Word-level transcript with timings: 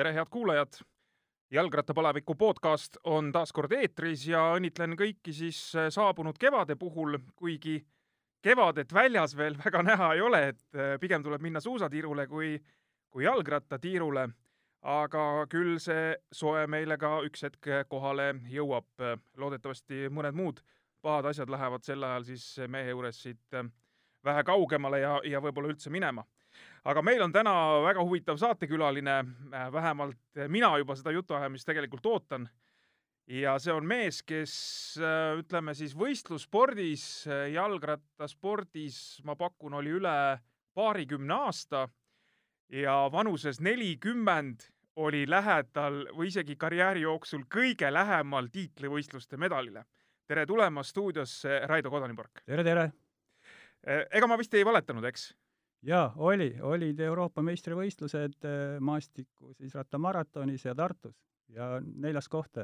tere, 0.00 0.12
head 0.16 0.26
kuulajad! 0.30 0.68
jalgrattapalaviku 1.50 2.34
podcast 2.34 2.96
on 3.04 3.26
taas 3.32 3.50
kord 3.52 3.72
eetris 3.76 4.22
ja 4.30 4.46
õnnitlen 4.56 4.96
kõiki 4.96 5.34
siis 5.36 5.58
äh, 5.76 5.90
saabunud 5.92 6.38
kevade 6.40 6.72
puhul, 6.80 7.18
kuigi 7.36 7.74
kevadet 8.40 8.94
väljas 8.96 9.36
veel 9.36 9.58
väga 9.64 9.82
näha 9.84 10.08
ei 10.16 10.22
ole, 10.24 10.40
et 10.54 10.78
äh, 10.78 10.94
pigem 11.02 11.20
tuleb 11.26 11.44
minna 11.44 11.60
suusatiirule 11.60 12.26
kui, 12.32 12.54
kui 13.12 13.26
jalgrattatiirule. 13.26 14.28
aga 14.80 15.24
küll 15.52 15.76
see 15.78 16.16
soe 16.32 16.64
meile 16.66 16.96
ka 16.96 17.18
üks 17.28 17.42
hetk 17.44 17.68
kohale 17.88 18.32
jõuab. 18.48 18.88
loodetavasti 19.36 20.08
mõned 20.08 20.32
muud 20.32 20.64
pahad 21.02 21.26
asjad 21.28 21.50
lähevad 21.52 21.84
sel 21.84 22.02
ajal 22.02 22.24
siis 22.24 22.56
meie 22.68 22.88
juures 22.88 23.22
siit 23.22 23.54
äh, 23.54 23.68
vähe 24.24 24.44
kaugemale 24.44 25.00
ja, 25.04 25.20
ja 25.24 25.44
võib-olla 25.44 25.74
üldse 25.74 25.90
minema 25.90 26.24
aga 26.84 27.02
meil 27.04 27.22
on 27.24 27.32
täna 27.32 27.52
väga 27.84 28.02
huvitav 28.04 28.38
saatekülaline, 28.40 29.16
äh, 29.52 29.68
vähemalt 29.72 30.42
mina 30.48 30.72
juba 30.78 30.96
seda 30.96 31.12
jutuajamist 31.12 31.66
tegelikult 31.68 32.06
ootan. 32.06 32.48
ja 33.30 33.58
see 33.62 33.72
on 33.72 33.86
mees, 33.86 34.22
kes 34.26 34.54
äh, 34.98 35.36
ütleme 35.38 35.74
siis 35.74 35.94
võistlusspordis, 35.94 37.26
äh, 37.28 37.50
jalgrattaspordis, 37.54 39.20
ma 39.24 39.36
pakun, 39.36 39.74
oli 39.78 39.92
üle 40.00 40.40
paarikümne 40.74 41.34
aasta 41.34 41.88
ja 42.68 43.08
vanuses 43.12 43.60
nelikümmend 43.60 44.66
oli 44.96 45.22
lähedal 45.30 46.08
või 46.16 46.30
isegi 46.32 46.56
karjääri 46.56 47.04
jooksul 47.04 47.44
kõige 47.46 47.92
lähemal 47.92 48.50
tiitlivõistluste 48.52 49.36
medalile. 49.36 49.84
tere 50.26 50.46
tulemast 50.46 50.90
stuudiosse, 50.90 51.60
Raido 51.66 51.90
Kodanipork! 51.90 52.42
tere, 52.46 52.64
tere! 52.64 52.90
ega 54.10 54.26
ma 54.26 54.36
vist 54.38 54.54
ei 54.54 54.64
valetanud, 54.64 55.04
eks? 55.04 55.30
Jaa, 55.82 56.12
oli, 56.16 56.54
olid 56.62 57.00
Euroopa 57.00 57.42
meistrivõistlused 57.42 58.44
äh, 58.44 58.76
maastiku 58.80 59.54
siis 59.54 59.74
rattamaratonis 59.74 60.64
ja 60.64 60.74
Tartus 60.74 61.16
ja 61.48 61.80
neljas 61.80 62.28
koht. 62.28 62.56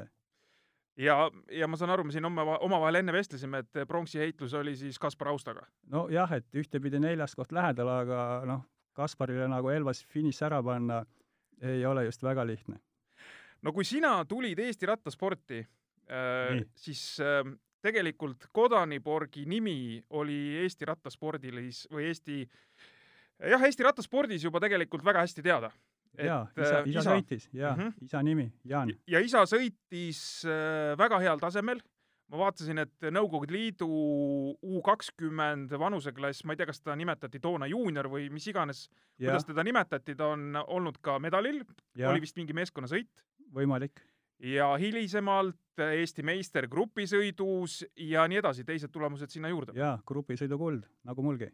ja, 0.97 1.31
ja 1.51 1.67
ma 1.67 1.77
saan 1.77 1.91
aru, 1.91 2.03
me 2.03 2.11
siin 2.11 2.25
oma, 2.25 2.57
omavahel 2.57 3.01
enne 3.01 3.13
vestlesime, 3.13 3.63
et 3.65 3.83
pronksiheitlus 3.87 4.53
oli 4.53 4.75
siis 4.75 4.99
Kaspar 4.99 5.27
Austaga. 5.27 5.67
nojah, 5.91 6.33
et 6.33 6.55
ühtepidi 6.55 6.99
neljas 6.99 7.35
koht 7.35 7.51
lähedal, 7.51 7.89
aga 7.89 8.41
noh, 8.45 8.65
Kasparile 8.97 9.47
nagu 9.47 9.69
Elvas 9.69 10.05
finiš 10.09 10.41
ära 10.41 10.63
panna 10.63 11.03
ei 11.61 11.85
ole 11.85 12.05
just 12.05 12.23
väga 12.23 12.45
lihtne. 12.45 12.79
no 13.61 13.73
kui 13.73 13.85
sina 13.85 14.25
tulid 14.25 14.59
Eesti 14.59 14.85
rattasporti 14.85 15.59
äh,, 15.59 16.63
siis 16.75 17.19
äh, 17.19 17.43
tegelikult 17.81 18.47
Kodaniporgi 18.51 19.45
nimi 19.45 20.03
oli 20.09 20.57
Eesti 20.63 20.85
rattaspordilis 20.85 21.87
või 21.91 22.07
Eesti 22.11 22.43
jah, 23.43 23.67
Eesti 23.67 23.85
rattaspordis 23.85 24.45
juba 24.45 24.61
tegelikult 24.63 25.05
väga 25.05 25.25
hästi 25.25 25.43
teada. 25.45 25.71
jaa, 26.17 26.47
isa, 26.57 26.63
isa, 26.63 26.79
isa 26.89 27.03
sõitis, 27.11 27.43
jaa 27.53 27.75
mm, 27.75 27.83
-hmm. 27.83 28.07
isa 28.07 28.23
nimi, 28.23 28.47
Jaan. 28.65 28.89
ja 29.07 29.19
isa 29.21 29.43
sõitis 29.45 30.21
äh, 30.49 30.97
väga 30.97 31.19
heal 31.19 31.39
tasemel. 31.39 31.81
ma 32.27 32.37
vaatasin, 32.37 32.77
et 32.77 33.05
Nõukogude 33.13 33.53
Liidu 33.53 33.87
U 33.87 34.81
kakskümmend 34.83 35.71
vanuseklass, 35.71 36.43
ma 36.43 36.53
ei 36.53 36.57
tea, 36.57 36.65
kas 36.65 36.81
teda 36.81 36.95
nimetati 36.95 37.39
toona 37.39 37.69
juunior 37.71 38.09
või 38.11 38.27
mis 38.29 38.47
iganes, 38.47 38.89
kuidas 39.17 39.45
teda 39.45 39.63
nimetati, 39.63 40.15
ta 40.15 40.33
on 40.33 40.57
olnud 40.67 40.97
ka 41.01 41.19
medalil, 41.19 41.63
oli 42.09 42.21
vist 42.21 42.35
mingi 42.35 42.53
meeskonnasõit. 42.53 43.23
võimalik 43.53 44.01
ja 44.39 44.75
hilisemalt 44.77 45.57
Eesti 45.77 46.23
meister 46.23 46.67
grupisõidus 46.67 47.85
ja 47.95 48.27
nii 48.27 48.37
edasi, 48.37 48.65
teised 48.65 48.91
tulemused 48.91 49.29
sinna 49.29 49.49
juurde. 49.49 49.77
jaa, 49.77 50.01
grupisõidu 50.05 50.57
kuld, 50.57 50.83
nagu 51.05 51.23
mulgi 51.23 51.51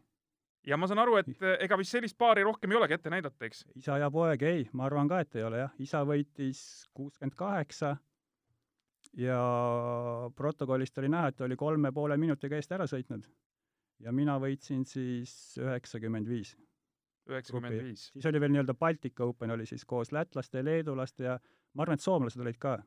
ja 0.66 0.78
ma 0.80 0.88
saan 0.88 1.02
aru, 1.02 1.18
et 1.20 1.46
ega 1.64 1.78
vist 1.80 1.94
sellist 1.94 2.16
paari 2.18 2.44
rohkem 2.46 2.72
ei 2.72 2.78
olegi 2.78 2.96
ette 2.96 3.12
näidata, 3.12 3.46
eks? 3.46 3.64
isa 3.78 3.98
ja 4.00 4.10
poeg, 4.12 4.42
ei, 4.48 4.66
ma 4.72 4.88
arvan 4.88 5.10
ka, 5.10 5.20
et 5.24 5.38
ei 5.38 5.46
ole 5.46 5.62
jah, 5.64 5.72
isa 5.82 6.02
võitis 6.08 6.60
kuuskümmend 6.96 7.36
kaheksa 7.38 7.94
ja 9.20 9.38
protokollist 10.36 10.98
oli 11.02 11.10
näha, 11.12 11.32
et 11.32 11.44
oli 11.46 11.56
kolme 11.56 11.92
poole 11.92 12.16
minutiga 12.20 12.58
eest 12.58 12.72
ära 12.72 12.88
sõitnud. 12.90 13.26
ja 14.00 14.12
mina 14.12 14.38
võitsin 14.40 14.84
siis 14.84 15.58
üheksakümmend 15.60 16.28
viis. 16.28 16.56
üheksakümmend 17.30 17.82
viis. 17.82 18.08
siis 18.12 18.26
oli 18.26 18.40
veel 18.40 18.56
nii-öelda 18.56 18.74
Baltic 18.74 19.20
Open 19.20 19.50
oli 19.50 19.66
siis 19.66 19.84
koos 19.84 20.12
lätlaste, 20.12 20.64
leedulaste 20.64 21.24
ja 21.24 21.38
ma 21.74 21.82
arvan, 21.82 22.00
et 22.00 22.00
soomlased 22.00 22.40
olid 22.40 22.58
ka. 22.58 22.78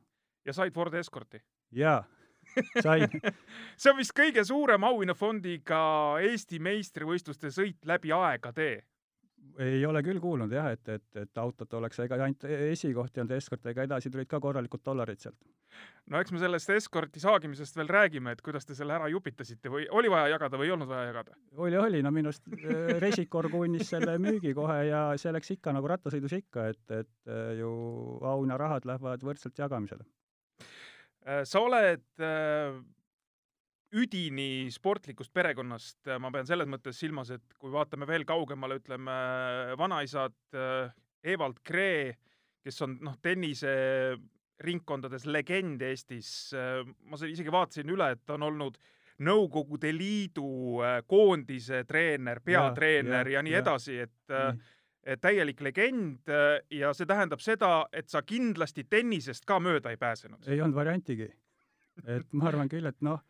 ja 0.44 0.52
said 0.52 0.74
Ford 0.74 0.94
Escorti? 0.94 1.42
jaa 1.70 2.04
sain 2.82 3.08
see 3.80 3.90
on 3.92 3.98
vist 3.98 4.14
kõige 4.16 4.44
suurem 4.46 4.86
auhinnafondiga 4.88 5.80
Eesti 6.28 6.60
meistrivõistluste 6.62 7.52
sõit 7.54 7.88
läbi 7.88 8.12
aegade. 8.14 8.70
ei 9.58 9.86
ole 9.86 10.02
küll 10.06 10.20
kuulnud 10.22 10.52
jah, 10.52 10.70
et, 10.74 10.88
et, 10.88 11.06
et 11.16 11.40
autot 11.42 11.72
oleks, 11.74 11.98
ega 12.04 12.18
ainult 12.24 12.44
esikoht 12.44 13.16
ei 13.16 13.22
olnud 13.22 13.36
eskort, 13.36 13.66
ega 13.66 13.86
edasi 13.86 14.10
tulid 14.10 14.28
ka 14.30 14.40
korralikud 14.40 14.82
dollarid 14.84 15.20
sealt. 15.22 15.38
no 16.10 16.20
eks 16.20 16.34
me 16.34 16.42
sellest 16.42 16.70
eskorti 16.76 17.22
saagimisest 17.22 17.78
veel 17.78 17.90
räägime, 17.94 18.34
et 18.34 18.42
kuidas 18.44 18.66
te 18.66 18.76
selle 18.78 18.94
ära 18.98 19.08
jupitasite 19.12 19.72
või 19.72 19.88
oli 19.90 20.10
vaja 20.12 20.34
jagada 20.34 20.60
või 20.60 20.70
ei 20.70 20.76
olnud 20.76 20.90
vaja 20.90 21.08
jagada? 21.10 21.38
oli, 21.56 21.76
oli, 21.76 22.02
no 22.02 22.14
minu 22.14 22.32
arust 22.32 22.46
äh, 22.54 22.94
Resikor 23.02 23.50
kunnis 23.52 23.90
selle 23.94 24.18
müügi 24.22 24.54
kohe 24.58 24.84
ja 24.90 25.02
see 25.16 25.34
läks 25.34 25.56
ikka 25.58 25.74
nagu 25.76 25.90
rattasõidus 25.90 26.38
ikka, 26.38 26.70
et, 26.74 26.84
et 26.90 27.34
äh, 27.34 27.58
ju 27.62 27.72
auhinnarahad 28.22 28.88
lähevad 28.88 29.26
võrdselt 29.26 29.58
jagamisele 29.58 30.06
sa 31.44 31.60
oled 31.60 32.22
äh, 32.24 32.72
üdini 33.98 34.70
sportlikust 34.72 35.32
perekonnast, 35.36 35.98
äh, 36.08 36.18
ma 36.20 36.30
pean 36.34 36.46
selles 36.48 36.68
mõttes 36.70 37.00
silmas, 37.00 37.30
et 37.34 37.46
kui 37.60 37.70
vaatame 37.72 38.06
veel 38.08 38.24
kaugemale, 38.28 38.78
ütleme 38.80 39.16
vanaisad 39.80 40.36
Evald 41.24 41.58
Kree, 41.66 42.16
kes 42.64 42.82
on 42.84 42.90
noh, 43.04 43.16
tenniseringkondades 43.24 45.24
legend 45.28 45.82
Eestis, 45.88 46.30
ma 46.54 47.14
isegi 47.16 47.50
vaatasin 47.52 47.90
üle, 47.94 48.06
et 48.14 48.22
ta 48.26 48.32
on 48.38 48.44
olnud 48.52 48.74
Nõukogude 49.18 49.90
Liidu 49.90 50.78
koondise 51.10 51.80
treener, 51.88 52.38
peatreener 52.38 53.26
ja, 53.26 53.32
ja, 53.32 53.38
ja 53.40 53.42
nii 53.42 53.54
ja. 53.56 53.62
edasi, 53.64 53.94
et 54.04 54.30
mm 54.30 54.58
täielik 55.20 55.60
legend 55.60 56.28
äh, 56.28 56.58
ja 56.70 56.92
see 56.94 57.06
tähendab 57.08 57.40
seda, 57.40 57.86
et 57.92 58.08
sa 58.08 58.22
kindlasti 58.22 58.84
tennisest 58.84 59.46
ka 59.48 59.60
mööda 59.62 59.90
ei 59.90 59.96
pääsenud. 59.96 60.46
ei 60.46 60.60
olnud 60.60 60.76
variantigi. 60.76 61.30
et 62.04 62.32
ma 62.32 62.48
arvan 62.48 62.68
küll, 62.68 62.86
et 62.86 63.00
noh, 63.02 63.22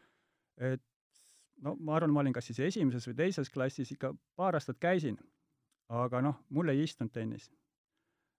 et 0.56 0.82
no 1.62 1.76
ma 1.80 1.96
arvan, 1.96 2.12
ma 2.12 2.20
olin 2.24 2.34
kas 2.36 2.50
siis 2.50 2.60
esimeses 2.60 3.06
või 3.08 3.16
teises 3.22 3.50
klassis 3.50 3.92
ikka 3.94 4.12
paar 4.36 4.58
aastat 4.58 4.78
käisin, 4.80 5.18
aga 5.88 6.22
noh, 6.24 6.42
mulle 6.50 6.74
ei 6.76 6.84
istunud 6.84 7.12
tennis. 7.12 7.50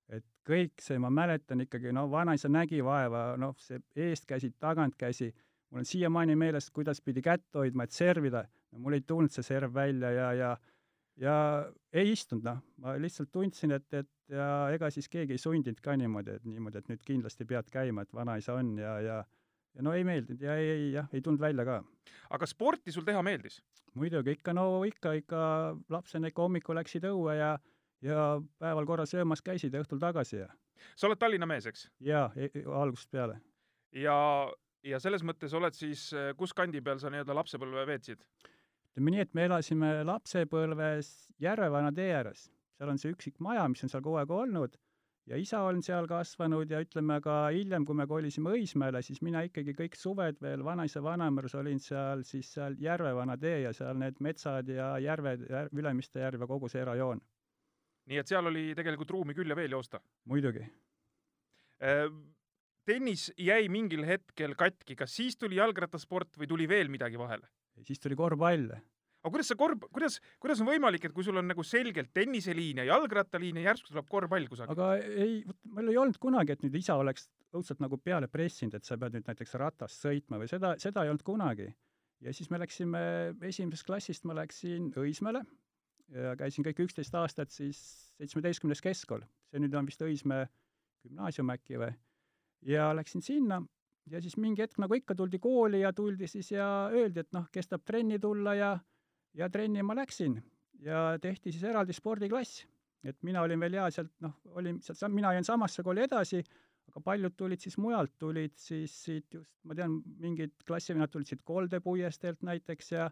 et 0.10 0.26
kõik 0.48 0.82
see, 0.82 0.98
ma 0.98 1.12
mäletan 1.14 1.62
ikkagi, 1.62 1.92
no 1.94 2.08
vanaisa 2.10 2.50
nägi 2.50 2.82
vaeva, 2.84 3.36
noh, 3.38 3.54
see 3.62 3.78
eestkäsi, 3.96 4.56
tagantkäsi, 4.60 5.30
mul 5.70 5.84
on 5.84 5.86
siiamaani 5.86 6.36
meeles, 6.36 6.72
kuidas 6.74 7.02
pidi 7.02 7.22
kätt 7.22 7.46
hoidma, 7.54 7.86
et 7.86 7.94
servida, 7.94 8.44
no 8.72 8.80
mul 8.80 8.98
ei 8.98 9.06
tulnud 9.06 9.32
see 9.32 9.46
serv 9.46 9.74
välja 9.74 10.12
ja, 10.12 10.32
ja 10.34 10.58
ja 11.20 11.36
ei 11.94 12.14
istunud, 12.14 12.46
noh, 12.46 12.62
ma 12.84 12.96
lihtsalt 13.02 13.32
tundsin, 13.32 13.74
et, 13.76 13.88
et 13.94 14.10
ja 14.32 14.70
ega 14.74 14.90
siis 14.94 15.10
keegi 15.12 15.36
ei 15.36 15.42
sundinud 15.42 15.82
ka 15.84 15.96
niimoodi, 16.00 16.38
et 16.40 16.48
niimoodi, 16.48 16.80
et 16.80 16.92
nüüd 16.92 17.04
kindlasti 17.06 17.48
pead 17.50 17.70
käima, 17.74 18.06
et 18.06 18.14
vanaisa 18.16 18.56
on 18.60 18.78
ja, 18.80 18.96
ja 19.04 19.20
ja 19.76 19.84
no 19.86 19.94
ei 19.96 20.06
meeldinud 20.08 20.42
ja 20.44 20.56
ei, 20.58 20.70
ei 20.70 20.88
jah, 20.94 21.10
ei 21.14 21.22
tulnud 21.22 21.42
välja 21.42 21.66
ka. 21.66 21.82
aga 22.36 22.48
sporti 22.50 22.92
sul 22.92 23.06
teha 23.08 23.22
meeldis? 23.26 23.60
muidugi, 23.94 24.38
ikka 24.38 24.54
no 24.54 24.84
ikka, 24.86 25.14
ikka 25.22 25.42
lapsena 25.90 26.30
ikka 26.32 26.46
hommikul 26.46 26.78
läksid 26.80 27.06
õue 27.10 27.36
ja 27.38 27.58
ja 28.06 28.40
päeval 28.60 28.88
korra 28.88 29.06
söömas 29.10 29.42
käisid 29.44 29.74
ja 29.74 29.84
õhtul 29.84 30.00
tagasi 30.02 30.42
ja 30.42 30.48
sa 30.96 31.08
oled 31.08 31.20
Tallinna 31.20 31.48
mees, 31.50 31.68
eks? 31.70 31.90
jaa 32.00 32.30
e, 32.36 32.50
e, 32.54 32.64
algusest 32.66 33.12
peale. 33.12 33.40
ja, 33.96 34.16
ja 34.84 35.00
selles 35.04 35.26
mõttes 35.26 35.54
oled 35.58 35.76
siis, 35.76 36.10
kus 36.38 36.56
kandi 36.56 36.82
peal 36.82 37.02
sa 37.02 37.12
nii-öelda 37.12 37.36
lapsepõlve 37.42 37.86
veetsid? 37.90 38.24
Ütleme 38.92 39.14
nii, 39.14 39.24
et 39.26 39.34
me 39.38 39.46
elasime 39.48 39.92
lapsepõlves 40.08 41.10
Järvevana 41.40 41.92
tee 41.96 42.12
ääres. 42.16 42.50
seal 42.78 42.90
on 42.90 42.98
see 42.98 43.12
üksik 43.14 43.40
maja, 43.40 43.68
mis 43.70 43.84
on 43.84 43.92
seal 43.92 44.04
kogu 44.04 44.18
aeg 44.22 44.32
olnud 44.32 44.78
ja 45.30 45.38
isa 45.38 45.62
on 45.68 45.82
seal 45.86 46.08
kasvanud 46.10 46.72
ja 46.72 46.80
ütleme 46.84 47.20
ka 47.22 47.36
hiljem, 47.54 47.86
kui 47.86 47.98
me 47.98 48.08
kolisime 48.10 48.54
Õismäele, 48.58 49.02
siis 49.06 49.22
mina 49.26 49.44
ikkagi 49.46 49.76
kõik 49.78 49.98
suved 50.00 50.40
veel 50.42 50.64
vanaisa 50.66 51.04
vanaemõrus 51.06 51.56
olin 51.60 51.80
seal 51.84 52.24
siis 52.28 52.50
seal 52.56 52.78
Järvevana 52.82 53.38
tee 53.38 53.62
ja 53.68 53.74
seal 53.78 54.00
need 54.02 54.18
metsad 54.26 54.72
ja 54.74 54.96
järved, 55.04 55.46
Ülemiste 55.78 56.24
järv 56.26 56.46
ja 56.46 56.50
kogu 56.50 56.70
see 56.72 56.84
rajoon. 56.86 57.22
nii 58.10 58.18
et 58.18 58.28
seal 58.28 58.50
oli 58.50 58.74
tegelikult 58.76 59.12
ruumi 59.14 59.38
küll 59.38 59.50
ja 59.50 59.56
veel 59.56 59.78
joosta? 59.78 60.02
muidugi 60.26 60.66
äh, 60.66 62.10
tennis 62.86 63.30
jäi 63.38 63.70
mingil 63.70 64.06
hetkel 64.06 64.56
katki, 64.58 64.96
kas 64.96 65.14
siis 65.16 65.38
tuli 65.38 65.62
jalgrattasport 65.62 66.38
või 66.42 66.48
tuli 66.48 66.68
veel 66.68 66.90
midagi 66.90 67.20
vahele? 67.22 67.48
Siis 67.88 68.02
tuli 68.02 68.18
korvpall. 68.20 68.72
aga 69.20 69.34
kuidas 69.34 69.50
see 69.52 69.60
korv, 69.60 69.84
kuidas, 69.92 70.20
kuidas 70.40 70.62
on 70.64 70.70
võimalik, 70.70 71.06
et 71.06 71.16
kui 71.16 71.26
sul 71.28 71.38
on 71.42 71.48
nagu 71.50 71.64
selgelt 71.68 72.14
tenniseliin 72.16 72.82
ja 72.82 72.88
jalgrattaliin 72.94 73.60
ja 73.60 73.70
järsku 73.72 73.92
tuleb 73.92 74.08
korvpall 74.10 74.48
kusagil? 74.52 74.74
aga 74.76 74.96
ei, 75.00 75.44
meil 75.76 75.92
ei 75.92 76.00
olnud 76.00 76.20
kunagi, 76.22 76.56
et 76.56 76.66
nüüd 76.66 76.80
isa 76.80 76.96
oleks 77.00 77.28
õudselt 77.56 77.84
nagu 77.84 77.98
peale 77.98 78.30
pressinud, 78.32 78.78
et 78.78 78.88
sa 78.88 78.98
pead 78.98 79.18
nüüd 79.18 79.28
näiteks 79.28 79.58
ratast 79.60 80.06
sõitma 80.06 80.40
või 80.42 80.52
seda, 80.52 80.76
seda 80.82 81.04
ei 81.04 81.14
olnud 81.14 81.26
kunagi. 81.28 81.70
ja 82.26 82.36
siis 82.36 82.52
me 82.52 82.62
läksime, 82.62 83.02
esimesest 83.52 83.88
klassist 83.88 84.28
ma 84.30 84.38
läksin 84.40 84.94
Õismäele 84.96 85.44
ja 86.14 86.36
käisin 86.40 86.66
kõik 86.66 86.86
üksteist 86.86 87.16
aastat 87.16 87.52
siis 87.54 87.80
seitsmeteistkümnes 88.18 88.82
keskkool. 88.82 89.26
see 89.50 89.62
nüüd 89.62 89.76
on 89.76 89.90
vist 89.90 90.02
Õismäe 90.02 90.48
gümnaasium 91.04 91.52
äkki 91.54 91.80
või, 91.80 91.92
ja 92.68 92.90
läksin 92.96 93.24
sinna 93.24 93.62
ja 94.12 94.22
siis 94.22 94.38
mingi 94.38 94.64
hetk, 94.64 94.80
nagu 94.82 94.96
ikka, 94.98 95.16
tuldi 95.16 95.40
kooli 95.42 95.84
ja 95.84 95.94
tuldi 95.94 96.28
siis 96.28 96.52
ja 96.52 96.66
öeldi, 96.94 97.24
et 97.26 97.34
noh, 97.36 97.48
kes 97.52 97.70
tahab 97.70 97.86
trenni 97.86 98.20
tulla 98.20 98.56
ja 98.58 98.72
ja 99.38 99.50
trenni 99.50 99.84
ma 99.86 99.96
läksin 99.98 100.40
ja 100.84 101.18
tehti 101.22 101.52
siis 101.52 101.64
eraldi 101.64 101.94
spordiklass. 101.94 102.66
et 103.04 103.16
mina 103.24 103.42
olin 103.42 103.60
veel 103.60 103.78
hea 103.80 103.86
sealt, 103.96 104.12
noh, 104.20 104.34
olin 104.60 104.82
sealt, 104.84 105.14
mina 105.14 105.32
jäin 105.34 105.46
samasse 105.48 105.84
kooli 105.84 106.04
edasi, 106.04 106.42
aga 106.90 107.02
paljud 107.02 107.36
tulid 107.38 107.62
siis 107.64 107.78
mujalt, 107.78 108.18
tulid 108.20 108.58
siis 108.60 108.96
siit 109.06 109.34
just, 109.34 109.52
ma 109.64 109.76
tean, 109.76 110.02
mingid 110.20 110.58
klassivennad 110.68 111.12
tulid 111.14 111.30
siit 111.30 111.46
Kolde 111.46 111.80
puiesteelt 111.80 112.44
näiteks 112.44 112.92
ja 112.92 113.10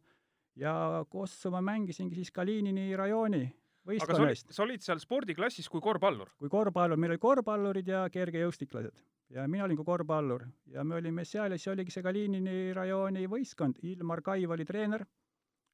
ja 0.58 1.06
Kossu 1.10 1.52
ma 1.54 1.62
mängisingi 1.62 2.16
siis 2.18 2.32
Kalinini 2.34 2.96
rajooni 2.98 3.46
aga 3.88 4.16
sa 4.18 4.24
olid, 4.24 4.40
sa 4.52 4.64
olid 4.66 4.84
seal 4.84 5.00
spordiklassis 5.00 5.70
kui 5.70 5.82
korvpallur? 5.82 6.34
kui 6.42 6.50
korvpallur, 6.50 7.00
meil 7.00 7.14
olid 7.14 7.24
korvpallurid 7.24 7.88
ja 7.94 8.08
kergejõustiklased 8.12 9.04
ja 9.30 9.48
mina 9.48 9.66
olin 9.66 9.78
kui 9.78 9.86
korvpallur. 9.86 10.46
Ja 10.74 10.84
me 10.84 10.96
olime 10.96 11.26
seal 11.26 11.52
ja 11.52 11.60
siis 11.60 11.74
oligi 11.74 11.94
see 11.94 12.06
Kalinini 12.06 12.74
rajooni 12.76 13.28
võistkond, 13.32 13.82
Ilmar 13.84 14.22
Kaiv 14.26 14.54
oli 14.56 14.66
treener, 14.66 15.04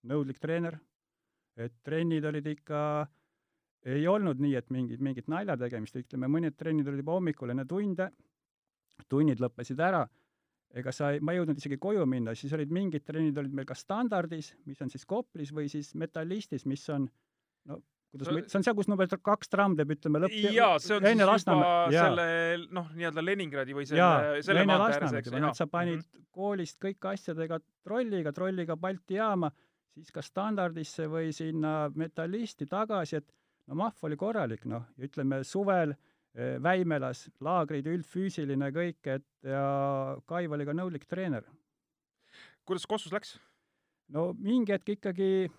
nõudlik 0.10 0.40
treener, 0.42 0.80
et 1.58 1.76
trennid 1.86 2.26
olid 2.26 2.50
ikka, 2.56 2.80
ei 3.94 4.08
olnud 4.08 4.42
nii, 4.42 4.56
et 4.58 4.74
mingid, 4.74 5.04
mingit 5.04 5.30
nalja 5.32 5.58
tegemist, 5.60 5.98
ütleme, 6.00 6.30
mõned 6.32 6.58
trennid 6.58 6.90
olid 6.90 7.04
juba 7.04 7.18
hommikul 7.20 7.54
enne 7.54 7.66
tunde, 7.70 8.10
tunnid 9.10 9.42
lõppesid 9.44 9.80
ära, 9.84 10.04
ega 10.74 10.92
sa 10.96 11.12
ei, 11.14 11.22
ma 11.22 11.34
ei 11.34 11.42
jõudnud 11.42 11.60
isegi 11.62 11.78
koju 11.82 12.06
minna, 12.10 12.34
siis 12.38 12.54
olid 12.58 12.72
mingid 12.74 13.06
trennid 13.06 13.38
olid 13.38 13.54
meil 13.54 13.68
kas 13.70 13.84
standardis, 13.86 14.54
mis 14.66 14.82
on 14.82 14.90
siis 14.90 15.06
Koplis, 15.06 15.54
või 15.54 15.70
siis 15.70 15.94
metallistis, 16.00 16.66
mis 16.66 16.88
on 16.90 17.06
no 17.70 17.80
kuidas 18.14 18.30
ma, 18.30 18.42
see 18.46 18.60
on 18.60 18.66
seal, 18.68 18.76
kus 18.78 18.90
number 18.92 19.10
kaks 19.10 19.50
tramm 19.50 19.76
teeb, 19.78 19.94
ütleme, 19.96 20.22
lõpp 20.24 20.36
jaa, 20.54 20.78
see 20.82 20.98
on 21.00 21.08
siis 21.08 21.26
Lasnamäe, 21.26 21.66
juba 21.66 21.96
jaa. 21.96 22.08
selle 22.08 22.26
noh, 22.78 22.90
nii-öelda 22.94 23.26
Leningradi 23.26 23.78
või 23.78 23.88
selle, 23.90 24.42
selle 24.46 24.66
maantee 24.70 25.00
ääres, 25.00 25.16
eks. 25.20 25.34
et 25.34 25.60
sa 25.60 25.68
panid 25.70 25.98
mm 25.98 26.04
-hmm. 26.04 26.26
koolist 26.38 26.78
kõik 26.84 27.10
asjadega 27.14 27.60
trolliga, 27.84 28.34
trolliga 28.36 28.78
Balti 28.78 29.18
jaama, 29.18 29.50
siis 29.98 30.14
kas 30.14 30.30
standardisse 30.30 31.08
või 31.10 31.34
sinna 31.34 31.90
metallisti 31.96 32.70
tagasi, 32.70 33.22
et 33.22 33.34
no 33.68 33.80
mahv 33.82 34.06
oli 34.06 34.20
korralik, 34.20 34.66
noh, 34.70 34.86
ütleme 34.98 35.42
suvel 35.44 35.96
eh, 35.96 36.60
Väimelas 36.62 37.30
laagrid, 37.42 37.90
üldfüüsiline 37.90 38.70
kõik, 38.76 39.02
et 39.10 39.26
ja 39.44 40.18
Kaiv 40.26 40.54
oli 40.54 40.66
ka 40.66 40.74
nõudlik 40.74 41.10
treener. 41.10 41.44
kuidas 42.66 42.86
Kossus 42.86 43.12
läks? 43.12 43.40
no 44.14 44.34
mingi 44.38 44.72
hetk 44.72 44.90
ikkagi 44.90 45.50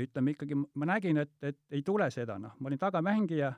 ütleme 0.00 0.34
ikkagi, 0.34 0.56
ma 0.58 0.88
nägin, 0.88 1.20
et, 1.22 1.34
et 1.42 1.58
ei 1.70 1.82
tule 1.86 2.08
seda, 2.10 2.38
noh, 2.38 2.56
ma 2.58 2.70
olin 2.70 2.80
tagamängija 2.80 3.52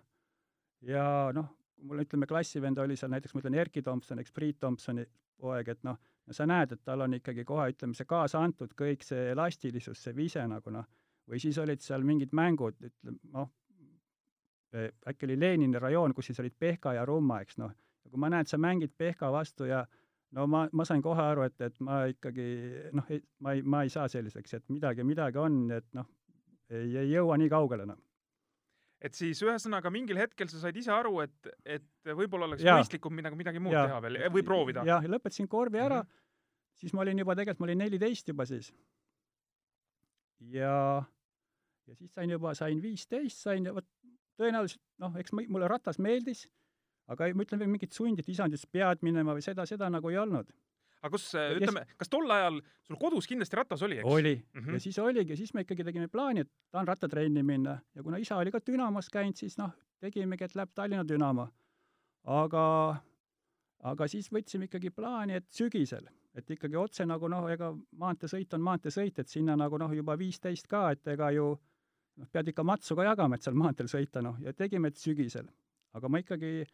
ja 0.90 1.06
noh, 1.34 1.48
mul 1.86 2.02
ütleme, 2.04 2.28
klassivend 2.28 2.78
oli 2.82 2.96
seal 2.96 3.12
näiteks, 3.12 3.34
ma 3.34 3.42
ütlen, 3.42 3.56
Erki 3.60 3.82
Tomson, 3.82 4.20
eks, 4.20 4.34
Priit 4.36 4.60
Tomsoni 4.60 5.06
poeg, 5.40 5.68
et 5.72 5.82
noh, 5.86 5.98
sa 6.30 6.46
näed, 6.48 6.72
et 6.74 6.82
tal 6.84 7.04
on 7.04 7.16
ikkagi 7.16 7.44
kohe, 7.46 7.68
ütleme, 7.72 7.96
see 7.96 8.08
kaasa 8.08 8.40
antud, 8.42 8.72
kõik 8.76 9.04
see 9.06 9.30
elastilisus, 9.32 10.02
see 10.02 10.16
vise 10.16 10.44
nagu 10.50 10.72
noh, 10.74 10.86
või 11.30 11.40
siis 11.42 11.58
olid 11.62 11.82
seal 11.84 12.04
mingid 12.06 12.34
mängud, 12.36 12.78
ütleme, 12.80 13.20
noh, 13.32 13.52
äkki 14.76 15.28
oli 15.28 15.38
Lenini 15.40 15.80
rajoon, 15.80 16.12
kus 16.14 16.30
siis 16.30 16.40
olid 16.42 16.56
Pehka 16.58 16.92
ja 16.96 17.04
Rumma, 17.08 17.40
eks 17.44 17.60
noh, 17.62 17.72
ja 18.04 18.10
kui 18.10 18.20
ma 18.20 18.28
näen, 18.32 18.44
et 18.44 18.52
sa 18.52 18.58
mängid 18.60 18.92
Pehka 18.98 19.30
vastu 19.32 19.68
ja 19.70 19.86
no 20.36 20.46
ma, 20.50 20.66
ma 20.72 20.84
sain 20.84 21.02
kohe 21.02 21.22
aru, 21.22 21.46
et, 21.46 21.56
et 21.64 21.80
ma 21.84 22.02
ikkagi 22.10 22.46
noh, 22.96 23.08
ma 23.40 23.54
ei, 23.56 23.62
ma 23.62 23.82
ei 23.86 23.92
saa 23.92 24.08
selliseks, 24.10 24.58
et 24.58 24.68
midagi, 24.72 25.06
midagi 25.06 25.40
on, 25.40 25.62
et 25.76 25.86
noh, 25.96 26.08
ei, 26.70 26.96
ei 26.96 27.10
jõua 27.12 27.38
nii 27.40 27.50
kaugele 27.52 27.86
enam 27.86 28.00
et 29.06 29.16
siis 29.16 29.40
ühesõnaga 29.44 29.90
mingil 29.92 30.18
hetkel 30.20 30.48
sa 30.50 30.60
said 30.60 30.76
ise 30.80 30.92
aru, 30.94 31.18
et, 31.24 31.50
et 31.76 32.12
võib-olla 32.16 32.48
oleks 32.48 32.64
ja. 32.64 32.78
mõistlikum 32.78 33.14
midagi, 33.14 33.38
midagi 33.38 33.62
muud 33.62 33.76
ja. 33.76 33.86
teha 33.90 34.02
veel 34.04 34.20
või 34.34 34.44
proovida. 34.46 34.84
jah, 34.88 35.04
ja 35.04 35.12
lõpetasin 35.12 35.48
korvi 35.52 35.80
ära 35.82 36.00
mm, 36.02 36.08
-hmm. 36.08 36.80
siis 36.80 36.96
ma 36.96 37.04
olin 37.04 37.22
juba, 37.22 37.36
tegelikult 37.36 37.64
ma 37.64 37.68
olin 37.70 37.82
neliteist 37.84 38.32
juba 38.32 38.46
siis. 38.48 38.72
ja, 40.52 41.04
ja 41.86 41.94
siis 41.94 42.12
sain 42.14 42.30
juba, 42.30 42.54
sain 42.54 42.82
viisteist, 42.82 43.42
sain 43.44 43.68
vot 43.74 43.88
tõenäoliselt 44.40 44.82
noh, 45.02 45.16
eks 45.20 45.32
mulle 45.36 45.68
ratas 45.68 45.98
meeldis, 45.98 46.46
aga 47.12 47.28
ma 47.34 47.44
ütlen 47.44 47.60
veel 47.60 47.72
mingit 47.72 47.92
sundi, 47.92 48.24
et 48.24 48.32
isand 48.32 48.56
ütles 48.56 48.68
pead 48.72 49.04
minema 49.04 49.36
või 49.36 49.44
seda, 49.44 49.66
seda 49.66 49.90
nagu 49.92 50.10
ei 50.12 50.18
olnud 50.24 50.50
aga 51.06 51.12
kus, 51.14 51.28
ütleme, 51.36 51.84
kas 52.00 52.10
tol 52.10 52.30
ajal 52.34 52.60
sul 52.86 52.98
kodus 53.00 53.28
kindlasti 53.30 53.58
ratas 53.58 53.82
oli, 53.86 54.00
eks? 54.00 54.08
oli 54.10 54.34
mm. 54.34 54.60
-hmm. 54.60 54.72
ja 54.74 54.80
siis 54.80 54.98
oligi, 54.98 55.36
siis 55.36 55.54
me 55.54 55.64
ikkagi 55.66 55.84
tegime 55.84 56.08
plaani, 56.08 56.44
et 56.44 56.50
tahan 56.70 56.88
rattatrenni 56.88 57.42
minna 57.42 57.78
ja 57.94 58.02
kuna 58.02 58.18
isa 58.22 58.36
oli 58.36 58.50
ka 58.50 58.60
Dünamos 58.66 59.10
käinud, 59.12 59.36
siis 59.36 59.58
noh, 59.58 59.70
tegimegi, 60.00 60.44
et 60.44 60.54
läheb 60.54 60.74
Tallinna 60.74 61.04
Dünamo. 61.08 61.48
aga, 62.24 62.96
aga 63.78 64.08
siis 64.08 64.32
võtsime 64.32 64.66
ikkagi 64.66 64.90
plaani, 64.90 65.34
et 65.40 65.46
sügisel, 65.50 66.08
et 66.34 66.50
ikkagi 66.50 66.76
otse 66.76 67.06
nagu 67.06 67.28
noh, 67.28 67.48
ega 67.50 67.72
maanteesõit 67.92 68.54
on 68.54 68.60
maanteesõit, 68.60 69.18
et 69.18 69.28
sinna 69.28 69.56
nagu 69.56 69.78
noh, 69.78 69.92
juba 69.92 70.18
viisteist 70.18 70.66
ka, 70.66 70.90
et 70.90 71.06
ega 71.06 71.30
ju 71.30 71.54
noh, 72.16 72.28
pead 72.32 72.48
ikka 72.48 72.64
matsu 72.64 72.96
ka 72.96 73.04
jagama, 73.04 73.36
et 73.36 73.46
seal 73.46 73.54
maanteel 73.54 73.88
sõita, 73.88 74.22
noh, 74.22 74.36
ja 74.40 74.52
tegime, 74.52 74.88
et 74.88 74.96
sügisel. 74.96 75.48
aga 75.96 76.08
ma 76.08 76.18
ikkagi 76.20 76.66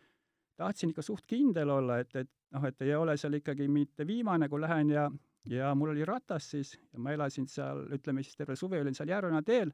tahtsin 0.56 0.92
ikka 0.92 1.02
suht 1.02 1.26
kindel 1.26 1.70
olla, 1.70 1.98
et, 2.02 2.14
et 2.16 2.30
noh, 2.52 2.64
et 2.68 2.82
ei 2.82 2.94
ole 2.94 3.16
seal 3.16 3.38
ikkagi 3.38 3.68
mitte 3.68 4.06
viimane, 4.06 4.48
kui 4.48 4.60
lähen 4.60 4.90
ja, 4.92 5.08
ja 5.48 5.72
mul 5.74 5.94
oli 5.94 6.04
ratas 6.08 6.50
siis 6.54 6.74
ja 6.92 7.00
ma 7.00 7.14
elasin 7.16 7.48
seal, 7.48 7.86
ütleme 7.96 8.22
siis 8.22 8.36
terve 8.36 8.56
suve 8.56 8.80
olin 8.80 8.94
seal 8.94 9.10
Järvena 9.12 9.42
teel 9.42 9.72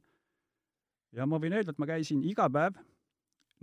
ja 1.16 1.26
ma 1.26 1.40
võin 1.40 1.56
öelda, 1.56 1.75
et 1.75 1.80
ma 1.80 1.88
käisin 1.88 2.22
iga 2.26 2.48
päev, 2.52 2.78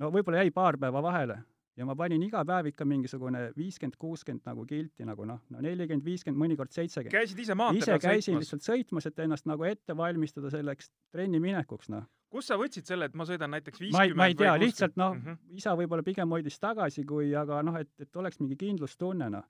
no 0.02 0.12
võib-olla 0.14 0.44
jäi 0.44 0.54
paar 0.54 0.80
päeva 0.82 1.02
vahele, 1.06 1.40
ja 1.76 1.86
ma 1.88 1.96
panin 1.98 2.24
iga 2.24 2.42
päev 2.48 2.70
ikka 2.72 2.88
mingisugune 2.88 3.50
viiskümmend, 3.58 3.98
kuuskümmend 4.00 4.48
nagu 4.48 4.66
kilti 4.68 5.08
nagu 5.08 5.28
noh, 5.28 5.42
no 5.52 5.64
nelikümmend, 5.64 6.06
viiskümmend, 6.06 6.42
mõnikord 6.42 6.74
seitsekümmend. 6.76 7.14
käisid 7.14 7.42
ise 7.44 7.58
maanteel 7.58 7.84
ise 7.84 7.98
käisin 8.00 8.36
sõitmas. 8.36 8.46
lihtsalt 8.46 8.68
sõitmas, 8.70 9.10
et 9.10 9.24
ennast 9.26 9.50
nagu 9.50 9.68
ette 9.68 9.98
valmistada 9.98 10.52
selleks 10.54 10.92
trenni 11.14 11.42
minekuks, 11.44 11.92
noh. 11.94 12.08
Kust 12.36 12.52
sa 12.52 12.58
võtsid 12.60 12.88
selle, 12.90 13.10
et 13.10 13.16
ma 13.16 13.28
sõidan 13.28 13.54
näiteks 13.56 13.82
viiskümmend 13.82 14.20
ma 14.20 14.28
ei 14.32 14.36
tea, 14.40 14.56
lihtsalt 14.60 15.00
noh 15.00 15.16
mm, 15.16 15.24
-hmm. 15.24 15.58
isa 15.62 15.76
võib-olla 15.80 16.04
pigem 16.04 16.36
hoidis 16.36 16.60
tagasi, 16.60 17.06
kui 17.08 17.32
aga 17.36 17.62
noh, 17.64 17.80
et, 17.80 17.92
et 18.00 18.22
oleks 18.22 18.42
mingi 18.44 18.60
kindlustunne, 18.60 19.30
noh. 19.38 19.48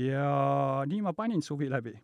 ja 0.00 0.30
nii 0.88 1.04
ma 1.04 1.12
panin 1.12 1.42
suvi 1.42 1.68
läbi. 1.70 1.94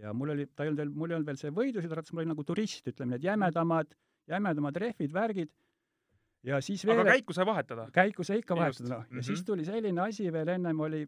ja 0.00 0.12
mul 0.12 0.34
oli, 0.34 0.48
ta 0.54 0.64
ei 0.64 0.72
olnud 0.72 0.82
veel, 0.82 0.90
mul 1.02 1.12
ei 1.12 1.18
olnud 1.18 1.30
veel 1.30 1.38
see 1.40 1.52
võidusõidurattas, 1.60 2.12
mul 2.12 2.24
oli 2.24 2.32
nagu 2.32 2.44
turist, 2.44 2.88
ütleme, 2.90 3.14
need 3.14 3.28
jämedamad, 3.28 3.94
jämedamad 4.26 4.82
rehvid, 4.82 5.12
värgid 5.12 5.52
ja 6.46 6.60
siis 6.64 6.86
veel 6.86 7.00
aga 7.02 7.16
käiku 7.16 7.36
sai 7.36 7.46
vahetada? 7.46 7.86
käiku 7.94 8.24
sai 8.26 8.40
ikka 8.42 8.56
vahetada, 8.58 8.88
noh. 8.88 9.04
ja 9.04 9.10
mm 9.10 9.18
-hmm. 9.18 9.28
siis 9.30 9.44
tuli 9.44 9.64
selline 9.64 10.00
asi 10.02 10.32
veel, 10.32 10.48
ennem 10.48 10.80
oli 10.80 11.06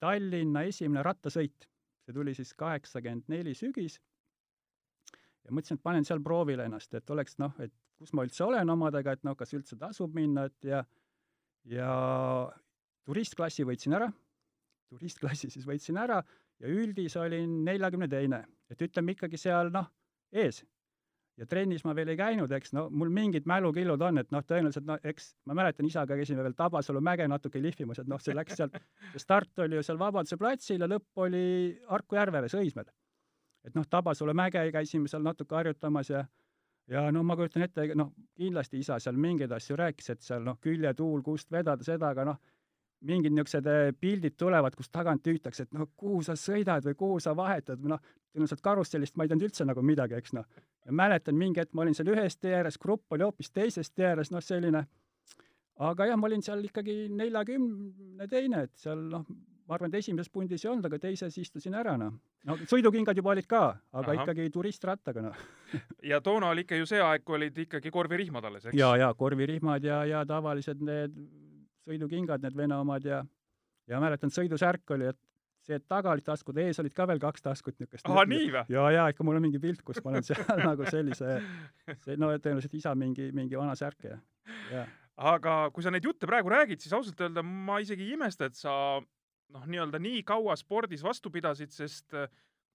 Tallinna 0.00 0.62
esimene 0.62 1.02
rattasõit. 1.04 1.68
see 2.00 2.14
tuli 2.16 2.34
siis 2.34 2.54
kaheksakümmend 2.54 3.28
neli 3.28 3.52
sügis. 3.54 4.00
Ja 5.44 5.54
mõtlesin, 5.54 5.78
et 5.78 5.84
panen 5.84 6.06
seal 6.06 6.22
proovile 6.24 6.66
ennast, 6.68 6.94
et 6.94 7.10
oleks 7.10 7.38
noh, 7.40 7.54
et 7.62 7.72
kus 8.00 8.12
ma 8.16 8.24
üldse 8.26 8.44
olen 8.44 8.72
omadega, 8.72 9.14
et 9.16 9.24
noh, 9.26 9.36
kas 9.36 9.54
üldse 9.56 9.78
tasub 9.80 10.14
minna, 10.16 10.48
et 10.50 10.68
ja 10.72 10.84
ja 11.68 11.92
turistklassi 13.04 13.66
võitsin 13.68 13.96
ära, 13.98 14.08
turistklassi 14.90 15.50
siis 15.52 15.66
võitsin 15.68 15.98
ära 16.00 16.20
ja 16.60 16.68
üldis 16.68 17.16
olin 17.20 17.60
neljakümne 17.64 18.08
teine. 18.08 18.44
et 18.70 18.82
ütleme 18.82 19.16
ikkagi 19.16 19.36
seal 19.40 19.72
noh, 19.74 19.88
ees 20.32 20.62
ja 21.40 21.46
trennis 21.48 21.84
ma 21.86 21.94
veel 21.96 22.12
ei 22.12 22.18
käinud, 22.20 22.52
eks, 22.52 22.74
no 22.76 22.86
mul 22.92 23.10
mingid 23.14 23.46
mälukillud 23.48 24.02
on, 24.04 24.20
et 24.20 24.32
noh, 24.34 24.44
tõenäoliselt 24.46 24.86
no 24.86 24.98
eks 25.10 25.30
ma 25.48 25.56
mäletan, 25.56 25.88
isaga 25.88 26.18
käisime 26.18 26.44
veel 26.44 26.56
Tabasalu 26.58 27.00
mäge 27.04 27.26
natuke 27.30 27.62
lihvimas, 27.62 28.02
et 28.02 28.10
noh, 28.10 28.20
see 28.20 28.36
läks 28.36 28.58
sealt, 28.60 28.76
start 29.20 29.64
oli 29.64 29.78
ju 29.78 29.86
seal 29.86 30.00
Vabaduse 30.00 30.36
platsil 30.40 30.84
ja 30.84 30.88
lõpp 30.90 31.24
oli 31.24 31.44
Harku 31.88 32.18
järvele, 32.18 32.50
Sõismäel. 32.52 32.90
Et 33.64 33.74
noh, 33.74 33.86
Tabasalu 33.90 34.34
mäge 34.34 34.62
käisime 34.72 35.08
seal 35.08 35.22
natuke 35.22 35.54
harjutamas 35.54 36.10
ja 36.10 36.24
ja 36.90 37.10
no 37.12 37.22
ma 37.22 37.36
kujutan 37.38 37.62
ette, 37.62 37.86
noh, 37.94 38.12
kindlasti 38.36 38.80
isa 38.82 38.98
seal 38.98 39.18
mingeid 39.20 39.52
asju 39.54 39.76
rääkis, 39.78 40.10
et 40.14 40.24
seal 40.26 40.42
noh, 40.46 40.58
küljetuul, 40.62 41.22
kust 41.22 41.52
vedada 41.52 41.86
seda, 41.86 42.10
aga 42.10 42.24
noh, 42.32 42.40
mingid 43.06 43.32
niisugused 43.32 43.68
eh, 43.70 43.92
pildid 43.96 44.36
tulevad, 44.40 44.74
kus 44.76 44.90
tagant 44.92 45.22
tüütakse, 45.24 45.64
et 45.64 45.76
noh, 45.76 45.88
kuhu 45.96 46.20
sa 46.26 46.36
sõidad 46.36 46.84
või 46.84 46.96
kuhu 46.98 47.20
sa 47.22 47.34
vahetad 47.36 47.80
noh, 47.88 48.00
tõenäoliselt 48.30 48.62
karussellist 48.64 49.16
ma 49.16 49.24
ei 49.24 49.30
teadnud 49.30 49.48
üldse 49.48 49.66
nagu 49.68 49.84
midagi, 49.86 50.18
eks 50.18 50.34
noh. 50.36 50.48
ja 50.84 50.96
mäletan, 50.96 51.38
mingi 51.38 51.62
hetk 51.62 51.72
ma 51.74 51.86
olin 51.86 51.96
seal 51.96 52.10
ühes 52.12 52.36
tee 52.36 52.56
ääres, 52.58 52.78
grupp 52.78 53.12
oli 53.14 53.24
hoopis 53.26 53.50
teises 53.54 53.90
tee 53.90 54.10
ääres, 54.10 54.32
noh 54.34 54.44
selline, 54.44 54.84
aga 55.80 56.10
jah, 56.10 56.20
ma 56.20 56.28
olin 56.28 56.44
seal 56.44 56.64
ikkagi 56.66 57.06
neljakümne 57.14 58.28
teine, 58.28 58.66
et 58.68 58.76
seal 58.82 59.06
noh, 59.14 59.24
ma 59.70 59.76
arvan, 59.78 59.92
et 59.92 60.00
esimeses 60.02 60.32
pundis 60.34 60.64
ei 60.64 60.70
olnud, 60.72 60.88
aga 60.88 60.98
teises 60.98 61.36
istusin 61.38 61.76
ära, 61.78 61.94
noh. 62.00 62.16
no 62.48 62.56
sõidukingad 62.66 63.18
juba 63.20 63.30
olid 63.36 63.46
ka, 63.50 63.62
aga 63.94 64.14
Aha. 64.16 64.24
ikkagi 64.24 64.50
turistrattaga, 64.50 65.22
noh 65.28 65.44
ja 66.10 66.18
toona 66.24 66.50
oli 66.50 66.66
ikka 66.66 66.80
ju 66.80 66.88
see 66.90 67.02
aeg, 67.04 67.22
kui 67.22 67.38
olid 67.38 67.60
ikkagi 67.66 67.92
korvirihmad 67.94 68.50
alles, 68.50 68.66
eks? 68.66 68.78
jaa, 68.78 68.96
jaa, 68.98 69.12
korvirihmad 69.14 69.86
ja, 69.86 70.02
ja 70.10 70.24
tavalised 70.26 70.82
need 70.82 71.14
sõidukingad, 71.86 72.42
need 72.42 72.58
Vene 72.58 72.80
omad 72.82 73.06
ja 73.06 73.22
ja 73.90 73.98
mäletan, 74.02 74.32
sõidusärk 74.34 74.90
oli, 74.96 75.10
et 75.10 75.18
see, 75.66 75.78
et 75.78 75.86
taga 75.88 76.10
olid 76.14 76.26
taskud, 76.26 76.58
ees 76.62 76.78
olid 76.82 76.94
ka 76.96 77.06
veel 77.10 77.22
kaks 77.22 77.46
taskut 77.46 77.78
niisugust. 77.78 78.10
ahah, 78.10 78.26
nii 78.26 78.50
või? 78.50 78.64
ja, 78.74 78.86
ja 78.96 79.06
ikka 79.14 79.26
mul 79.26 79.38
on 79.38 79.46
mingi 79.46 79.62
pilt, 79.62 79.84
kus 79.86 80.02
ma 80.02 80.16
olen 80.16 80.26
seal 80.26 80.64
nagu 80.72 80.86
sellise, 80.90 81.38
see 82.02 82.18
no 82.18 82.32
tõenäoliselt 82.34 82.74
isa 82.80 82.96
mingi, 82.98 83.30
mingi 83.36 83.58
vana 83.60 83.78
särk 83.78 84.10
ja, 84.10 84.18
ja 84.74 84.88
aga 85.20 85.54
kui 85.74 85.84
sa 85.84 85.92
neid 85.92 86.06
jutte 86.06 86.28
praegu 86.28 86.50
räägid, 86.50 86.80
siis 86.82 86.94
ausalt 86.96 87.18
öelda 87.20 87.44
ma 87.44 87.78
isegi 87.84 88.08
ei 88.08 88.16
imesta, 88.16 88.48
et 88.48 88.56
sa 88.58 88.72
noh, 89.54 89.66
nii-öelda 89.66 90.00
nii 90.02 90.22
kaua 90.26 90.56
spordis 90.58 91.02
vastu 91.04 91.32
pidasid, 91.32 91.72
sest 91.74 92.14
äh, 92.18 92.30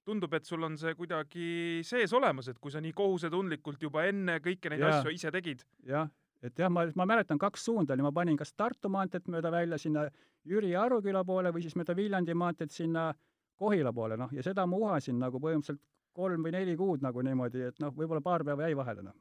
tundub, 0.05 0.33
et 0.37 0.45
sul 0.45 0.63
on 0.65 0.77
see 0.79 0.93
kuidagi 0.97 1.47
sees 1.85 2.13
olemas, 2.15 2.49
et 2.51 2.59
kui 2.61 2.73
sa 2.73 2.81
nii 2.83 2.93
kohusetundlikult 2.95 3.81
juba 3.87 4.05
enne 4.09 4.37
kõiki 4.43 4.71
neid 4.71 4.83
Jaa. 4.83 4.99
asju 4.99 5.13
ise 5.15 5.31
tegid. 5.33 5.65
jah, 5.87 6.09
et 6.45 6.59
jah, 6.61 6.71
ma, 6.71 6.85
ma 6.95 7.07
mäletan 7.09 7.41
kaks 7.41 7.65
suunda 7.69 7.95
oli, 7.95 8.05
ma 8.05 8.13
panin 8.15 8.37
kas 8.37 8.53
Tartu 8.53 8.91
maanteed 8.93 9.29
mööda 9.33 9.51
välja 9.53 9.79
sinna 9.81 10.05
Jüri 10.45 10.75
Aruküla 10.77 11.23
poole 11.25 11.53
või 11.53 11.65
siis 11.65 11.77
mööda 11.79 11.95
Viljandi 11.97 12.35
maanteed 12.37 12.73
sinna 12.73 13.11
Kohila 13.55 13.93
poole, 13.95 14.17
noh, 14.19 14.33
ja 14.35 14.43
seda 14.43 14.65
ma 14.67 14.77
uhasin 14.77 15.17
nagu 15.21 15.39
põhimõtteliselt 15.41 15.81
kolm 16.15 16.43
või 16.43 16.53
neli 16.55 16.75
kuud 16.79 17.03
nagu 17.03 17.23
niimoodi, 17.23 17.69
et 17.71 17.79
noh, 17.83 17.93
võib-olla 17.95 18.21
paar 18.23 18.43
päeva 18.47 18.67
jäi 18.67 18.77
vahele, 18.77 19.07
noh. 19.07 19.15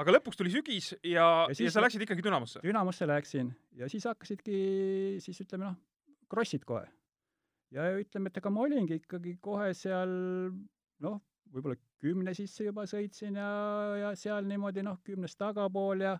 aga 0.00 0.16
lõpuks 0.16 0.40
tuli 0.40 0.52
sügis 0.52 0.94
ja, 0.94 1.12
ja, 1.12 1.28
Ja 1.50 1.54
siis 1.54 1.68
siis 1.68 1.76
sa 1.76 1.84
läksid 1.84 2.02
ikkagi 2.06 2.24
Dünamosse. 2.24 2.64
Dünamosse 2.64 3.06
läksin 3.08 3.54
ja 3.78 3.88
siis 3.92 4.08
hakkasidki 4.08 4.58
siis 5.22 5.40
ütleme 5.44 5.68
noh, 5.68 5.78
krossid 6.30 6.64
kohe. 6.68 6.86
ja 7.74 7.84
ütleme, 7.98 8.30
et 8.32 8.36
ega 8.40 8.50
ma 8.50 8.64
olingi 8.66 8.96
ikkagi 9.02 9.36
kohe 9.42 9.68
seal 9.78 10.10
noh, 11.04 11.20
võib-olla 11.52 11.76
kümne 12.00 12.34
sisse 12.34 12.64
juba 12.64 12.86
sõitsin 12.90 13.36
ja, 13.38 13.50
ja 14.00 14.10
seal 14.18 14.46
niimoodi 14.48 14.82
noh, 14.86 14.98
kümnest 15.06 15.38
tagapool 15.38 16.00
ja 16.06 16.16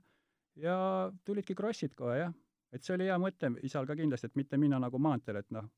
ja 0.60 0.76
tulidki 1.24 1.54
krossid 1.54 1.94
kohe 1.98 2.18
jah. 2.18 2.32
et 2.72 2.82
see 2.86 2.94
oli 2.94 3.06
hea 3.10 3.18
mõte 3.18 3.50
isal 3.66 3.86
ka 3.86 3.96
kindlasti, 3.98 4.26
et 4.30 4.36
mitte 4.36 4.58
minna 4.58 4.78
nagu 4.82 4.98
maanteel, 4.98 5.36
et 5.42 5.50
noh, 5.50 5.68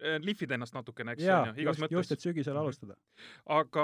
Eh, 0.00 0.16
lihvid 0.24 0.48
ennast 0.56 0.72
natukene, 0.72 1.12
eks 1.12 1.20
jaa, 1.26 1.42
on 1.42 1.48
ju, 1.50 1.60
igas 1.60 1.76
just, 1.76 1.82
mõttes 1.82 1.92
just, 1.98 2.12
et 2.14 2.22
sügisel 2.24 2.54
Mhm. 2.54 2.60
alustada. 2.62 2.94
aga 3.52 3.82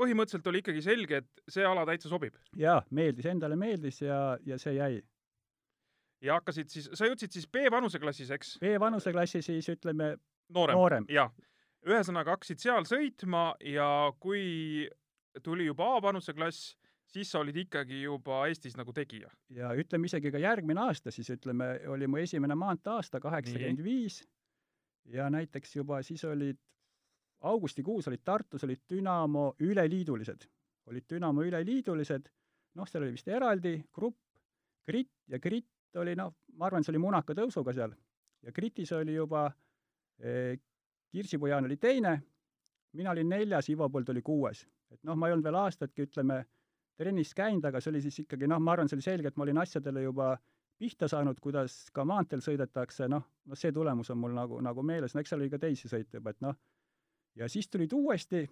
põhimõtteliselt 0.00 0.46
oli 0.48 0.62
ikkagi 0.62 0.80
selge, 0.82 1.16
et 1.20 1.42
see 1.46 1.64
ala 1.68 1.82
täitsa 1.84 2.08
sobib 2.08 2.38
jaa, 2.56 2.78
meeldis, 2.90 3.26
endale 3.28 3.56
meeldis 3.60 4.00
ja, 4.00 4.38
ja 4.46 4.56
see 4.58 4.72
jäi. 4.78 5.02
Ja 6.24 6.36
hakkasid 6.38 6.72
siis, 6.72 6.88
sa 6.94 7.08
jõudsid 7.08 7.32
siis 7.34 7.46
B 7.48 7.70
vanuseklassis, 7.72 8.30
eks? 8.36 8.56
B 8.62 8.74
vanuseklassi 8.80 9.42
siis 9.44 9.68
ütleme 9.72 10.14
noorem, 10.54 10.76
noorem. 10.76 11.08
jah. 11.12 11.32
ühesõnaga 11.86 12.36
hakkasid 12.36 12.60
seal 12.62 12.86
sõitma 12.88 13.50
ja 13.64 13.88
kui 14.20 14.88
tuli 15.44 15.68
juba 15.68 15.86
A 15.96 16.02
vanuseklass, 16.02 16.74
siis 17.10 17.30
sa 17.32 17.40
olid 17.40 17.56
ikkagi 17.64 18.02
juba 18.02 18.44
Eestis 18.48 18.76
nagu 18.78 18.92
tegija. 18.92 19.30
ja 19.54 19.72
ütleme 19.78 20.10
isegi 20.10 20.32
ka 20.32 20.42
järgmine 20.42 20.86
aasta 20.88 21.10
siis 21.14 21.30
ütleme, 21.36 21.72
oli 21.88 22.06
mu 22.06 22.20
esimene 22.20 22.54
maanteeaasta 22.54 23.20
kaheksakümmend 23.20 23.84
viis 23.84 24.22
ja 25.10 25.30
näiteks 25.30 25.76
juba 25.76 26.02
siis 26.02 26.24
olid 26.24 26.58
augustikuus 27.40 28.08
olid 28.08 28.20
Tartus 28.24 28.64
olid 28.64 28.84
Dünamo 28.90 29.54
üleliidulised, 29.60 30.44
olid 30.86 31.04
Dünamo 31.10 31.42
üleliidulised, 31.42 32.28
noh, 32.76 32.88
seal 32.88 33.06
oli 33.06 33.16
vist 33.16 33.28
eraldi 33.28 33.78
grupp, 33.92 34.18
Grit 34.86 35.10
ja 35.28 35.38
Grit 35.38 35.68
oli 35.98 36.14
noh, 36.16 36.34
ma 36.58 36.68
arvan, 36.68 36.84
see 36.84 36.92
oli 36.94 37.02
munaka 37.02 37.34
tõusuga 37.34 37.74
seal. 37.74 37.94
Ja 38.44 38.52
Gritis 38.52 38.92
oli 38.96 39.14
juba 39.14 39.48
eh, 40.22 40.58
Kirsipujan 41.10 41.66
oli 41.66 41.76
teine, 41.76 42.14
mina 42.92 43.10
olin 43.10 43.28
neljas, 43.28 43.68
Ivo 43.72 43.88
Põld 43.90 44.12
oli 44.12 44.22
kuues. 44.22 44.66
et 44.90 45.02
noh, 45.06 45.14
ma 45.14 45.28
ei 45.28 45.32
olnud 45.32 45.46
veel 45.46 45.54
aastatki, 45.54 46.02
ütleme, 46.08 46.40
trennis 46.98 47.30
käinud, 47.34 47.64
aga 47.64 47.80
see 47.80 47.92
oli 47.92 48.00
siis 48.02 48.18
ikkagi 48.24 48.48
noh, 48.50 48.58
ma 48.58 48.72
arvan, 48.74 48.88
see 48.90 48.98
oli 48.98 49.04
selge, 49.06 49.30
et 49.30 49.36
ma 49.38 49.44
olin 49.46 49.60
asjadele 49.62 50.02
juba 50.02 50.32
pihta 50.80 51.06
saanud, 51.08 51.38
kuidas 51.40 51.76
ka 51.94 52.04
maanteel 52.08 52.42
sõidetakse, 52.42 53.06
noh, 53.08 53.22
noh 53.46 53.58
see 53.58 53.70
tulemus 53.72 54.10
on 54.10 54.18
mul 54.18 54.34
nagu, 54.34 54.58
nagu 54.64 54.82
meeles, 54.82 55.14
no 55.14 55.22
eks 55.22 55.30
seal 55.30 55.42
oli 55.42 55.50
ka 55.52 55.60
teisi 55.62 55.90
sõite 55.92 56.18
juba, 56.18 56.34
et 56.34 56.42
noh, 56.42 56.58
ja 57.38 57.48
siis 57.48 57.70
tulid 57.70 57.92
uuesti 57.94 58.42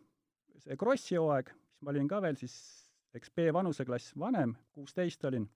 see 0.63 0.77
Krossi 0.79 1.19
hooaeg, 1.19 1.51
siis 1.51 1.85
ma 1.85 1.95
olin 1.95 2.09
ka 2.11 2.21
veel 2.23 2.39
siis, 2.39 2.55
eks 3.17 3.33
B 3.35 3.49
vanuseklass 3.55 4.15
vanem, 4.19 4.55
kuusteist 4.75 5.25
olin, 5.29 5.49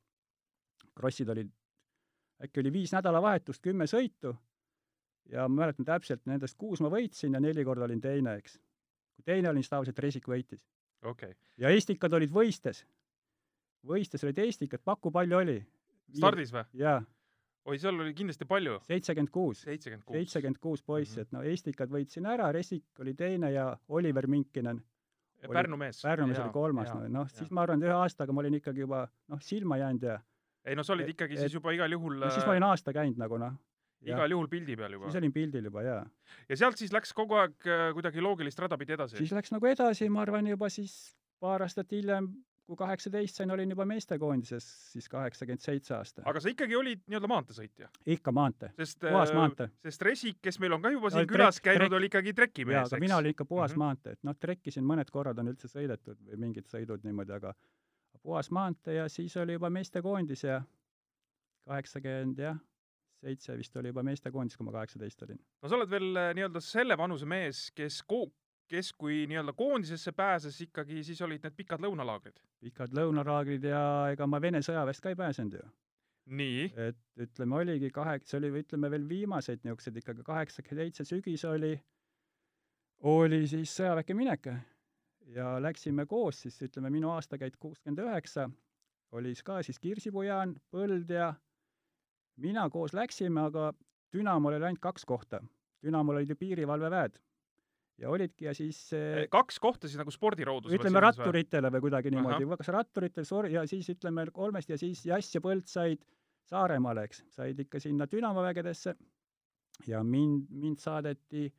Krossid 0.99 1.31
olid, 1.33 1.51
äkki 2.43 2.61
oli 2.61 2.73
viis 2.73 2.93
nädalavahetust, 2.95 3.63
kümme 3.63 3.87
sõitu 3.91 4.35
ja 5.31 5.47
ma 5.49 5.63
mäletan 5.63 5.87
täpselt, 5.87 6.25
nendest 6.27 6.59
kuus 6.59 6.83
ma 6.83 6.91
võitsin 6.93 7.35
ja 7.35 7.41
neli 7.41 7.65
korda 7.65 7.87
olin 7.87 8.01
teine, 8.01 8.37
eks. 8.41 8.59
kui 9.17 9.25
teine 9.25 9.51
olin, 9.51 9.63
siis 9.63 9.71
tavaliselt 9.73 9.99
Resik 9.99 10.29
võitis 10.29 10.65
okei 11.03 11.31
okay.. 11.31 11.41
ja 11.59 11.73
Eestikad 11.73 12.13
olid 12.13 12.31
võistes. 12.33 12.85
võistes 13.87 14.25
olid 14.25 14.39
Eestikad, 14.39 14.83
Paku 14.85 15.11
palju 15.11 15.39
oli? 15.39 15.59
stardis 16.17 16.53
või? 16.55 16.65
jaa, 16.83 17.03
oi, 17.65 17.79
seal 17.79 18.01
oli 18.01 18.15
kindlasti 18.15 18.49
palju. 18.49 18.79
seitsekümmend 18.87 19.31
kuus. 19.31 19.63
seitsekümmend 19.63 20.59
kuus. 20.61 20.83
poissi 20.83 21.21
Mhm. 21.21 21.23
et 21.23 21.33
no 21.33 21.43
Eestikad 21.43 21.91
võitsin 21.91 22.27
ära, 22.27 22.53
Resik 22.53 23.01
oli 23.01 23.15
teine 23.15 23.53
ja 23.53 23.77
Oliver 23.89 24.27
Minkinen, 24.27 24.83
Pärnu 25.43 25.77
mees. 25.77 26.03
Pärnu 26.03 26.27
mees 26.31 26.39
oli 26.39 26.53
kolmas, 26.55 26.93
no, 26.95 27.09
noh, 27.09 27.31
siis 27.31 27.51
ma 27.51 27.65
arvan, 27.65 27.83
et 27.83 27.89
ühe 27.89 27.95
aastaga 27.97 28.33
ma 28.33 28.45
olin 28.45 28.61
ikkagi 28.61 28.85
juba 28.85 29.09
noh, 29.29 29.41
silma 29.43 29.79
jäänud 29.81 30.05
ja 30.07 30.21
ei 30.67 30.77
no 30.79 30.83
sa 30.87 30.93
olid 30.95 31.09
ikkagi 31.15 31.35
et- 31.35 31.41
siis 31.47 31.55
juba 31.59 31.73
igal 31.75 31.91
juhul 31.97 32.19
no 32.21 32.31
siis 32.31 32.47
ma 32.47 32.53
olin 32.57 32.69
aasta 32.71 32.93
käinud 32.93 33.19
nagu 33.19 33.39
noh, 33.39 33.57
igal 34.03 34.31
juhul 34.31 34.49
pildi 34.51 34.77
peal 34.77 34.93
juba 34.99 35.11
siis. 35.11 35.19
olin 35.23 35.33
pildil 35.33 35.65
juba 35.71 35.83
jaa. 35.83 36.05
ja 36.49 36.57
sealt 36.57 36.77
siis 36.79 36.93
läks 36.93 37.13
kogu 37.15 37.35
aeg 37.41 37.55
äh, 37.67 37.91
kuidagi 37.95 38.21
loogilist 38.23 38.59
rada 38.59 38.79
pidi 38.79 38.93
edasi. 38.99 39.17
siis 39.17 39.33
läks 39.33 39.53
nagu 39.55 39.67
edasi, 39.67 40.09
ma 40.09 40.23
arvan, 40.23 40.47
juba 40.47 40.69
siis 40.69 41.17
paar 41.43 41.63
aastat 41.67 41.91
hiljem, 41.91 42.29
kui 42.67 42.77
kaheksateist 42.79 43.35
sain, 43.41 43.51
olin 43.51 43.71
juba 43.75 43.85
meestekoondises, 43.91 44.65
siis 44.93 45.09
kaheksakümmend 45.11 45.61
seitse 45.61 45.95
aasta. 45.97 46.23
aga 46.25 46.41
sa 46.41 46.49
ikkagi 46.53 46.77
olid 46.79 47.01
nii-öelda 47.11 47.29
maanteesõitja, 47.29 47.89
ikka 48.15 48.33
maantee, 48.33 48.71
puhas 48.79 49.31
äh, 49.33 49.37
maantee. 49.37 49.69
sest 49.83 50.03
Resik, 50.07 50.39
kes 50.43 50.61
meil 50.63 50.73
on 50.79 50.83
ka 50.83 50.91
juba 50.95 51.11
No 51.11 51.17
siin 51.17 51.27
trek- 51.27 51.35
külas 51.43 51.59
käinud, 51.61 51.83
trek- 51.89 51.97
oli 51.99 52.07
ikkagi 52.11 52.33
trekimees, 52.39 52.93
eks 52.95 53.01
mina 53.03 53.17
olin 53.19 53.35
ikka 53.35 53.45
puhas 53.45 53.73
Mhm. 53.75 53.79
maantee, 53.83 54.13
et 54.13 54.23
noh, 54.23 54.35
trekkisin 54.39 54.85
mõned 54.87 55.11
korrad 55.11 55.39
on 55.43 55.51
üldse 55.51 55.67
sõidetud 55.69 56.17
või 56.31 56.39
mingid 56.47 56.71
sõidud 56.71 57.03
niimoodi, 57.05 57.33
aga 57.35 57.53
puhas 58.23 58.51
maantee 58.51 58.95
ja 58.95 59.09
siis 59.09 59.37
oli 59.37 59.59
juba 59.59 59.71
meestekoondis 59.71 60.45
ja 60.45 60.63
kaheksakümmend 61.67 62.39
jah, 62.39 62.59
seitse 63.23 63.57
vist 63.59 63.77
oli 63.77 63.93
juba 63.93 64.03
meestekoondis, 64.07 64.57
kui 64.57 64.67
ma 64.67 64.75
kaheksateist 64.79 65.27
olin. 65.27 65.41
no 65.63 65.69
sa 65.69 65.79
oled 65.79 65.91
veel 65.91 66.09
äh, 66.19 66.31
nii-öelda 66.39 66.63
selle 66.65 66.99
vanuse 66.99 67.29
mees, 67.29 67.69
kes 67.77 68.01
ko-, 68.09 68.31
kes 68.71 68.93
kui 68.99 69.23
nii-öelda 69.31 69.55
koondisesse 69.59 70.15
pääses 70.17 70.59
ikkagi, 70.67 71.03
siis 71.07 71.23
olid 71.23 71.45
need 71.45 71.59
pikad 71.59 71.83
lõunalaagrid. 71.85 72.43
pikad 72.63 72.97
lõunalaagrid 72.99 73.71
ja 73.71 73.85
ega 74.15 74.27
ma 74.27 74.43
Vene 74.43 74.63
sõjaväest 74.65 75.05
ka 75.05 75.13
ei 75.13 75.19
pääsenud 75.19 75.59
ju. 75.59 75.71
nii, 76.33 76.67
et 76.89 77.25
ütleme, 77.27 77.57
oligi 77.59 77.91
kaheksa, 77.91 78.37
see 78.37 78.43
oli, 78.43 78.53
ütleme 78.63 78.91
veel 78.91 79.09
viimaseid 79.09 79.65
niisuguseid 79.65 79.97
ikkagi 79.99 80.27
kaheksakümmend 80.27 80.95
seitse 80.95 81.09
sügis 81.09 81.45
oli, 81.51 81.73
oli 83.11 83.43
siis 83.51 83.75
sõjaväkke 83.81 84.15
minek 84.15 84.47
ja 85.27 85.63
läksime 85.63 86.07
koos 86.07 86.43
siis, 86.43 86.59
ütleme, 86.63 86.91
minu 86.91 87.11
aastakäik 87.13 87.59
kuuskümmend 87.61 88.03
üheksa, 88.05 88.49
oli 89.13 89.35
ka 89.45 89.61
siis 89.63 89.79
Kirsipujan, 89.79 90.55
Põld 90.73 91.11
ja 91.13 91.33
mina 92.41 92.69
koos 92.71 92.95
läksime, 92.97 93.49
aga 93.49 93.73
Dünamol 94.13 94.59
oli 94.59 94.69
ainult 94.69 94.83
kaks 94.83 95.05
kohta. 95.09 95.41
Dünamol 95.83 96.19
olid 96.21 96.29
ju 96.29 96.37
piirivalveväed. 96.37 97.19
Ja 98.03 98.11
olidki 98.11 98.45
ja 98.45 98.55
siis 98.57 98.79
eh, 98.97 99.27
kaks 99.31 99.59
kohta 99.61 99.89
siis 99.89 100.01
nagu 100.01 100.11
spordiroodus. 100.11 100.73
ütleme 100.73 101.01
ratturitele 101.01 101.71
või 101.71 101.83
kuidagi 101.85 102.11
niimoodi, 102.11 102.49
kas 102.59 102.71
ratturitel 102.73 103.27
sor- 103.29 103.51
ja 103.53 103.67
siis 103.69 103.89
ütleme 103.93 104.25
kolmest 104.33 104.73
ja 104.73 104.79
siis 104.81 105.05
Jass 105.07 105.35
ja 105.35 105.43
Põld 105.45 105.69
said 105.71 106.01
Saaremaale, 106.49 107.05
eks, 107.07 107.23
said 107.31 107.61
ikka 107.61 107.81
sinna 107.81 108.09
Dünamo 108.11 108.43
vägedesse 108.43 108.97
ja 109.87 110.03
mind, 110.03 110.49
mind 110.51 110.81
saadeti 110.83 111.45
eh, 111.47 111.53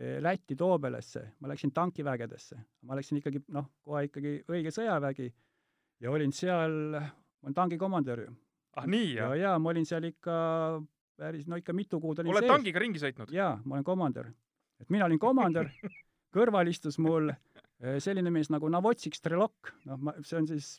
Lätti 0.00 0.56
Toobelesse, 0.56 1.26
ma 1.40 1.50
läksin 1.50 1.72
tankivägedesse. 1.76 2.56
ma 2.88 2.96
läksin 2.96 3.18
ikkagi 3.20 3.42
noh, 3.52 3.66
kohe 3.84 4.06
ikkagi 4.06 4.38
õige 4.48 4.72
sõjavägi 4.72 5.28
ja 6.00 6.10
olin 6.10 6.32
seal, 6.32 6.72
ma 6.96 7.48
olen 7.48 7.56
tangikomandör 7.56 8.24
ju. 8.24 8.32
ah 8.80 8.86
nii 8.88 9.10
ja, 9.14 9.28
jah? 9.34 9.36
ja 9.42 9.52
ma 9.58 9.72
olin 9.74 9.86
seal 9.86 10.06
ikka 10.08 10.36
päris, 11.20 11.46
no 11.50 11.58
ikka 11.60 11.74
mitu 11.76 12.00
kuud 12.00 12.22
olin 12.22 12.32
oled 12.32 12.46
sees 12.46 12.54
tangiga 12.54 12.82
ringi 12.82 13.02
sõitnud? 13.02 13.32
jaa, 13.34 13.58
ma 13.64 13.76
olen 13.76 13.86
komandör. 13.86 14.30
et 14.80 14.88
mina 14.90 15.08
olin 15.08 15.20
komandör, 15.20 15.68
kõrval 16.36 16.70
istus 16.72 16.98
mul 17.02 17.32
eh, 17.32 17.98
selline 18.00 18.32
mees 18.32 18.50
nagu 18.52 18.70
Navotsik 18.72 19.18
Strelok, 19.18 19.74
noh, 19.90 20.00
ma, 20.00 20.16
see 20.24 20.40
on 20.40 20.48
siis 20.48 20.78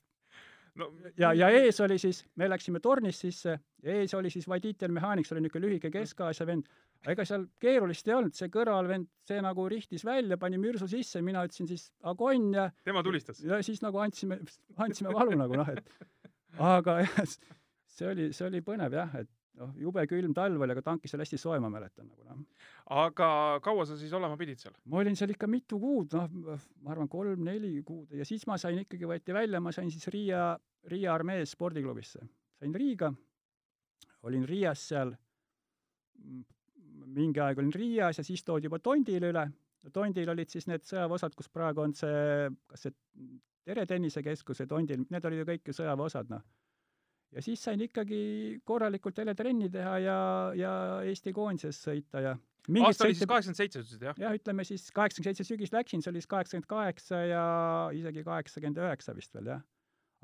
no 0.79 0.91
ja, 1.19 1.33
ja 1.33 1.49
ees 1.49 1.79
oli 1.83 1.97
siis, 1.99 2.23
me 2.35 2.47
läksime 2.49 2.79
tornist 2.83 3.25
sisse 3.25 3.57
ees 3.83 4.13
oli 4.13 4.29
siis 4.29 4.47
Vaditel 4.49 4.91
mehaanik, 4.93 5.27
see 5.27 5.35
oli 5.35 5.45
niisugune 5.45 5.67
lühike 5.67 5.91
keskaasja 5.93 6.45
vend. 6.47 6.69
ega 7.11 7.25
seal 7.25 7.47
keerulist 7.61 8.07
ei 8.07 8.13
olnud, 8.13 8.35
see 8.37 8.49
kõrvalvend, 8.53 9.07
see 9.25 9.41
nagu 9.41 9.65
rihtis 9.71 10.05
välja, 10.05 10.37
pani 10.37 10.59
mürsu 10.61 10.87
sisse, 10.89 11.21
mina 11.25 11.41
ütlesin 11.47 11.69
siis 11.69 11.87
agonn 12.05 12.51
ja 12.53 12.69
tema 12.85 13.03
tulistas? 13.03 13.41
ja 13.43 13.61
siis 13.65 13.81
nagu 13.81 14.01
andsime, 14.03 14.37
andsime 14.77 15.13
valu 15.15 15.37
nagu 15.39 15.57
noh, 15.57 15.71
et 15.73 15.89
aga 16.59 16.99
jah, 17.01 17.35
see 17.89 18.11
oli, 18.11 18.29
see 18.37 18.47
oli 18.47 18.61
põnev 18.65 18.93
jah, 18.99 19.15
et 19.23 19.29
noh, 19.59 19.71
jube 19.79 20.03
külm 20.09 20.33
talv 20.35 20.61
oli, 20.63 20.75
aga 20.75 20.83
tankis 20.85 21.15
oli 21.15 21.25
hästi 21.25 21.39
soe, 21.41 21.59
ma 21.63 21.69
mäletan 21.71 22.07
nagu 22.07 22.25
noh. 22.27 22.43
aga 23.01 23.31
kaua 23.63 23.85
sa 23.87 23.97
siis 23.99 24.13
olema 24.17 24.37
pidid 24.39 24.61
seal? 24.61 24.75
ma 24.91 25.01
olin 25.01 25.17
seal 25.19 25.33
ikka 25.33 25.49
mitu 25.51 25.79
kuud, 25.81 26.15
noh, 26.15 26.61
ma 26.85 26.93
arvan, 26.95 27.09
kolm-neli 27.11 27.73
kuud 27.87 28.15
ja 28.17 28.27
siis 28.27 28.45
ma 28.49 28.57
sain 28.61 28.81
ikkagi, 28.83 29.07
võeti 29.09 29.35
välja, 29.35 29.61
ma 29.63 29.73
sain 29.75 29.91
siis 29.93 30.07
Riia, 30.13 30.53
Riia 30.91 31.13
armees 31.13 31.55
spordiklubisse. 31.57 32.23
sain 32.61 32.75
Riiga, 32.75 33.11
olin 34.29 34.47
Riias 34.47 34.87
seal, 34.91 35.13
mingi 37.11 37.41
aeg 37.43 37.59
olin 37.59 37.73
Riias 37.75 38.21
ja 38.21 38.25
siis 38.25 38.43
toodi 38.47 38.69
juba 38.69 38.79
Tondile 38.79 39.31
üle. 39.33 39.45
Tondil 39.93 40.29
olid 40.29 40.49
siis 40.53 40.67
need 40.69 40.83
sõjaväeosad, 40.85 41.33
kus 41.33 41.49
praegu 41.49 41.81
on 41.81 41.95
see, 41.97 42.51
kas 42.69 42.87
see 42.87 42.99
Tere 43.61 43.83
tennisekeskus 43.85 44.63
ja 44.63 44.65
Tondil, 44.65 45.03
need 45.13 45.25
olid 45.25 45.43
ju 45.43 45.45
kõik 45.45 45.69
ju 45.69 45.73
sõjaväeosad, 45.77 46.29
noh. 46.33 46.41
Ja 47.31 47.41
siis 47.41 47.63
sain 47.63 47.81
ikkagi 47.81 48.21
korralikult 48.65 49.17
jälle 49.17 49.35
trenni 49.35 49.69
teha 49.69 49.97
ja, 50.03 50.19
ja 50.57 50.71
Eesti 51.07 51.33
koondises 51.33 51.79
sõita 51.85 52.23
ja 52.23 52.37
aasta 52.83 53.05
oli 53.07 53.15
siis 53.15 53.27
kaheksakümmend 53.27 53.57
seitse, 53.57 53.81
ütlesid 53.81 54.05
jah? 54.05 54.17
jah, 54.21 54.37
ütleme 54.37 54.65
siis 54.67 54.87
kaheksakümmend 54.93 55.29
seitse 55.31 55.47
sügis 55.47 55.73
läksin, 55.73 56.03
see 56.03 56.11
oli 56.11 56.21
siis 56.21 56.31
kaheksakümmend 56.31 56.69
kaheksa 56.69 57.21
ja 57.25 57.43
isegi 57.97 58.23
kaheksakümmend 58.27 58.81
üheksa 58.83 59.15
vist 59.17 59.35
veel, 59.35 59.51
jah. 59.55 59.63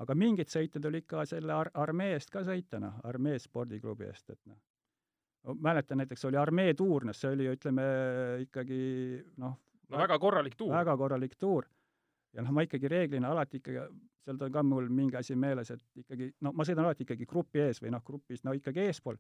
aga 0.03 0.15
mingeid 0.15 0.51
sõite 0.53 0.81
tuli 0.83 1.01
ikka 1.03 1.25
selle 1.29 1.55
ar-, 1.55 1.71
armee 1.73 2.13
eest 2.17 2.33
ka 2.33 2.43
sõita, 2.47 2.81
noh, 2.83 2.99
armee 3.07 3.39
spordiklubi 3.41 4.09
eest, 4.09 4.29
et 4.35 4.41
noh. 4.49 4.59
mäletan 5.63 6.03
näiteks 6.03 6.27
oli 6.29 6.37
armee 6.37 6.75
tuur, 6.77 7.07
noh, 7.07 7.17
see 7.17 7.31
oli, 7.33 7.49
ütleme 7.55 7.87
ikkagi 8.45 8.81
noh, 9.41 9.57
no 9.89 10.03
väga 10.03 10.19
korralik 10.21 10.59
tuur. 10.59 10.75
väga 10.75 10.97
korralik 10.99 11.35
tuur. 11.39 11.65
Ja 12.37 12.45
noh, 12.45 12.53
ma 12.53 12.63
ikkagi 12.67 12.89
reeglina 12.91 13.31
alati 13.33 13.57
ikkagi, 13.57 13.87
seal 14.23 14.37
on 14.45 14.53
ka 14.53 14.63
mul 14.63 14.87
mingi 14.93 15.17
asi 15.17 15.35
meeles, 15.35 15.71
et 15.73 16.03
ikkagi, 16.03 16.29
no 16.45 16.53
ma 16.53 16.65
sõidan 16.67 16.85
alati 16.85 17.07
ikkagi 17.07 17.25
grupi 17.29 17.63
ees 17.65 17.81
või 17.81 17.91
noh, 17.95 18.03
grupis 18.05 18.45
no 18.45 18.53
ikkagi 18.53 18.85
eespool. 18.85 19.17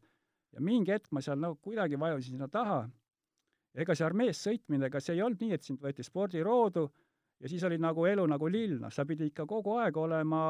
ja 0.53 0.61
mingi 0.63 0.93
hetk 0.93 1.11
ma 1.11 1.21
seal 1.21 1.39
nagu 1.41 1.57
kuidagi 1.61 1.99
vajusin 1.99 2.37
sinna 2.37 2.47
taha 2.47 2.85
ega 3.77 3.95
see 3.95 4.05
armees 4.05 4.41
sõitmine, 4.41 4.87
ega 4.87 5.01
see 5.03 5.17
ei 5.17 5.23
olnud 5.25 5.41
nii, 5.43 5.53
et 5.57 5.65
sind 5.65 5.81
võeti 5.81 6.05
spordiroodu 6.05 6.85
ja 7.41 7.49
siis 7.49 7.63
oli 7.67 7.77
nagu 7.81 8.05
elu 8.09 8.25
nagu 8.29 8.49
lill, 8.49 8.77
noh, 8.81 8.93
sa 8.93 9.05
pidid 9.05 9.31
ikka 9.31 9.45
kogu 9.49 9.75
aeg 9.81 9.97
olema, 9.97 10.41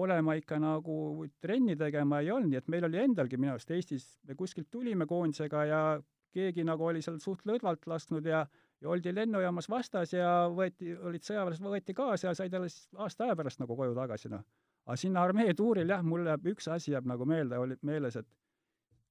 olema 0.00 0.34
ikka 0.40 0.58
nagu 0.60 1.26
trenni 1.40 1.76
tegema 1.80 2.20
ei 2.20 2.32
olnud, 2.34 2.52
nii 2.52 2.60
et 2.60 2.72
meil 2.72 2.88
oli 2.88 3.00
endalgi 3.04 3.40
minu 3.40 3.54
arust 3.54 3.70
Eestis, 3.70 4.08
me 4.28 4.36
kuskilt 4.36 4.70
tulime 4.70 5.06
koondisega 5.06 5.64
ja 5.70 5.80
keegi 6.34 6.66
nagu 6.66 6.90
oli 6.90 7.02
seal 7.04 7.20
suht 7.22 7.44
lõdvalt 7.48 7.86
lasknud 7.88 8.26
ja 8.26 8.44
ja 8.84 8.90
oldi 8.92 9.14
lennujaamas 9.16 9.68
vastas 9.72 10.12
ja 10.12 10.30
võeti, 10.52 10.92
olid 11.00 11.24
sõjaväelased, 11.24 11.64
võeti 11.64 11.94
kaasa 11.96 12.28
ja 12.28 12.34
said 12.36 12.54
alles 12.54 12.74
aasta 13.00 13.24
aja 13.24 13.36
pärast 13.38 13.62
nagu 13.62 13.76
koju 13.78 13.94
tagasi, 13.96 14.28
noh. 14.32 14.42
aga 14.84 14.96
sinna 15.00 15.22
armee 15.24 15.54
tuuril 15.56 15.88
jah, 15.88 16.02
mul 16.04 16.26
jääb 16.28 16.50
üks 16.52 16.68
asi 16.72 16.92
jääb 16.92 17.06
nagu 17.08 17.24
meelde, 17.24 17.58
oli 17.58 17.78
meeles, 17.82 18.18
et 18.20 18.28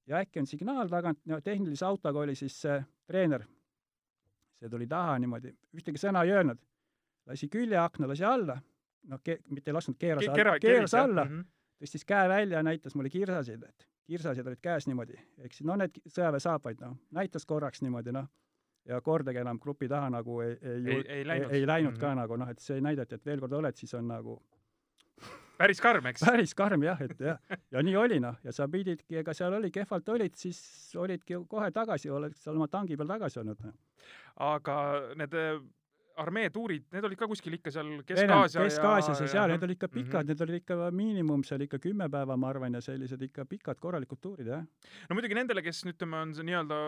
ja 0.07 0.19
äkki 0.21 0.43
on 0.43 0.49
signaal 0.49 0.91
tagant, 0.91 1.19
no 1.25 1.39
tehnilise 1.41 1.85
autoga 1.87 2.21
oli 2.21 2.35
siis 2.37 2.59
see 2.61 2.77
treener, 3.09 3.47
see 4.59 4.69
tuli 4.69 4.85
taha 4.87 5.17
niimoodi, 5.23 5.55
ühtegi 5.73 6.01
sõna 6.01 6.21
ei 6.27 6.35
öelnud, 6.35 6.61
lasi 7.31 7.49
küljeakna, 7.49 8.07
lasi 8.11 8.27
alla, 8.27 8.59
noh, 9.09 9.23
mitte 9.49 9.71
ei 9.71 9.79
lasknud, 9.79 9.97
keeras 9.97 10.27
Ke- 10.29 10.37
kera- 10.37 10.59
keeras 10.61 10.93
alla. 10.99 11.25
Mhm. 11.25 11.49
tõstis 11.83 12.05
käe 12.07 12.29
välja 12.29 12.61
ja 12.61 12.63
näitas 12.63 12.93
mulle 12.95 13.09
kirsasid, 13.11 13.63
et 13.67 13.87
kirsased 14.07 14.47
olid 14.47 14.61
käes 14.63 14.85
niimoodi, 14.87 15.17
siis 15.49 15.65
no 15.67 15.75
need 15.75 15.97
sõjaväesaapaid, 16.07 16.79
noh, 16.79 16.93
näitas 17.11 17.45
korraks 17.49 17.81
niimoodi, 17.81 18.13
noh, 18.15 18.29
ja 18.89 19.01
kordagi 19.01 19.39
enam 19.39 19.59
grupi 19.59 19.87
taha 19.87 20.09
nagu 20.09 20.41
ei, 20.41 20.57
ei, 20.61 20.79
Ei- 20.95 21.05
ei 21.19 21.25
läinud. 21.27 21.51
ei, 21.51 21.59
ei 21.61 21.67
läinud 21.67 21.93
Mhm. 21.93 21.99
ka 22.01 22.13
nagu 22.15 22.37
noh, 22.37 22.49
et 22.49 22.59
see 22.59 22.81
näidati, 22.81 23.15
et 23.15 23.25
veel 23.25 23.39
kord 23.39 23.53
oled, 23.53 23.75
siis 23.79 23.93
on 23.93 24.07
nagu 24.07 24.39
päris 25.59 25.79
karm, 25.81 26.05
eks? 26.09 26.23
päris 26.25 26.53
karm 26.57 26.83
jah, 26.83 26.99
et 27.01 27.19
jah, 27.21 27.37
ja 27.71 27.81
nii 27.85 27.95
oli 27.95 28.19
noh, 28.19 28.35
ja 28.43 28.51
sa 28.51 28.67
pididki, 28.67 29.15
ega 29.21 29.33
seal 29.37 29.53
oli, 29.53 29.69
kehvalt 29.71 30.09
olid, 30.09 30.33
siis 30.35 30.59
olidki 30.99 31.37
kohe 31.47 31.69
tagasi, 31.71 32.09
oled 32.11 32.35
seal 32.35 32.55
oma 32.59 32.67
tangi 32.67 32.97
peal 32.97 33.07
tagasi 33.07 33.39
olnud. 33.43 33.61
noh. 33.63 33.73
aga 34.43 34.75
need 35.15 35.33
äh, 35.39 35.61
armee 36.17 36.49
tuurid, 36.53 36.83
need 36.93 37.05
olid 37.07 37.17
ka 37.17 37.25
kuskil 37.31 37.53
ikka 37.57 37.71
seal 37.73 37.87
Kesk-Aasia 38.05 38.65
Kesk-Aasias 38.67 39.21
ja 39.21 39.27
seal, 39.27 39.37
jah. 39.47 39.47
need 39.53 39.63
olid 39.63 39.77
ikka 39.79 39.87
pikad, 39.93 40.27
need 40.27 40.41
olid 40.45 40.59
ikka 40.61 40.91
miinimum 40.91 41.43
seal 41.47 41.61
ikka 41.65 41.79
kümme 41.81 42.09
päeva, 42.11 42.35
ma 42.37 42.49
arvan, 42.51 42.73
ja 42.77 42.81
sellised 42.81 43.21
ikka 43.29 43.45
pikad 43.49 43.79
korralikud 43.79 44.19
tuurid, 44.21 44.47
jah. 44.51 44.65
no 45.09 45.15
muidugi 45.15 45.33
nendele, 45.39 45.63
kes 45.65 45.85
ütleme, 45.93 46.19
on 46.25 46.33
see 46.35 46.43
nii-öelda 46.49 46.81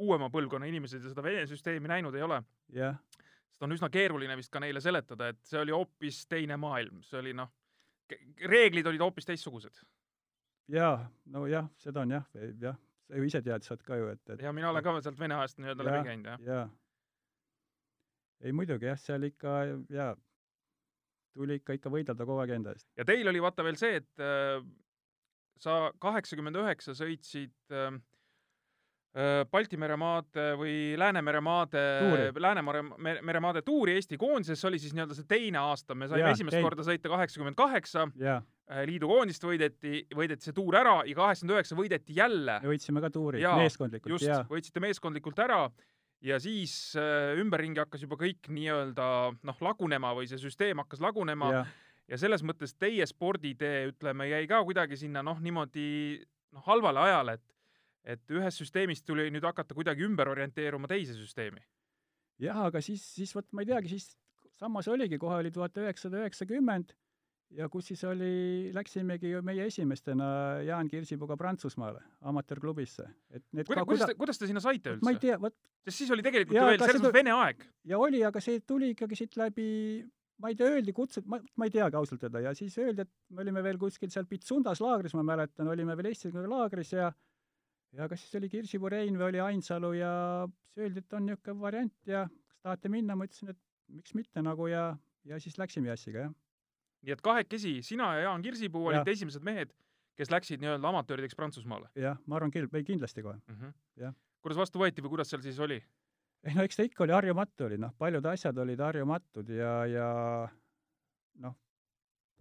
uuema 0.00 0.30
põlvkonna 0.32 0.68
inimesed 0.70 1.04
ja 1.04 1.12
seda 1.12 1.24
Vene 1.24 1.46
süsteemi 1.48 1.90
näinud 1.90 2.16
ei 2.16 2.24
ole, 2.24 2.40
jah, 2.74 2.98
seda 3.52 3.68
on 3.68 3.76
üsna 3.76 3.90
keeruline 3.92 4.36
vist 4.38 4.52
ka 4.52 4.62
neile 4.62 4.82
seletada, 4.82 5.30
et 5.32 5.40
see 5.46 5.60
oli 5.60 5.74
hoopis 5.74 6.22
teine 6.30 6.56
maailm, 6.60 7.02
see 7.06 7.20
oli 7.20 7.34
noh, 7.36 7.50
reeglid 8.50 8.88
olid 8.90 9.04
hoopis 9.04 9.28
teistsugused. 9.28 9.82
jaa, 10.72 10.96
no 11.34 11.46
jah, 11.50 11.68
seda 11.80 12.04
on 12.04 12.16
jah, 12.16 12.26
jah, 12.62 12.78
sa 13.06 13.20
ju 13.20 13.28
ise 13.28 13.42
tead 13.44 13.66
sealt 13.66 13.84
ka 13.86 13.98
ju, 14.00 14.10
et, 14.14 14.22
et 14.34 14.44
ja 14.46 14.52
mina 14.56 14.70
olen 14.70 14.84
ka 14.86 14.96
sealt 15.04 15.20
Vene 15.20 15.38
ajast 15.40 15.60
nii-öelda 15.60 15.86
läbi 15.86 16.02
käinud, 16.08 16.32
jah. 16.32 16.44
jaa. 16.46 16.66
ei 18.40 18.52
muidugi 18.56 18.88
jah, 18.88 19.00
seal 19.00 19.28
ikka 19.28 19.56
jaa, 19.92 20.12
tuli 21.36 21.60
ikka, 21.60 21.76
ikka 21.78 21.92
võidelda 21.92 22.26
kogu 22.26 22.42
aeg 22.42 22.56
enda 22.56 22.76
eest. 22.76 22.88
ja 22.96 23.06
teil 23.08 23.28
oli 23.28 23.42
vaata 23.42 23.66
veel 23.66 23.78
see, 23.80 24.00
et 24.00 24.24
äh, 24.24 24.62
sa 25.60 25.82
kaheksakümmend 26.00 26.56
üheksa 26.62 26.96
sõitsid 26.96 27.76
äh, 27.76 27.92
Balti 29.50 29.74
meremaade 29.80 30.44
või 30.54 30.94
Läänemere 30.98 31.40
maade. 31.42 31.80
Läänemere 32.38 32.82
mere- 32.96 33.22
meremaade 33.26 33.62
tuuri 33.66 33.96
Eesti 33.98 34.14
koondises, 34.20 34.60
see 34.60 34.68
oli 34.68 34.78
siis 34.78 34.92
nii-öelda 34.94 35.16
see 35.18 35.26
teine 35.26 35.58
aasta, 35.58 35.94
me 35.98 36.06
saime 36.06 36.22
Jaa, 36.28 36.30
esimest 36.36 36.54
tein- 36.54 36.62
korda 36.62 36.84
sõita 36.86 37.10
kaheksakümmend 37.10 37.58
kaheksa, 37.58 38.04
jaa, 38.22 38.36
liidu 38.86 39.08
koondist 39.10 39.42
võideti, 39.42 40.04
võideti 40.14 40.46
see 40.46 40.54
tuur 40.54 40.78
ära 40.78 41.00
ja 41.02 41.14
kaheksakümmend 41.18 41.56
üheksa 41.58 41.74
võideti 41.80 42.14
jälle, 42.20 42.60
me 42.62 42.70
võitsime 42.70 43.02
ka 43.02 43.10
tuuri 43.10 43.42
Jaa, 43.42 43.56
meeskondlikult, 43.58 44.14
just, 44.14 44.28
võitsite 44.48 44.80
meeskondlikult 44.86 45.42
ära 45.42 45.64
ja 46.22 46.38
siis 46.38 46.94
äh, 46.94 47.34
ümberringi 47.42 47.82
hakkas 47.82 48.02
juba 48.06 48.14
kõik 48.20 48.46
nii-öelda 48.46 49.10
noh, 49.42 49.56
lagunema 49.60 50.14
või 50.14 50.30
see 50.30 50.38
süsteem 50.38 50.78
hakkas 50.84 51.00
lagunema 51.02 51.50
jah, 51.58 51.66
ja 52.14 52.16
selles 52.16 52.42
mõttes 52.46 52.76
teie 52.78 53.06
sporditee, 53.10 53.88
ütleme, 53.90 54.30
jäi 54.30 54.46
ka 54.46 54.62
kuidagi 54.62 54.96
sinna 55.02 55.22
noh, 55.26 55.38
niimoodi 55.42 56.20
noh, 56.54 56.62
halvale 56.70 57.00
ajale, 57.10 57.40
et 57.40 57.46
et 58.04 58.32
ühest 58.32 58.62
süsteemist 58.62 59.04
tuli 59.06 59.28
nüüd 59.32 59.44
hakata 59.44 59.76
kuidagi 59.76 60.04
ümber 60.06 60.30
orienteeruma 60.32 60.88
teise 60.88 61.14
süsteemi. 61.14 61.60
jah, 62.40 62.64
aga 62.70 62.80
siis, 62.80 63.04
siis 63.14 63.34
vot 63.36 63.46
ma 63.52 63.62
ei 63.64 63.70
teagi, 63.72 63.92
siis 63.92 64.14
samas 64.60 64.88
oligi, 64.88 65.18
kohe 65.18 65.40
oli 65.42 65.52
tuhat 65.52 65.76
üheksasada 65.76 66.22
üheksakümmend 66.22 66.94
ja 67.56 67.66
kus 67.70 67.90
siis 67.90 68.02
oli, 68.06 68.70
läksimegi 68.74 69.32
ju 69.32 69.42
meie 69.46 69.66
esimestena 69.66 70.28
Jaan 70.66 70.88
Kirsipuga 70.88 71.36
Prantsusmaale, 71.36 72.02
amatöörklubisse. 72.30 73.08
et 73.30 73.44
need 73.52 73.66
kuidas, 73.66 73.86
kuidas 73.88 74.06
te, 74.06 74.14
kuidas 74.14 74.38
te 74.38 74.50
sinna 74.50 74.62
saite 74.62 74.96
ma 75.02 75.12
ei 75.12 75.18
üldse? 75.18 75.26
tea, 75.26 75.40
vot 75.42 75.56
sest 75.84 76.02
siis 76.02 76.14
oli 76.14 76.24
tegelikult 76.26 76.56
Jaa, 76.56 76.68
ju 76.68 76.74
veel 76.74 76.84
selles 76.84 77.02
mõttes 77.02 77.18
Vene 77.18 77.34
aeg. 77.36 77.66
ja 77.92 77.98
oli, 77.98 78.22
aga 78.26 78.42
see 78.44 78.62
tuli 78.62 78.92
ikkagi 78.94 79.18
siit 79.18 79.38
läbi, 79.40 79.66
ma 80.40 80.52
ei 80.52 80.58
tea, 80.58 80.70
öeldi 80.76 80.94
kutsed, 80.96 81.26
ma, 81.30 81.40
ma 81.58 81.68
ei 81.68 81.74
teagi 81.74 81.98
ausalt 81.98 82.22
öelda, 82.26 82.44
ja 82.46 82.54
siis 82.56 82.76
öeldi, 82.78 83.06
et 83.06 83.12
me 83.34 83.44
olime 83.44 83.64
veel 83.66 83.80
kuskil 83.82 84.12
seal 84.14 84.28
Pitsundas 84.30 84.82
laagris, 84.84 85.16
ma 85.18 85.26
mäletan, 85.26 85.68
olime 85.72 85.96
veel 85.98 86.12
Eestiga 86.12 86.46
laagris 86.46 86.94
ja 86.94 87.10
ja 87.96 88.08
kas 88.08 88.24
siis 88.24 88.38
oli 88.38 88.50
Kirsipuu 88.52 88.90
Rein 88.92 89.18
või 89.18 89.30
oli 89.30 89.42
Ainsalu 89.44 89.92
ja 89.98 90.12
siis 90.46 90.84
öeldi, 90.84 91.02
et 91.04 91.16
on 91.18 91.26
niisugune 91.26 91.60
variant 91.62 92.10
ja 92.10 92.26
kas 92.30 92.62
tahate 92.62 92.92
minna, 92.92 93.16
ma 93.16 93.26
ütlesin, 93.28 93.52
et 93.54 93.60
miks 93.90 94.14
mitte 94.14 94.42
nagu 94.46 94.68
ja, 94.70 94.84
ja 95.26 95.40
siis 95.42 95.58
läksime 95.58 95.90
Jassiga, 95.90 96.26
jah. 96.28 96.34
nii 97.06 97.16
et 97.16 97.22
kahekesi, 97.24 97.78
sina 97.86 98.12
ja 98.18 98.28
Jaan 98.28 98.42
Kirsipuu 98.42 98.84
Jah. 98.86 99.00
olite 99.00 99.16
esimesed 99.16 99.46
mehed, 99.46 99.72
kes 100.18 100.30
läksid 100.30 100.62
nii-öelda 100.62 100.92
amatöörideks 100.92 101.38
Prantsusmaale 101.38 101.90
jah, 101.98 102.20
ma 102.26 102.38
arvan 102.38 102.52
küll, 102.54 102.70
või 102.70 102.84
kindlasti 102.86 103.24
kohe. 103.26 103.40
mm. 103.46 103.56
-hmm. 103.56 103.74
Jah. 104.04 104.14
kuidas 104.42 104.60
vastu 104.62 104.82
võeti 104.82 105.02
või 105.02 105.16
kuidas 105.16 105.30
seal 105.32 105.42
siis 105.42 105.58
oli? 105.58 105.80
ei 106.46 106.54
no 106.56 106.64
eks 106.64 106.76
ta 106.76 106.86
ikka 106.86 107.04
oli 107.04 107.12
harjumatu 107.12 107.66
oli, 107.66 107.78
noh, 107.78 107.92
paljud 107.98 108.26
asjad 108.26 108.58
olid 108.58 108.80
harjumatud 108.80 109.48
ja, 109.48 109.74
ja 109.86 110.08
noh, 111.42 111.56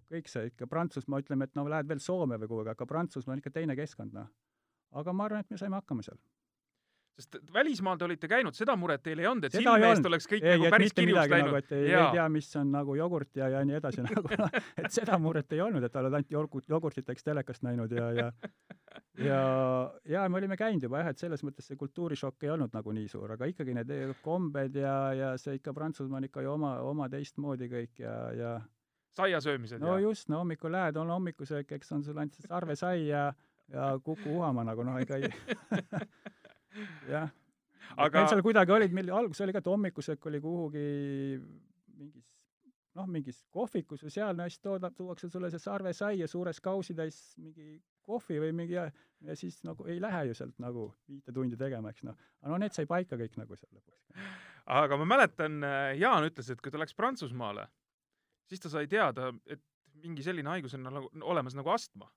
kõik 0.09 0.29
see 0.31 0.51
ikka 0.51 0.67
Prantsusmaa, 0.67 1.21
ütleme, 1.23 1.49
et 1.49 1.57
no 1.57 1.65
lähed 1.69 1.89
veel 1.89 1.99
Soome 2.03 2.37
või 2.39 2.51
kuhugi, 2.51 2.73
aga 2.73 2.85
Prantsusmaa 2.85 3.35
on 3.35 3.43
ikka 3.43 3.51
teine 3.57 3.75
keskkond, 3.75 4.13
noh. 4.15 4.29
Aga 4.91 5.13
ma 5.13 5.29
arvan, 5.29 5.45
et 5.45 5.49
me 5.49 5.57
saime 5.57 5.79
hakkama 5.79 6.05
seal. 6.05 6.17
sest 7.19 7.35
välismaal 7.53 7.97
te 7.99 8.05
olite 8.05 8.27
käinud, 8.31 8.55
seda 8.55 8.75
muret 8.79 9.03
teil 9.03 9.19
ei 9.19 9.27
olnud, 9.27 9.43
et 9.43 9.51
Seda 9.51 9.73
silme 9.75 9.89
eest 9.89 10.05
oleks 10.07 10.27
kõik 10.31 10.45
ei, 10.45 10.55
nagu 10.55 10.69
päris 10.71 10.93
kirjuks 10.95 11.19
nagu, 11.19 11.33
läinud. 11.33 11.57
et 11.57 11.73
ei, 11.75 11.89
ei 11.91 12.13
tea, 12.15 12.27
mis 12.31 12.49
on 12.55 12.71
nagu 12.71 12.95
jogurt 12.95 13.41
ja, 13.41 13.49
ja 13.55 13.63
nii 13.67 13.75
edasi 13.81 14.03
nagu. 14.07 14.31
Et 14.79 14.87
seda 14.95 15.19
muret 15.19 15.51
ei 15.57 15.61
olnud, 15.65 15.83
et 15.83 15.99
oled 15.99 16.15
ainult 16.15 16.31
jogurt, 16.31 16.69
jogurtit 16.69 17.09
eks 17.11 17.27
telekast 17.27 17.67
näinud 17.67 17.91
ja, 17.91 18.11
ja 18.15 18.31
ja, 19.19 19.41
ja 20.05 20.23
me 20.29 20.37
olime 20.37 20.57
käinud 20.57 20.83
juba 20.83 21.03
jah, 21.03 21.11
et 21.11 21.21
selles 21.21 21.43
mõttes 21.45 21.67
see 21.67 21.77
kultuurishokk 21.79 22.47
ei 22.47 22.53
olnud 22.53 22.73
nagu 22.75 22.93
nii 22.95 23.07
suur, 23.11 23.33
aga 23.35 23.49
ikkagi 23.51 23.75
need 23.75 23.93
kombed 24.23 24.79
ja, 24.79 24.95
ja 25.17 25.31
see 25.41 25.59
ikka 25.59 25.73
Prantsusmaa 25.75 26.21
on 26.21 26.29
ikka 26.29 26.43
ju 26.45 26.53
oma, 26.53 26.77
oma 26.87 27.09
teistmoodi 27.11 27.69
kõik 27.71 28.03
ja, 28.03 28.15
ja 28.37 28.53
saia 29.17 29.41
söömised 29.43 29.83
no 29.83 29.97
ja 29.97 30.07
just, 30.07 30.29
no 30.31 30.41
hommikul 30.43 30.71
lähed, 30.73 30.97
on 31.01 31.11
hommikusöök, 31.13 31.75
eks 31.77 31.91
on 31.95 32.03
sul 32.05 32.17
ainult 32.17 32.39
sarvesai 32.45 33.07
ja, 33.07 33.29
ja 33.73 33.91
kuku 34.03 34.37
uhama 34.37 34.63
nagu 34.67 34.85
noh, 34.87 34.97
ega 35.01 35.19
ei 35.19 35.29
jah. 37.13 37.29
Aga- 37.97 38.27
seal 38.29 38.43
kuidagi 38.45 38.71
olid, 38.71 38.93
meil 38.95 39.09
alguses 39.13 39.43
oli 39.45 39.55
ka, 39.55 39.63
et 39.63 39.69
hommikusöök 39.71 40.27
oli 40.29 40.41
kuhugi 40.43 40.83
mingis 41.99 42.29
noh, 42.97 43.07
mingis 43.09 43.43
kohvikus 43.53 44.03
või 44.05 44.13
seal, 44.13 44.35
no 44.37 44.47
siis 44.49 44.61
toodab, 44.63 44.95
tuuakse 44.97 45.29
sulle 45.31 45.49
see 45.53 45.61
sarvesai 45.61 46.19
ja 46.19 46.27
suures 46.29 46.59
kausitäis 46.63 47.19
mingi 47.39 47.77
kohvi 48.05 48.39
või 48.41 48.53
mingi 48.55 48.75
ja, 48.75 48.87
ja 49.25 49.35
siis 49.37 49.59
nagu 49.67 49.85
ei 49.89 49.99
lähe 50.01 50.25
ju 50.29 50.37
sealt 50.37 50.57
nagu 50.63 50.89
viite 51.07 51.33
tundi 51.35 51.57
tegema, 51.59 51.93
eks 51.93 52.05
noh. 52.07 52.17
aga 52.41 52.53
no 52.53 52.61
need 52.63 52.75
sai 52.75 52.89
paika 52.89 53.19
kõik 53.19 53.37
nagu 53.39 53.57
seal 53.59 53.71
lõpuks. 53.77 54.29
aga 54.79 54.99
ma 55.01 55.09
mäletan, 55.13 55.59
Jaan 55.99 56.27
ütles, 56.29 56.49
et 56.51 56.61
kui 56.61 56.73
ta 56.73 56.81
läks 56.81 56.97
Prantsusmaale, 56.97 57.67
siis 58.49 58.63
ta 58.63 58.71
sai 58.73 58.87
teada, 58.91 59.31
et 59.45 59.63
mingi 60.03 60.25
selline 60.25 60.49
haigus 60.55 60.75
on 60.77 60.87
nagu 60.87 61.11
olemas 61.21 61.55
nagu 61.57 61.71
astma. 61.73 62.09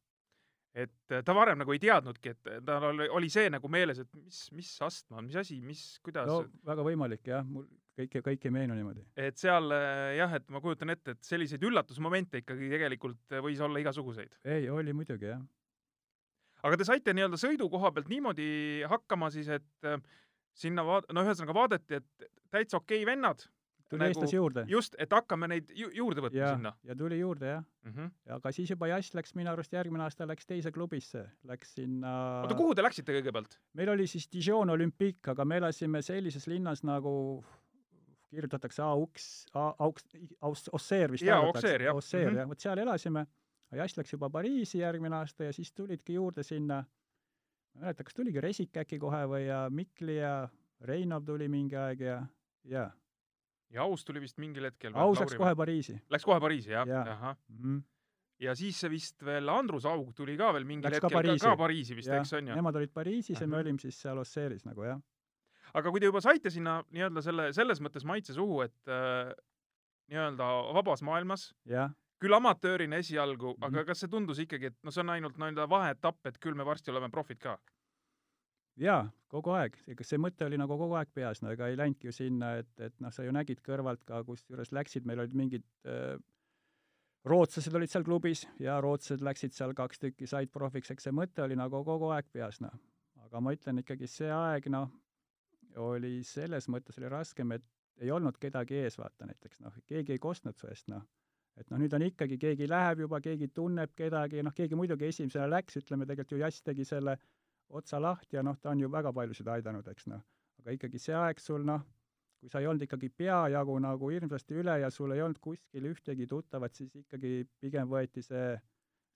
Et 0.73 1.15
ta 1.25 1.35
varem 1.37 1.61
nagu 1.61 1.75
ei 1.75 1.81
teadnudki, 1.83 2.33
et 2.33 2.51
tal 2.65 2.89
oli, 2.89 3.09
oli 3.13 3.29
see 3.33 3.51
nagu 3.53 3.69
meeles, 3.73 4.01
et 4.03 4.11
mis, 4.17 4.43
mis 4.57 4.71
astma 4.85 5.21
on, 5.21 5.29
mis 5.29 5.37
asi, 5.37 5.59
mis, 5.65 5.83
kuidas 6.05 6.31
no 6.31 6.43
väga 6.69 6.87
võimalik 6.87 7.29
jah, 7.29 7.45
mul 7.45 7.67
kõik, 7.99 8.19
kõik 8.25 8.47
ei 8.49 8.55
meenu 8.55 8.77
niimoodi. 8.77 9.05
et 9.21 9.41
seal 9.41 9.73
äh, 9.77 10.15
jah, 10.19 10.37
et 10.39 10.49
ma 10.53 10.63
kujutan 10.65 10.95
ette, 10.95 11.17
et 11.17 11.27
selliseid 11.27 11.65
üllatusmomente 11.69 12.43
ikkagi 12.43 12.71
tegelikult 12.73 13.37
võis 13.45 13.61
olla 13.65 13.83
igasuguseid. 13.83 14.39
ei, 14.49 14.69
oli 14.73 14.95
muidugi, 14.97 15.29
jah. 15.35 15.43
aga 16.63 16.81
te 16.81 16.89
saite 16.89 17.15
nii-öelda 17.17 17.41
sõidu 17.41 17.69
koha 17.73 17.93
pealt 17.93 18.09
niimoodi 18.13 18.49
hakkama 18.89 19.31
siis, 19.35 19.53
et 19.53 19.89
äh, 19.89 20.01
sinna 20.57 20.85
vaat-, 20.89 21.11
no 21.13 21.25
ühesõnaga 21.27 21.57
vaadati, 21.57 22.01
et 22.01 22.31
täitsa 22.53 22.81
okei 22.81 23.05
vennad, 23.09 23.45
tuli 23.93 24.01
Nagu- 24.03 24.09
eestlasi 24.15 24.37
juurde. 24.39 24.65
just, 24.73 24.95
et 24.99 25.13
hakkame 25.13 25.49
neid 25.53 25.71
ju 25.77 25.91
juurde 26.01 26.25
võtma 26.25 26.41
ja 26.41 26.53
sinna, 26.57 26.73
ja 26.89 26.95
tuli 26.99 27.19
juurde, 27.21 27.47
jah. 27.55 27.65
mm. 27.85 27.93
-hmm. 27.93 28.11
aga 28.39 28.53
siis 28.57 28.71
juba 28.73 28.89
Jass 28.91 29.15
läks 29.15 29.35
minu 29.39 29.51
arust 29.53 29.73
järgmine 29.77 30.03
aasta 30.09 30.27
läks 30.27 30.47
teise 30.49 30.73
klubisse, 30.73 31.27
läks 31.45 31.75
sinna 31.79 32.15
oota, 32.43 32.55
kuhu 32.59 32.75
te 32.75 32.83
läksite 32.83 33.13
kõigepealt? 33.21 33.59
meil 33.75 33.89
oli 33.95 34.07
siis 34.07 34.29
Dijon 34.33 34.71
Olympique, 34.71 35.31
aga 35.31 35.45
me 35.45 35.57
elasime 35.63 36.03
sellises 36.03 36.47
linnas 36.49 36.83
nagu 36.85 37.45
kirjutatakse 38.33 38.83
AUX, 38.83 39.47
AUX, 39.55 40.05
AUX, 40.41 40.69
Auxerre 40.73 41.13
vist 41.13 41.25
Jaa. 41.27 41.37
Auxerre, 41.45 41.85
jah. 41.85 41.95
Auxerre 41.95 42.31
Mhm. 42.31 42.39
jah, 42.39 42.49
vot 42.49 42.61
seal 42.61 42.79
elasime. 42.79 43.27
Jass 43.73 43.97
läks 43.99 44.13
juba 44.13 44.29
Pariisi 44.31 44.79
järgmine 44.79 45.17
aasta 45.17 45.45
ja 45.45 45.53
siis 45.53 45.73
tulidki 45.73 46.15
juurde 46.15 46.43
sinna, 46.43 46.79
ma 47.75 47.81
ei 47.81 47.85
mäleta, 47.87 48.05
kas 48.05 48.15
tuligi 48.15 48.41
Resik 48.41 48.77
äkki 48.77 48.99
kohe 48.99 49.21
või 49.29 49.47
ja 49.47 49.67
Mikli 49.71 50.17
ja 50.17 50.49
Reinov 50.81 51.25
tuli 51.25 51.49
mingi 51.49 51.77
aeg 51.77 52.01
ja, 52.01 52.19
ja 52.65 52.91
ja 53.73 53.83
Aus 53.83 54.05
tuli 54.05 54.21
vist 54.21 54.39
mingil 54.39 54.65
hetkel. 54.69 54.93
Aus 54.95 55.21
läks 55.21 55.35
kohe 55.41 55.55
Pariisi 55.57 55.97
Läks 56.11 56.25
kohe 56.25 56.41
Pariisi, 56.41 56.71
jah 56.71 56.87
Jaa. 56.89 57.03
ahah. 57.13 57.37
mm. 57.49 57.59
-hmm. 57.65 57.83
ja 58.41 58.55
siis 58.55 58.83
vist 58.91 59.25
veel 59.25 59.49
Andrus 59.49 59.85
Aug 59.87 60.15
tuli 60.15 60.37
ka 60.37 60.53
veel 60.53 60.65
mingil 60.65 60.91
Läks 60.91 61.01
ka 61.01 61.07
hetkel 61.07 61.23
ka, 61.23 61.23
Pariisi. 61.29 61.47
ka 61.47 61.57
Pariisi 61.57 61.97
vist, 61.97 62.09
eks 62.09 62.33
on 62.33 62.49
ju. 62.49 62.55
Nemad 62.55 62.77
olid 62.77 62.91
Pariisis 62.93 63.41
ja 63.41 63.47
me 63.47 63.57
Ahah. 63.57 63.65
olime 63.67 63.79
siis 63.79 64.01
seal 64.03 64.19
Auxerre'is 64.19 64.65
nagu 64.67 64.85
jah. 64.85 65.01
aga 65.75 65.91
kui 65.91 66.01
te 66.01 66.07
juba 66.07 66.21
saite 66.21 66.51
sinna 66.51 66.83
nii-öelda 66.91 67.23
selle, 67.23 67.53
selles 67.53 67.81
mõttes 67.81 68.05
maitse 68.05 68.35
suhu, 68.35 68.61
et 68.63 68.89
äh, 68.89 69.33
nii-öelda 70.13 70.45
vabas 70.75 71.03
maailmas, 71.03 71.55
küll 72.21 72.35
amatöörina 72.37 72.97
esialgu 72.97 73.55
mm, 73.55 73.61
-hmm. 73.63 73.67
aga 73.67 73.79
Mhm. 73.81 73.87
kas 73.87 74.01
see 74.01 74.09
tundus 74.09 74.39
ikkagi, 74.39 74.67
et 74.67 74.77
no 74.83 74.91
see 74.91 75.01
on 75.01 75.11
ainult 75.11 75.37
nii-öelda 75.39 75.69
vaheetapp, 75.69 76.27
et 76.27 76.39
küll 76.39 76.55
me 76.55 76.65
varsti 76.65 76.91
oleme 76.91 77.09
profid 77.11 77.39
ka? 77.39 77.59
jaa, 78.81 79.07
kogu 79.33 79.53
aeg, 79.57 79.77
ega 79.89 80.05
see 80.07 80.21
mõte 80.21 80.47
oli 80.47 80.59
nagu 80.61 80.77
kogu 80.81 80.97
aeg 80.99 81.11
peas, 81.15 81.43
no 81.43 81.53
ega 81.53 81.69
ei 81.69 81.79
läinudki 81.79 82.11
ju 82.11 82.17
sinna, 82.17 82.55
et, 82.63 82.73
et 82.81 82.95
noh, 83.01 83.13
sa 83.13 83.25
ju 83.25 83.33
nägid 83.35 83.63
kõrvalt 83.65 84.03
ka, 84.09 84.23
kusjuures 84.29 84.73
läksid, 84.73 85.07
meil 85.09 85.23
olid 85.25 85.37
mingid 85.39 85.67
äh, 85.89 86.17
rootslased 87.29 87.75
olid 87.79 87.93
seal 87.93 88.05
klubis 88.07 88.47
ja 88.63 88.79
rootslased 88.83 89.25
läksid 89.25 89.55
seal 89.57 89.75
kaks 89.79 90.03
tükki, 90.03 90.29
said 90.29 90.53
profiks, 90.53 90.91
eks 90.93 91.09
see 91.09 91.15
mõte 91.17 91.45
oli 91.45 91.59
nagu 91.59 91.83
kogu 91.87 92.11
aeg 92.15 92.29
peas, 92.33 92.61
noh. 92.65 92.75
aga 93.25 93.41
ma 93.41 93.55
ütlen 93.57 93.81
ikkagi, 93.83 94.09
see 94.11 94.31
aeg, 94.33 94.69
noh, 94.73 94.91
oli 95.81 96.19
selles 96.29 96.69
mõttes 96.69 96.99
oli 97.01 97.09
raskem, 97.13 97.55
et 97.57 97.65
ei 98.03 98.11
olnud 98.13 98.37
kedagi 98.41 98.83
ees, 98.83 98.99
vaata 98.99 99.29
näiteks, 99.29 99.61
noh, 99.65 99.77
keegi 99.89 100.17
ei 100.17 100.23
kostnud 100.23 100.59
su 100.59 100.69
eest, 100.69 100.89
noh. 100.93 101.05
et 101.57 101.69
noh, 101.71 101.81
nüüd 101.81 101.95
on 101.97 102.05
ikkagi, 102.09 102.41
keegi 102.41 102.69
läheb 102.69 103.07
juba, 103.07 103.21
keegi 103.25 103.49
tunneb 103.55 103.95
kedagi, 103.97 104.43
noh, 104.45 104.55
keegi 104.57 104.77
muidugi 104.77 105.09
esimesena 105.09 105.49
läks, 105.53 105.79
ütleme 105.81 106.09
tegelikult 106.09 106.37
ju 106.37 106.43
Jass 106.43 106.65
tegi 106.67 106.85
selle 106.89 107.17
otsa 107.71 108.01
lahti 108.03 108.37
ja 108.37 108.43
noh, 108.43 108.59
ta 108.61 108.71
on 108.71 108.81
ju 108.81 108.91
väga 108.93 109.13
paljusid 109.13 109.49
aidanud, 109.49 109.89
eks 109.89 110.07
noh. 110.11 110.23
aga 110.63 110.77
ikkagi 110.77 111.01
see 111.03 111.17
aeg 111.17 111.41
sul 111.43 111.65
noh, 111.67 111.83
kui 112.43 112.51
sa 112.51 112.61
ei 112.63 112.67
olnud 112.67 112.83
ikkagi 112.87 113.11
peajagu 113.23 113.79
nagu 113.83 114.11
hirmsasti 114.11 114.59
üle 114.59 114.75
ja 114.83 114.91
sul 114.91 115.15
ei 115.15 115.23
olnud 115.23 115.39
kuskil 115.43 115.89
ühtegi 115.93 116.27
tuttavat, 116.31 116.75
siis 116.75 116.95
ikkagi 117.05 117.45
pigem 117.63 117.91
võeti 117.91 118.25
see, 118.27 118.57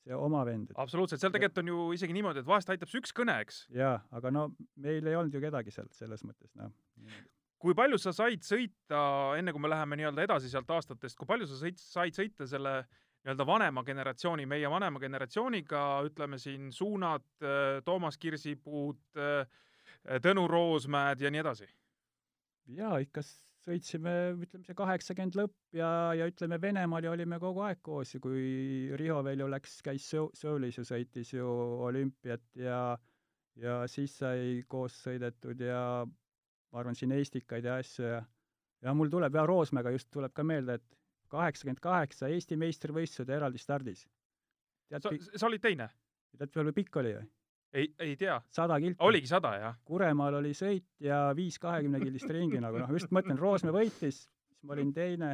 see 0.05 0.15
oma 0.15 0.45
vend. 0.47 0.71
absoluutselt, 0.79 1.23
seal 1.23 1.35
tegelikult 1.35 1.65
on 1.65 1.73
ju 1.73 1.87
isegi 1.99 2.15
niimoodi, 2.15 2.45
et 2.45 2.51
vahest 2.51 2.71
aitab 2.71 2.93
see 2.93 3.03
üks 3.03 3.15
kõne, 3.17 3.39
eks. 3.43 3.65
jaa, 3.75 3.97
aga 4.15 4.31
no 4.35 4.51
meil 4.83 5.11
ei 5.11 5.19
olnud 5.19 5.35
ju 5.35 5.43
kedagi 5.43 5.75
seal 5.75 5.91
selles 5.97 6.23
mõttes, 6.27 6.55
noh. 6.59 6.71
kui 7.63 7.75
palju 7.75 7.99
sa 7.99 8.15
said 8.15 8.47
sõita, 8.47 9.03
enne 9.41 9.55
kui 9.55 9.65
me 9.65 9.75
läheme 9.75 9.99
nii-öelda 9.99 10.29
edasi 10.29 10.53
sealt 10.53 10.71
aastatest, 10.71 11.19
kui 11.19 11.27
palju 11.27 11.51
sa 11.51 11.59
sõit-, 11.65 11.83
said 11.83 12.15
sõita 12.15 12.47
selle 12.47 12.79
nii-öelda 13.27 13.47
vanema 13.47 13.83
generatsiooni, 13.83 14.47
meie 14.47 14.69
vanema 14.71 15.01
generatsiooniga, 15.03 15.81
ütleme 16.07 16.39
siin 16.39 16.71
Suunad, 16.73 17.27
Toomas 17.85 18.19
Kirsipuud, 18.23 19.03
Tõnu 20.23 20.47
Roosmäed 20.47 21.21
ja 21.21 21.33
nii 21.35 21.43
edasi? 21.43 21.67
jaa, 22.75 22.99
ikka 23.03 23.23
sõitsime, 23.23 24.13
ütleme 24.43 24.67
see 24.67 24.77
kaheksakümmend 24.79 25.37
lõpp 25.39 25.79
ja, 25.79 25.89
ja 26.19 26.27
ütleme 26.31 26.59
Venemaal 26.63 27.07
ju 27.07 27.13
olime 27.13 27.39
kogu 27.43 27.63
aeg 27.67 27.83
koos 27.87 28.15
kui 28.23 28.91
Riho 28.99 29.21
veel 29.27 29.43
ju 29.45 29.51
läks, 29.51 29.81
käis 29.87 30.07
Soulis 30.11 30.79
ju 30.79 30.87
sõitis 30.87 31.33
ju 31.35 31.47
olümpiat 31.87 32.47
ja 32.59 32.81
ja 33.57 33.81
siis 33.89 34.19
sai 34.21 34.63
koos 34.69 34.99
sõidetud 35.07 35.63
ja 35.65 35.81
ma 36.07 36.81
arvan, 36.83 36.99
siin 36.99 37.15
Eestikaid 37.17 37.65
ja 37.65 37.79
asju 37.81 38.07
ja 38.11 38.23
ja 38.85 38.95
mul 38.95 39.11
tuleb 39.11 39.35
ja 39.35 39.47
Roosmäega 39.49 39.95
just 39.95 40.11
tuleb 40.13 40.35
ka 40.37 40.45
meelde, 40.45 40.77
et 40.77 40.99
kaheksakümmend 41.33 41.81
kaheksa 41.85 42.29
Eesti 42.33 42.59
meistrivõistlused 42.61 43.33
eraldi 43.33 43.59
stardis. 43.63 44.07
sa, 44.91 45.11
sa 45.37 45.47
olid 45.47 45.63
teine? 45.63 45.89
tead, 46.37 46.53
palju 46.53 46.73
pikk 46.77 47.01
oli 47.03 47.15
või? 47.17 47.27
ei, 47.77 47.89
ei 47.99 48.17
tea. 48.17 48.37
sada 48.53 48.79
kilti. 48.81 48.99
oligi 49.05 49.31
sada, 49.31 49.55
jah? 49.61 49.77
Kuremaal 49.85 50.41
oli 50.41 50.53
sõit 50.57 50.87
ja 51.03 51.27
viis 51.37 51.59
kahekümne 51.63 52.01
kildist 52.03 52.31
ringi 52.33 52.61
nagu 52.63 52.81
noh, 52.83 52.93
just 52.97 53.13
mõtlen, 53.15 53.39
Roosmäe 53.41 53.75
võitis, 53.75 54.25
siis 54.27 54.63
ma 54.67 54.77
olin 54.77 54.93
teine, 54.97 55.33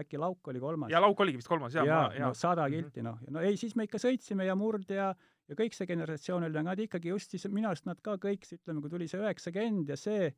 äkki 0.00 0.18
Lauk 0.20 0.48
oli 0.52 0.62
kolmas. 0.62 0.90
ja 0.92 1.02
Lauk 1.02 1.20
oligi 1.20 1.40
vist 1.40 1.50
kolmas, 1.50 1.74
jaa, 1.74 1.86
jaa, 1.86 2.06
jaa 2.16 2.30
no. 2.30 2.34
sada 2.38 2.66
Mhm. 2.68 2.74
kilti 2.76 3.02
noh, 3.06 3.18
no 3.30 3.44
ei, 3.44 3.56
siis 3.60 3.76
me 3.76 3.86
ikka 3.88 3.98
sõitsime 4.02 4.46
ja 4.46 4.56
Murd 4.58 4.90
ja 4.90 5.14
ja 5.50 5.56
kõik 5.58 5.74
see 5.74 5.88
generatsioon 5.90 6.46
oli, 6.46 6.62
nad 6.62 6.78
ikkagi 6.78 7.10
just 7.10 7.32
siis, 7.34 7.48
minu 7.50 7.68
arust 7.68 7.86
nad 7.88 7.98
ka 8.06 8.14
kõik, 8.22 8.46
ütleme, 8.54 8.80
kui 8.80 8.90
tuli 8.92 9.08
see 9.10 9.18
üheksakümmend 9.18 9.88
ja 9.90 9.96
see, 9.98 10.30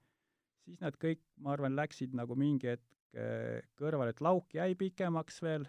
siis 0.65 0.81
nad 0.81 0.97
kõik, 0.97 1.21
ma 1.37 1.53
arvan, 1.53 1.77
läksid 1.77 2.15
nagu 2.17 2.37
mingi 2.39 2.71
hetk 2.73 2.87
eh, 3.15 3.61
kõrvale, 3.79 4.15
et 4.15 4.23
Lauk 4.25 4.55
jäi 4.55 4.75
pikemaks 4.79 5.43
veel, 5.45 5.67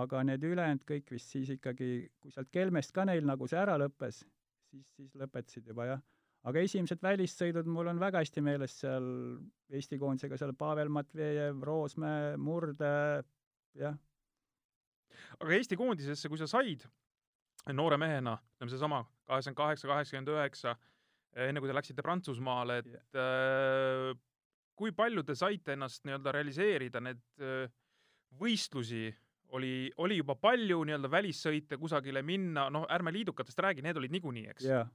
aga 0.00 0.22
need 0.26 0.44
ülejäänud 0.46 0.84
kõik 0.86 1.10
vist 1.14 1.32
siis 1.34 1.50
ikkagi, 1.56 1.90
kui 2.22 2.34
sealt 2.34 2.50
Kelmest 2.54 2.94
ka 2.94 3.06
neil 3.08 3.26
nagu 3.26 3.48
see 3.50 3.58
ära 3.58 3.76
lõppes, 3.80 4.22
siis, 4.70 4.92
siis 4.96 5.16
lõpetasid 5.18 5.66
juba 5.72 5.88
jah. 5.88 6.04
aga 6.46 6.62
esimesed 6.64 7.02
välissõidud 7.02 7.66
mul 7.68 7.90
on 7.90 7.98
väga 8.00 8.22
hästi 8.22 8.40
meeles 8.40 8.78
seal 8.80 9.08
Eesti 9.70 9.98
koondisega, 9.98 10.38
seal 10.40 10.54
Pavel 10.58 10.88
Matvejev, 10.88 11.60
Roosmäe, 11.66 12.36
Murde, 12.40 12.94
jah, 13.78 13.98
aga 15.38 15.54
Eesti 15.56 15.76
koondisesse, 15.76 16.30
kui 16.30 16.38
sa 16.40 16.48
said 16.50 16.86
noore 17.76 17.98
mehena, 18.00 18.38
ütleme 18.56 18.72
seesama 18.72 19.02
kaheksakümmend 19.28 19.58
kaheksa, 19.58 19.88
kaheksakümmend 19.90 20.32
üheksa, 20.32 20.74
enne 21.46 21.60
kui 21.60 21.70
te 21.70 21.76
läksite 21.76 22.04
Prantsusmaale, 22.04 22.78
et 22.80 23.18
äh, 23.20 24.14
kui 24.76 24.92
palju 24.96 25.22
te 25.26 25.34
saite 25.36 25.74
ennast 25.76 26.04
nii-öelda 26.06 26.32
realiseerida, 26.32 27.02
need 27.04 27.20
võistlusi 28.40 29.08
oli, 29.56 29.90
oli 29.98 30.20
juba 30.20 30.36
palju 30.38 30.82
nii-öelda 30.86 31.10
välissõite 31.10 31.76
kusagile 31.80 32.22
minna, 32.22 32.68
noh, 32.70 32.86
ärme 32.90 33.12
liidukatest 33.12 33.58
räägi, 33.60 33.82
need 33.84 33.98
olid 33.98 34.14
niikuinii, 34.14 34.46
eks. 34.54 34.68
jaa 34.70 34.86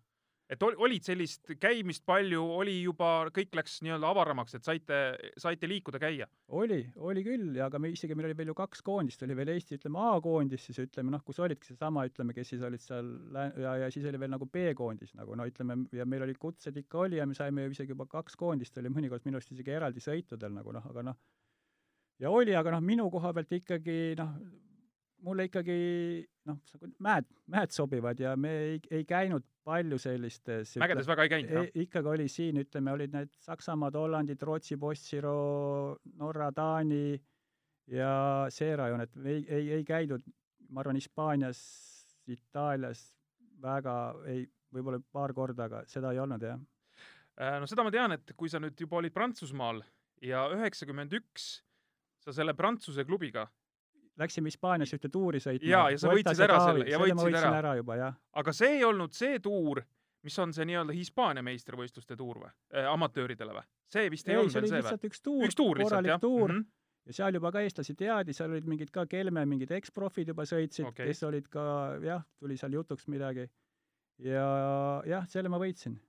et 0.51 0.63
ol, 0.65 0.75
olid 0.85 1.05
sellist 1.05 1.53
käimist 1.61 2.03
palju, 2.05 2.41
oli 2.59 2.75
juba, 2.83 3.27
kõik 3.33 3.55
läks 3.57 3.79
nii-öelda 3.85 4.09
avaramaks, 4.11 4.57
et 4.57 4.67
saite, 4.67 4.99
saite 5.41 5.69
liikuda, 5.69 5.99
käia. 6.01 6.27
oli, 6.53 6.81
oli 7.01 7.23
küll 7.25 7.57
ja 7.57 7.69
aga 7.69 7.79
me 7.81 7.89
isegi, 7.93 8.15
meil 8.17 8.29
oli 8.29 8.37
veel 8.37 8.51
ju 8.51 8.57
kaks 8.57 8.83
koondist, 8.85 9.23
oli 9.25 9.37
veel 9.37 9.53
Eesti, 9.55 9.79
ütleme 9.79 10.01
A-koondis 10.11 10.67
siis 10.69 10.81
ütleme 10.83 11.13
noh, 11.13 11.23
kus 11.25 11.41
olidki 11.41 11.71
seesama, 11.71 12.05
ütleme, 12.09 12.35
kes 12.37 12.53
siis 12.53 12.65
olid 12.65 12.83
seal 12.83 13.09
ja, 13.63 13.75
ja 13.85 13.89
siis 13.93 14.05
oli 14.11 14.21
veel 14.21 14.33
nagu 14.35 14.49
B-koondis 14.51 15.15
nagu 15.17 15.37
no 15.37 15.47
ütleme, 15.49 15.79
ja 15.95 16.05
meil 16.09 16.27
olid 16.27 16.39
kutsed 16.41 16.77
ikka 16.83 17.05
oli 17.07 17.21
ja 17.21 17.25
me 17.25 17.37
saime 17.37 17.65
ju 17.65 17.73
isegi 17.73 17.95
juba 17.95 18.05
kaks 18.11 18.37
koondist 18.37 18.77
oli 18.81 18.93
mõnikord 18.93 19.25
minu 19.25 19.41
arust 19.41 19.55
isegi 19.55 19.73
eraldi 19.73 20.03
sõitudel 20.03 20.53
nagu 20.53 20.75
noh, 20.75 20.85
aga 20.93 21.09
noh, 21.09 21.17
ja 22.21 22.29
oli, 22.29 22.53
aga 22.55 22.77
noh, 22.77 22.85
minu 22.85 23.09
koha 23.13 23.33
pealt 23.33 23.57
ikkagi 23.57 24.13
noh, 24.19 24.37
mulle 25.23 25.47
ikkagi 25.47 25.77
noh, 26.49 26.57
mäed, 27.03 27.27
mäed 27.51 27.73
sobivad 27.73 28.19
ja 28.19 28.35
me 28.39 28.51
ei, 28.65 28.79
ei 28.91 29.05
käinud 29.07 29.45
palju 29.65 29.97
sellistes 30.01 30.75
mägedes 30.81 31.07
väga 31.09 31.25
ei 31.25 31.31
käinud, 31.31 31.53
jah? 31.55 31.69
ei, 31.69 31.85
ikkagi 31.87 32.11
oli 32.11 32.27
siin, 32.31 32.59
ütleme, 32.61 32.93
olid 32.93 33.15
need 33.15 33.31
Saksamaad, 33.45 33.97
Hollandid, 33.97 34.41
Rootsi, 34.45 34.77
Bossiro, 34.77 35.37
Norra, 36.19 36.51
Taani 36.55 37.15
ja 37.91 38.11
see 38.53 38.75
rajoon, 38.77 39.05
et 39.05 39.17
ei, 39.23 39.41
ei, 39.47 39.71
ei 39.79 39.87
käidud, 39.87 40.25
ma 40.69 40.83
arvan, 40.83 40.99
Hispaanias, 40.99 41.59
Itaalias 42.29 43.07
väga 43.61 43.97
ei, 44.29 44.45
võib-olla 44.73 45.01
paar 45.13 45.33
korda, 45.33 45.69
aga 45.69 45.83
seda 45.89 46.11
ei 46.13 46.21
olnud 46.21 46.45
jah. 46.45 46.61
Äh, 47.35 47.57
no 47.61 47.69
seda 47.69 47.85
ma 47.85 47.93
tean, 47.93 48.15
et 48.15 48.33
kui 48.37 48.51
sa 48.51 48.61
nüüd 48.61 48.79
juba 48.79 48.99
olid 49.01 49.13
Prantsusmaal 49.15 49.83
ja 50.23 50.45
üheksakümmend 50.53 51.13
üks 51.19 51.49
sa 52.23 52.33
selle 52.33 52.55
Prantsuse 52.57 53.05
klubiga, 53.05 53.45
Läksime 54.17 54.47
Hispaaniasse 54.47 54.95
ühte 54.95 55.09
tuuri 55.11 55.41
sõitma. 55.43 55.67
Jaa, 55.67 55.89
ja 55.91 55.99
sa 55.99 56.11
võitsid 56.13 56.39
ära 56.45 56.59
selle, 56.63 56.85
ja 56.87 56.99
võitsid 57.01 57.19
võitsin 57.19 57.41
ära. 57.41 57.57
ära 57.59 57.73
juba, 57.75 57.97
jah. 57.99 58.15
aga 58.39 58.53
see 58.55 58.77
ei 58.77 58.85
olnud 58.87 59.11
see 59.15 59.41
tuur, 59.43 59.81
mis 60.23 60.39
on 60.39 60.53
see 60.55 60.67
nii-öelda 60.69 60.95
Hispaania 60.95 61.43
meistrivõistluste 61.43 62.15
tuur 62.19 62.39
või 62.45 62.51
äh,? 62.73 62.87
amatööridele 62.93 63.57
või? 63.57 63.65
see 63.91 64.07
vist 64.13 64.29
ei, 64.29 64.37
ei, 64.37 64.39
olnud 64.39 64.55
see 64.55 64.63
veel 64.63 64.71
see 64.71 64.77
või? 64.77 64.85
lihtsalt 64.85 65.09
üks 65.09 65.21
tuur, 65.25 65.43
üks 65.49 65.59
tuur 65.59 65.81
lihtsalt, 65.81 65.91
korralik 65.91 66.13
jah 66.13 66.23
tuur 66.23 66.47
mm. 66.47 66.61
-hmm. 66.61 67.11
ja 67.11 67.17
seal 67.19 67.39
juba 67.39 67.51
ka 67.57 67.65
eestlasi 67.67 67.97
teadi, 67.99 68.37
seal 68.39 68.55
olid 68.55 68.71
mingid 68.71 68.95
ka 68.95 69.05
Kelme 69.11 69.45
mingid 69.51 69.75
eksprofid 69.75 70.31
juba 70.31 70.47
sõitsid 70.47 70.87
okay., 70.87 71.11
kes 71.11 71.23
olid 71.27 71.51
ka 71.51 71.67
jah, 72.05 72.23
tuli 72.39 72.57
seal 72.57 72.79
jutuks 72.79 73.07
midagi. 73.11 73.49
ja 74.23 74.47
jah, 75.11 75.27
selle 75.27 75.51
ma 75.51 75.59
võitsin. 75.59 75.99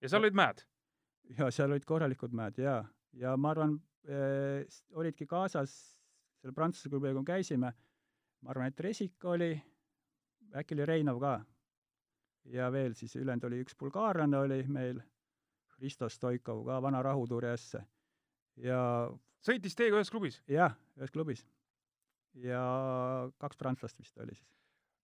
ja 0.00 0.08
seal 0.08 0.24
olid 0.24 0.40
mäed. 0.40 0.64
ja 1.38 1.52
seal 1.52 1.70
olid 1.70 1.84
korralikud 1.84 2.32
mäed 2.32 2.58
jaa, 2.58 2.82
ja 3.20 3.36
ma 3.36 3.52
arvan, 3.52 3.76
s- 4.64 4.84
olidki 4.96 5.28
kaasas 5.28 5.99
selle 6.40 6.56
Prantsuse 6.56 6.88
klubiga, 6.88 7.14
kui 7.18 7.28
käisime, 7.28 7.72
ma 8.40 8.52
arvan, 8.52 8.72
et 8.72 8.80
Resik 8.80 9.24
oli, 9.28 9.52
äkki 10.56 10.76
oli 10.76 10.86
Reinov 10.88 11.20
ka. 11.20 11.38
ja 12.44 12.70
veel 12.72 12.94
siis 12.96 13.16
ülejäänud 13.16 13.44
oli 13.44 13.60
üks 13.60 13.76
bulgaarlane 13.76 14.38
oli 14.38 14.62
meil, 14.68 15.00
Hristo 15.76 16.08
Stoikov 16.08 16.64
ka, 16.64 16.82
vana 16.82 17.02
rahutuure 17.02 17.52
äss. 17.52 17.76
ja 18.56 18.80
sõitis 19.44 19.76
teiega 19.76 20.00
ühes 20.00 20.10
klubis. 20.10 20.42
jah, 20.48 20.76
ühes 20.98 21.12
klubis. 21.12 21.44
ja 22.34 22.62
kaks 23.38 23.56
prantslast 23.56 23.98
vist 23.98 24.18
oli 24.18 24.34
siis. 24.34 24.48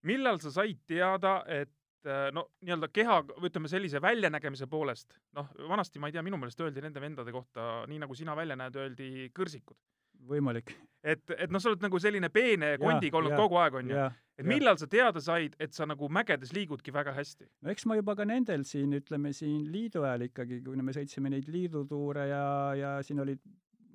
millal 0.03 0.41
sa 0.41 0.51
said 0.51 0.81
teada, 0.87 1.43
et 1.49 2.09
äh, 2.09 2.31
no 2.33 2.49
nii-öelda 2.63 2.89
keha, 2.89 3.21
ütleme 3.45 3.69
sellise 3.69 4.01
väljanägemise 4.03 4.67
poolest, 4.67 5.19
noh, 5.37 5.53
vanasti 5.69 5.99
ma 6.01 6.09
ei 6.09 6.17
tea, 6.17 6.25
minu 6.25 6.41
meelest 6.41 6.61
öeldi 6.61 6.85
nende 6.85 7.01
vendade 7.01 7.33
kohta, 7.33 7.85
nii 7.91 8.01
nagu 8.05 8.15
sina 8.15 8.37
välja 8.37 8.57
näed, 8.57 8.77
öeldi 8.77 9.31
kõrsikud. 9.37 9.77
Võimalik. 10.27 10.73
et, 11.07 11.23
et 11.37 11.51
noh, 11.53 11.63
sa 11.63 11.71
oled 11.71 11.85
nagu 11.85 11.99
selline 12.03 12.31
peene 12.35 12.77
kondiga 12.83 13.21
olnud 13.21 13.35
ja, 13.35 13.41
kogu 13.41 13.59
aeg, 13.61 13.77
onju. 13.83 14.07
et 14.41 14.49
millal 14.49 14.79
sa 14.81 14.89
teada 14.91 15.23
said, 15.23 15.55
et 15.63 15.75
sa 15.77 15.87
nagu 15.89 16.09
mägedes 16.13 16.53
liigudki 16.57 16.95
väga 16.95 17.15
hästi? 17.17 17.47
no 17.63 17.73
eks 17.73 17.87
ma 17.87 17.99
juba 17.99 18.17
ka 18.19 18.27
nendel 18.29 18.65
siin, 18.69 18.97
ütleme 18.99 19.33
siin 19.37 19.69
liidu 19.73 20.05
ajal 20.05 20.27
ikkagi, 20.29 20.61
kui 20.65 20.83
me 20.83 20.97
sõitsime 20.97 21.33
neid 21.33 21.49
liidutuure 21.53 22.29
ja, 22.31 22.45
ja 22.79 22.93
siin 23.07 23.23
olid, 23.23 23.43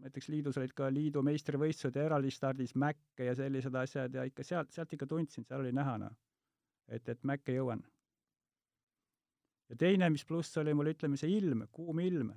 näiteks 0.02 0.30
liidus 0.34 0.58
olid 0.58 0.74
ka 0.78 0.90
liidu 0.94 1.24
meistrivõistlused 1.26 1.98
ja 1.98 2.06
eraldistardis 2.10 2.76
Mäkke 2.80 3.28
ja 3.28 3.36
sellised 3.38 3.76
asjad 3.76 4.16
ja 4.18 4.26
ikka 4.28 4.46
sealt, 4.46 4.72
sealt 4.74 4.94
ikka 4.96 5.08
tundsin, 5.10 5.46
seal 5.48 5.62
oli 5.62 5.74
näha 5.76 5.98
noh, 6.02 6.16
et, 6.88 7.08
et 7.10 7.28
Mäkke 7.28 7.58
jõuan. 7.58 7.84
ja 9.70 9.78
teine, 9.84 10.10
mis 10.10 10.26
pluss 10.26 10.58
oli 10.58 10.74
mul, 10.74 10.94
ütleme 10.94 11.20
see 11.20 11.36
ilm, 11.38 11.68
kuum 11.72 12.00
ilm. 12.00 12.32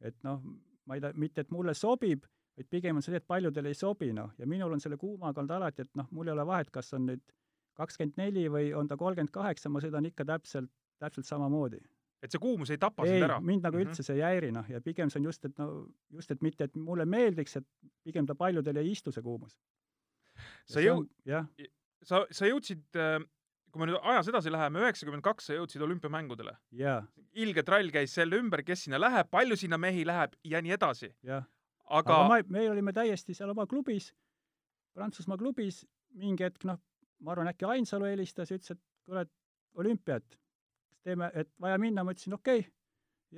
et 0.00 0.16
noh, 0.26 0.42
ma 0.88 0.96
ei 0.96 1.04
tea, 1.04 1.12
mitte 1.14 1.44
et 1.44 1.54
mulle 1.54 1.74
sobib, 1.76 2.24
vaid 2.58 2.66
pigem 2.70 2.96
on 2.98 3.04
see, 3.04 3.14
et 3.16 3.26
paljudele 3.26 3.70
ei 3.70 3.76
sobi, 3.78 4.12
noh, 4.12 4.32
ja 4.38 4.46
minul 4.50 4.72
on 4.74 4.80
selle 4.82 4.96
kuumaga 4.98 5.40
olnud 5.40 5.54
alati, 5.54 5.84
et 5.86 5.94
noh, 5.98 6.08
mul 6.10 6.26
ei 6.28 6.32
ole 6.34 6.46
vahet, 6.48 6.70
kas 6.74 6.92
on 6.98 7.06
nüüd 7.06 7.22
kakskümmend 7.78 8.16
neli 8.18 8.48
või 8.50 8.72
on 8.74 8.88
ta 8.90 8.96
kolmkümmend 8.98 9.30
kaheksa, 9.30 9.70
ma 9.70 9.78
sõidan 9.84 10.08
ikka 10.10 10.24
täpselt, 10.26 10.70
täpselt 10.98 11.26
samamoodi. 11.28 11.78
et 12.22 12.32
see 12.34 12.40
kuumus 12.42 12.70
ei 12.74 12.78
tapa 12.82 13.04
ei 13.06 13.12
sind 13.12 13.22
ära?, 13.28 13.36
mind 13.40 13.62
nagu 13.62 13.76
Mhm. 13.78 13.86
üldse 13.86 14.02
see 14.02 14.16
ei 14.16 14.22
häiri, 14.26 14.50
noh, 14.52 14.66
ja 14.68 14.80
pigem 14.82 15.08
see 15.10 15.20
on 15.20 15.24
just, 15.30 15.44
et 15.44 15.56
no 15.58 15.86
just, 16.10 16.30
et 16.34 16.42
mitte, 16.42 16.64
et 16.64 16.74
mulle 16.76 17.04
meeldiks, 17.06 17.56
et 17.56 17.66
pigem 18.04 18.26
ta 18.26 18.34
paljudele 18.34 18.80
ei 18.82 18.90
istu, 18.90 19.12
see 19.14 19.22
kuumus. 19.22 19.54
sa 20.66 20.80
jõu-, 20.80 21.06
jah, 21.24 21.46
sa, 22.02 22.24
sa 22.30 22.46
jõudsid, 22.46 22.82
kui 23.70 23.80
me 23.80 23.86
nüüd 23.86 24.00
ajas 24.02 24.28
edasi 24.32 24.50
läheme, 24.50 24.80
üheksakümmend 24.82 25.22
kaks 25.22 25.46
sa 25.46 25.54
jõudsid 25.54 25.82
olümpiamängudele. 25.86 26.56
jaa, 26.72 27.06
ilge 27.34 27.62
trall 27.62 27.90
käis 27.94 28.10
selle 28.14 28.36
ümber, 28.36 28.64
kes 28.64 28.84
sinna 28.88 28.98
läheb, 28.98 29.30
palju 29.30 29.56
sinna 29.56 29.78
mehi 29.78 30.04
läheb 30.04 30.34
ja 30.44 30.60
nii 30.60 30.72
edasi. 30.74 31.14
jah. 31.22 31.44
Aga, 31.88 32.16
aga 32.20 32.28
ma, 32.28 32.38
me 32.48 32.70
olime 32.70 32.92
täiesti 32.92 33.34
seal 33.34 33.50
oma 33.54 33.66
klubis, 33.66 34.12
Prantsusmaa 34.94 35.38
klubis, 35.38 35.84
mingi 36.18 36.42
hetk, 36.44 36.64
noh, 36.66 36.78
ma 37.22 37.32
arvan, 37.34 37.50
äkki 37.52 37.66
Ainsalu 37.68 38.08
helistas 38.10 38.50
ja 38.50 38.56
ütles, 38.58 38.72
et 38.74 38.80
kuule, 39.06 39.20
et 39.26 39.32
olümpiat, 39.78 40.38
teeme, 41.06 41.30
et 41.34 41.50
vaja 41.60 41.78
minna, 41.78 42.04
ma 42.04 42.14
ütlesin 42.14 42.34
okei 42.34 42.60
okay. 42.64 42.72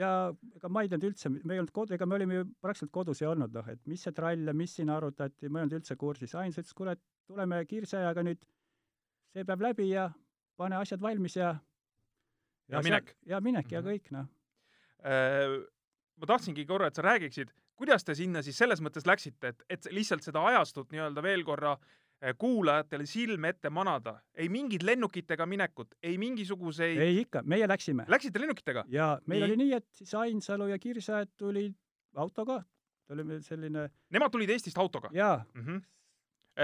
ja 0.00 0.10
ega 0.56 0.68
ma 0.72 0.82
ei 0.84 0.88
teadnud 0.88 1.08
üldse, 1.10 1.28
me 1.34 1.54
ei 1.54 1.60
olnud 1.60 1.72
kod-, 1.76 1.92
ega 1.96 2.06
me 2.06 2.14
olime 2.16 2.34
ju 2.40 2.44
praktiliselt 2.62 2.92
kodus 2.94 3.20
ei 3.22 3.28
olnud, 3.28 3.52
noh, 3.52 3.68
et 3.68 3.80
mis 3.90 4.02
see 4.06 4.12
trall 4.16 4.46
ja 4.48 4.54
mis 4.56 4.74
siin 4.78 4.90
arutati, 4.94 5.48
ma 5.48 5.60
ei 5.60 5.66
olnud 5.66 5.78
üldse 5.80 5.96
kursis, 6.00 6.34
Ains 6.38 6.58
ütles, 6.60 6.74
kuule, 6.78 6.94
et 6.96 7.02
tuleme 7.30 7.60
Kirse-ajaga 7.66 8.24
nüüd, 8.26 8.40
see 9.34 9.44
peab 9.46 9.60
läbi 9.66 9.90
ja 9.90 10.08
pane 10.60 10.76
asjad 10.80 11.02
valmis 11.02 11.36
ja 11.36 11.56
Ja 12.70 12.78
minek. 12.86 13.16
ja 13.26 13.40
minek 13.42 13.72
ja 13.72 13.80
Mhm. 13.80 13.88
kõik, 13.88 14.10
noh. 14.14 14.26
äh, 15.02 15.56
ma 16.20 16.26
tahtsingi 16.26 16.64
korra, 16.66 16.86
et 16.86 16.94
sa 16.94 17.02
räägiksid, 17.02 17.50
kuidas 17.80 18.04
te 18.04 18.14
sinna 18.18 18.42
siis 18.44 18.58
selles 18.60 18.82
mõttes 18.84 19.06
läksite, 19.08 19.54
et, 19.54 19.64
et 19.72 19.88
lihtsalt 19.94 20.24
seda 20.26 20.42
ajastut 20.50 20.90
nii-öelda 20.92 21.22
veel 21.24 21.44
korra 21.46 21.72
äh, 21.76 22.34
kuulajatele 22.38 23.06
silme 23.08 23.54
ette 23.54 23.70
manada. 23.72 24.18
ei 24.34 24.48
mingit 24.52 24.84
lennukitega 24.84 25.46
minekut, 25.48 25.94
ei 26.02 26.18
mingisuguseid. 26.20 27.00
ei 27.00 27.22
ikka, 27.22 27.42
meie 27.42 27.68
läksime. 27.68 28.04
Läksite 28.08 28.42
lennukitega? 28.42 28.84
ja 28.88 29.14
meil 29.26 29.44
Nii. 29.44 29.48
oli 29.48 29.62
nii, 29.64 29.72
et 29.80 29.88
siis 29.96 30.14
Ainsalu 30.14 30.68
ja 30.74 30.78
Kirsääed 30.78 31.32
tulid 31.36 31.74
autoga, 32.16 32.60
oli 33.10 33.24
meil 33.24 33.40
selline 33.46 33.88
Nemad 34.10 34.36
tulid 34.36 34.52
Eestist 34.52 34.78
autoga 34.78 35.10
jaa, 35.16 35.40
mm? 35.54 35.64
-hmm. 35.66 35.82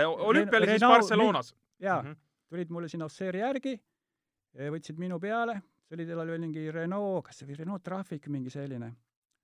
olümpia 0.05 0.59
oli 0.59 0.74
siis 0.74 0.85
Barcelonas 0.85 1.55
jaa 1.81 2.02
mm. 2.02 2.09
mm, 2.09 2.12
-hmm. 2.12 2.48
tulid 2.48 2.70
mulle 2.70 2.88
sinna 2.88 3.09
Auxerre'i 3.09 3.40
järgi, 3.40 3.76
võtsid 4.76 4.98
minu 4.98 5.20
peale, 5.20 5.61
see 5.88 5.96
oli, 5.96 6.07
tal 6.07 6.29
oli 6.29 6.38
mingi 6.38 6.70
Renault, 6.70 7.24
kas 7.24 7.38
see 7.38 7.48
oli 7.48 7.57
Renault 7.64 7.83
Trafic, 7.83 8.29
mingi 8.29 8.50
selline, 8.50 8.92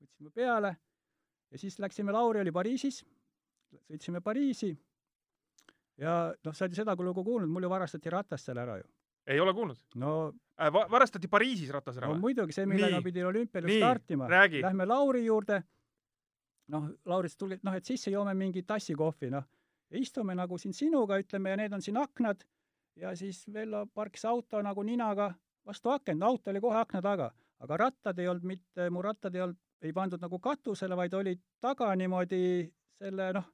võtsid 0.03 0.21
mu 0.21 0.31
peale 0.31 0.77
ja 1.53 1.61
siis 1.61 1.79
läksime, 1.79 2.13
Lauri 2.13 2.41
oli 2.41 2.53
Pariisis, 2.53 3.03
sõitsime 3.87 4.23
Pariisi 4.25 4.73
ja 6.01 6.17
noh, 6.45 6.55
sa 6.55 6.65
oled 6.65 6.75
ju 6.75 6.81
seda 6.81 6.97
lugu 6.99 7.25
kuulnud, 7.25 7.51
mul 7.53 7.67
ju 7.67 7.71
varastati 7.73 8.13
ratas 8.13 8.47
seal 8.47 8.61
ära 8.63 8.79
ju. 8.81 8.89
ei 9.27 9.41
ole 9.41 9.55
kuulnud 9.55 9.99
no, 10.01 10.33
äh, 10.59 10.73
va? 10.73 10.87
varastati 10.91 11.29
Pariisis 11.29 11.71
ratas 11.75 12.01
ära 12.01 12.09
no 12.09 12.17
või? 12.17 12.29
muidugi 12.29 12.57
see, 12.57 12.67
millega 12.67 12.99
Nii. 12.99 13.07
pidi 13.09 13.25
olümpial 13.25 13.69
ju 13.69 13.79
startima. 13.79 14.29
Lähme 14.29 14.87
Lauri 14.89 15.25
juurde, 15.27 15.63
noh, 16.73 16.89
Laurist 17.07 17.39
tuli, 17.39 17.59
noh, 17.63 17.77
et 17.77 17.87
sisse 17.87 18.11
joome 18.11 18.35
mingi 18.39 18.65
tassi 18.67 18.97
kohvi, 18.99 19.31
noh. 19.33 19.47
istume 19.93 20.35
nagu 20.35 20.59
siin 20.59 20.73
sinuga, 20.73 21.19
ütleme, 21.21 21.53
ja 21.53 21.61
need 21.61 21.73
on 21.77 21.83
siin 21.85 22.01
aknad 22.01 22.45
ja 22.97 23.13
siis 23.17 23.45
Vello 23.53 23.87
parkis 23.95 24.25
auto 24.25 24.61
nagu 24.63 24.83
ninaga 24.83 25.33
vastu 25.67 25.93
akent, 25.93 26.19
no 26.19 26.33
auto 26.33 26.51
oli 26.51 26.61
kohe 26.61 26.79
akna 26.81 27.03
taga, 27.03 27.31
aga 27.63 27.77
rattad 27.77 28.19
ei 28.19 28.29
olnud 28.29 28.49
mitte, 28.55 28.89
mu 28.91 29.03
rattad 29.03 29.35
ei 29.35 29.45
olnud, 29.45 29.59
ei 29.85 29.93
pandud 29.93 30.21
nagu 30.23 30.39
katusele, 30.39 30.97
vaid 30.97 31.15
olid 31.15 31.41
taga 31.61 31.91
niimoodi 31.97 32.43
selle 33.03 33.33
noh, 33.37 33.49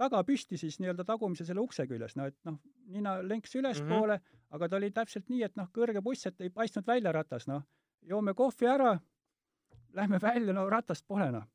taga 0.00 0.22
püsti 0.26 0.58
siis 0.60 0.78
nii-öelda 0.80 1.04
tagumise 1.08 1.44
selle 1.46 1.62
ukse 1.62 1.86
küljes, 1.88 2.16
no 2.16 2.26
et 2.30 2.36
noh, 2.48 2.58
nina 2.90 3.18
lenks 3.22 3.54
ülespoole 3.58 4.16
mm, 4.16 4.22
-hmm. 4.22 4.48
aga 4.56 4.68
ta 4.68 4.76
oli 4.80 4.90
täpselt 4.96 5.28
nii, 5.28 5.42
et 5.46 5.56
noh, 5.60 5.68
kõrge 5.76 6.02
buss, 6.02 6.26
et 6.26 6.40
ei 6.40 6.50
paistnud 6.50 6.86
välja 6.86 7.12
ratas, 7.12 7.46
noh. 7.48 7.62
joome 8.02 8.34
kohvi 8.34 8.66
ära, 8.66 8.98
lähme 9.92 10.18
välja, 10.22 10.52
no 10.56 10.68
ratast 10.70 11.06
pole, 11.06 11.30
noh. 11.32 11.46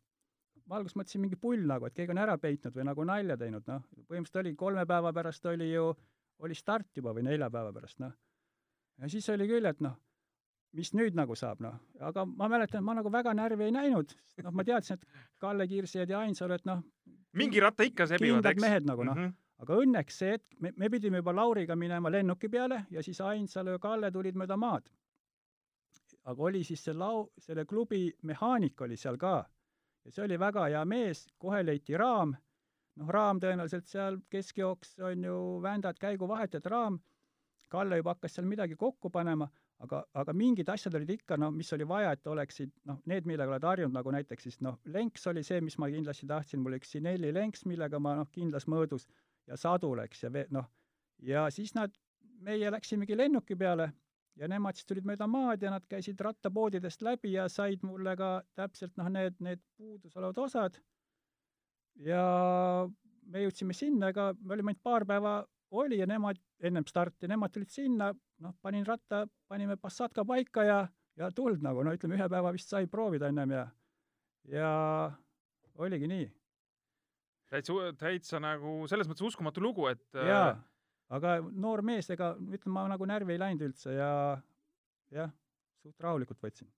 ma 0.65 0.77
alguses 0.77 0.95
mõtlesin 0.97 1.21
mingi 1.21 1.35
pull 1.41 1.65
nagu, 1.67 1.85
et 1.85 1.93
keegi 1.93 2.13
on 2.13 2.21
ära 2.21 2.37
peitnud 2.37 2.75
või 2.75 2.85
nagu 2.85 3.03
nalja 3.03 3.37
teinud, 3.37 3.65
noh. 3.67 3.81
põhimõtteliselt 3.97 4.43
oli 4.43 4.55
kolme 4.55 4.85
päeva 4.85 5.13
pärast 5.13 5.45
oli 5.45 5.71
ju, 5.73 5.89
oli 6.39 6.55
start 6.55 6.97
juba 6.97 7.13
või 7.13 7.25
nelja 7.29 7.49
päeva 7.49 7.73
pärast, 7.73 7.99
noh. 7.99 8.13
ja 8.97 9.09
siis 9.09 9.29
oli 9.29 9.47
küll, 9.47 9.65
et 9.65 9.81
noh, 9.81 9.97
mis 10.75 10.91
nüüd 10.97 11.15
nagu 11.15 11.35
saab, 11.39 11.61
noh. 11.63 11.79
aga 12.03 12.25
ma 12.27 12.49
mäletan, 12.51 12.83
ma 12.83 12.95
nagu 12.97 13.11
väga 13.11 13.33
närvi 13.37 13.69
ei 13.69 13.73
näinud, 13.75 14.11
noh, 14.43 14.51
ma 14.51 14.63
teadsin, 14.67 14.99
et 14.99 15.23
Kalle 15.41 15.67
Kirsed 15.71 16.11
ja 16.11 16.19
Ainsalu, 16.19 16.59
et 16.59 16.67
noh, 16.67 16.83
mingi 17.35 17.63
ratta 17.63 17.87
ikka 17.87 18.07
sebivad, 18.11 18.45
eks? 18.51 18.61
mehed 18.61 18.87
nagu 18.87 19.03
noh 19.03 19.15
mm. 19.15 19.25
-hmm. 19.25 19.63
aga 19.63 19.79
õnneks 19.83 20.19
see 20.21 20.35
hetk, 20.35 20.45
me, 20.59 20.73
me 20.77 20.89
pidime 20.89 21.23
juba 21.23 21.35
Lauriga 21.35 21.75
minema 21.75 22.11
lennuki 22.11 22.49
peale 22.49 22.85
ja 22.91 23.03
siis 23.03 23.21
Ainsalu 23.21 23.75
ja 23.75 23.79
Kalle 23.79 24.11
tulid 24.11 24.35
mööda 24.35 24.57
maad. 24.57 24.89
aga 26.23 26.43
oli 26.43 26.63
siis 26.63 26.83
see 26.83 26.93
lau-, 26.93 27.29
selle 27.37 27.65
klubi 27.65 28.11
mehaanik 28.21 28.81
oli 28.81 28.97
seal 28.97 29.17
ka 29.17 29.45
ja 30.05 30.11
see 30.11 30.23
oli 30.25 30.39
väga 30.39 30.67
hea 30.69 30.85
mees, 30.85 31.27
kohe 31.37 31.65
leiti 31.65 31.97
raam, 31.97 32.35
noh, 32.95 33.09
raam 33.09 33.39
tõenäoliselt 33.39 33.87
seal 33.89 34.17
keskjooks 34.29 34.99
on 34.99 35.23
ju 35.23 35.61
vändad 35.61 35.99
käiguvahetajad 35.99 36.65
raam, 36.65 36.99
Kalle 37.69 37.97
juba 37.97 38.13
hakkas 38.13 38.35
seal 38.35 38.45
midagi 38.45 38.75
kokku 38.75 39.09
panema, 39.09 39.47
aga, 39.83 40.01
aga 40.13 40.33
mingid 40.33 40.69
asjad 40.71 40.95
olid 40.97 41.11
ikka, 41.17 41.37
no 41.41 41.49
mis 41.51 41.71
oli 41.75 41.87
vaja, 41.87 42.13
et 42.15 42.27
oleksid 42.31 42.71
noh, 42.89 43.01
need, 43.11 43.27
millega 43.29 43.51
oled 43.51 43.67
harjunud, 43.67 43.95
nagu 43.95 44.13
näiteks 44.15 44.47
siis 44.47 44.61
noh, 44.63 44.79
lenks 44.95 45.27
oli 45.31 45.43
see, 45.43 45.59
mis 45.65 45.77
ma 45.81 45.89
kindlasti 45.91 46.27
tahtsin, 46.29 46.61
mul 46.63 46.77
üks 46.79 46.95
Sinelli 46.95 47.33
lenks, 47.35 47.65
millega 47.69 47.99
ma 47.99 48.15
noh, 48.19 48.29
kindlas 48.31 48.69
mõõdus 48.71 49.07
ja 49.49 49.59
sadul, 49.59 50.01
eks, 50.05 50.25
ja 50.25 50.31
noh, 50.55 50.69
ja 51.25 51.45
siis 51.53 51.75
nad, 51.75 51.93
meie 52.45 52.71
läksimegi 52.71 53.17
lennuki 53.17 53.55
peale 53.55 53.89
ja 54.39 54.49
nemad 54.51 54.75
siis 54.75 54.87
tulid 54.89 55.07
mööda 55.07 55.27
maad 55.31 55.63
ja 55.63 55.71
nad 55.71 55.85
käisid 55.89 56.19
rattapoodidest 56.21 57.03
läbi 57.05 57.35
ja 57.35 57.47
said 57.51 57.83
mulle 57.87 58.15
ka 58.19 58.29
täpselt 58.59 58.95
noh, 58.99 59.09
need, 59.11 59.39
need 59.39 59.63
puudusolevad 59.77 60.39
osad. 60.43 60.79
ja 62.03 62.21
me 63.31 63.43
jõudsime 63.45 63.73
sinna, 63.73 64.11
ega 64.11 64.33
me 64.41 64.53
olime 64.53 64.73
ainult 64.73 64.83
paar 64.83 65.05
päeva 65.07 65.37
oli 65.71 65.99
ja 65.99 66.07
nemad 66.07 66.39
ennem 66.59 66.85
starti, 66.87 67.27
nemad 67.27 67.53
tulid 67.53 67.71
sinna, 67.71 68.11
noh, 68.43 68.55
panin 68.61 68.85
ratta, 68.87 69.25
panime 69.47 69.77
Passatka 69.77 70.25
paika 70.27 70.63
ja, 70.65 70.79
ja 71.19 71.31
tuld 71.35 71.63
nagu, 71.63 71.83
no 71.85 71.93
ütleme, 71.95 72.17
ühe 72.19 72.29
päeva 72.31 72.53
vist 72.55 72.71
sai 72.71 72.87
proovida 72.91 73.29
ennem 73.31 73.55
ja, 73.55 73.65
ja 74.51 74.71
oligi 75.81 76.09
nii. 76.11 76.27
täitsa, 77.51 77.91
täitsa 77.99 78.41
nagu 78.43 78.83
selles 78.91 79.09
mõttes 79.09 79.27
uskumatu 79.29 79.63
lugu, 79.63 79.87
et 79.91 80.19
jaa, 80.27 80.55
aga 81.15 81.37
noor 81.51 81.83
mees, 81.85 82.09
ega 82.13 82.33
ütleme, 82.39 82.73
ma 82.77 82.87
nagu 82.91 83.07
närvi 83.09 83.35
ei 83.35 83.41
läinud 83.41 83.67
üldse 83.69 83.95
ja 83.95 84.09
jah, 85.13 85.31
suht 85.83 86.01
rahulikult 86.01 86.41
võtsin. 86.41 86.69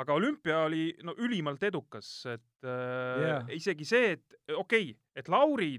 aga 0.00 0.16
olümpia 0.16 0.64
oli 0.68 0.90
no 1.04 1.14
ülimalt 1.18 1.62
edukas, 1.66 2.08
et 2.30 2.64
äh, 2.64 3.22
Jaa. 3.26 3.44
isegi 3.56 3.86
see, 3.88 4.16
et 4.16 4.36
okei 4.54 4.92
okay,, 4.92 4.98
et 5.14 5.28
Lauri, 5.28 5.74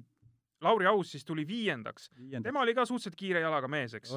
Lauri 0.62 0.86
Aus 0.89 1.15
siis 1.15 1.26
tuli 1.26 1.48
viiendaks, 1.48 2.12
tema 2.44 2.62
oli 2.62 2.76
ka 2.78 2.86
suhteliselt 2.86 3.17
kiire 3.17 3.41
jalaga 3.41 3.70
mees, 3.72 3.96
eks, 3.98 4.13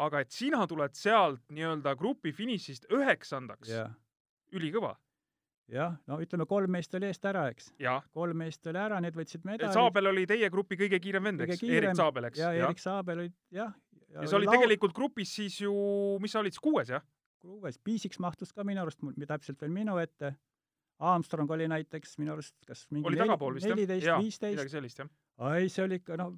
aga 0.00 0.22
et 0.24 0.32
sina 0.32 0.64
tuled 0.68 0.94
sealt 0.96 1.42
nii-öelda 1.52 1.94
grupi 2.00 2.32
finišist 2.32 2.88
üheksandaks, 2.92 3.70
jah. 3.72 3.92
ülikõva. 4.56 4.94
jah, 5.72 5.96
no 6.08 6.18
ütleme, 6.20 6.46
kolm 6.48 6.72
meest 6.74 6.94
oli 6.98 7.08
eest 7.08 7.24
ära, 7.28 7.46
eks. 7.52 7.72
jah. 7.80 8.04
kolm 8.12 8.38
meest 8.44 8.66
oli 8.66 8.80
ära, 8.80 9.00
need 9.04 9.16
võtsid 9.18 9.44
medali. 9.48 9.72
Saabel 9.74 10.12
oli 10.12 10.26
teie 10.28 10.50
grupi 10.52 10.78
kõige 10.80 11.00
kiirem 11.02 11.30
vend, 11.30 11.44
eks? 11.46 11.62
Erik 11.62 11.98
Saabel, 11.98 12.30
eks? 12.30 12.40
ja 12.40 12.52
Erik 12.56 12.80
Saabel 12.82 13.26
oli, 13.26 13.34
jah. 13.52 13.74
ja 14.14 14.28
sa 14.28 14.38
olid 14.38 14.50
laul... 14.50 14.60
tegelikult 14.60 14.96
grupis 14.96 15.34
siis 15.40 15.60
ju, 15.64 15.74
mis 16.22 16.32
sa 16.32 16.40
olid 16.40 16.56
siis, 16.56 16.64
kuues, 16.64 16.94
jah? 16.94 17.04
kuues, 17.42 17.78
Piisiks 17.82 18.20
mahtus 18.22 18.54
ka 18.54 18.64
minu 18.64 18.84
arust 18.84 19.02
täpselt 19.26 19.60
veel 19.60 19.72
minu 19.74 19.98
ette. 19.98 20.34
Armstrong 21.02 21.50
oli 21.50 21.64
näiteks 21.66 22.12
minu 22.22 22.36
arust 22.36 22.54
kas 22.68 22.84
mingi 22.94 23.08
oli 23.10 23.18
tagapool 23.18 23.56
vist, 23.56 23.66
neliteist, 23.66 24.06
viisteist. 24.22 24.54
midagi 24.54 24.70
sellist, 24.70 25.00
jah. 25.02 25.08
ei, 25.56 25.70
see 25.72 25.82
oli 25.82 25.98
ikka, 25.98 26.14
noh, 26.20 26.36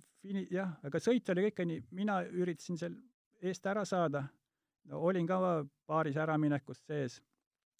jah, 0.49 0.71
aga 0.88 1.01
sõit 1.05 1.29
oli 1.35 1.51
ikka 1.51 1.67
nii, 1.69 1.83
mina 1.99 2.23
üritasin 2.25 2.81
seal 2.81 2.95
eest 3.50 3.66
ära 3.66 3.85
saada. 3.85 4.24
no 4.85 5.00
olin 5.00 5.26
ka 5.26 5.38
paaris 5.87 6.16
äraminekust 6.16 6.87
sees, 6.87 7.20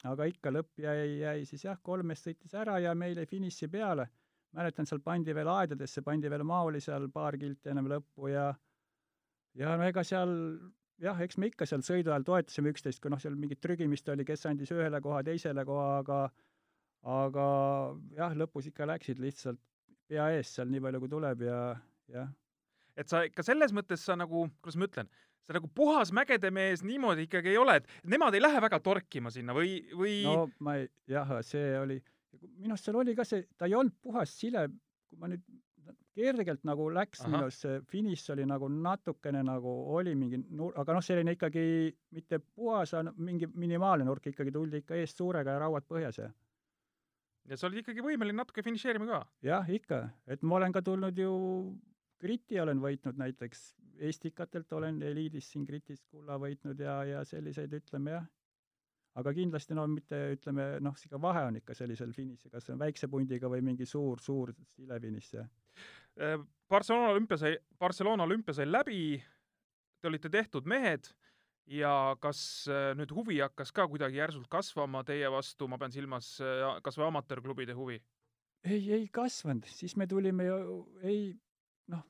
aga 0.05 0.25
ikka 0.25 0.51
lõpp 0.51 0.81
jäi, 0.81 1.19
jäi 1.21 1.45
siis 1.45 1.65
jah, 1.65 1.81
kolm 1.83 2.07
meest 2.07 2.25
sõitis 2.29 2.55
ära 2.55 2.79
ja 2.81 2.95
meil 2.95 3.19
jäi 3.19 3.27
finiši 3.27 3.69
peale. 3.69 4.09
mäletan, 4.55 4.87
seal 4.87 5.01
pandi 5.01 5.35
veel 5.35 5.49
aedadesse, 5.49 6.03
pandi 6.03 6.31
veel 6.31 6.45
maoli 6.45 6.81
seal 6.81 7.09
paar 7.11 7.37
kilti 7.37 7.69
ennem 7.69 7.89
lõppu 7.91 8.31
ja 8.31 8.55
ja 9.55 9.77
no 9.77 9.85
ega 9.85 10.05
seal 10.05 10.31
jah, 11.03 11.21
eks 11.21 11.39
me 11.39 11.51
ikka 11.51 11.67
seal 11.67 11.83
sõidu 11.83 12.13
ajal 12.13 12.27
toetasime 12.29 12.73
üksteist, 12.75 13.01
kui 13.03 13.11
noh, 13.11 13.21
seal 13.21 13.37
mingit 13.39 13.61
trügimist 13.61 14.09
oli, 14.09 14.25
kes 14.25 14.47
andis 14.47 14.73
ühele 14.75 15.01
koha, 15.03 15.23
teisele 15.27 15.65
koha, 15.67 15.99
aga 16.03 16.21
aga 17.05 17.47
jah, 18.17 18.37
lõpus 18.41 18.71
ikka 18.71 18.87
läksid 18.89 19.21
lihtsalt 19.21 19.61
pea 20.09 20.31
ees 20.37 20.55
seal 20.57 20.71
nii 20.73 20.83
palju, 20.85 21.03
kui 21.03 21.13
tuleb 21.13 21.45
ja 21.45 21.59
jah. 22.13 22.31
Et 22.97 23.11
sa 23.11 23.25
ikka 23.27 23.45
selles 23.47 23.75
mõttes 23.77 24.05
sa 24.07 24.17
nagu, 24.19 24.47
kuidas 24.63 24.79
ma 24.81 24.89
ütlen, 24.89 25.11
sa 25.45 25.57
nagu 25.59 25.69
puhas 25.77 26.13
mägede 26.17 26.51
mees 26.55 26.85
niimoodi 26.87 27.27
ikkagi 27.29 27.53
ei 27.53 27.61
ole, 27.61 27.79
et 27.81 28.09
nemad 28.11 28.35
ei 28.35 28.43
lähe 28.43 28.63
väga 28.65 28.81
torkima 28.85 29.33
sinna 29.35 29.57
või, 29.57 29.77
või 29.93 30.21
no 30.27 30.47
ma 30.65 30.79
ei, 30.81 30.89
jah, 31.11 31.37
see 31.47 31.75
oli, 31.81 31.99
minu 32.57 32.75
arust 32.75 32.89
seal 32.89 33.01
oli 33.03 33.17
ka 33.19 33.27
see, 33.29 33.45
ta 33.59 33.69
ei 33.69 33.77
olnud 33.79 33.97
puhas 34.03 34.33
sile, 34.41 34.69
kui 35.11 35.21
ma 35.21 35.31
nüüd 35.33 35.45
kergelt 36.15 36.63
nagu 36.69 36.87
läks 36.95 37.25
minu 37.27 37.43
arust 37.43 37.65
see 37.67 37.81
finiš 37.91 38.29
oli 38.35 38.47
nagu 38.47 38.69
natukene 38.71 39.43
nagu 39.45 39.73
oli 39.97 40.15
mingi 40.19 40.39
nur-, 40.47 40.75
aga 40.81 40.97
noh, 40.97 41.05
selline 41.05 41.35
ikkagi 41.35 41.67
mitte 42.15 42.39
puhas, 42.41 42.95
mingi 43.19 43.51
minimaalne 43.51 44.07
nurk 44.07 44.31
ikkagi 44.31 44.55
tuldi 44.55 44.85
ikka 44.85 44.99
eest 45.01 45.21
suurega 45.21 45.57
ja 45.57 45.65
rauad 45.67 45.87
põhjas 45.91 46.23
ja 46.23 46.31
ja 47.51 47.59
sa 47.59 47.69
olid 47.69 47.83
ikkagi 47.83 48.05
võimeline 48.05 48.39
natuke 48.41 48.65
finišeerima 48.65 49.09
ka? 49.11 49.21
jah, 49.45 49.67
ikka, 49.69 50.05
et 50.31 50.45
ma 50.47 50.61
olen 50.61 50.73
ka 50.75 50.83
tulnud 50.87 51.19
ju, 51.19 51.35
Griti 52.21 52.61
olen 52.61 52.81
võitnud 52.81 53.19
näiteks, 53.21 53.75
Estikatelt 54.09 54.73
olen 54.73 55.03
eliidis 55.07 55.53
siin 55.53 55.65
Gritis 55.69 56.01
kulla 56.11 56.39
võitnud 56.41 56.81
ja, 56.81 56.97
ja 57.07 57.25
selliseid, 57.25 57.73
ütleme 57.79 58.17
jah. 58.17 58.25
aga 59.15 59.33
kindlasti 59.35 59.75
no 59.79 59.87
mitte, 59.87 60.19
ütleme 60.35 60.81
noh, 60.83 60.97
sihuke 60.99 61.21
vahe 61.23 61.45
on 61.47 61.61
ikka 61.61 61.75
sellisel 61.79 62.13
finišil, 62.13 62.51
kas 62.51 62.67
see 62.67 62.75
on 62.75 62.81
väikse 62.83 63.09
pundiga 63.09 63.51
või 63.51 63.63
mingi 63.63 63.87
suur, 63.87 64.21
suur 64.23 64.51
silefiniš, 64.75 65.29
jah 65.37 65.47
Äh, 66.21 66.39
Barcelona 66.71 67.11
olümpia 67.11 67.37
sai, 67.39 67.57
Barcelona 67.79 68.25
olümpia 68.25 68.55
sai 68.55 68.67
läbi, 68.71 69.19
te 70.01 70.09
olite 70.09 70.31
tehtud 70.31 70.67
mehed 70.71 71.09
ja 71.67 72.15
kas 72.23 72.69
äh, 72.71 72.93
nüüd 72.99 73.11
huvi 73.15 73.41
hakkas 73.43 73.73
ka 73.75 73.89
kuidagi 73.91 74.21
järsult 74.21 74.47
kasvama 74.53 75.03
teie 75.07 75.31
vastu, 75.33 75.69
ma 75.69 75.79
pean 75.81 75.95
silmas 75.95 76.37
äh, 76.45 76.63
kas 76.87 76.99
või 77.01 77.09
amatöörklubide 77.09 77.75
huvi? 77.75 77.99
ei, 78.65 78.81
ei 78.95 79.09
kasvanud, 79.13 79.67
siis 79.69 79.97
me 80.01 80.07
tulime 80.09 80.47
ju, 80.47 80.79
ei 81.03 81.35
noh, 81.93 82.05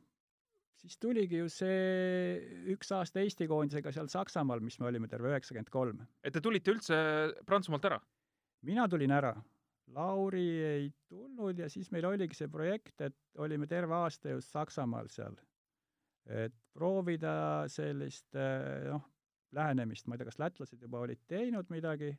siis 0.80 0.98
tuligi 1.02 1.40
ju 1.42 1.48
see 1.52 2.68
üks 2.74 2.92
aasta 2.94 3.22
Eesti 3.22 3.48
koondisega 3.50 3.92
seal 3.94 4.10
Saksamaal, 4.12 4.62
mis 4.64 4.78
me 4.80 4.90
olime 4.90 5.10
terve 5.10 5.32
üheksakümmend 5.32 5.72
kolm. 5.72 6.04
et 6.22 6.34
te 6.34 6.44
tulite 6.44 6.74
üldse 6.74 7.00
Prantsusmaalt 7.46 7.90
ära? 7.90 8.00
mina 8.64 8.88
tulin 8.88 9.12
ära 9.12 9.34
Lauri 9.92 10.48
ei 10.64 10.92
tulnud 11.08 11.58
ja 11.58 11.68
siis 11.68 11.90
meil 11.92 12.06
oligi 12.08 12.36
see 12.38 12.48
projekt, 12.48 13.00
et 13.04 13.16
olime 13.38 13.66
terve 13.68 13.94
aasta 13.94 14.32
just 14.32 14.52
Saksamaal 14.52 15.10
seal. 15.12 15.36
et 16.24 16.54
proovida 16.72 17.68
sellist 17.68 18.32
eh, 18.40 18.86
noh, 18.88 19.02
lähenemist, 19.52 20.06
ma 20.08 20.16
ei 20.16 20.22
tea, 20.22 20.30
kas 20.30 20.38
lätlased 20.40 20.80
juba 20.80 21.02
olid 21.04 21.20
teinud 21.28 21.68
midagi, 21.68 22.14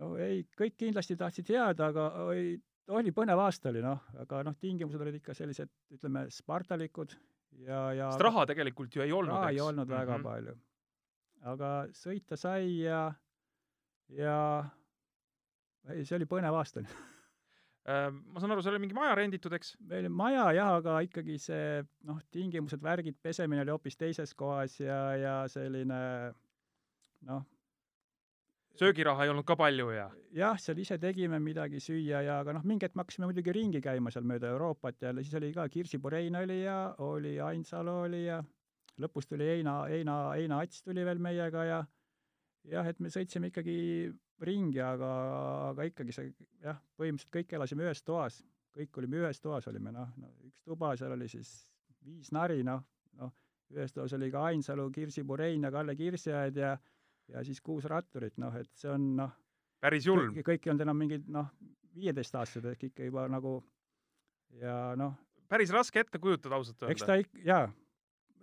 no 0.00 0.16
ei, 0.18 0.42
kõik 0.58 0.74
kindlasti 0.80 1.14
tahtsid 1.16 1.52
jääda, 1.54 1.92
aga 1.92 2.08
oli, 2.24 2.56
oli 2.94 3.12
põnev 3.14 3.40
aasta 3.42 3.70
oli 3.72 3.82
noh, 3.84 4.02
aga 4.22 4.42
noh, 4.46 4.56
tingimused 4.60 5.00
olid 5.02 5.18
ikka 5.18 5.34
sellised, 5.34 5.72
ütleme, 5.96 6.26
spartalikud 6.32 7.16
ja, 7.64 7.80
ja 7.96 8.12
sest 8.12 8.24
raha 8.26 8.46
tegelikult 8.50 8.94
ju 8.96 9.04
ei 9.04 9.12
olnud, 9.14 9.34
raha 9.34 9.50
ei 9.54 9.60
olnud 9.62 9.90
väga 9.90 10.18
mm 10.18 10.22
-hmm. 10.22 10.30
palju. 10.30 10.56
aga 11.52 11.72
sõita 11.94 12.36
sai 12.36 12.80
ja, 12.84 13.02
ja 14.08 14.38
ei, 15.90 16.04
see 16.04 16.16
oli 16.16 16.28
põnev 16.30 16.54
aasta 16.54 16.82
äh, 16.82 18.10
ma 18.10 18.40
saan 18.40 18.52
aru, 18.52 18.62
seal 18.62 18.74
oli 18.74 18.84
mingi 18.86 18.98
maja 18.98 19.14
renditud, 19.14 19.52
eks? 19.52 19.76
meil 19.80 20.06
oli 20.06 20.08
maja 20.22 20.52
jah, 20.52 20.74
aga 20.80 21.00
ikkagi 21.00 21.38
see 21.38 21.84
noh, 22.04 22.22
tingimused, 22.30 22.82
värgid, 22.82 23.18
pesemine 23.22 23.62
oli 23.62 23.74
hoopis 23.74 23.96
teises 23.96 24.34
kohas 24.34 24.80
ja, 24.80 25.16
ja 25.16 25.36
selline 25.48 26.32
noh, 27.26 27.44
söögiraha 28.78 29.24
ei 29.24 29.30
olnud 29.32 29.46
ka 29.48 29.56
palju 29.56 29.90
ja? 29.94 30.06
jah, 30.36 30.58
seal 30.60 30.78
ise 30.82 30.98
tegime 31.00 31.38
midagi 31.42 31.80
süüa 31.82 32.22
ja 32.24 32.40
aga 32.42 32.56
noh, 32.56 32.64
mingi 32.68 32.86
hetk 32.86 32.96
me 32.96 33.04
hakkasime 33.04 33.28
muidugi 33.30 33.54
ringi 33.56 33.80
käima 33.84 34.12
seal 34.12 34.26
mööda 34.28 34.50
Euroopat 34.52 35.02
ja 35.02 35.12
siis 35.18 35.34
oli 35.38 35.52
ka 35.56 35.68
Kirsi 35.72 36.00
Purein 36.02 36.36
oli 36.36 36.62
ja 36.62 36.78
oli 37.04 37.36
Ainsalu 37.40 37.94
oli 38.06 38.24
ja 38.26 38.42
lõpus 39.02 39.28
tuli 39.28 39.48
Heina, 39.48 39.82
Heina, 39.90 40.16
Heina 40.34 40.60
Ats 40.64 40.82
tuli 40.84 41.04
veel 41.04 41.22
meiega 41.22 41.64
ja 41.64 41.80
jah, 42.70 42.88
et 42.88 43.00
me 43.00 43.12
sõitsime 43.12 43.52
ikkagi 43.52 43.78
ringi, 44.44 44.82
aga, 44.84 45.12
aga 45.70 45.86
ikkagi 45.88 46.12
see 46.12 46.32
jah, 46.64 46.80
põhimõtteliselt 46.98 47.32
kõik 47.38 47.56
elasime 47.56 47.86
ühes 47.86 48.02
toas, 48.04 48.42
kõik 48.76 49.00
olime 49.00 49.22
ühes 49.22 49.40
toas, 49.40 49.68
olime 49.70 49.94
noh, 49.94 50.12
no 50.20 50.32
üks 50.44 50.60
tuba, 50.64 50.92
seal 51.00 51.14
oli 51.16 51.28
siis 51.32 51.54
viis 52.04 52.28
nari, 52.36 52.60
noh, 52.66 52.82
noh, 53.20 53.32
ühes 53.72 53.94
toas 53.96 54.12
oli 54.16 54.28
ka 54.32 54.44
Ainsalu, 54.50 54.90
Kirsi 54.92 55.24
Purein 55.24 55.64
ja 55.64 55.72
Kalle 55.72 55.96
Kirsiaed 55.96 56.60
ja 56.60 56.74
ja 56.74 56.76
siis 57.46 57.60
kuus 57.60 57.84
ratturit, 57.90 58.36
noh, 58.38 58.54
et 58.56 58.70
see 58.78 58.90
on 58.92 59.08
noh, 59.22 59.32
päris 59.82 60.06
julm. 60.06 60.34
kõik 60.46 60.66
ei 60.66 60.72
olnud 60.72 60.86
enam 60.86 60.98
mingid 60.98 61.26
noh, 61.32 61.48
viieteistaastased 61.96 62.68
ehk 62.72 62.90
ikka 62.90 63.08
juba 63.08 63.26
nagu 63.32 63.58
ja 64.60 64.94
noh 64.98 65.16
päris 65.48 65.72
raske 65.74 66.02
ette 66.02 66.20
kujutada 66.22 66.58
ausalt 66.58 66.82
öelda. 66.82 66.92
eks 66.94 67.06
ta 67.06 67.18
ik-, 67.20 67.42
jaa, 67.46 67.66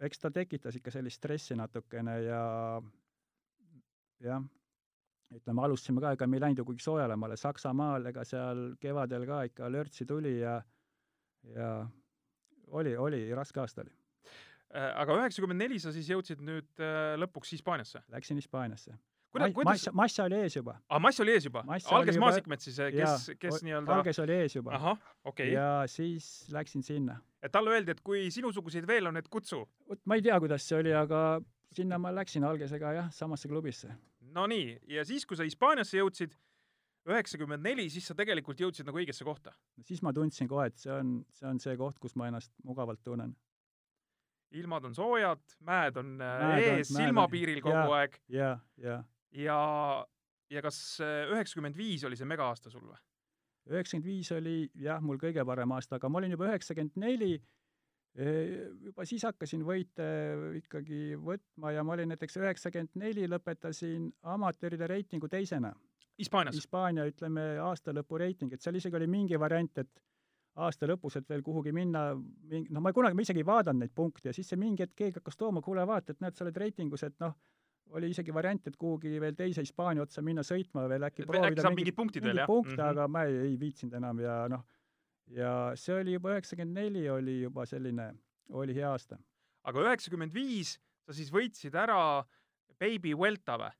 eks 0.08 0.22
ta 0.22 0.32
tekitas 0.34 0.78
ikka 0.80 0.93
sellist 0.93 1.22
stressi 1.22 1.58
natukene 1.60 2.17
ja 2.26 2.43
jah, 4.24 4.46
ütleme, 5.34 5.65
alustasime 5.65 6.04
ka, 6.04 6.13
ega 6.15 6.28
me 6.30 6.39
ei 6.39 6.46
läinud 6.46 6.62
ju 6.62 6.67
kuigi 6.69 6.86
soojalemale, 6.86 7.38
Saksamaal, 7.39 8.08
ega 8.12 8.24
seal 8.28 8.69
kevadel 8.82 9.28
ka 9.30 9.43
ikka 9.50 9.72
lörtsi 9.72 10.08
tuli 10.10 10.38
ja 10.39 10.62
ja 11.56 11.74
oli, 12.74 12.96
oli, 12.98 13.26
raske 13.36 13.60
aasta 13.60 13.84
oli. 13.84 13.91
Äh, 14.74 14.90
aga 14.98 15.20
üheksakümmend 15.22 15.62
neli 15.62 15.78
sa 15.82 15.92
siis 15.94 16.08
jõudsid 16.10 16.40
nüüd 16.42 16.82
äh, 16.82 17.14
lõpuks 17.22 17.52
Hispaaniasse? 17.54 18.00
Läksin 18.10 18.40
Hispaaniasse. 18.42 18.96
kuidas, 19.30 19.52
kuidas 19.54 19.70
Massa, 19.70 19.92
Massa 19.94 20.24
oli 20.26 20.40
ees 20.42 20.56
juba. 20.58 20.80
aa, 20.90 21.00
Mass 21.04 21.22
oli 21.22 21.36
ees 21.36 21.46
juba? 21.46 21.62
alges 21.70 22.18
juba... 22.18 22.26
Maasikmets 22.26 22.70
siis, 22.70 22.80
kes, 22.96 23.28
kes 23.42 23.62
nii-öelda 23.68 24.00
alges 24.00 24.22
oli 24.24 24.40
ees 24.40 24.56
juba. 24.58 24.74
ahah, 24.80 24.98
okei 25.24 25.52
okay.. 25.52 25.54
ja 25.54 25.68
siis 25.90 26.50
läksin 26.54 26.86
sinna. 26.86 27.20
et 27.42 27.54
talle 27.54 27.76
öeldi, 27.76 27.94
et 27.94 28.02
kui 28.02 28.26
sinusuguseid 28.34 28.90
veel 28.90 29.12
on, 29.12 29.22
et 29.22 29.30
kutsu? 29.30 29.62
vot 29.90 30.02
ma 30.10 30.18
ei 30.18 30.26
tea, 30.26 30.40
kuidas 30.42 30.66
see 30.66 30.80
oli, 30.82 30.96
aga 30.98 31.22
sinna 31.74 32.02
ma 32.02 32.10
läksin 32.16 32.50
algesega 32.50 32.98
jah, 32.98 33.14
samasse 33.14 33.52
klubisse 33.52 33.94
Nonii, 34.34 34.80
ja 34.90 35.06
siis, 35.06 35.28
kui 35.30 35.38
sa 35.38 35.46
Hispaaniasse 35.46 36.02
jõudsid, 36.02 36.34
üheksakümmend 37.14 37.62
neli, 37.62 37.86
siis 37.94 38.10
sa 38.10 38.18
tegelikult 38.18 38.58
jõudsid 38.58 38.90
nagu 38.90 38.98
õigesse 38.98 39.26
kohta? 39.28 39.54
siis 39.86 40.02
ma 40.02 40.14
tundsin 40.18 40.50
kohe, 40.50 40.71
et 40.71 40.82
see 40.82 40.94
on, 40.98 41.19
see 41.38 41.50
on 41.50 41.62
see 41.62 41.78
koht, 41.78 42.02
kus 42.02 42.17
ma 42.17 42.34
ennast 42.34 42.54
mugavalt 42.65 43.06
tunnen. 43.06 43.38
Ilmad 44.60 44.85
on 44.89 44.95
soojad, 44.95 45.43
mäed 45.65 45.97
on 46.01 46.13
äh, 46.21 46.43
mäed 46.43 46.67
ees, 46.73 46.91
silmapiiril 46.93 47.62
kogu 47.63 47.77
ja, 47.77 47.87
aeg. 47.99 48.19
ja, 48.33 48.51
ja. 48.81 48.99
ja, 49.37 49.58
ja 50.54 50.63
kas 50.65 50.77
äh, 51.04 51.23
üheksakümmend 51.33 51.77
viis 51.77 52.06
oli 52.08 52.19
see 52.19 52.29
megaaasta 52.29 52.73
sul 52.73 52.85
või? 52.85 52.99
üheksakümmend 53.71 54.08
viis 54.08 54.31
oli 54.35 54.58
jah, 54.83 55.01
mul 55.01 55.19
kõige 55.21 55.45
parem 55.47 55.71
aasta, 55.75 55.97
aga 55.97 56.12
ma 56.12 56.19
olin 56.19 56.35
juba 56.35 56.51
üheksakümmend 56.51 56.99
neli 57.01 57.35
juba 58.13 59.08
siis 59.10 59.23
hakkasin 59.25 59.63
võite 59.65 60.06
ikkagi 60.60 61.15
võtma 61.17 61.71
ja 61.73 61.81
ma 61.81 61.95
olin 61.95 62.12
näiteks 62.13 62.37
üheksakümmend 62.37 62.99
neli, 63.01 63.25
lõpetasin 63.25 64.12
amatööride 64.35 64.85
reitingu 64.91 65.29
teisena. 65.31 65.71
Hispaanias? 66.21 66.60
Hispaania, 66.60 67.08
ütleme, 67.10 67.41
aastalõpu 67.63 68.19
reiting, 68.21 68.54
et 68.54 68.62
seal 68.62 68.77
isegi 68.77 68.99
oli 68.99 69.08
mingi 69.10 69.39
variant, 69.41 69.81
et 69.81 70.04
aasta 70.56 70.87
lõpus, 70.89 71.17
et 71.17 71.29
veel 71.29 71.41
kuhugi 71.41 71.71
minna, 71.73 72.12
noh, 72.13 72.81
ma 72.83 72.93
kunagi, 72.93 73.17
ma 73.17 73.25
isegi 73.25 73.41
ei 73.41 73.47
vaadanud 73.47 73.81
neid 73.81 73.93
punkte 73.95 74.29
ja 74.29 74.35
siis 74.35 74.51
see 74.51 74.60
mingi 74.60 74.85
hetk 74.85 74.93
keegi 74.99 75.17
hakkas 75.17 75.39
tooma, 75.39 75.63
kuule, 75.65 75.85
vaata, 75.89 76.13
et 76.13 76.21
näed, 76.21 76.37
sa 76.37 76.45
oled 76.45 76.60
reitingus, 76.62 77.04
et 77.08 77.15
noh, 77.23 77.33
oli 77.97 78.10
isegi 78.13 78.33
variant, 78.33 78.67
et 78.69 78.77
kuhugi 78.79 79.17
veel 79.21 79.35
teise 79.37 79.63
Hispaania 79.65 80.06
otsa 80.06 80.21
minna 80.25 80.43
sõitma 80.45 80.85
veel 80.89 81.08
äkki 81.10 81.25
proovida 81.27 81.51
äkki 81.51 81.65
saab 81.65 81.77
mingid 81.77 81.97
punktid 81.97 82.25
veel, 82.25 82.41
jah? 82.41 82.49
punkte 82.49 82.75
mm, 82.75 82.79
-hmm. 82.79 82.91
aga 82.91 83.08
ma 83.08 83.23
ei, 83.29 83.35
ei 83.49 83.60
viitsinud 83.60 83.97
enam 83.99 84.21
ja 84.23 84.37
noh, 84.49 84.63
ja 85.33 85.54
see 85.79 85.99
oli 85.99 86.17
juba 86.17 86.33
üheksakümmend 86.33 86.79
neli 86.79 87.10
oli 87.10 87.41
juba 87.41 87.65
selline, 87.69 88.13
oli 88.49 88.75
hea 88.75 88.89
aasta. 88.91 89.17
aga 89.63 89.85
üheksakümmend 89.87 90.33
viis 90.33 90.77
sa 91.06 91.13
siis 91.13 91.31
võitsid 91.33 91.75
ära 91.75 92.23
Baby 92.79 93.13
Vuelta 93.17 93.58
või? 93.62 93.71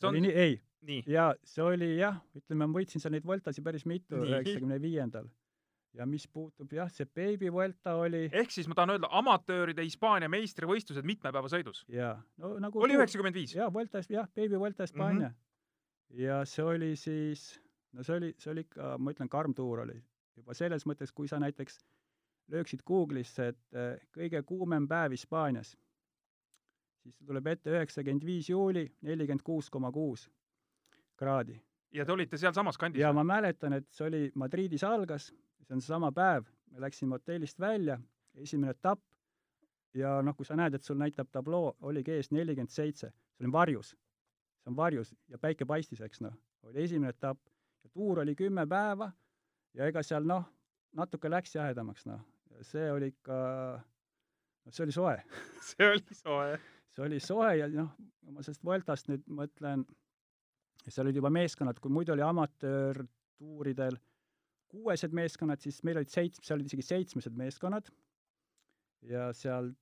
see 0.00 0.08
on... 0.08 0.24
ei, 0.24 0.60
nii, 0.80 1.04
ja 1.06 1.32
see 1.44 1.64
oli 1.64 1.96
jah, 1.98 2.20
ütleme, 2.36 2.66
ma 2.66 2.78
võitsin 2.80 3.02
seal 3.02 3.14
neid 3.16 3.26
Vueltasid 3.26 3.64
päris 3.64 3.86
mitu 3.86 4.24
üheksakümne 4.24 4.80
viiendal. 4.82 5.28
Ja 5.94 6.06
mis 6.08 6.26
puutub 6.28 6.72
jah, 6.72 6.90
see 6.92 7.06
Baby 7.06 7.50
Vuelta 7.52 7.94
oli 8.00 8.24
ehk 8.32 8.50
siis 8.54 8.68
ma 8.70 8.76
tahan 8.78 8.94
öelda 8.94 9.10
amatööride 9.18 9.84
Hispaania 9.84 10.30
meistrivõistlused 10.32 11.06
mitmepäevasõidus. 11.08 11.84
ja 11.92 12.14
no 12.40 12.54
nagu 12.62 12.80
oli 12.82 12.96
üheksakümmend 12.96 13.36
viis? 13.36 13.54
jaa, 13.56 13.68
Vuelta, 13.72 14.02
jah, 14.08 14.28
Baby 14.34 14.58
Vuelta 14.58 14.86
Hispaania 14.86 15.28
mm. 15.28 15.34
-hmm. 15.34 16.22
ja 16.24 16.42
see 16.48 16.64
oli 16.64 16.96
siis, 16.96 17.60
no 17.92 18.02
see 18.02 18.16
oli, 18.16 18.34
see 18.38 18.52
oli 18.52 18.66
ikka, 18.68 18.96
ma 18.98 19.14
ütlen, 19.14 19.28
karm 19.28 19.54
tuur 19.54 19.84
oli. 19.86 20.02
juba 20.36 20.54
selles 20.54 20.86
mõttes, 20.88 21.12
kui 21.12 21.28
sa 21.28 21.38
näiteks 21.38 21.78
lööksid 22.52 22.80
Google'isse, 22.88 23.48
et 23.52 23.76
eh, 23.76 24.00
kõige 24.16 24.42
kuumem 24.42 24.88
päev 24.88 25.12
Hispaanias, 25.12 25.76
siis 27.02 27.18
tuleb 27.26 27.46
ette 27.46 27.70
üheksakümmend 27.70 28.24
viis 28.24 28.48
juuli, 28.48 28.86
nelikümmend 29.02 29.42
kuus 29.44 29.70
koma 29.70 29.92
kuus 29.92 30.30
kraadi. 31.16 31.60
ja 31.92 32.04
te 32.04 32.12
olite 32.12 32.38
sealsamas 32.38 32.78
kandis 32.78 33.02
ja? 33.02 33.12
ma 33.12 33.24
mäletan, 33.24 33.72
et 33.72 33.88
see 33.92 34.06
oli 34.06 34.22
Madridis 34.34 34.84
algas, 34.84 35.32
see 35.72 35.76
on 35.76 35.80
seesama 35.80 36.12
päev, 36.12 36.44
me 36.70 36.80
läksime 36.80 37.16
hotellist 37.16 37.60
välja, 37.60 37.98
esimene 38.36 38.74
etapp 38.74 39.00
ja 39.96 40.18
noh, 40.22 40.36
kui 40.36 40.44
sa 40.44 40.56
näed, 40.56 40.74
et 40.76 40.84
sul 40.84 40.98
näitab 41.00 41.30
tabloo, 41.32 41.76
oligi 41.88 42.12
ees 42.12 42.28
nelikümmend 42.32 42.72
seitse, 42.72 43.08
see 43.08 43.46
oli 43.46 43.52
varjus. 43.52 43.94
see 44.62 44.70
on 44.70 44.76
varjus 44.76 45.14
ja 45.28 45.38
päike 45.38 45.64
paistis, 45.64 46.00
eks 46.00 46.20
noh, 46.20 46.34
oli 46.68 46.84
esimene 46.84 47.10
etapp 47.10 47.40
ja 47.84 47.90
tuur 47.90 48.20
oli 48.20 48.34
kümme 48.36 48.66
päeva 48.68 49.10
ja 49.74 49.88
ega 49.88 50.02
seal 50.02 50.28
noh, 50.28 50.44
natuke 50.92 51.30
läks 51.30 51.56
jahedamaks 51.56 52.06
noh, 52.06 52.20
see 52.60 52.92
oli 52.92 53.08
ikka, 53.14 53.40
noh, 54.66 54.72
see 54.72 54.84
oli 54.84 54.92
soe 54.92 55.16
see 55.70 55.88
oli 55.88 56.20
soe. 56.20 56.60
see 56.92 57.06
oli 57.06 57.20
soe 57.20 57.56
ja 57.56 57.68
noh, 57.72 57.96
ma 58.28 58.44
sellest 58.44 58.64
Vueltast 58.64 59.08
nüüd 59.08 59.24
mõtlen, 59.24 59.86
seal 60.86 61.06
olid 61.06 61.16
juba 61.16 61.32
meeskonnad, 61.32 61.80
kui 61.80 61.90
muidu 61.90 62.12
oli 62.12 62.28
amatöörtuuridel 62.28 63.96
kuuesed 64.72 65.12
meeskonnad, 65.12 65.60
siis 65.60 65.82
meil 65.84 66.00
olid 66.00 66.10
seits-, 66.12 66.40
seal 66.42 66.58
olid 66.58 66.70
isegi 66.70 66.84
seitsmesed 66.86 67.36
meeskonnad. 67.36 67.90
Ja 69.08 69.30
seal 69.36 69.72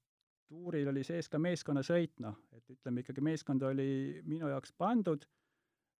tuuril 0.50 0.88
oli 0.90 1.04
sees 1.06 1.28
ka 1.30 1.38
meeskonnasõit, 1.38 2.16
noh, 2.24 2.38
et 2.56 2.72
ütleme 2.74 3.04
ikkagi 3.04 3.22
meeskond 3.22 3.62
oli 3.68 4.22
minu 4.26 4.48
jaoks 4.50 4.72
pandud 4.78 5.26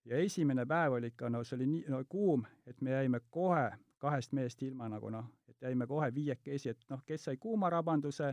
ja 0.09 0.19
esimene 0.19 0.65
päev 0.67 0.97
oli 0.97 1.13
ikka, 1.13 1.31
no 1.31 1.45
see 1.45 1.59
oli 1.59 1.69
nii 1.71 1.93
no, 1.93 2.01
kuum, 2.09 2.43
et 2.67 2.81
me 2.81 2.97
jäime 2.97 3.21
kohe 3.31 3.69
kahest 4.01 4.33
mehest 4.33 4.63
ilma 4.65 4.89
nagu 4.89 5.11
noh, 5.13 5.29
et 5.49 5.69
jäime 5.69 5.87
kohe 5.87 6.09
viiekesi, 6.15 6.73
et 6.73 6.89
noh, 6.91 7.03
kes 7.07 7.29
sai 7.29 7.37
kuumarabanduse, 7.37 8.33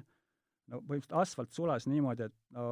no 0.71 0.79
põhimõtteliselt 0.79 1.19
asfalt 1.21 1.53
sulas 1.53 1.87
niimoodi, 1.91 2.29
et 2.29 2.37
no 2.55 2.67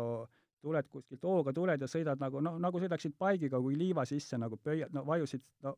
tuled 0.65 0.87
kuskilt 0.89 1.27
hooga 1.27 1.53
tuled 1.53 1.81
ja 1.81 1.89
sõidad 1.91 2.21
nagu 2.23 2.41
noh, 2.41 2.57
nagu 2.61 2.81
sõidaksid 2.81 3.13
paigiga, 3.19 3.59
kui 3.61 3.77
liiva 3.77 4.07
sisse 4.09 4.39
nagu 4.41 4.57
pöiad, 4.57 4.95
no 4.95 5.03
vajusid 5.05 5.43
no 5.67 5.75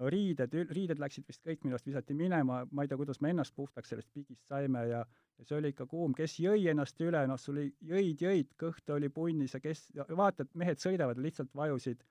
no 0.00 0.10
riided, 0.10 0.54
riided 0.70 0.98
läksid 0.98 1.26
vist 1.28 1.42
kõik 1.46 1.62
minu 1.64 1.76
arust 1.76 1.86
visati 1.86 2.16
minema, 2.18 2.64
ma 2.70 2.84
ei 2.84 2.90
tea, 2.90 2.98
kuidas 2.98 3.20
me 3.22 3.30
ennast 3.30 3.54
puhtaks 3.54 3.92
sellest 3.92 4.10
pigist 4.14 4.42
saime 4.50 4.88
ja 4.90 5.04
ja 5.38 5.44
see 5.48 5.56
oli 5.58 5.70
ikka 5.72 5.86
kuum, 5.90 6.12
kes 6.14 6.36
jõi 6.38 6.68
ennast 6.70 7.00
üle, 7.02 7.24
noh, 7.26 7.38
sul 7.40 7.56
oli, 7.56 7.70
jõid, 7.82 8.20
jõid, 8.22 8.52
kõht 8.60 8.90
oli 8.94 9.08
punnis 9.10 9.56
ja 9.56 9.60
kes, 9.60 9.88
vaata, 10.16 10.46
et 10.46 10.60
mehed 10.62 10.78
sõidavad, 10.82 11.18
lihtsalt 11.18 11.50
vajusid, 11.58 12.04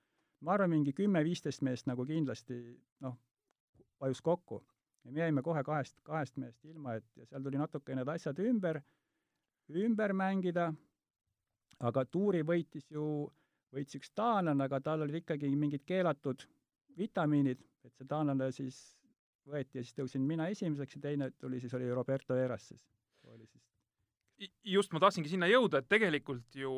ma 0.44 0.56
arvan, 0.56 0.74
mingi 0.74 0.92
kümme-viisteist 0.92 1.64
meest 1.64 1.88
nagu 1.88 2.04
kindlasti 2.08 2.58
noh, 3.04 3.16
vajus 4.00 4.20
kokku. 4.20 4.62
ja 5.04 5.12
me 5.12 5.20
jäime 5.20 5.42
kohe 5.42 5.62
kahest, 5.64 5.96
kahest 6.02 6.36
mehest 6.36 6.64
ilma, 6.64 6.94
et 6.94 7.04
ja 7.16 7.26
seal 7.26 7.42
tuli 7.42 7.58
natuke 7.60 7.94
need 7.94 8.08
asjad 8.08 8.38
ümber, 8.40 8.80
ümber 9.70 10.12
mängida. 10.12 10.72
Aga 11.84 12.04
tuuri 12.04 12.40
võitis 12.46 12.86
ju, 12.90 13.04
võitis 13.74 13.98
üks 13.98 14.12
taanlane, 14.14 14.64
aga 14.64 14.80
tal 14.80 15.02
olid 15.02 15.18
ikkagi 15.20 15.50
mingid 15.56 15.82
keelatud 15.84 16.44
vitamiinid, 16.96 17.60
et 17.84 17.94
see 17.96 18.08
taanlane 18.08 18.50
siis 18.52 18.80
võeti 19.48 19.78
ja 19.78 19.84
siis 19.84 19.96
tõusin 19.96 20.24
mina 20.24 20.48
esimeseks 20.52 20.96
ja 20.96 21.04
teine 21.08 21.30
tuli 21.38 21.60
siis, 21.60 21.74
oli 21.76 21.90
Roberto 21.92 22.36
Eras 22.36 22.68
siis. 22.72 22.84
oli 23.28 23.46
siis 23.46 23.64
just 24.64 24.92
ma 24.92 25.00
tahtsingi 25.02 25.30
sinna 25.30 25.48
jõuda, 25.50 25.80
et 25.80 25.90
tegelikult 25.90 26.56
ju 26.58 26.72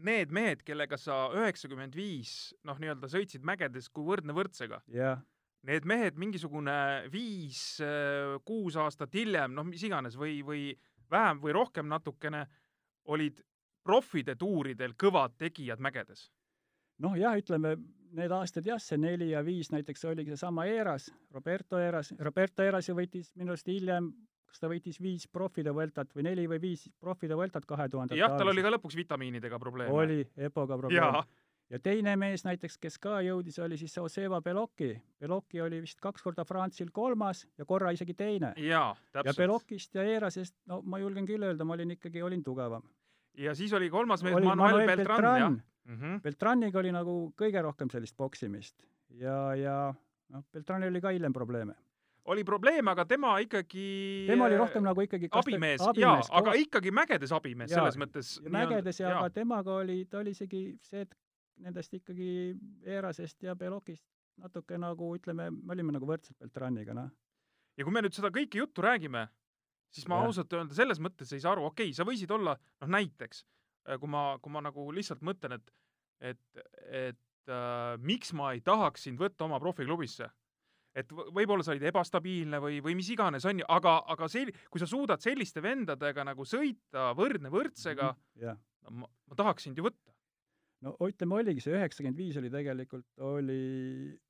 need 0.00 0.32
mehed, 0.34 0.62
kellega 0.66 0.96
sa 0.98 1.28
üheksakümmend 1.36 1.94
viis 1.96 2.54
noh, 2.66 2.78
nii-öelda 2.80 3.10
sõitsid 3.10 3.44
mägedes 3.46 3.90
kui 3.92 4.06
võrdne 4.06 4.34
võrdsega, 4.36 4.80
jah, 4.94 5.20
need 5.68 5.86
mehed 5.88 6.18
mingisugune 6.20 6.74
viis, 7.12 7.62
kuus 8.48 8.78
aastat 8.80 9.14
hiljem, 9.14 9.54
noh, 9.56 9.66
mis 9.68 9.84
iganes 9.86 10.16
või, 10.18 10.40
või 10.46 10.64
vähem 11.12 11.42
või 11.42 11.54
rohkem 11.56 11.88
natukene, 11.90 12.46
olid 13.10 13.42
profide 13.84 14.36
tuuridel 14.38 14.94
kõvad 14.98 15.36
tegijad 15.40 15.80
mägedes. 15.80 16.30
noh 17.00 17.16
jah, 17.16 17.36
ütleme 17.38 17.76
need 18.16 18.32
aastad 18.34 18.66
jah, 18.66 18.80
see 18.82 18.98
neli 19.00 19.30
ja 19.30 19.44
viis 19.44 19.70
näiteks 19.72 20.04
oligi 20.10 20.34
seesama 20.34 20.66
Eras, 20.68 21.10
Roberto 21.34 21.78
Eras, 21.78 22.12
Roberto 22.18 22.62
Eras 22.62 22.88
ju 22.88 22.96
võitis 22.98 23.32
minu 23.36 23.54
arust 23.54 23.70
hiljem 23.70 24.12
kas 24.50 24.62
ta 24.62 24.70
võitis 24.70 24.98
viis 25.02 25.28
profide 25.30 25.74
Vueltat 25.74 26.10
või 26.16 26.26
neli 26.26 26.46
või 26.50 26.58
viis 26.62 26.88
profide 27.00 27.36
Vueltat 27.38 27.66
kahe 27.70 27.86
tuhande 27.88 28.18
jah, 28.18 28.34
tal 28.38 28.50
oli 28.50 28.64
ka 28.64 28.72
lõpuks 28.74 28.98
vitamiinidega 28.98 29.60
probleeme. 29.62 29.94
oli 29.94 30.24
EPO-ga 30.36 30.78
probleem 30.80 31.22
ja 31.70 31.78
teine 31.78 32.16
mees 32.18 32.44
näiteks, 32.44 32.78
kes 32.82 32.98
ka 32.98 33.20
jõudis, 33.22 33.60
oli 33.62 33.78
siis 33.78 33.94
Joseba 33.96 34.40
Belocchi. 34.42 34.90
Belocchi 35.20 35.60
oli 35.62 35.78
vist 35.84 36.00
kaks 36.02 36.22
korda 36.22 36.44
Franzil 36.44 36.90
kolmas 36.92 37.44
ja 37.58 37.64
korra 37.64 37.92
isegi 37.94 38.14
teine. 38.14 38.52
ja. 38.58 39.34
Beloccist 39.36 39.94
ja 39.94 40.02
Eerasest, 40.02 40.56
no 40.66 40.80
ma 40.82 40.98
julgen 40.98 41.28
küll 41.30 41.46
öelda, 41.46 41.64
ma 41.64 41.78
olin 41.78 41.94
ikkagi, 41.94 42.22
olin 42.22 42.42
tugevam. 42.42 42.82
ja 43.38 43.54
siis 43.54 43.72
oli 43.72 43.90
kolmas 43.90 44.22
mees 44.26 44.34
oli 44.34 44.46
Manuel 44.46 44.86
Beltran, 44.86 45.24
jah 45.24 45.50
Beltran. 45.50 45.62
mm. 45.90 45.98
-hmm. 45.98 46.22
Beltraniga 46.22 46.78
oli 46.78 46.92
nagu 46.94 47.16
kõige 47.38 47.62
rohkem 47.62 47.90
sellist 47.90 48.16
poksimist 48.16 48.86
ja, 49.18 49.54
ja 49.58 49.76
noh, 50.30 50.44
Beltranil 50.52 50.90
oli 50.92 51.00
ka 51.00 51.14
hiljem 51.14 51.32
probleeme. 51.32 51.74
oli 52.24 52.44
probleem, 52.44 52.88
aga 52.88 53.04
tema 53.04 53.38
ikkagi 53.42 54.26
tema 54.28 54.46
oli 54.46 54.58
rohkem 54.60 54.84
nagu 54.84 55.00
ikkagi 55.00 55.28
abimees, 55.32 55.80
abimees, 55.80 56.28
jaa, 56.28 56.38
aga 56.38 56.54
ikkagi 56.60 56.92
mägedes 56.94 57.32
abimees 57.32 57.70
Jaa, 57.70 57.80
selles 57.80 57.98
mõttes. 57.98 58.36
ja 58.44 58.52
mägedes 58.54 59.00
ja 59.00 59.16
aga 59.18 59.30
temaga 59.34 59.80
oli, 59.82 60.04
ta 60.04 60.20
oli 60.20 60.34
isegi 60.36 60.62
see, 60.82 61.06
et 61.06 61.16
nendest 61.60 61.94
ikkagi 61.94 62.30
Eerasest 62.86 63.42
ja 63.42 63.56
Belockist 63.56 64.04
natuke 64.40 64.78
nagu 64.78 65.10
ütleme, 65.16 65.50
me 65.50 65.74
olime 65.74 65.92
nagu 65.96 66.06
võrdsed 66.08 66.36
Beltraniga, 66.38 66.94
noh. 66.96 67.10
ja 67.76 67.84
kui 67.84 67.92
me 67.92 68.04
nüüd 68.04 68.16
seda 68.16 68.30
kõike 68.32 68.60
juttu 68.62 68.84
räägime, 68.84 69.26
siis 69.90 70.06
ma 70.08 70.20
Jah. 70.20 70.30
ausalt 70.30 70.52
öelda 70.52 70.76
selles 70.76 71.00
mõttes 71.02 71.32
ei 71.34 71.42
saa 71.42 71.56
aru, 71.56 71.66
okei 71.72 71.90
okay,, 71.90 71.96
sa 71.96 72.06
võisid 72.08 72.30
olla, 72.36 72.54
noh 72.80 72.94
näiteks, 72.96 73.44
kui 73.98 74.12
ma, 74.12 74.38
kui 74.40 74.52
ma 74.52 74.62
nagu 74.64 74.86
lihtsalt 74.94 75.24
mõtlen, 75.26 75.58
et, 75.58 75.72
et, 76.20 76.62
et 76.86 77.50
äh, 77.50 77.96
miks 78.04 78.34
ma 78.36 78.52
ei 78.54 78.62
tahaks 78.64 79.08
sind 79.08 79.20
võtta 79.20 79.46
oma 79.46 79.60
profiklubisse 79.62 80.28
et 80.96 81.12
võib-olla 81.12 81.64
sa 81.64 81.74
olid 81.74 81.84
ebastabiilne 81.90 82.60
või, 82.62 82.80
või 82.82 82.96
mis 82.98 83.10
iganes, 83.14 83.46
on 83.48 83.62
ju, 83.62 83.66
aga, 83.70 84.00
aga 84.10 84.28
sel-, 84.30 84.52
kui 84.70 84.82
sa 84.82 84.88
suudad 84.90 85.22
selliste 85.22 85.62
vendadega 85.62 86.24
nagu 86.26 86.46
sõita 86.48 87.10
võrdne 87.18 87.52
võrdsega, 87.52 88.10
jah. 88.42 88.58
no 88.86 89.02
ma, 89.02 89.10
ma 89.30 89.38
tahaks 89.38 89.68
sind 89.68 89.78
ju 89.78 89.86
võtta. 89.86 90.14
no 90.86 90.96
ütleme, 91.06 91.38
oligi 91.38 91.62
see 91.62 91.76
üheksakümmend 91.76 92.18
viis 92.18 92.40
oli 92.40 92.50
tegelikult, 92.52 93.06
oli, 93.26 93.60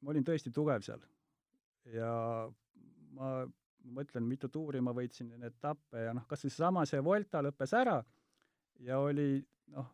ma 0.03 0.13
olin 0.13 0.27
tõesti 0.27 0.53
tugev 0.53 0.85
seal. 0.85 1.01
ja 1.95 2.13
ma 3.17 3.33
mõtlen, 3.97 4.27
mitu 4.29 4.51
tuuri 4.53 4.83
ma 4.85 4.93
võitsin, 4.93 5.33
etappe 5.49 6.05
ja 6.05 6.13
noh, 6.13 6.27
kas 6.29 6.45
või 6.45 6.53
seesama 6.53 6.85
see 6.89 7.01
Volta 7.05 7.41
lõppes 7.41 7.73
ära 7.79 7.97
ja 8.85 9.01
oli 9.01 9.41
noh, 9.73 9.89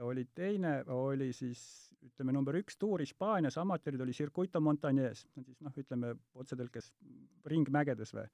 oli 0.00 0.24
teine, 0.34 0.82
oli 0.90 1.32
siis 1.32 1.60
ütleme 2.04 2.34
number 2.34 2.56
üks 2.58 2.76
tuur 2.80 3.00
Hispaanias, 3.00 3.56
amatöörid 3.60 4.02
oli 4.04 4.14
Circuito 4.16 4.60
Montañez, 4.60 5.24
siis 5.34 5.60
noh, 5.64 5.74
ütleme 5.80 6.14
otsetõlkes 6.34 6.90
ringmägedes 7.50 8.14
või. 8.16 8.26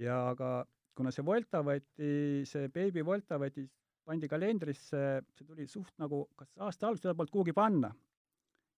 ja 0.00 0.16
aga 0.30 0.50
kuna 0.96 1.12
see 1.12 1.24
Volta 1.26 1.62
võeti, 1.66 2.12
see 2.48 2.70
Baby 2.72 3.04
Volta 3.04 3.38
võeti, 3.40 3.66
pandi 4.06 4.28
kalendrisse, 4.28 5.02
see 5.36 5.46
tuli 5.46 5.66
suht 5.68 5.92
nagu 6.00 6.24
kas 6.36 6.50
aasta 6.58 6.88
alguses, 6.88 7.04
seda 7.04 7.16
polnud 7.18 7.34
kuhugi 7.34 7.54
panna. 7.56 7.92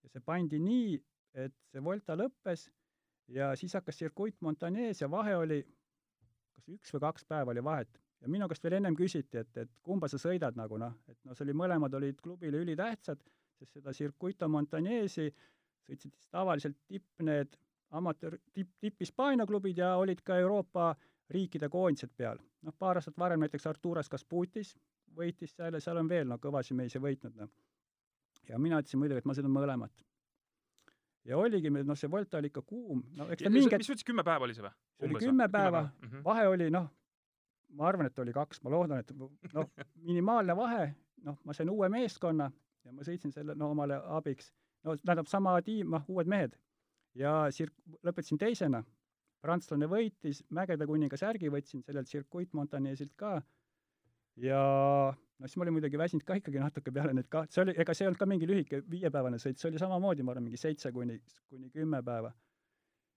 ja 0.02 0.10
see 0.10 0.24
pandi 0.24 0.58
nii, 0.58 0.96
et 1.34 1.54
see 1.70 1.84
Volta 1.84 2.16
lõppes 2.18 2.68
ja 3.32 3.52
siis 3.56 3.74
hakkas 3.78 4.00
Circuit 4.02 4.36
Montañez 4.40 5.04
ja 5.04 5.10
vahe 5.10 5.36
oli 5.36 5.62
kas 6.56 6.68
üks 6.74 6.94
või 6.94 7.06
kaks 7.06 7.24
päeva 7.28 7.54
oli 7.54 7.64
vahet 7.64 8.01
ja 8.22 8.30
minu 8.30 8.48
käest 8.48 8.64
veel 8.64 8.78
ennem 8.78 8.96
küsiti, 8.98 9.42
et, 9.42 9.56
et 9.56 9.70
kumba 9.82 10.08
sa 10.08 10.20
sõidad 10.20 10.56
nagu 10.58 10.78
noh, 10.78 10.94
et 11.10 11.18
noh, 11.26 11.36
see 11.36 11.46
oli, 11.46 11.56
mõlemad 11.58 11.94
olid 11.98 12.20
klubile 12.22 12.62
ülitähtsad, 12.62 13.22
sest 13.58 13.78
seda 13.78 13.94
Circuito 13.96 14.48
Montañesi 14.48 15.28
sõitsid 15.82 16.14
siis 16.14 16.28
tavaliselt 16.30 16.78
tipp 16.86 17.24
need 17.26 17.56
amatöör, 17.92 18.38
tipp, 18.54 18.70
tipp-Hispaania 18.80 19.46
klubid 19.46 19.78
ja 19.78 19.96
olid 20.00 20.22
ka 20.24 20.38
Euroopa 20.40 20.94
riikide 21.32 21.68
koondised 21.68 22.12
peal. 22.16 22.38
noh, 22.62 22.74
paar 22.78 23.00
aastat 23.00 23.18
varem 23.18 23.42
näiteks 23.42 23.66
Arturas 23.66 24.08
Kasputis 24.08 24.76
võitis 25.16 25.56
seal 25.56 25.74
ja 25.74 25.80
seal 25.82 25.98
on 25.98 26.08
veel 26.08 26.28
no 26.28 26.38
kõvasi 26.38 26.76
meisi 26.78 27.00
võitnud, 27.02 27.34
noh. 27.36 27.50
ja 28.48 28.58
mina 28.58 28.78
ütlesin 28.80 29.02
muidugi, 29.02 29.22
et 29.22 29.28
ma 29.28 29.34
sõidan 29.34 29.52
mõlemat. 29.52 30.04
ja 31.24 31.38
oligi 31.38 31.70
noh, 31.70 31.98
see 31.98 32.10
Volta 32.10 32.38
oli 32.38 32.52
ikka 32.52 32.62
kuum, 32.62 33.02
no 33.16 33.28
eks 33.30 33.42
ta 33.42 33.50
mingi 33.50 33.68
mis 33.68 33.86
sa 33.86 33.94
ütlesid, 33.96 34.06
kümme 34.06 34.24
päeva 34.24 34.46
oli 34.46 34.54
see 34.54 34.64
või? 34.64 34.74
see 34.98 35.10
oli 35.10 35.24
kümme 35.26 35.48
päeva, 35.48 35.82
mm 35.82 36.08
-hmm. 36.08 36.24
vahe 36.24 36.48
oli 36.48 36.70
noh, 36.70 36.88
ma 37.78 37.88
arvan, 37.88 38.08
et 38.08 38.18
oli 38.18 38.34
kaks, 38.36 38.62
ma 38.64 38.72
loodan, 38.74 39.00
et 39.00 39.12
noh, 39.16 39.70
minimaalne 40.08 40.56
vahe, 40.56 40.90
noh, 41.26 41.38
ma 41.44 41.56
sain 41.56 41.70
uue 41.70 41.88
meeskonna 41.92 42.50
ja 42.84 42.92
ma 42.92 43.06
sõitsin 43.06 43.32
selle 43.34 43.56
no 43.58 43.70
omale 43.72 44.00
abiks. 44.18 44.52
no 44.84 44.96
tähendab, 44.98 45.30
sama 45.30 45.54
tiim, 45.62 45.90
noh, 45.94 46.04
uued 46.08 46.28
mehed. 46.28 46.58
ja 47.14 47.46
sirk-, 47.52 47.76
lõpetasin 48.04 48.40
teisena, 48.40 48.82
prantslane 49.44 49.86
võitis, 49.88 50.42
Mägede 50.50 50.86
kuninga 50.86 51.16
särgi 51.20 51.50
võtsin 51.52 51.82
sellelt 51.84 52.08
Circuit 52.08 52.52
Montagnesilt 52.56 53.12
ka 53.16 53.40
ja 54.40 54.60
no 55.12 55.48
siis 55.48 55.58
ma 55.58 55.66
olin 55.66 55.76
muidugi 55.76 55.98
väsinud 55.98 56.24
ka 56.24 56.38
ikkagi 56.38 56.60
natuke 56.62 56.92
peale 56.94 57.12
neid 57.16 57.28
ka-, 57.32 57.44
see 57.52 57.64
oli, 57.64 57.74
ega 57.76 57.94
see 57.94 58.06
ei 58.06 58.10
olnud 58.10 58.20
ka 58.20 58.28
mingi 58.30 58.48
lühike 58.48 58.82
viiepäevane 58.90 59.40
sõit, 59.42 59.60
see 59.60 59.68
oli 59.70 59.82
samamoodi, 59.82 60.24
ma 60.24 60.34
arvan, 60.34 60.46
mingi 60.46 60.60
seitse 60.60 60.92
kuni, 60.94 61.18
kuni 61.50 61.70
kümme 61.74 62.02
päeva. 62.06 62.32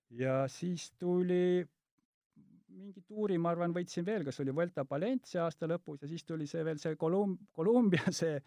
ja 0.10 0.43
siis 0.51 0.91
tuli 0.99 1.66
mingi 2.76 3.01
tuuri, 3.07 3.38
ma 3.41 3.53
arvan, 3.53 3.73
võitsin 3.76 4.05
veel, 4.07 4.26
kas 4.28 4.39
oli 4.43 4.53
Vuelta 4.55 4.86
Valencia 4.89 5.45
aasta 5.45 5.69
lõpus 5.69 6.03
ja 6.03 6.11
siis 6.11 6.26
tuli 6.28 6.47
see 6.49 6.63
veel 6.65 6.80
see 6.82 6.97
Kolum-, 6.99 7.38
Kolumbia 7.55 8.11
see 8.21 8.38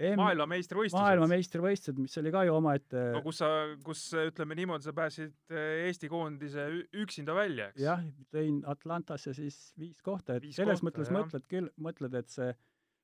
M 0.00 0.16
maailmameistrivõistlused. 0.16 0.96
maailmameistrivõistlused, 1.04 1.98
mis 2.00 2.16
oli 2.16 2.30
ka 2.32 2.46
ju 2.48 2.54
omaette 2.56 3.00
no 3.12 3.20
kus 3.24 3.42
sa, 3.42 3.48
kus 3.84 4.06
ütleme 4.16 4.56
niimoodi, 4.56 4.86
sa 4.88 4.94
pääsesid 4.96 5.52
eh, 5.52 5.84
Eesti 5.90 6.08
koondise 6.08 6.64
üksinda 7.02 7.36
välja, 7.36 7.68
eks? 7.74 7.82
jah, 7.84 8.00
tõin 8.32 8.62
Atlantasse 8.72 9.34
siis 9.36 9.58
viis 9.76 10.00
kohta, 10.00 10.38
et 10.38 10.46
viis 10.46 10.56
selles 10.56 10.80
kohta, 10.80 10.88
mõttes 10.88 11.12
jah. 11.12 11.18
mõtled 11.18 11.48
küll, 11.50 11.68
mõtled, 11.76 12.16
et 12.22 12.32
see, 12.32 12.54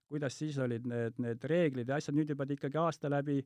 kuidas 0.09 0.41
siis 0.41 0.57
olid 0.65 0.89
need, 0.89 1.21
need 1.21 1.45
reeglid 1.53 1.93
ja 1.93 2.01
asjad, 2.01 2.17
nüüd 2.17 2.33
juba 2.33 2.49
ikkagi 2.49 2.81
aasta 2.81 3.13
läbi 3.13 3.43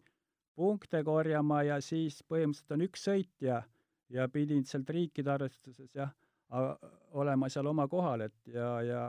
punkte 0.54 1.02
korjama 1.02 1.64
ja 1.66 1.80
siis 1.82 2.20
põhimõtteliselt 2.28 2.76
on 2.76 2.86
üks 2.86 3.06
sõit 3.08 3.48
ja 3.48 4.28
pidid 4.30 4.70
sealt 4.70 4.90
riikide 4.94 5.34
arvestuses 5.34 5.90
jah, 5.98 6.14
olema 7.12 7.48
seal 7.48 7.66
oma 7.66 7.86
kohal, 7.88 8.26
et 8.28 8.52
ja, 8.52 8.68
ja 8.82 9.04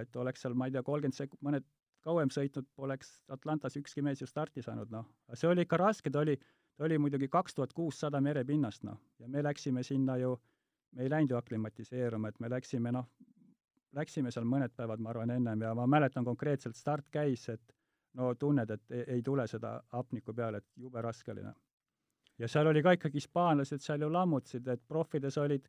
et 0.00 0.16
oleks 0.16 0.42
seal, 0.42 0.54
ma 0.54 0.66
ei 0.66 0.74
tea, 0.74 0.82
kolmkümmend 0.82 1.16
sek-, 1.16 1.36
mõned 1.44 1.66
kauem 2.02 2.30
sõitnud, 2.32 2.66
poleks 2.76 3.12
Atlantas 3.32 3.76
ükski 3.78 4.02
mees 4.02 4.22
ju 4.22 4.26
starti 4.26 4.62
saanud, 4.64 4.90
noh. 4.90 5.06
see 5.34 5.48
oli 5.50 5.66
ikka 5.66 5.78
raske, 5.78 6.10
ta 6.10 6.22
oli, 6.24 6.36
ta 6.76 6.86
oli 6.88 6.98
muidugi 6.98 7.28
kaks 7.30 7.54
tuhat 7.54 7.74
kuussada 7.76 8.20
merepinnast, 8.20 8.82
noh. 8.88 8.98
ja 9.22 9.28
me 9.28 9.42
läksime 9.42 9.84
sinna 9.86 10.16
ju, 10.18 10.34
me 10.96 11.06
ei 11.06 11.12
läinud 11.12 11.34
ju 11.34 11.38
aklimatiseeruma, 11.38 12.32
et 12.32 12.40
me 12.40 12.50
läksime, 12.50 12.92
noh, 12.92 13.06
läksime 13.94 14.32
seal 14.34 14.48
mõned 14.48 14.74
päevad, 14.76 15.02
ma 15.02 15.12
arvan, 15.12 15.30
ennem 15.30 15.62
ja 15.62 15.74
ma 15.78 15.86
mäletan 15.86 16.24
konkreetselt, 16.24 16.76
start 16.76 17.06
käis, 17.12 17.48
et 17.52 17.76
no 18.18 18.32
tunned, 18.34 18.70
et 18.70 18.90
ei, 18.90 19.04
ei 19.18 19.22
tule 19.22 19.46
seda 19.48 19.76
hapnikku 19.92 20.34
peale, 20.34 20.62
et 20.62 20.82
jube 20.86 21.02
raske 21.04 21.32
oli, 21.32 21.44
noh. 21.46 21.54
ja 22.38 22.48
seal 22.48 22.66
oli 22.66 22.82
ka 22.82 22.96
ikkagi 22.98 23.20
hispaanlased 23.20 23.84
seal 23.84 24.02
ju 24.02 24.10
lammutasid, 24.12 24.66
et 24.68 24.82
profides 24.88 25.38
olid 25.38 25.68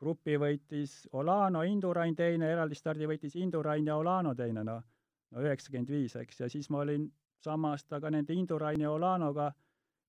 grupi 0.00 0.38
võitis 0.40 1.04
Olano, 1.12 1.62
Indurain 1.62 2.16
teine, 2.16 2.48
eraldi 2.52 2.78
stardi 2.78 3.06
võitis 3.06 3.36
Indurain 3.36 3.86
ja 3.86 3.96
Olano 4.00 4.34
teine, 4.34 4.64
noh 4.64 4.80
no 5.30 5.44
üheksakümmend 5.44 5.90
viis, 5.90 6.16
eks, 6.18 6.42
ja 6.42 6.48
siis 6.50 6.68
ma 6.72 6.82
olin 6.84 7.06
sama 7.44 7.74
aasta 7.74 8.00
ka 8.02 8.10
nende 8.12 8.34
Indurain 8.36 8.82
ja 8.82 8.90
Olanoga 8.92 9.50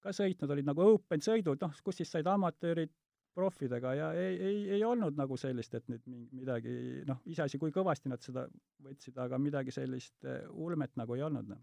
ka 0.02 0.14
sõitnud, 0.16 0.50
olid 0.56 0.68
nagu 0.68 0.88
open 0.96 1.22
sõidud, 1.22 1.62
noh, 1.62 1.78
kus 1.86 2.02
siis 2.02 2.12
said 2.12 2.28
amatöörid 2.28 2.92
profidega 3.38 3.94
ja 3.96 4.08
ei, 4.18 4.34
ei, 4.36 4.58
ei 4.78 4.82
olnud 4.84 5.16
nagu 5.16 5.38
sellist, 5.39 5.76
et 5.78 5.86
nüüd 5.92 6.04
midagi, 6.36 6.74
noh, 7.08 7.22
iseasi, 7.32 7.60
kui 7.62 7.72
kõvasti 7.72 8.12
nad 8.12 8.24
seda 8.26 8.48
võtsid, 8.84 9.16
aga 9.24 9.39
midagi 9.39 9.72
sellist 9.72 10.26
eh, 10.28 10.42
ulmet 10.52 10.98
nagu 11.00 11.16
ei 11.16 11.24
olnud, 11.28 11.54
noh. 11.54 11.62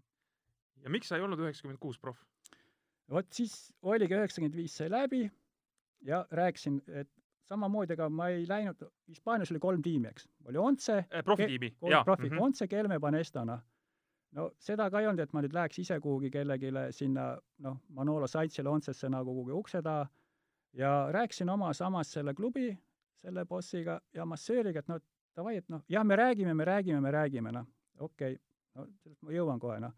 ja 0.81 0.93
miks 0.93 1.11
sa 1.11 1.19
ei 1.19 1.25
olnud 1.27 1.43
üheksakümmend 1.43 1.81
kuus 1.83 1.99
proff? 2.01 2.23
vot 3.09 3.27
siis 3.33 3.53
oligi 3.81 4.15
üheksakümmend 4.15 4.55
viis 4.57 4.73
sai 4.79 4.89
läbi 4.89 5.27
ja 6.05 6.23
rääkisin, 6.31 6.79
et 6.87 7.11
samamoodi, 7.49 7.95
ega 7.95 8.07
ma 8.13 8.29
ei 8.33 8.45
läinud, 8.49 8.85
Hispaanias 9.09 9.51
oli 9.53 9.61
kolm 9.63 9.81
tiimi, 9.85 10.09
eks, 10.13 10.27
oli 10.49 10.61
Once 10.61 10.95
eh,, 11.01 11.23
profitiimi, 11.25 11.73
jaa. 11.89 12.03
profi 12.03 12.29
mm, 12.29 12.35
-hmm. 12.35 12.43
Once, 12.43 12.67
Kelme, 12.67 12.99
Panesta, 12.99 13.45
noh. 13.45 13.61
no 14.31 14.51
seda 14.61 14.89
ka 14.89 15.01
ei 15.01 15.07
olnud, 15.09 15.23
et 15.23 15.33
ma 15.33 15.41
nüüd 15.41 15.55
läheks 15.57 15.79
ise 15.81 15.99
kuhugi 15.99 16.29
kellelegi 16.29 16.71
sinna, 16.93 17.31
noh, 17.65 17.79
Manolo 17.89 18.27
Saitsile 18.27 18.69
Oncesse 18.69 19.09
nagu 19.09 19.33
kuhugi 19.33 19.55
ukse 19.57 19.81
taha 19.81 20.07
ja 20.73 21.07
rääkisin 21.11 21.49
oma 21.49 21.73
samas 21.73 22.11
selle 22.13 22.33
klubi, 22.33 22.77
selle 23.21 23.45
bossiga 23.45 23.99
ja 24.13 24.25
massööriga, 24.25 24.79
et 24.79 24.87
noh, 24.87 25.01
davai, 25.35 25.55
et 25.57 25.69
noh, 25.69 25.81
jah, 25.89 26.05
me 26.05 26.15
räägime, 26.15 26.53
me 26.53 26.65
räägime, 26.65 27.01
me 27.01 27.11
räägime, 27.11 27.51
noh, 27.51 27.65
okei 27.99 28.33
okay., 28.33 28.43
no 28.75 28.85
sellest 29.03 29.21
ma 29.25 29.33
jõuan 29.33 29.59
kohe, 29.59 29.79
noh. 29.79 29.97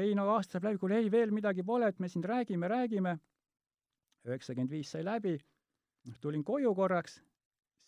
ei 0.00 0.14
no 0.14 0.28
aasta 0.30 0.56
saab 0.56 0.70
läbi, 0.70 0.78
kuule 0.78 0.96
ei, 0.96 1.10
veel 1.12 1.30
midagi 1.30 1.62
pole, 1.62 1.88
et 1.88 1.98
me 1.98 2.08
siin 2.08 2.24
räägime, 2.24 2.68
räägime, 2.68 3.18
üheksakümmend 4.24 4.70
viis 4.70 4.90
sai 4.90 5.04
läbi 5.04 5.36
tulin 6.20 6.44
koju 6.44 6.74
korraks, 6.74 7.20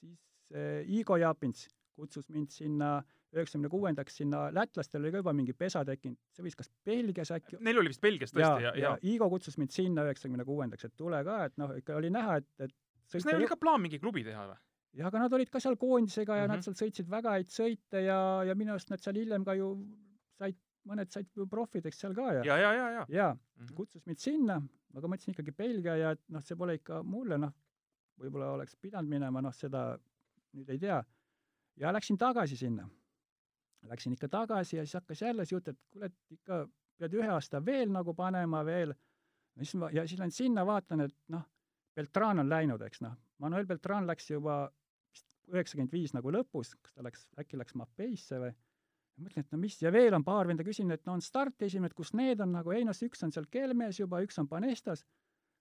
siis 0.01 0.21
äh, 0.55 0.83
Igo 0.99 1.17
Japins 1.17 1.69
kutsus 1.97 2.29
mind 2.33 2.51
sinna 2.53 3.03
üheksakümne 3.33 3.71
kuuendaks 3.73 4.19
sinna, 4.21 4.47
lätlastel 4.53 5.01
oli 5.01 5.13
ka 5.15 5.23
juba 5.23 5.33
mingi 5.37 5.55
pesa 5.57 5.85
tekkinud, 5.89 6.19
see 6.37 6.45
võis 6.45 6.57
kas 6.59 6.69
Belgias 6.85 7.33
äkki 7.33 7.61
Neil 7.65 7.81
oli 7.81 7.93
vist 7.93 8.03
Belgias 8.05 8.35
tõesti, 8.35 8.67
ja, 8.67 8.73
ja, 8.77 8.91
ja 8.91 8.93
Igo 9.09 9.29
kutsus 9.33 9.57
mind 9.61 9.73
sinna 9.73 10.05
üheksakümne 10.09 10.45
kuuendaks, 10.49 10.89
et 10.89 10.95
tule 11.01 11.23
ka, 11.25 11.39
et 11.49 11.57
noh, 11.61 11.73
ikka 11.81 11.97
oli 11.97 12.11
näha, 12.13 12.37
et, 12.43 12.51
et 12.67 12.75
kas 13.13 13.27
neil 13.29 13.41
oli 13.41 13.49
ka 13.49 13.57
plaan 13.61 13.81
mingi 13.85 14.01
klubi 14.03 14.25
teha 14.27 14.45
või? 14.51 14.61
jah, 14.99 15.09
aga 15.09 15.25
nad 15.25 15.37
olid 15.39 15.53
ka 15.53 15.63
seal 15.65 15.79
koondisega 15.81 16.37
ja 16.37 16.45
mm 16.45 16.51
-hmm. 16.51 16.61
nad 16.61 16.67
seal 16.69 16.77
sõitsid 16.83 17.09
väga 17.09 17.39
häid 17.39 17.49
sõite 17.53 18.05
ja, 18.05 18.19
ja 18.45 18.57
minu 18.59 18.75
arust 18.75 18.93
nad 18.93 19.01
seal 19.01 19.17
hiljem 19.17 19.45
ka 19.49 19.57
ju 19.57 19.73
said, 20.37 20.59
mõned 20.89 21.13
said 21.15 21.29
ju 21.37 21.47
profideks 21.49 22.05
seal 22.05 22.15
ka 22.15 22.29
ja 22.37 22.45
ja, 22.45 22.59
ja, 22.61 22.73
ja, 22.77 22.91
ja. 22.99 23.07
ja 23.09 23.29
mm 23.33 23.65
-hmm. 23.65 23.75
kutsus 23.75 24.05
mind 24.07 24.21
sinna, 24.21 24.61
aga 24.93 25.09
ma 25.09 25.15
mõtlesin 25.15 25.33
ikkagi 25.33 25.57
Belgia 25.57 25.97
ja 25.97 26.11
et 26.11 26.23
noh, 26.29 26.45
see 26.45 26.57
pole 26.57 26.75
ikka 26.75 27.03
mulle, 27.03 27.39
noh, 27.39 27.53
võib-olla 28.23 28.53
oleks 28.57 28.77
pidanud 28.81 29.11
minema, 29.11 29.43
noh, 29.45 29.55
seda 29.55 29.93
nüüd 30.57 30.70
ei 30.73 30.81
tea. 30.83 31.03
ja 31.81 31.93
läksin 31.93 32.18
tagasi 32.18 32.57
sinna. 32.57 32.89
Läksin 33.89 34.12
ikka 34.14 34.29
tagasi 34.29 34.77
ja 34.77 34.85
siis 34.87 34.95
hakkas 35.01 35.23
jälle 35.23 35.45
see 35.45 35.57
jutt, 35.57 35.68
et 35.73 35.79
kuule, 35.91 36.07
et 36.07 36.37
ikka 36.37 36.66
pead 37.01 37.16
ühe 37.18 37.31
aasta 37.35 37.59
veel 37.64 37.91
nagu 37.91 38.14
panema 38.14 38.64
veel. 38.64 38.95
siis 39.57 39.75
ma, 39.81 39.91
ja 39.93 40.07
siis 40.07 40.20
lähen 40.20 40.31
sinna, 40.31 40.66
vaatan, 40.66 41.01
et 41.09 41.16
noh, 41.29 41.43
Beltran 41.97 42.39
on 42.39 42.49
läinud, 42.49 42.83
eks 42.83 43.03
noh. 43.05 43.16
Manuel 43.39 43.66
Beltran 43.66 44.07
läks 44.07 44.31
juba 44.31 44.64
vist 45.12 45.27
üheksakümmend 45.53 45.93
viis 45.93 46.14
nagu 46.14 46.31
lõpus, 46.33 46.77
kas 46.81 46.95
ta 46.95 47.03
läks, 47.05 47.27
äkki 47.41 47.59
läks 47.59 47.75
Mapeisse 47.75 48.39
või 48.41 48.53
mõtlen, 49.23 49.45
et 49.45 49.53
no 49.53 49.59
mis, 49.61 49.77
ja 49.83 49.93
veel 49.93 50.14
on 50.16 50.25
paar 50.25 50.49
venda 50.49 50.64
küsinud, 50.64 50.95
et 50.97 51.05
no 51.07 51.16
on 51.16 51.25
start 51.25 51.62
esimene, 51.62 51.91
et 51.91 51.97
kus 51.97 52.14
need 52.16 52.41
on 52.41 52.55
nagu, 52.57 52.73
ei 52.73 52.87
noh, 52.87 52.97
üks 53.07 53.23
on 53.27 53.35
seal 53.35 53.49
Kelmes 53.53 54.01
juba, 54.01 54.23
üks 54.25 54.39
on 54.41 54.49
Panestas 54.49 55.05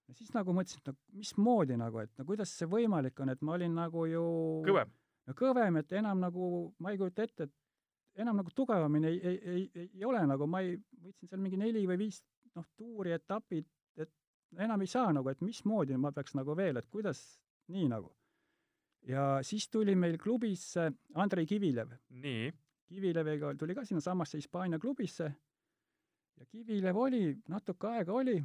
ja 0.07 0.17
siis 0.17 0.33
nagu 0.35 0.53
mõtlesin, 0.55 0.81
et 0.81 0.91
no 0.91 1.19
mismoodi 1.19 1.77
nagu, 1.79 2.01
et 2.03 2.11
no 2.19 2.25
kuidas 2.27 2.51
see 2.57 2.69
võimalik 2.69 3.19
on, 3.23 3.31
et 3.33 3.41
ma 3.45 3.55
olin 3.57 3.75
nagu 3.77 4.05
ju 4.09 4.23
kõvem, 4.67 4.91
no 5.27 5.35
kõvem, 5.37 5.79
et 5.81 5.97
enam 5.99 6.23
nagu 6.23 6.47
ma 6.83 6.93
ei 6.93 6.99
kujuta 6.99 7.25
ette, 7.27 7.47
et 7.47 8.21
enam 8.25 8.41
nagu 8.41 8.51
tugevamini 8.55 9.07
ei, 9.07 9.19
ei, 9.19 9.37
ei, 9.53 9.67
ei, 9.85 10.05
ole 10.05 10.23
nagu, 10.27 10.47
ma 10.51 10.63
ei, 10.65 10.75
võtsin 11.03 11.31
seal 11.31 11.43
mingi 11.43 11.59
neli 11.59 11.85
või 11.87 11.99
viis 12.01 12.21
noh, 12.57 12.67
tuuri, 12.77 13.13
etapid, 13.15 13.67
et 13.95 14.11
enam 14.59 14.83
ei 14.83 14.91
saa 14.91 15.13
nagu, 15.15 15.31
et 15.31 15.43
mismoodi 15.45 15.97
ma 15.97 16.11
peaks 16.15 16.35
nagu 16.35 16.55
veel, 16.57 16.81
et 16.81 16.89
kuidas 16.91 17.21
nii 17.71 17.87
nagu. 17.91 18.11
ja 19.07 19.39
siis 19.41 19.69
tuli 19.69 19.95
meil 19.95 20.17
klubisse 20.21 20.91
Andrei 21.15 21.45
Kivilev. 21.45 21.95
nii? 22.09 22.51
Kivileviga 22.91 23.53
tuli 23.55 23.73
ka 23.73 23.85
sinnasamasse 23.87 24.37
Hispaania 24.37 24.79
klubisse 24.79 25.29
ja 26.37 26.45
Kivilev 26.45 26.97
oli, 26.97 27.37
natuke 27.47 27.87
aega 27.87 28.13
oli 28.13 28.41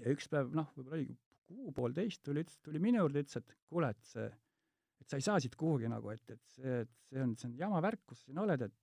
ja 0.00 0.14
üks 0.14 0.30
päev, 0.32 0.52
noh, 0.56 0.70
võib-olla 0.76 1.00
oligi 1.00 1.16
kuu-poolteist, 1.52 2.22
tuli, 2.24 2.44
ütles, 2.46 2.60
tuli 2.64 2.80
minu 2.82 3.02
juurde, 3.02 3.24
ütles, 3.24 3.40
et 3.42 3.56
kuule, 3.68 3.90
et 3.92 4.08
see, 4.08 4.28
et 5.02 5.10
sa 5.10 5.18
ei 5.18 5.26
saa 5.26 5.42
siit 5.42 5.56
kuhugi 5.58 5.90
nagu, 5.90 6.12
et, 6.14 6.22
et 6.32 6.54
see, 6.54 6.78
et 6.84 6.92
see 7.10 7.24
on, 7.24 7.34
see 7.38 7.50
on 7.50 7.58
jama 7.60 7.82
värk, 7.84 8.02
kus 8.08 8.22
sa 8.22 8.30
siin 8.30 8.40
oled, 8.42 8.64
et 8.68 8.74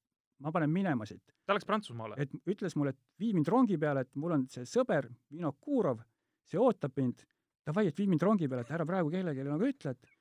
ma 0.45 0.53
panen 0.55 0.72
minema 0.72 1.07
siit. 1.10 1.34
ta 1.47 1.55
läks 1.55 1.68
Prantsusmaale? 1.68 2.20
et 2.22 2.34
ütles 2.53 2.78
mulle, 2.80 2.93
et 2.95 3.24
vii 3.24 3.34
mind 3.38 3.49
rongi 3.51 3.80
peale, 3.82 4.05
et 4.05 4.22
mul 4.22 4.38
on 4.38 4.45
see 4.51 4.68
sõber, 4.70 5.10
Vino 5.34 5.53
Kurov, 5.60 6.03
see 6.47 6.62
ootab 6.62 6.95
mind, 6.99 7.26
davai, 7.68 7.89
et 7.89 7.99
vii 7.99 8.10
mind 8.14 8.28
rongi 8.28 8.49
peale, 8.51 8.66
et 8.68 8.78
ära 8.78 8.88
praegu 8.88 9.12
kellelegi 9.14 9.47
nagu 9.47 9.70
ütle, 9.72 9.95
et 9.95 10.16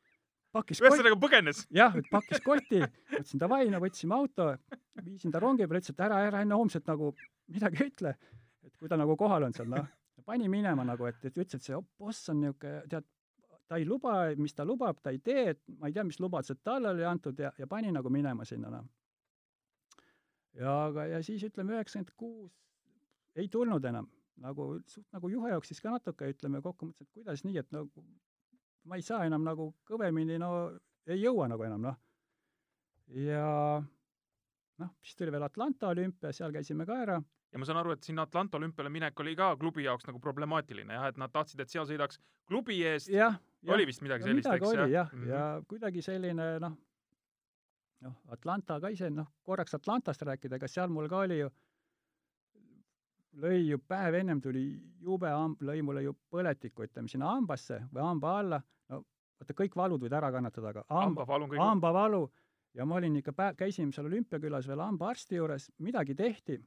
pakkis 0.55 0.83
ühesõnaga 0.83 1.21
põgenes? 1.21 1.67
jah, 1.75 1.95
et 1.99 2.09
pakkis 2.11 2.43
koti, 2.45 2.81
ütlesin 3.13 3.45
davai, 3.45 3.67
no 3.73 3.83
võtsime 3.85 4.17
auto, 4.17 4.51
viisin 5.05 5.35
ta 5.35 5.43
rongi 5.45 5.69
peale, 5.69 5.85
ütles, 5.85 5.95
et 5.95 6.05
ära, 6.09 6.25
ära 6.31 6.43
enne 6.47 6.59
homset 6.59 6.89
nagu 6.89 7.13
midagi 7.53 7.91
ütle, 7.91 8.17
et 8.65 8.75
kui 8.81 8.91
ta 8.91 8.99
nagu 8.99 9.17
kohal 9.21 9.47
on 9.47 9.55
seal, 9.57 9.71
noh 9.71 9.87
pani 10.29 10.49
minema 10.53 10.85
nagu, 10.85 11.09
et, 11.09 11.23
et 11.25 11.39
ütles, 11.41 11.57
et 11.57 11.65
see 11.65 11.79
boss 12.01 12.29
on 12.29 12.43
niisugune, 12.43 12.83
tead, 12.93 13.07
ta 13.69 13.79
ei 13.81 13.87
luba, 13.89 14.15
mis 14.41 14.57
ta 14.57 14.67
lubab, 14.69 15.01
ta 15.05 15.13
ei 15.15 15.21
tee, 15.25 15.55
et 15.55 15.63
ma 15.81 15.89
ei 15.89 15.97
tea, 15.97 16.05
mis 16.09 16.21
lubadused 16.21 16.61
talle 16.65 16.93
oli 16.93 17.05
antud 17.09 17.39
ja, 17.41 17.53
ja 17.59 17.69
pani 17.71 17.93
nagu 17.95 18.13
minema 18.13 18.45
sinna, 18.49 18.73
noh. 18.73 18.87
ja 20.59 20.75
aga, 20.89 21.07
ja 21.15 21.21
siis 21.25 21.45
ütleme, 21.49 21.77
üheksakümmend 21.77 22.13
kuus 22.21 22.53
ei 23.39 23.49
tulnud 23.53 23.85
enam, 23.89 24.09
nagu 24.45 24.71
suht 24.91 25.07
nagu 25.15 25.31
juhe 25.33 25.53
jooksis 25.55 25.81
ka 25.85 25.95
natuke, 25.95 26.29
ütleme 26.35 26.61
kokku, 26.65 26.91
mõtlesin, 26.91 27.09
et 27.09 27.21
kuidas 27.21 27.45
nii, 27.47 27.61
et 27.63 27.73
nagu 27.77 28.05
ma 28.89 29.01
ei 29.01 29.05
saa 29.05 29.25
enam 29.29 29.45
nagu 29.47 29.71
kõvemini, 29.89 30.37
no 30.41 30.53
ei 31.09 31.23
jõua 31.23 31.49
nagu 31.53 31.65
enam, 31.69 31.89
noh. 31.89 31.99
ja 33.17 33.49
noh, 34.83 34.95
siis 35.01 35.17
tuli 35.17 35.33
veel 35.33 35.49
Atlanta 35.49 35.93
olümpia, 35.93 36.33
seal 36.37 36.53
käisime 36.53 36.89
ka 36.89 37.01
ära 37.07 37.21
ja 37.53 37.61
ma 37.61 37.69
saan 37.69 37.81
aru, 37.81 37.95
et 37.97 38.03
sinna 38.05 38.27
Atlanta 38.29 38.59
olümpiale 38.59 38.91
minek 38.93 39.21
oli 39.21 39.35
ka 39.37 39.55
klubi 39.57 39.85
jaoks 39.85 40.07
nagu 40.09 40.21
problemaatiline 40.21 40.99
jah, 40.99 41.07
et 41.09 41.21
nad 41.21 41.33
tahtsid, 41.33 41.61
et 41.65 41.73
seal 41.73 41.87
sõidaks 41.89 42.21
klubi 42.49 42.83
eest. 42.85 43.09
oli 43.75 43.87
vist 43.89 44.05
midagi 44.05 44.27
ja 44.27 44.33
sellist, 44.33 44.51
eks 44.53 44.75
jah? 44.75 44.91
jah, 44.91 45.13
mm 45.13 45.23
-hmm. 45.23 45.29
ja 45.33 45.63
kuidagi 45.69 46.03
selline 46.03 46.51
noh, 46.61 46.77
noh, 48.01 48.19
Atlanta 48.29 48.81
ka 48.81 48.89
ise, 48.89 49.11
noh, 49.11 49.33
korraks 49.43 49.75
Atlantast 49.75 50.23
rääkida, 50.23 50.57
ega 50.57 50.69
seal 50.69 50.89
mul 50.89 51.09
ka 51.09 51.25
oli 51.27 51.39
ju 51.39 51.51
lõi 53.39 53.61
ju 53.69 53.79
päev 53.79 54.15
ennem 54.15 54.41
tuli 54.41 54.65
jube 55.01 55.29
hamb, 55.31 55.61
lõi 55.63 55.83
mulle 55.83 56.03
ju 56.03 56.15
põletikku, 56.31 56.85
ütleme, 56.89 57.09
sinna 57.09 57.33
hambasse 57.35 57.83
või 57.93 58.03
hamba 58.03 58.39
alla, 58.39 58.61
no 58.89 59.05
vaata, 59.39 59.55
kõik 59.55 59.77
valud 59.77 60.03
võid 60.03 60.13
ära 60.13 60.31
kannatada, 60.35 60.69
aga 60.69 60.85
hamba, 60.89 61.27
hambavalu 61.59 62.25
ja 62.75 62.87
ma 62.87 62.99
olin 62.99 63.17
ikka 63.21 63.33
päev, 63.33 63.57
käisime 63.59 63.93
seal 63.95 64.07
olümpiakülas 64.11 64.69
veel 64.69 64.83
hambaarsti 64.83 65.39
juures, 65.39 65.71
midagi 65.79 66.15
tehti, 66.19 66.59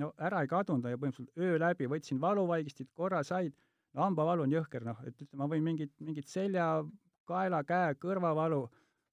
no 0.00 0.12
ära 0.18 0.42
ei 0.44 0.50
kadunud 0.50 0.88
ja 0.88 0.98
põhimõtteliselt 1.00 1.44
öö 1.44 1.58
läbi 1.60 1.88
võtsin 1.90 2.20
valuvaigistit, 2.22 2.90
korra 2.96 3.22
said, 3.26 3.54
no 3.94 4.04
hambavalu 4.06 4.46
on 4.46 4.52
jõhker, 4.54 4.84
noh, 4.86 4.98
et 5.06 5.16
ütleme, 5.16 5.40
ma 5.42 5.48
võin 5.50 5.64
mingit, 5.66 5.92
mingit 6.04 6.28
selja, 6.30 6.68
kaela, 7.30 7.62
käe, 7.66 7.94
kõrvavalu 8.02 8.64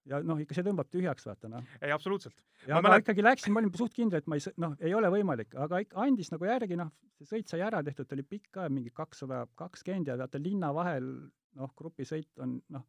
ja 0.08 0.22
noh, 0.24 0.40
ikka 0.42 0.56
see 0.56 0.66
tõmbab 0.66 0.90
tühjaks, 0.94 1.26
vaata 1.28 1.50
noh. 1.52 1.64
ei, 1.82 1.92
absoluutselt. 1.92 2.36
ja 2.66 2.78
Ma 2.78 2.82
ma, 2.82 2.90
mälet- 2.90 3.06
ikkagi 3.06 3.26
läksin, 3.26 3.54
ma 3.54 3.62
olin 3.62 3.74
suht 3.78 3.96
kindel, 3.98 4.22
et 4.24 4.28
ma 4.32 4.38
ei 4.40 4.54
noh, 4.64 4.76
ei 4.80 4.94
ole 4.98 5.12
võimalik, 5.14 5.56
aga 5.68 5.82
ikka 5.84 6.00
andis 6.06 6.32
nagu 6.34 6.48
järgi, 6.48 6.78
noh, 6.80 6.92
see 7.20 7.28
sõit 7.34 7.52
sai 7.52 7.64
ära 7.66 7.82
tehtud, 7.86 8.12
oli 8.16 8.24
pikk 8.24 8.52
ka, 8.60 8.68
mingi 8.72 8.94
kakssada 8.96 9.44
kakskümmend 9.60 10.08
ja 10.12 10.18
vaata 10.22 10.40
linna 10.42 10.72
vahel, 10.76 11.10
noh, 11.58 11.74
grupisõit 11.78 12.30
on 12.44 12.60
noh, 12.74 12.86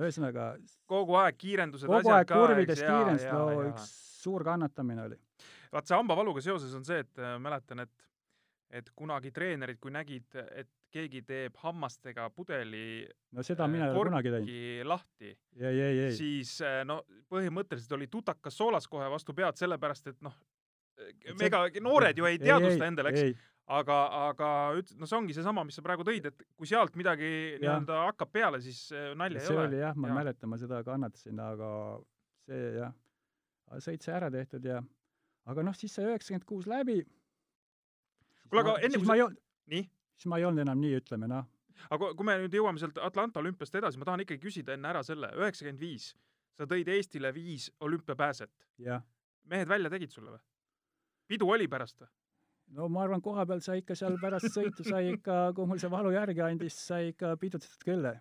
ühesõnaga 0.00 0.52
kogu 0.88 1.18
aeg 1.20 1.36
kiirendused, 1.40 1.90
kogu 1.90 2.14
aeg 2.14 2.30
kurvides 2.30 2.80
kiirendus, 2.80 3.26
no 3.28 3.44
jaa. 3.50 3.66
üks 3.72 3.90
suur 4.22 4.44
kannatamine 4.46 5.08
oli. 5.08 5.18
Vaat 5.74 5.88
see 5.88 5.98
hambavaluga 5.98 6.42
seoses 6.44 6.74
on 6.76 6.86
see, 6.86 7.02
et 7.04 7.20
äh, 7.22 7.36
mäletan, 7.42 7.86
et 7.86 8.08
et 8.70 8.86
kunagi 8.94 9.32
treenerid, 9.34 9.80
kui 9.82 9.90
nägid, 9.90 10.28
et 10.54 10.68
keegi 10.94 11.24
teeb 11.26 11.56
hammastega 11.58 12.28
pudeli 12.30 13.02
no 13.34 13.42
seda 13.42 13.64
äh, 13.66 13.70
mina 13.72 13.88
ei 13.88 13.96
ole 13.96 14.04
kunagi 14.12 14.30
teinud. 14.30 14.86
lahti, 14.86 15.30
ei, 15.58 15.72
ei, 15.74 15.98
ei. 16.04 16.12
siis 16.14 16.52
äh, 16.62 16.84
no 16.86 17.00
põhimõtteliselt 17.30 17.96
oli 17.98 18.06
tutakas 18.10 18.54
soolas 18.54 18.86
kohe 18.90 19.08
vastu 19.10 19.34
pead, 19.34 19.58
sellepärast 19.58 20.12
et 20.12 20.20
noh, 20.22 20.36
see- 21.00 21.48
ega 21.48 21.64
noored 21.82 22.22
ju 22.22 22.30
ei 22.30 22.38
teadvusta 22.38 22.86
endale, 22.86 23.10
eks, 23.10 23.24
ei, 23.26 23.34
aga, 23.80 23.98
aga 24.28 24.52
üt-, 24.78 24.94
no 25.02 25.10
see 25.10 25.18
ongi 25.18 25.34
seesama, 25.34 25.66
mis 25.66 25.80
sa 25.80 25.84
praegu 25.86 26.06
tõid, 26.06 26.30
et 26.30 26.46
kui 26.54 26.70
sealt 26.70 26.94
midagi 27.00 27.32
nii-öelda 27.58 28.04
hakkab 28.12 28.30
peale, 28.38 28.62
siis 28.62 28.84
nalja 29.18 29.42
ei 29.42 29.48
see 29.50 29.58
ole. 29.58 29.66
oli 29.66 29.82
jah, 29.82 29.98
ma 29.98 30.12
Jaa. 30.12 30.20
mäletan, 30.22 30.54
ma 30.54 30.62
seda 30.62 30.84
kannatasin, 30.86 31.42
aga 31.42 31.74
see 32.46 32.72
jah, 32.78 32.94
sai 33.82 33.98
ära 34.14 34.30
tehtud 34.30 34.70
ja 34.76 34.78
aga 35.46 35.62
noh, 35.62 35.74
siis 35.76 35.94
sai 35.94 36.04
üheksakümmend 36.10 36.44
kuus 36.48 36.66
läbi. 36.70 37.00
Kuule, 38.50 38.60
aga 38.64 38.76
enne 38.84 38.98
kui 38.98 39.06
ma 39.06 39.16
sa- 39.16 39.24
olnud, 39.24 39.40
nii? 39.72 39.90
siis 40.16 40.26
ma 40.30 40.38
ei 40.38 40.44
olnud 40.44 40.64
enam 40.66 40.80
nii, 40.80 40.96
ütleme 41.00 41.28
noh, 41.30 41.46
aga 41.90 42.12
kui- 42.14 42.26
me 42.26 42.36
nüüd 42.42 42.54
jõuame 42.58 42.78
sealt 42.82 42.98
Atlanta 42.98 43.40
olümpiast 43.40 43.74
edasi, 43.74 43.98
ma 43.98 44.04
tahan 44.04 44.20
ikkagi 44.26 44.42
küsida 44.42 44.74
enne 44.76 44.88
ära 44.88 45.02
selle, 45.06 45.30
üheksakümmend 45.38 45.80
viis, 45.80 46.14
sa 46.58 46.66
tõid 46.68 46.88
Eestile 46.88 47.32
viis 47.34 47.70
olümpiapääset. 47.80 48.50
mehed 49.50 49.68
välja 49.68 49.90
tegid 49.90 50.10
sulle 50.10 50.30
või? 50.30 50.40
pidu 51.26 51.48
oli 51.48 51.68
pärast 51.68 52.00
või? 52.00 52.08
no 52.76 52.88
ma 52.88 53.02
arvan, 53.02 53.20
koha 53.22 53.46
peal 53.46 53.60
sai 53.60 53.78
ikka 53.82 53.94
seal 53.94 54.16
pärast 54.20 54.50
sõitu 54.54 54.84
sai 54.86 55.12
ikka, 55.14 55.52
kui 55.54 55.66
mul 55.66 55.78
see 55.78 55.90
valu 55.90 56.10
järgi 56.14 56.40
andis, 56.40 56.74
sai 56.86 57.08
ikka 57.12 57.36
pidutsetud 57.36 57.82
küll. 57.84 58.06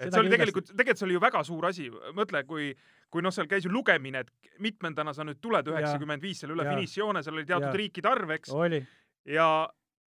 et 0.00 0.12
see 0.12 0.20
oli 0.20 0.30
kindlasti. 0.30 0.30
tegelikult, 0.36 0.70
tegelikult 0.76 0.98
see 0.98 1.06
oli 1.08 1.16
ju 1.16 1.20
väga 1.20 1.42
suur 1.44 1.66
asi, 1.66 1.88
mõtle, 2.16 2.44
kui 2.46 2.70
kui 3.10 3.22
noh, 3.22 3.32
seal 3.34 3.48
käis 3.50 3.64
ju 3.66 3.72
lugemine, 3.74 4.20
et 4.24 4.56
mitmendana 4.62 5.12
sa 5.16 5.24
nüüd 5.26 5.40
tuled 5.42 5.66
üheksakümmend 5.72 6.22
viis 6.22 6.40
seal 6.44 6.52
üle 6.54 6.64
finišijoone, 6.68 7.22
seal 7.26 7.34
oli 7.38 7.46
teatud 7.48 7.68
Jaa. 7.70 7.78
riikide 7.82 8.08
arv, 8.10 8.30
eks, 8.38 8.52
ja 9.26 9.46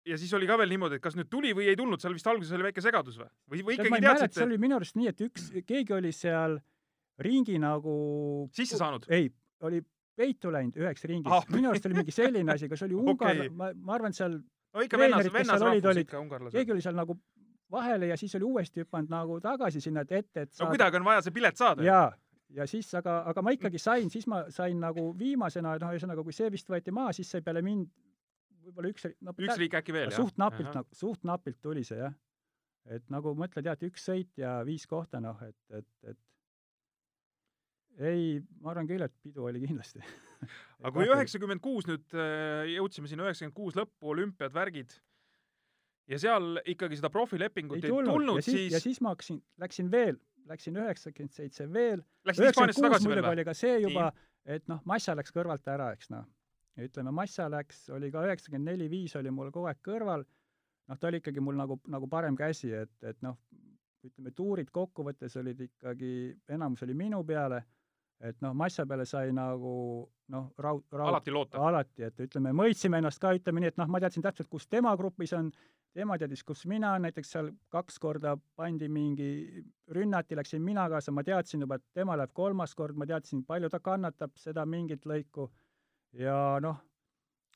ja 0.06 0.16
siis 0.18 0.32
oli 0.34 0.46
ka 0.50 0.56
veel 0.58 0.70
niimoodi, 0.72 0.98
et 0.98 1.02
kas 1.02 1.14
nüüd 1.18 1.28
tuli 1.30 1.52
või 1.54 1.68
ei 1.70 1.76
tulnud, 1.78 2.00
seal 2.02 2.14
vist 2.16 2.26
alguses 2.26 2.52
oli 2.56 2.64
väike 2.66 2.82
segadus 2.82 3.18
või? 3.20 3.28
või, 3.50 3.60
või 3.68 3.74
ikkagi 3.76 3.90
mäleta, 3.92 4.14
see 4.16 4.26
teadsite 4.26 4.46
oli 4.48 4.58
minu 4.58 4.76
arust 4.80 4.96
nii, 4.98 5.08
et 5.12 5.20
üks, 5.28 5.44
keegi 5.68 5.94
oli 5.94 6.10
seal 6.16 6.56
ringi 7.22 7.58
nagu 7.62 7.92
sisse 8.56 8.78
saanud? 8.80 9.06
ei, 9.14 9.28
oli 9.62 9.82
peitu 10.18 10.50
läinud 10.52 10.76
üheks 10.80 11.06
ringiks 11.08 11.30
Ah. 11.36 11.46
minu 11.54 11.70
arust 11.70 11.86
oli 11.86 12.00
mingi 12.00 12.14
selline 12.14 12.52
asi, 12.56 12.68
kas 12.68 12.82
oli 12.86 12.98
Ungar 13.02 13.30
okay., 13.30 13.48
ma, 13.48 13.70
ma 13.74 13.94
arvan, 13.98 14.12
seal 14.16 14.40
no 14.40 14.82
ikka 14.86 14.98
vennas, 14.98 15.22
seal 15.22 15.30
olid, 15.30 15.38
vennasrahvus 15.38 15.90
olid- 15.92 16.06
ikka, 16.08 16.18
ungarlased. 16.24 16.56
keegi 16.58 16.74
oli 16.74 16.82
seal 16.82 16.98
nagu 16.98 17.18
vahele 17.72 18.10
ja 18.10 18.16
siis 18.20 18.34
oli 18.36 18.44
uuesti 18.44 18.82
hüpanud 18.82 19.08
nagu 19.12 19.38
tagasi 19.40 19.80
sinna, 19.80 20.02
et 20.02 20.12
ette, 20.18 20.48
et 20.48 20.58
no 20.60 20.66
kuidagi 20.72 20.98
on 20.98 21.06
vaja 21.06 21.22
see 21.24 21.32
pilet 21.38 21.56
saada. 21.56 21.86
jaa, 21.86 22.10
ja 22.56 22.66
siis 22.68 22.88
aga, 22.98 23.18
aga 23.30 23.44
ma 23.44 23.52
ikkagi 23.56 23.80
sain, 23.80 24.10
siis 24.12 24.26
ma 24.30 24.44
sain 24.52 24.80
nagu 24.80 25.10
viimasena, 25.18 25.76
noh, 25.80 25.92
ühesõnaga, 25.94 26.24
kui 26.26 26.36
see 26.36 26.50
vist 26.52 26.68
võeti 26.70 26.94
maha, 26.94 27.14
siis 27.16 27.30
sai 27.32 27.44
peale 27.44 27.62
mind 27.64 27.88
võib-olla 28.66 28.92
üks, 28.92 29.08
no 29.24 29.34
üks 29.36 29.60
riik 29.60 29.78
äkki 29.78 29.94
veel, 29.94 30.10
jah? 30.10 30.18
suht 30.20 30.38
napilt 30.40 30.74
nagu, 30.76 30.96
suht 30.96 31.24
napilt 31.28 31.60
tuli 31.64 31.84
see 31.86 31.98
jah. 31.98 32.14
et 32.90 33.04
nagu 33.12 33.34
mõtled 33.38 33.66
jah, 33.66 33.78
et 33.78 33.88
üks 33.88 34.04
sõit 34.08 34.30
ja 34.40 34.60
viis 34.66 34.86
kohta, 34.90 35.20
noh, 35.22 35.38
et, 35.46 35.58
et, 35.78 35.88
et 36.12 36.20
ei, 38.02 38.40
ma 38.62 38.72
arvan 38.72 38.88
küll, 38.88 39.04
et 39.04 39.14
pidu 39.22 39.44
oli 39.48 39.60
kindlasti. 39.66 40.00
aga 40.82 40.92
kui 40.96 41.08
üheksakümmend 41.08 41.62
kuus 41.64 41.88
nüüd 41.90 42.14
äh, 42.16 42.68
jõudsime 42.72 43.10
sinna 43.10 43.26
üheksakümmend 43.28 43.56
kuus 43.56 43.78
lõppu, 43.78 44.12
olümpiad, 44.14 44.54
värgid, 44.54 44.94
ja 46.10 46.18
seal 46.20 46.60
ikkagi 46.68 46.98
seda 46.98 47.10
profilepingut 47.12 47.78
ei 47.78 47.86
ei 47.86 47.92
tulnud, 47.92 48.12
tulnud 48.12 48.46
siis 48.46 48.72
ja 48.74 48.80
siis 48.82 49.00
ma 49.04 49.14
hakkasin, 49.14 49.38
läksin 49.62 49.90
veel, 49.92 50.18
läksin 50.50 50.76
üheksakümmend 50.76 51.34
seitse 51.34 51.66
veel, 51.72 52.02
tagasi 52.24 53.08
veel 53.08 53.08
muidugi 53.08 53.32
oli 53.32 53.44
ka 53.46 53.54
see 53.56 53.80
juba, 53.82 54.10
et 54.44 54.64
noh, 54.70 54.82
Massa 54.88 55.16
läks 55.18 55.34
kõrvalt 55.34 55.68
ära, 55.70 55.90
eks 55.96 56.10
noh. 56.12 56.24
ja 56.76 56.86
ütleme, 56.88 57.12
Massa 57.14 57.48
läks, 57.52 57.84
oli 57.94 58.10
ka 58.14 58.24
üheksakümmend 58.28 58.72
neli, 58.72 58.88
viis 58.90 59.16
oli 59.20 59.32
mul 59.34 59.52
kogu 59.54 59.70
aeg 59.70 59.82
kõrval, 59.84 60.24
noh, 60.88 60.98
ta 60.98 61.10
oli 61.10 61.22
ikkagi 61.22 61.44
mul 61.44 61.58
nagu, 61.58 61.78
nagu 61.92 62.08
parem 62.10 62.38
käsi, 62.38 62.72
et, 62.74 62.94
et 63.06 63.20
noh, 63.24 63.38
ütleme, 64.02 64.32
tuurid 64.34 64.72
kokkuvõttes 64.74 65.36
olid 65.38 65.60
ikkagi, 65.68 66.12
enamus 66.50 66.82
oli 66.86 66.96
minu 66.98 67.22
peale, 67.26 67.62
et 68.22 68.38
noh, 68.42 68.54
Massa 68.54 68.86
peale 68.86 69.06
sai 69.08 69.32
nagu 69.34 69.74
noh, 70.32 70.48
raud, 70.58 70.84
raud 70.92 71.12
alati 71.12 71.34
loota. 71.34 71.62
alati, 71.68 72.08
et 72.08 72.26
ütleme, 72.26 72.54
mõõtsime 72.56 73.02
ennast 73.02 73.22
ka, 73.22 73.34
ütleme 73.38 73.62
nii, 73.62 73.74
et 73.74 73.80
noh, 73.80 73.90
ma 73.90 74.00
teadsin 74.02 74.24
täpselt, 74.24 74.50
kus 74.50 74.66
tema 74.70 74.94
grupis 74.98 75.34
on, 75.38 75.50
tema 75.96 76.16
teadis, 76.18 76.42
kus 76.46 76.64
mina, 76.70 76.94
näiteks 77.02 77.34
seal 77.34 77.50
kaks 77.72 77.98
korda 78.02 78.36
pandi 78.56 78.88
mingi, 78.92 79.64
rünnati, 79.92 80.36
läksin 80.38 80.62
mina 80.64 80.86
kaasa, 80.92 81.12
ma 81.12 81.24
teadsin 81.26 81.64
juba, 81.66 81.76
et 81.80 81.84
tema 81.94 82.16
läheb 82.16 82.32
kolmas 82.36 82.74
kord, 82.78 82.96
ma 82.96 83.08
teadsin, 83.08 83.44
palju 83.48 83.68
ta 83.72 83.80
kannatab 83.80 84.32
seda 84.40 84.64
mingit 84.68 85.04
lõiku 85.08 85.50
ja 86.16 86.56
noh, 86.64 86.80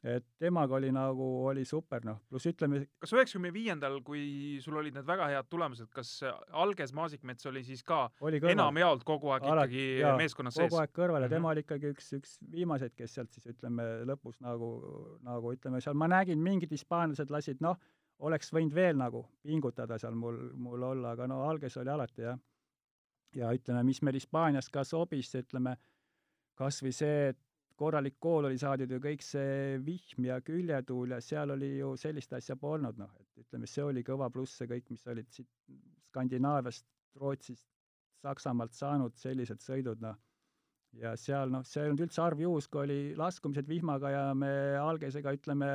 et 0.06 0.26
temaga 0.38 0.76
oli 0.76 0.90
nagu, 0.92 1.24
oli 1.48 1.64
super, 1.66 2.04
noh, 2.04 2.18
pluss 2.28 2.46
ütleme, 2.46 2.82
kas 3.02 3.14
üheksakümne 3.16 3.50
viiendal, 3.54 3.96
kui 4.06 4.58
sul 4.62 4.76
olid 4.78 4.94
need 4.94 5.08
väga 5.08 5.30
head 5.32 5.48
tulemused, 5.50 5.88
kas 5.96 6.12
Alges 6.52 6.92
Maasikmets 6.94 7.48
oli 7.48 7.64
siis 7.66 7.82
ka 7.82 8.04
oli 8.20 8.38
kõrval. 8.38 8.52
enamjaolt 8.58 9.02
kogu 9.08 9.32
aeg 9.32 9.48
Alati, 9.48 9.72
ikkagi 9.72 10.04
jaa, 10.04 10.14
meeskonnas 10.20 10.54
sees? 10.60 10.68
kogu 10.70 10.82
aeg 10.84 10.92
kõrval 10.94 11.24
ja 11.24 11.30
Mhm. 11.30 11.34
tema 11.38 11.54
oli 11.54 11.64
ikkagi 11.64 11.94
üks, 11.96 12.12
üks 12.20 12.36
viimaseid, 12.52 12.92
kes 12.94 13.16
sealt 13.16 13.32
siis 13.32 13.48
ütleme 13.56 13.88
lõpus 14.12 14.36
nagu, 14.44 14.70
nagu 15.24 15.56
ütleme, 15.56 15.80
seal 15.82 15.94
ma 15.96 16.06
nägin, 16.12 16.38
mingid 16.44 16.70
hispaanlased 16.76 17.30
lasid, 17.32 17.64
noh, 17.64 17.80
oleks 18.24 18.52
võinud 18.52 18.74
veel 18.74 18.96
nagu 18.96 19.22
pingutada 19.44 19.98
seal 20.00 20.14
mul, 20.16 20.38
mul 20.56 20.82
olla, 20.82 21.12
aga 21.12 21.26
no 21.28 21.42
alges 21.48 21.76
oli 21.76 21.92
alati 21.92 22.22
jah. 22.22 22.38
ja 23.36 23.50
ütleme, 23.52 23.82
mis 23.84 24.00
meil 24.02 24.16
Hispaanias 24.16 24.70
ka 24.72 24.84
sobis, 24.84 25.34
ütleme, 25.36 25.76
kas 26.56 26.80
või 26.82 26.94
see, 26.96 27.28
et 27.34 27.42
korralik 27.76 28.16
kool 28.20 28.48
oli 28.48 28.58
saadud 28.58 28.90
ju 28.90 28.98
kõik 29.02 29.24
see 29.24 29.76
vihm 29.84 30.28
ja 30.30 30.38
küljetuul 30.40 31.12
ja 31.12 31.20
seal 31.20 31.52
oli 31.52 31.76
ju 31.76 31.92
sellist 32.00 32.32
asja 32.32 32.56
polnud, 32.56 32.96
noh, 32.98 33.10
et 33.20 33.44
ütleme, 33.44 33.68
see 33.68 33.84
oli 33.84 34.04
kõva 34.06 34.30
pluss, 34.32 34.56
see 34.56 34.70
kõik, 34.70 34.88
mis 34.90 35.04
olid 35.12 35.28
siit 35.32 35.50
Skandinaaviast, 36.08 36.86
Rootsist, 37.20 37.66
Saksamaalt 38.24 38.72
saanud 38.72 39.16
sellised 39.20 39.60
sõidud, 39.60 40.00
noh. 40.00 40.16
ja 40.96 41.12
seal 41.20 41.52
noh, 41.52 41.66
see 41.68 41.82
ei 41.82 41.90
olnud 41.90 42.06
üldse 42.06 42.22
harv 42.22 42.40
juhus, 42.40 42.68
kui 42.72 42.86
oli 42.86 43.00
laskumised 43.18 43.68
vihmaga 43.68 44.12
ja 44.14 44.24
me 44.34 44.50
algesega, 44.80 45.36
ütleme, 45.36 45.70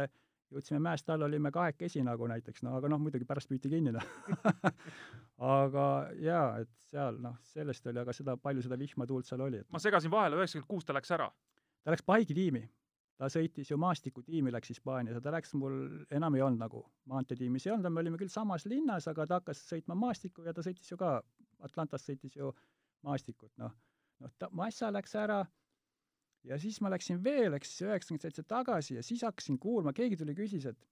jõudsime 0.51 0.81
mäest 0.83 1.09
alla, 1.09 1.27
olime 1.29 1.51
kahekesi 1.53 2.03
nagu 2.05 2.27
näiteks, 2.29 2.63
no 2.65 2.75
aga 2.77 2.89
noh, 2.91 2.99
muidugi 3.01 3.27
pärast 3.27 3.49
püüti 3.51 3.71
kinni, 3.71 3.93
noh. 3.95 4.05
aga 5.61 5.85
jaa, 6.21 6.45
et 6.63 6.71
seal 6.89 7.19
noh, 7.23 7.37
sellest 7.53 7.87
oli, 7.87 8.01
aga 8.03 8.15
seda, 8.15 8.35
palju 8.37 8.65
seda 8.65 8.77
vihma-tuult 8.79 9.29
seal 9.29 9.43
oli, 9.47 9.61
et 9.63 9.71
ma 9.71 9.81
segasin 9.81 10.11
vahele, 10.13 10.39
üheksakümmend 10.39 10.69
kuus 10.69 10.87
ta 10.87 10.95
läks 10.97 11.13
ära. 11.17 11.29
ta 11.83 11.95
läks 11.95 12.05
Paigi 12.05 12.37
tiimi. 12.37 12.65
ta 13.21 13.29
sõitis 13.29 13.69
ju 13.69 13.77
maastikutiimi, 13.77 14.51
läks 14.51 14.71
Hispaanias 14.73 15.19
ja 15.19 15.21
ta 15.21 15.31
läks 15.31 15.53
mul, 15.53 15.75
enam 16.09 16.35
ei 16.35 16.41
olnud 16.41 16.63
nagu 16.63 16.83
maanteetiimis 17.05 17.67
ei 17.67 17.73
olnud, 17.75 17.93
me 17.93 18.01
olime 18.01 18.17
küll 18.17 18.33
samas 18.33 18.65
linnas, 18.65 19.07
aga 19.07 19.27
ta 19.27 19.37
hakkas 19.39 19.61
sõitma 19.69 19.95
maastikku 19.95 20.47
ja 20.47 20.53
ta 20.57 20.65
sõitis 20.65 20.89
ju 20.89 20.97
ka, 20.97 21.19
Atlantas 21.61 22.07
sõitis 22.07 22.35
ju 22.35 22.49
maastikut, 23.05 23.51
noh. 23.61 23.75
noh, 24.19 24.33
ta, 24.41 24.49
Massa 24.57 24.89
läks 24.91 25.13
ära 25.15 25.43
ja 26.47 26.57
siis 26.61 26.79
ma 26.81 26.91
läksin 26.91 27.21
veel, 27.23 27.53
eks, 27.57 27.75
üheksakümmend 27.85 28.25
seitse 28.25 28.43
tagasi 28.47 28.97
ja 28.97 29.05
siis 29.05 29.23
hakkasin 29.27 29.59
kuulma, 29.61 29.93
keegi 29.93 30.17
tuli, 30.19 30.35
küsis, 30.37 30.65
et 30.71 30.87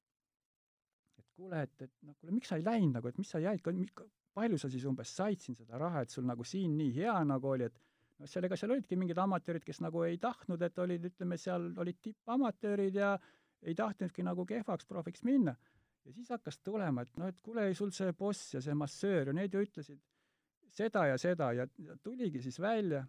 et 1.19 1.27
kuule, 1.35 1.63
et, 1.65 1.75
et 1.81 1.93
noh, 2.05 2.15
kuule, 2.19 2.35
miks 2.35 2.51
sa 2.51 2.59
ei 2.59 2.65
läinud 2.65 2.99
nagu, 2.99 3.09
et 3.09 3.17
mis 3.19 3.29
sa 3.31 3.41
jäid, 3.43 3.63
palju 4.37 4.59
sa 4.61 4.69
siis 4.71 4.85
umbes 4.87 5.11
said 5.15 5.41
siin 5.43 5.57
seda 5.57 5.79
raha, 5.81 6.03
et 6.05 6.13
sul 6.13 6.27
nagu 6.27 6.45
siin 6.47 6.77
nii 6.77 6.93
hea 6.99 7.15
nagu 7.27 7.53
oli, 7.55 7.67
et 7.69 7.79
noh, 8.19 8.29
seal, 8.29 8.45
ega 8.47 8.57
seal 8.59 8.75
olidki 8.75 8.99
mingid 8.99 9.19
amatöörid, 9.19 9.65
kes 9.65 9.81
nagu 9.83 10.05
ei 10.07 10.19
tahtnud, 10.21 10.61
et 10.65 10.79
olid, 10.79 11.09
ütleme, 11.11 11.39
seal 11.41 11.71
olid 11.81 11.99
tippamatöörid 12.05 12.99
ja 12.99 13.15
ei 13.65 13.75
tahtnudki 13.75 14.23
nagu 14.23 14.45
kehvaks 14.47 14.87
profiks 14.87 15.25
minna. 15.27 15.55
ja 16.05 16.13
siis 16.15 16.29
hakkas 16.31 16.61
tulema, 16.63 17.03
et 17.03 17.17
noh, 17.19 17.27
et 17.27 17.41
kuule, 17.43 17.67
sul 17.75 17.91
see 17.93 18.13
boss 18.17 18.53
ja 18.53 18.61
see 18.63 18.73
massöör 18.73 19.29
ja 19.29 19.33
need 19.35 19.53
ju 19.53 19.61
ütlesid 19.65 19.99
seda 20.73 21.05
ja 21.09 21.17
seda 21.19 21.51
ja, 21.57 21.65
ja 21.83 21.97
tuligi 22.03 22.41
siis 22.41 22.59
välja, 22.61 23.03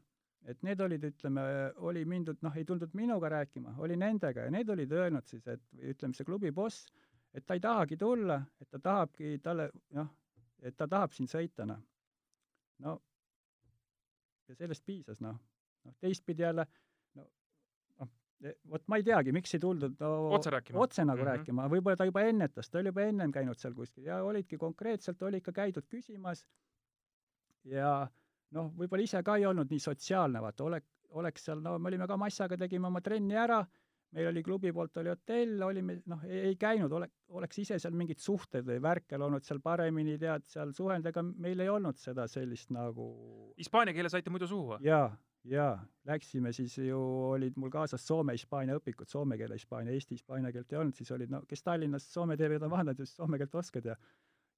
et 0.48 0.62
need 0.62 0.80
olid, 0.80 1.04
ütleme, 1.10 1.42
oli 1.86 2.04
mindud, 2.08 2.40
noh, 2.42 2.56
ei 2.56 2.64
tuldud 2.64 2.94
minuga 2.96 3.28
rääkima, 3.28 3.74
oli 3.84 3.96
nendega 4.00 4.46
ja 4.46 4.52
need 4.54 4.68
olid 4.72 4.92
öelnud 4.92 5.26
siis, 5.28 5.46
et 5.46 5.62
ütleme, 5.92 6.16
see 6.16 6.24
klubi 6.24 6.52
boss, 6.54 6.86
et 7.34 7.46
ta 7.46 7.56
ei 7.56 7.62
tahagi 7.64 7.98
tulla, 8.00 8.40
et 8.60 8.70
ta 8.70 8.80
tahabki 8.82 9.38
talle, 9.44 9.70
noh, 9.96 10.08
et 10.62 10.76
ta 10.76 10.88
tahab 10.88 11.14
siin 11.16 11.28
sõita, 11.30 11.66
noh. 11.68 11.82
no 12.86 12.96
ja 14.48 14.56
sellest 14.58 14.84
piisas, 14.86 15.20
noh. 15.22 15.36
noh, 15.86 15.96
teistpidi 16.02 16.42
jälle, 16.42 16.64
no 17.18 17.26
noh, 18.00 18.10
vot 18.72 18.88
ma 18.88 18.98
ei 19.00 19.06
teagi, 19.06 19.34
miks 19.36 19.54
ei 19.54 19.62
tuldud 19.62 20.00
no, 20.00 20.14
otse 20.38 20.52
rääkima? 20.56 20.80
otse 20.80 21.04
nagu 21.04 21.20
mm 21.20 21.26
-hmm. 21.26 21.36
rääkima, 21.36 21.68
võib-olla 21.74 22.00
ta 22.00 22.08
juba 22.08 22.24
ennetas, 22.26 22.70
ta 22.70 22.80
oli 22.80 22.90
juba 22.90 23.06
ennem 23.06 23.32
käinud 23.32 23.60
seal 23.60 23.76
kuskil 23.76 24.08
ja 24.08 24.22
olidki 24.24 24.58
konkreetselt, 24.58 25.22
oli 25.22 25.44
ikka 25.44 25.52
käidud 25.52 25.86
küsimas 25.86 26.46
ja 27.64 28.08
noh, 28.56 28.72
võib-olla 28.76 29.06
ise 29.06 29.22
ka 29.26 29.36
ei 29.38 29.46
olnud 29.48 29.70
nii 29.70 29.82
sotsiaalne, 29.82 30.42
vaata, 30.42 30.66
olek-, 30.66 30.88
oleks 31.20 31.46
seal, 31.48 31.62
no 31.64 31.76
me 31.78 31.90
olime 31.90 32.08
ka 32.10 32.18
Massaga, 32.20 32.58
tegime 32.60 32.88
oma 32.90 33.02
trenni 33.04 33.38
ära, 33.38 33.60
meil 34.16 34.30
oli 34.32 34.42
klubi 34.42 34.72
poolt 34.74 34.98
oli 35.02 35.12
hotell, 35.12 35.62
olime, 35.62 36.00
noh, 36.10 36.22
ei 36.26 36.56
käinud, 36.60 36.92
ole-, 36.98 37.10
oleks 37.38 37.62
ise 37.62 37.78
seal 37.82 37.94
mingeid 37.96 38.22
suhteid 38.22 38.66
või 38.66 38.80
värke 38.82 39.18
olnud 39.18 39.46
seal 39.46 39.62
paremini, 39.62 40.18
tead, 40.18 40.46
seal 40.50 40.74
suhelda, 40.76 41.12
ega 41.12 41.24
meil 41.30 41.62
ei 41.62 41.70
olnud 41.70 41.98
seda 42.00 42.26
sellist 42.30 42.72
nagu 42.74 43.10
Hispaania 43.60 43.94
keele 43.96 44.10
saite 44.12 44.32
muidu 44.34 44.50
suhu 44.50 44.74
või? 44.74 44.80
jaa, 44.88 45.12
jaa, 45.50 45.76
läksime 46.10 46.52
siis 46.56 46.74
ju, 46.82 46.98
olid 47.30 47.58
mul 47.60 47.70
kaasas 47.72 48.02
soome-hispaania 48.10 48.80
õpikud, 48.80 49.10
soome 49.10 49.38
keele 49.40 49.58
hispaania, 49.58 49.94
eesti 49.94 50.18
hispaania 50.18 50.50
keelt 50.54 50.74
ei 50.74 50.82
olnud, 50.82 50.98
siis 50.98 51.14
olid 51.14 51.30
no 51.30 51.44
kes 51.48 51.62
Tallinnas 51.66 52.10
Soome 52.10 52.38
TV-d 52.40 52.66
on 52.66 52.74
vaadanud, 52.74 53.06
just 53.06 53.20
soome 53.20 53.38
keelt 53.38 53.54
oskad 53.62 53.92
ja 53.92 53.96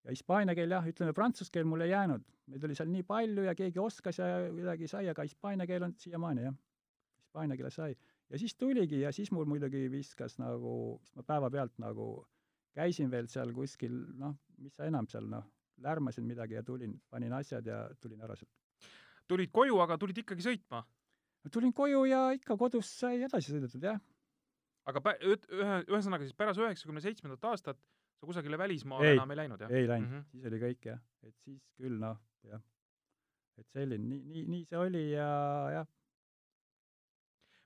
ja 0.05 0.15
hispaania 0.15 0.57
keel 0.59 0.75
jah, 0.75 0.87
ütleme 0.89 1.15
prantsuse 1.17 1.53
keel 1.55 1.69
mul 1.69 1.85
ei 1.85 1.93
jäänud, 1.93 2.25
meid 2.51 2.65
oli 2.67 2.77
seal 2.79 2.91
nii 2.91 3.07
palju 3.07 3.47
ja 3.47 3.55
keegi 3.59 3.81
oskas 3.83 4.19
ja 4.19 4.29
kuidagi 4.51 4.91
sai, 4.91 5.07
aga 5.13 5.27
hispaania 5.29 5.67
keel 5.71 5.89
on 5.89 5.95
siiamaani 5.99 6.47
jah, 6.49 6.57
hispaania 7.23 7.59
keele 7.61 7.71
sai. 7.71 7.97
ja 8.31 8.39
siis 8.39 8.57
tuligi 8.59 9.01
ja 9.01 9.13
siis 9.13 9.31
mul 9.33 9.47
muidugi 9.49 9.87
viskas 9.93 10.39
nagu, 10.43 10.99
siis 11.03 11.17
ma 11.21 11.27
päevapealt 11.35 11.79
nagu 11.83 12.09
käisin 12.75 13.11
veel 13.11 13.29
seal 13.29 13.53
kuskil, 13.55 13.99
noh, 14.19 14.35
mis 14.59 14.75
sa 14.75 14.89
enam 14.89 15.07
seal 15.09 15.29
noh, 15.29 15.45
lärmasin 15.83 16.25
midagi 16.27 16.59
ja 16.59 16.63
tulin, 16.63 16.99
panin 17.11 17.33
asjad 17.37 17.67
ja 17.67 17.85
tulin 18.01 18.21
ära 18.23 18.37
sealt 18.37 18.53
tulid 19.33 19.53
koju, 19.55 19.79
aga 19.85 19.99
tulid 20.01 20.19
ikkagi 20.23 20.45
sõitma? 20.45 20.83
tulin 21.53 21.73
koju 21.75 22.05
ja 22.07 22.29
ikka 22.37 22.55
kodus 22.55 22.87
sai 23.01 23.25
edasi 23.27 23.51
sõidetud, 23.51 23.83
jah. 23.83 23.99
aga 24.87 25.01
pä-, 25.03 25.17
ühe, 25.27 25.79
ühesõnaga 25.91 26.23
siis 26.23 26.37
pärast 26.39 26.61
üheksakümne 26.63 27.03
seitsmendat 27.03 27.49
aastat 27.51 27.81
sa 28.23 28.29
kusagile 28.31 28.59
välismaale 28.59 29.17
enam 29.17 29.35
ei 29.35 29.41
läinud, 29.41 29.65
jah? 29.65 29.73
ei 29.75 29.89
läinud 29.89 30.09
mm, 30.09 30.21
-hmm. 30.21 30.29
siis 30.31 30.47
oli 30.51 30.61
kõik, 30.63 30.87
jah. 30.87 31.01
et 31.27 31.35
siis 31.43 31.65
küll, 31.75 31.99
noh, 31.99 32.21
jah. 32.47 32.63
et 33.59 33.75
selline, 33.75 34.07
nii, 34.07 34.23
nii, 34.37 34.45
nii 34.55 34.69
see 34.69 34.79
oli 34.79 35.03
ja 35.11 35.31
jah. 35.79 35.89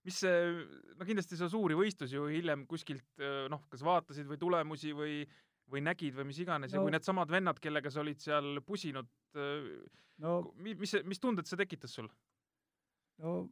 mis 0.08 0.22
no 0.24 1.08
kindlasti 1.08 1.36
sa 1.36 1.50
suuri 1.52 1.76
võistlusi 1.76 2.16
ju 2.16 2.30
hiljem 2.32 2.64
kuskilt 2.70 3.24
noh, 3.52 3.66
kas 3.68 3.84
vaatasid 3.84 4.30
või 4.30 4.40
tulemusi 4.40 4.94
või 4.96 5.18
või 5.66 5.82
nägid 5.82 6.14
või 6.14 6.28
mis 6.30 6.38
iganes 6.40 6.72
no. 6.72 6.78
ja 6.78 6.86
kui 6.86 6.94
needsamad 6.94 7.30
vennad, 7.30 7.60
kellega 7.60 7.90
sa 7.90 8.00
olid 8.00 8.22
seal 8.22 8.62
pusinud 8.64 9.08
no 10.22 10.36
mis, 10.56 10.78
mis, 10.78 10.96
mis 11.04 11.20
tunded 11.20 11.48
see 11.50 11.58
tekitas 11.60 11.98
sul? 11.98 12.08
no 13.20 13.42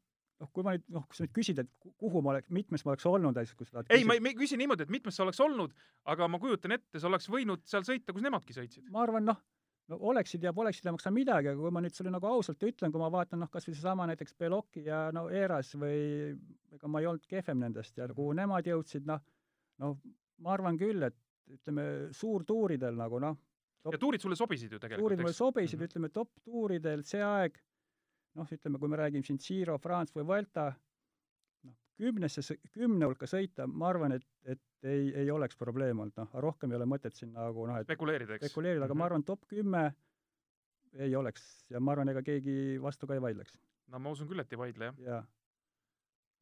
noh, 0.42 0.50
kui 0.54 0.66
ma 0.66 0.74
nüüd, 0.74 0.84
noh, 0.92 1.06
kui 1.08 1.18
sa 1.18 1.26
nüüd 1.26 1.34
küsid, 1.36 1.62
et 1.62 1.90
kuhu 2.00 2.22
ma 2.24 2.34
oleks, 2.34 2.50
mitmes 2.54 2.84
ma 2.84 2.94
oleks 2.94 3.06
olnud, 3.10 3.40
kui 3.56 3.68
sa 3.68 3.78
tahad 3.78 3.92
ei, 3.94 4.06
ma 4.08 4.16
ei 4.18 4.36
küsi 4.38 4.58
niimoodi, 4.60 4.86
et 4.86 4.92
mitmes 4.92 5.16
sa 5.16 5.24
oleks 5.26 5.40
olnud, 5.44 5.74
aga 6.10 6.28
ma 6.30 6.40
kujutan 6.42 6.76
ette, 6.76 7.00
sa 7.00 7.10
oleks 7.10 7.28
võinud 7.32 7.64
seal 7.68 7.86
sõita, 7.86 8.14
kus 8.14 8.24
nemadki 8.24 8.56
sõitsid. 8.56 8.88
ma 8.94 9.04
arvan, 9.06 9.26
noh, 9.30 9.40
no 9.92 10.00
oleksid 10.10 10.44
ja 10.44 10.52
poleksid 10.56 10.88
ei 10.88 10.96
maksa 10.96 11.12
midagi, 11.14 11.52
aga 11.52 11.60
kui 11.60 11.72
ma 11.74 11.82
nüüd 11.84 11.96
sulle 11.96 12.12
nagu 12.14 12.28
ausalt 12.30 12.62
ütlen, 12.66 12.92
kui 12.92 13.02
ma 13.02 13.10
vaatan 13.12 13.44
noh, 13.44 13.50
kas 13.52 13.68
või 13.68 13.76
seesama 13.76 14.08
näiteks 14.10 14.36
Beloki 14.40 14.86
ja 14.88 15.06
no 15.14 15.26
Eras 15.28 15.74
või 15.78 16.34
ega 16.74 16.90
ma 16.90 17.02
ei 17.02 17.10
olnud 17.10 17.26
kehvem 17.30 17.60
nendest 17.62 17.98
ja 18.00 18.08
kuhu 18.10 18.34
nemad 18.36 18.66
jõudsid, 18.68 19.06
noh, 19.08 19.22
noh, 19.84 19.98
ma 20.44 20.54
arvan 20.56 20.80
küll, 20.80 21.04
et 21.06 21.18
ütleme, 21.54 21.84
suurtuuridel 22.16 22.96
nagu 22.96 23.20
noh, 23.22 23.36
ja 23.92 24.00
tuurid 24.00 24.22
sulle 24.22 24.36
sobisid 24.38 24.72
ju 24.72 24.80
tegelikult, 24.80 25.04
tuurid 25.04 25.20
mulle 25.20 25.36
sobisid 25.36 25.76
mm, 25.76 25.82
-hmm. 25.82 25.90
ütleme 25.92 26.08
top-tuuridel 26.12 27.04
see 27.04 27.22
aeg, 27.22 27.58
noh, 28.38 28.50
ütleme, 28.56 28.80
kui 28.82 28.90
me 28.90 29.00
räägime 29.00 29.26
siin 29.26 29.38
Giro, 29.42 29.76
France 29.82 30.16
või 30.16 30.26
Vuelta, 30.28 30.70
noh, 31.66 31.76
kümnesse, 32.00 32.58
kümne 32.74 33.10
hulka 33.10 33.28
sõita, 33.30 33.68
ma 33.70 33.90
arvan, 33.92 34.16
et, 34.18 34.26
et 34.44 34.88
ei, 34.88 35.12
ei 35.24 35.30
oleks 35.30 35.58
probleem 35.60 36.02
olnud, 36.02 36.16
noh, 36.20 36.40
rohkem 36.46 36.72
ei 36.72 36.80
ole 36.80 36.88
mõtet 36.90 37.16
siin 37.18 37.32
nagu 37.34 37.68
noh, 37.70 37.78
et 37.80 37.88
spekuleerida, 37.88 38.38
eks? 38.38 38.48
spekuleerida, 38.48 38.84
aga 38.84 38.94
mm 38.94 38.96
-hmm. 38.96 39.04
ma 39.04 39.10
arvan, 39.10 39.24
top 39.24 39.46
kümme 39.50 39.84
ei 40.94 41.14
oleks 41.16 41.64
ja 41.70 41.80
ma 41.80 41.92
arvan, 41.92 42.08
ega 42.08 42.22
keegi 42.22 42.80
vastu 42.82 43.06
ka 43.06 43.14
ei 43.14 43.22
vaidleks. 43.22 43.58
no 43.88 43.98
ma 43.98 44.10
usun 44.10 44.28
küll, 44.28 44.40
et 44.40 44.52
ei 44.52 44.58
vaidle, 44.58 44.84
jah. 44.84 45.00
jaa 45.06 45.24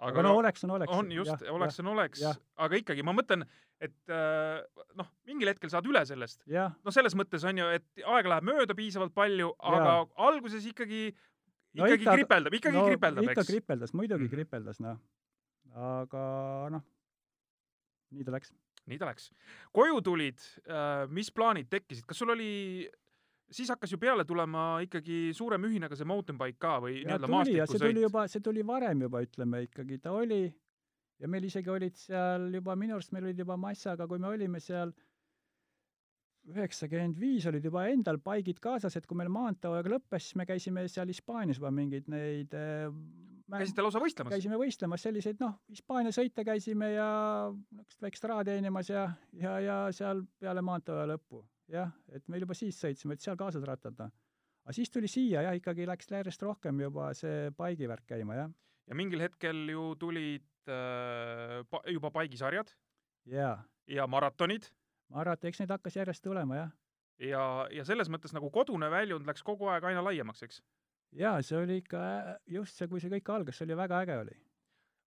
aga, 0.03 0.19
aga 0.19 0.25
no 0.27 0.37
oleks 0.41 0.65
on 0.67 0.75
oleks. 0.77 0.93
on 0.93 1.13
just, 1.13 1.45
oleks 1.51 1.81
on 1.83 1.91
oleks, 1.95 2.23
aga 2.67 2.79
ikkagi 2.81 3.05
ma 3.07 3.15
mõtlen, 3.17 3.45
et 3.83 4.13
äh, 4.13 4.63
noh, 4.99 5.11
mingil 5.29 5.53
hetkel 5.53 5.73
saad 5.73 5.87
üle 5.91 6.05
sellest. 6.09 6.43
no 6.49 6.95
selles 6.95 7.17
mõttes 7.19 7.47
on 7.49 7.63
ju, 7.63 7.69
et 7.79 7.87
aega 8.03 8.35
läheb 8.35 8.49
mööda 8.51 8.77
piisavalt 8.79 9.15
palju, 9.15 9.53
aga 9.73 9.93
ja. 9.93 10.07
alguses 10.29 10.67
ikkagi 10.71 11.11
no 11.79 11.89
ikkagi 11.89 12.05
ikka, 12.05 12.17
kripeldab, 12.21 12.57
ikkagi 12.59 12.79
no, 12.79 12.87
kripeldab, 12.91 13.29
eks. 13.29 13.35
ikka 13.35 13.47
kripeldas, 13.49 13.95
muidugi 13.97 14.27
mm. 14.27 14.33
kripeldas, 14.35 14.81
noh. 14.85 14.99
aga 15.99 16.25
noh, 16.75 16.85
nii 18.13 18.27
ta 18.29 18.35
läks. 18.37 18.53
nii 18.91 18.99
ta 19.01 19.09
läks. 19.11 19.31
koju 19.75 20.03
tulid, 20.05 20.43
äh, 20.67 21.05
mis 21.09 21.33
plaanid 21.35 21.71
tekkisid, 21.73 22.07
kas 22.09 22.21
sul 22.23 22.35
oli 22.35 22.51
siis 23.53 23.69
hakkas 23.73 23.93
ju 23.93 24.01
peale 24.01 24.25
tulema 24.25 24.81
ikkagi 24.85 25.31
suurem 25.37 25.65
ühine 25.69 25.89
ka 25.89 25.97
see 25.99 26.09
mountain 26.09 26.39
bike 26.41 26.61
ka 26.61 26.79
või 26.85 27.03
nii-öelda 27.03 27.31
maastikusõit? 27.31 27.79
see 27.79 27.87
tuli 27.87 28.05
juba, 28.07 28.27
see 28.33 28.45
tuli 28.45 28.67
varem 28.67 29.07
juba, 29.07 29.23
ütleme 29.25 29.65
ikkagi, 29.67 30.01
ta 30.03 30.15
oli 30.17 30.45
ja 31.23 31.31
meil 31.31 31.47
isegi 31.47 31.71
olid 31.71 31.97
seal 31.99 32.49
juba, 32.57 32.77
minu 32.79 32.97
arust 32.97 33.13
meil 33.15 33.29
olid 33.29 33.43
juba 33.45 33.59
massaga, 33.61 34.09
kui 34.11 34.21
me 34.23 34.31
olime 34.33 34.61
seal 34.63 34.95
üheksakümmend 36.51 37.21
viis 37.21 37.47
olid 37.47 37.65
juba 37.65 37.87
endal 37.91 38.19
paigid 38.19 38.59
kaasas, 38.63 38.97
et 38.99 39.07
kui 39.07 39.19
meil 39.19 39.31
maanteeaeg 39.31 39.91
lõppes, 39.93 40.27
siis 40.27 40.39
me 40.41 40.47
käisime 40.49 40.89
seal 40.91 41.13
Hispaanias 41.13 41.61
juba 41.61 41.71
mingeid 41.75 42.09
neid 42.11 42.57
äh, 42.59 42.89
käisite 43.59 43.85
lausa 43.85 44.01
võistlemas? 44.03 44.35
käisime 44.35 44.59
võistlemas, 44.61 45.05
selliseid 45.07 45.41
noh, 45.43 45.57
Hispaania 45.71 46.13
sõite 46.15 46.45
käisime 46.47 46.93
ja 46.95 47.09
niisugust 47.53 48.03
väikest 48.03 48.29
raha 48.31 48.45
teenimas 48.49 48.91
ja, 48.91 49.07
ja, 49.39 49.57
ja 49.63 49.79
seal 49.95 50.25
peale 50.41 50.65
maanteeaja 50.67 51.09
lõppu 51.15 51.45
jah, 51.73 51.93
et 52.13 52.27
meil 52.33 52.45
juba 52.45 52.57
siis 52.57 52.79
sõitsime, 52.81 53.17
et 53.17 53.25
seal 53.25 53.39
kaasas 53.41 53.65
rattata. 53.69 54.11
aga 54.63 54.77
siis 54.77 54.91
tuli 54.91 55.11
siia 55.11 55.45
jah, 55.47 55.57
ikkagi 55.59 55.87
läks 55.89 56.11
järjest 56.11 56.43
rohkem 56.47 56.81
juba 56.81 57.13
see 57.19 57.51
paigivärk 57.57 58.07
käima, 58.15 58.39
jah. 58.43 58.53
ja 58.89 58.99
mingil 58.99 59.23
hetkel 59.25 59.65
ju 59.71 59.93
tulid 60.01 60.47
äh, 60.69 61.61
pa, 61.71 61.83
juba 61.91 62.11
paigisarjad. 62.11 62.73
jaa. 63.31 63.57
ja 63.87 64.07
maratonid. 64.07 64.71
Marat-, 65.15 65.45
eks 65.49 65.63
neid 65.63 65.75
hakkas 65.75 65.99
järjest 66.01 66.25
tulema, 66.25 66.61
jah. 66.63 66.71
ja, 67.23 67.45
ja 67.73 67.85
selles 67.89 68.11
mõttes 68.13 68.35
nagu 68.37 68.51
kodune 68.55 68.91
väljund 68.93 69.29
läks 69.29 69.45
kogu 69.47 69.71
aeg 69.73 69.85
aina 69.91 70.05
laiemaks, 70.05 70.47
eks? 70.49 70.63
jaa, 71.17 71.37
see 71.45 71.59
oli 71.61 71.83
ikka 71.83 72.01
just 72.51 72.79
see, 72.79 72.89
kui 72.89 73.03
see 73.03 73.13
kõik 73.13 73.35
algas, 73.37 73.59
see 73.59 73.69
oli 73.69 73.79
väga 73.79 74.03
äge 74.07 74.19
oli 74.25 74.41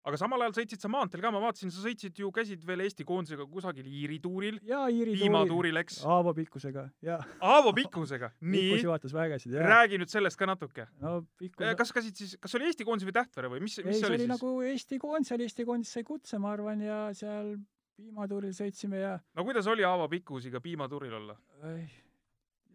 aga 0.06 0.20
samal 0.22 0.44
ajal 0.46 0.54
sõitsid 0.60 0.84
sa 0.84 0.90
maanteel 0.92 1.24
ka, 1.24 1.32
ma 1.34 1.42
vaatasin, 1.42 1.72
sa 1.74 1.82
sõitsid 1.82 2.20
ju, 2.22 2.30
käisid 2.34 2.62
veel 2.68 2.84
Eesti 2.86 3.06
koondisega 3.08 3.48
kusagil 3.50 3.88
Iiri 3.90 4.20
tuuril. 4.22 4.60
jaa, 4.68 4.86
Iiri 4.94 5.16
tuuril. 5.50 5.80
eks. 5.82 6.02
Aavo 6.06 6.36
pikkusega, 6.38 6.86
jaa. 7.06 7.20
Aavo 7.42 7.74
pikkusega, 7.76 8.30
nii. 8.42 8.68
pikkus 8.70 8.86
juhatas 8.86 9.16
vägesid, 9.16 9.56
jah. 9.58 9.70
räägi 9.74 10.00
nüüd 10.02 10.14
sellest 10.14 10.40
ka 10.40 10.50
natuke. 10.50 10.88
no 11.02 11.18
pikkus 11.42 11.74
kas 11.82 11.94
käisid 11.96 12.22
siis, 12.22 12.36
kas 12.42 12.58
oli 12.58 12.70
Eesti 12.70 12.86
koondis 12.88 13.10
või 13.10 13.18
Tähtvere 13.18 13.50
või 13.56 13.64
mis, 13.66 13.80
mis 13.82 13.96
ei, 13.96 14.02
see 14.04 14.12
oli 14.12 14.22
siis? 14.22 14.30
nagu 14.30 14.52
Eesti 14.70 15.02
koondis, 15.02 15.34
seal 15.34 15.46
Eesti 15.46 15.66
koondis 15.66 15.96
sai 15.98 16.06
kutse, 16.06 16.40
ma 16.42 16.54
arvan, 16.54 16.86
ja 16.86 17.00
seal 17.18 17.56
piimatuuril 17.96 18.56
sõitsime 18.56 19.00
ja 19.02 19.14
no 19.36 19.46
kuidas 19.48 19.68
oli 19.72 19.86
Aavo 19.88 20.08
pikkusiga 20.12 20.62
piimatuuril 20.64 21.14
olla? 21.22 21.38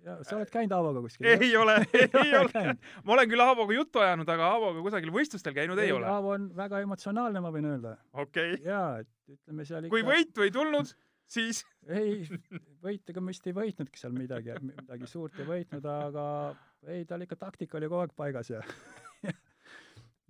ja 0.05 0.17
sa 0.25 0.37
oled 0.39 0.51
käinud 0.53 0.73
Aavoga 0.77 1.03
kuskil? 1.05 1.29
ei 1.29 1.51
ole, 1.57 1.77
ei 2.23 2.33
ole. 2.39 2.65
ma 3.05 3.15
olen 3.17 3.31
küll 3.31 3.45
Aavoga 3.45 3.77
juttu 3.77 4.03
ajanud, 4.03 4.29
aga 4.33 4.49
Aavoga 4.55 4.85
kusagil 4.87 5.13
võistlustel 5.15 5.57
käinud 5.57 5.81
ei, 5.81 5.91
ei 5.91 5.97
ole. 5.97 6.09
Aavo 6.09 6.35
on 6.37 6.49
väga 6.57 6.81
emotsionaalne, 6.87 7.43
ma 7.45 7.53
võin 7.55 7.69
öelda. 7.73 7.97
okei 8.13 8.57
okay.. 8.57 8.65
jaa, 8.65 9.05
et 9.05 9.37
ütleme 9.37 9.69
seal 9.69 9.87
ikka 9.87 9.95
kui 9.95 10.07
võitu 10.07 10.47
ei 10.47 10.55
tulnud, 10.55 10.95
siis 11.31 11.63
ei, 12.01 12.25
võitega 12.85 13.25
me 13.25 13.35
vist 13.35 13.51
ei 13.51 13.57
võitnudki 13.57 14.01
seal 14.01 14.17
midagi, 14.17 14.57
midagi 14.65 15.11
suurt 15.11 15.39
ei 15.43 15.49
võitnud, 15.49 15.91
aga 15.93 16.27
ei, 16.89 17.05
tal 17.09 17.27
ikka 17.27 17.39
taktika 17.41 17.79
oli 17.81 17.91
kogu 17.91 18.07
aeg 18.07 18.17
paigas 18.17 18.53
ja 18.55 18.65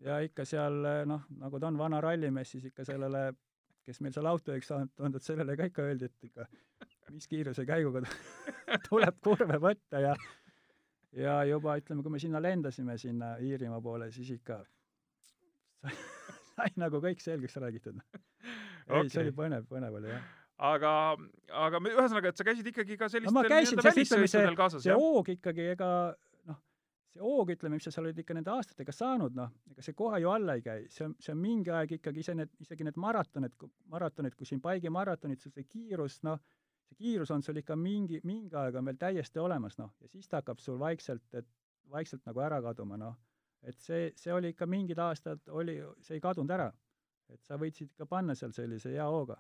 ja 0.07 0.19
ikka 0.27 0.49
seal 0.49 0.83
noh, 1.07 1.29
nagu 1.39 1.63
ta 1.63 1.71
on 1.71 1.79
vana 1.79 2.03
rallimees, 2.03 2.57
siis 2.57 2.67
ikka 2.73 2.87
sellele, 2.89 3.29
kes 3.91 4.01
meil 4.05 4.15
seal 4.15 4.29
autojuhiks 4.31 4.71
saanud 4.71 5.07
on, 5.07 5.17
et 5.19 5.27
sellele 5.27 5.57
ka 5.59 5.67
ikka 5.71 5.87
öeldi, 5.91 6.11
et 6.11 6.31
ikka 6.31 6.47
mis 7.11 7.27
kiiruse 7.31 7.67
käiguga 7.67 8.05
tuleb 8.89 9.19
kurve 9.25 9.59
võtta 9.63 10.03
ja 10.05 10.15
ja 11.17 11.41
juba 11.49 11.77
ütleme, 11.81 12.05
kui 12.07 12.15
me 12.15 12.21
sinna 12.23 12.43
lendasime, 12.43 12.97
sinna 12.99 13.35
Iirimaa 13.43 13.81
poole, 13.83 14.11
siis 14.15 14.31
ikka 14.37 14.61
sai, 15.83 15.95
sai 16.55 16.69
nagu 16.81 17.01
kõik 17.03 17.23
selgeks 17.25 17.59
räägitud. 17.63 17.99
Okay.. 18.91 19.03
ei, 19.03 19.11
see 19.11 19.25
oli 19.25 19.35
põnev, 19.35 19.67
põnev 19.71 19.99
oli 20.01 20.13
jah. 20.13 20.29
Aga, 20.71 20.93
aga 21.57 21.79
ühesõnaga, 21.81 22.31
et 22.31 22.41
sa 22.41 22.45
käisid 22.45 22.67
ikkagi 22.69 22.99
ka 23.01 23.09
sellistel 23.09 23.33
no, 23.33 23.47
nii-öelda 23.49 23.85
välissõitudel 23.87 24.59
kaasas, 24.59 24.85
see 24.85 24.97
hoog 24.97 25.31
ikkagi, 25.33 25.71
ega 25.73 25.89
see 27.11 27.23
hoog, 27.25 27.51
ütleme, 27.55 27.79
mis 27.79 27.87
sa 27.89 27.93
seal 27.95 28.07
olid 28.07 28.19
ikka 28.23 28.37
nende 28.37 28.53
aastatega 28.55 28.95
saanud, 28.95 29.35
noh, 29.37 29.51
ega 29.73 29.85
see 29.85 29.97
kohe 29.99 30.21
ju 30.23 30.31
alla 30.31 30.57
ei 30.59 30.65
käi, 30.65 30.85
see 30.95 31.09
on, 31.09 31.17
see 31.23 31.35
on 31.35 31.41
mingi 31.43 31.73
aeg 31.75 31.97
ikkagi 31.99 32.23
ise 32.23 32.37
need, 32.39 32.53
isegi 32.63 32.87
need 32.87 32.99
maratonid, 33.03 33.57
maratonid, 33.91 34.37
kui 34.39 34.49
siin 34.49 34.63
Paigi 34.63 34.93
maratonid, 34.95 35.43
sul 35.43 35.55
see 35.55 35.67
kiirus, 35.67 36.21
noh, 36.27 36.39
see 36.87 36.99
kiirus 37.01 37.33
on 37.35 37.43
sul 37.47 37.59
ikka 37.63 37.77
mingi, 37.79 38.21
mingi 38.31 38.59
aeg 38.63 38.79
on 38.79 38.91
veel 38.91 39.01
täiesti 39.01 39.43
olemas, 39.43 39.79
noh, 39.81 39.91
ja 40.01 40.11
siis 40.13 40.31
ta 40.31 40.43
hakkab 40.43 40.63
sul 40.63 40.79
vaikselt, 40.81 41.27
et 41.35 41.49
vaikselt 41.91 42.27
nagu 42.31 42.47
ära 42.47 42.61
kaduma, 42.63 42.99
noh. 43.01 43.19
et 43.67 43.77
see, 43.83 44.13
see 44.17 44.33
oli 44.33 44.55
ikka 44.55 44.69
mingid 44.71 45.01
aastad 45.03 45.51
oli, 45.53 45.81
see 46.01 46.17
ei 46.17 46.23
kadunud 46.25 46.55
ära. 46.55 46.71
et 47.31 47.45
sa 47.47 47.55
võitsid 47.55 47.93
ikka 47.93 48.07
panna 48.11 48.35
seal 48.35 48.51
sellise 48.51 48.91
hea 48.91 49.05
hooga 49.07 49.37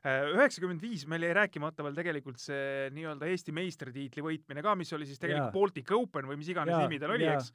üheksakümmend 0.00 0.80
viis 0.80 1.04
meil 1.10 1.26
jäi 1.26 1.32
rääkimata 1.36 1.84
veel 1.84 1.96
tegelikult 1.98 2.40
see 2.40 2.88
nii-öelda 2.96 3.28
Eesti 3.28 3.52
meistritiitli 3.52 4.24
võitmine 4.24 4.62
ka, 4.64 4.74
mis 4.78 4.92
oli 4.96 5.08
siis 5.08 5.20
tegelikult 5.20 5.50
ja. 5.50 5.56
Baltic 5.56 5.92
Open 5.96 6.28
või 6.30 6.38
mis 6.40 6.48
iganes 6.52 6.72
ja, 6.72 6.80
nimi 6.86 7.00
tal 7.02 7.12
oli, 7.12 7.26
eks. 7.28 7.50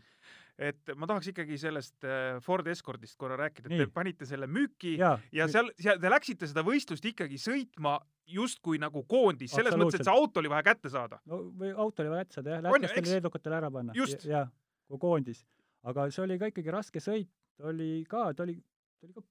et 0.70 0.93
ma 0.93 1.10
tahaks 1.10 1.32
ikkagi 1.34 1.58
sellest 1.58 2.06
äh, 2.06 2.38
Ford 2.45 2.70
Escortist 2.70 3.18
korra 3.18 3.39
rääkida, 3.41 3.72
et 3.72 3.82
te 3.82 3.89
panite 3.93 4.30
selle 4.30 4.49
müüki 4.51 4.93
ja, 4.99 5.16
ja 5.34 5.49
seal, 5.49 5.74
seal 5.82 5.97
te 6.01 6.14
läksite 6.14 6.51
seda 6.51 6.62
võistlust 6.68 7.10
ikkagi 7.10 7.41
sõitma 7.41 7.97
justkui 8.30 8.78
nagu 8.82 9.01
koondis, 9.10 9.53
selles 9.53 9.74
mõttes, 9.78 10.01
et 10.01 10.06
see 10.06 10.14
auto 10.14 10.41
oli 10.41 10.51
vaja 10.53 10.70
kätte 10.70 10.93
saada. 10.93 11.22
no 11.30 11.47
või 11.58 11.74
auto 11.74 12.06
oli 12.06 12.14
vaja 12.14 12.28
kätte 12.28 12.41
saada 12.41 12.58
jah, 12.58 12.66
lätlastel 12.68 13.10
ja 13.10 13.18
leedukatele 13.18 13.62
ära 13.64 13.74
panna. 13.74 13.97
jah, 14.22 14.53
kui 14.86 15.01
koondis. 15.01 15.45
aga 15.82 16.12
see 16.14 16.28
oli 16.30 16.38
ka 16.41 16.53
ikkagi 16.53 16.78
raske 16.78 17.01
sõit, 17.01 17.32
oli 17.66 18.03
ka, 18.10 18.30
ta 18.38 18.45
oli, 18.45 18.60
ta 19.01 19.10
oli 19.10 19.18
ka 19.18 19.26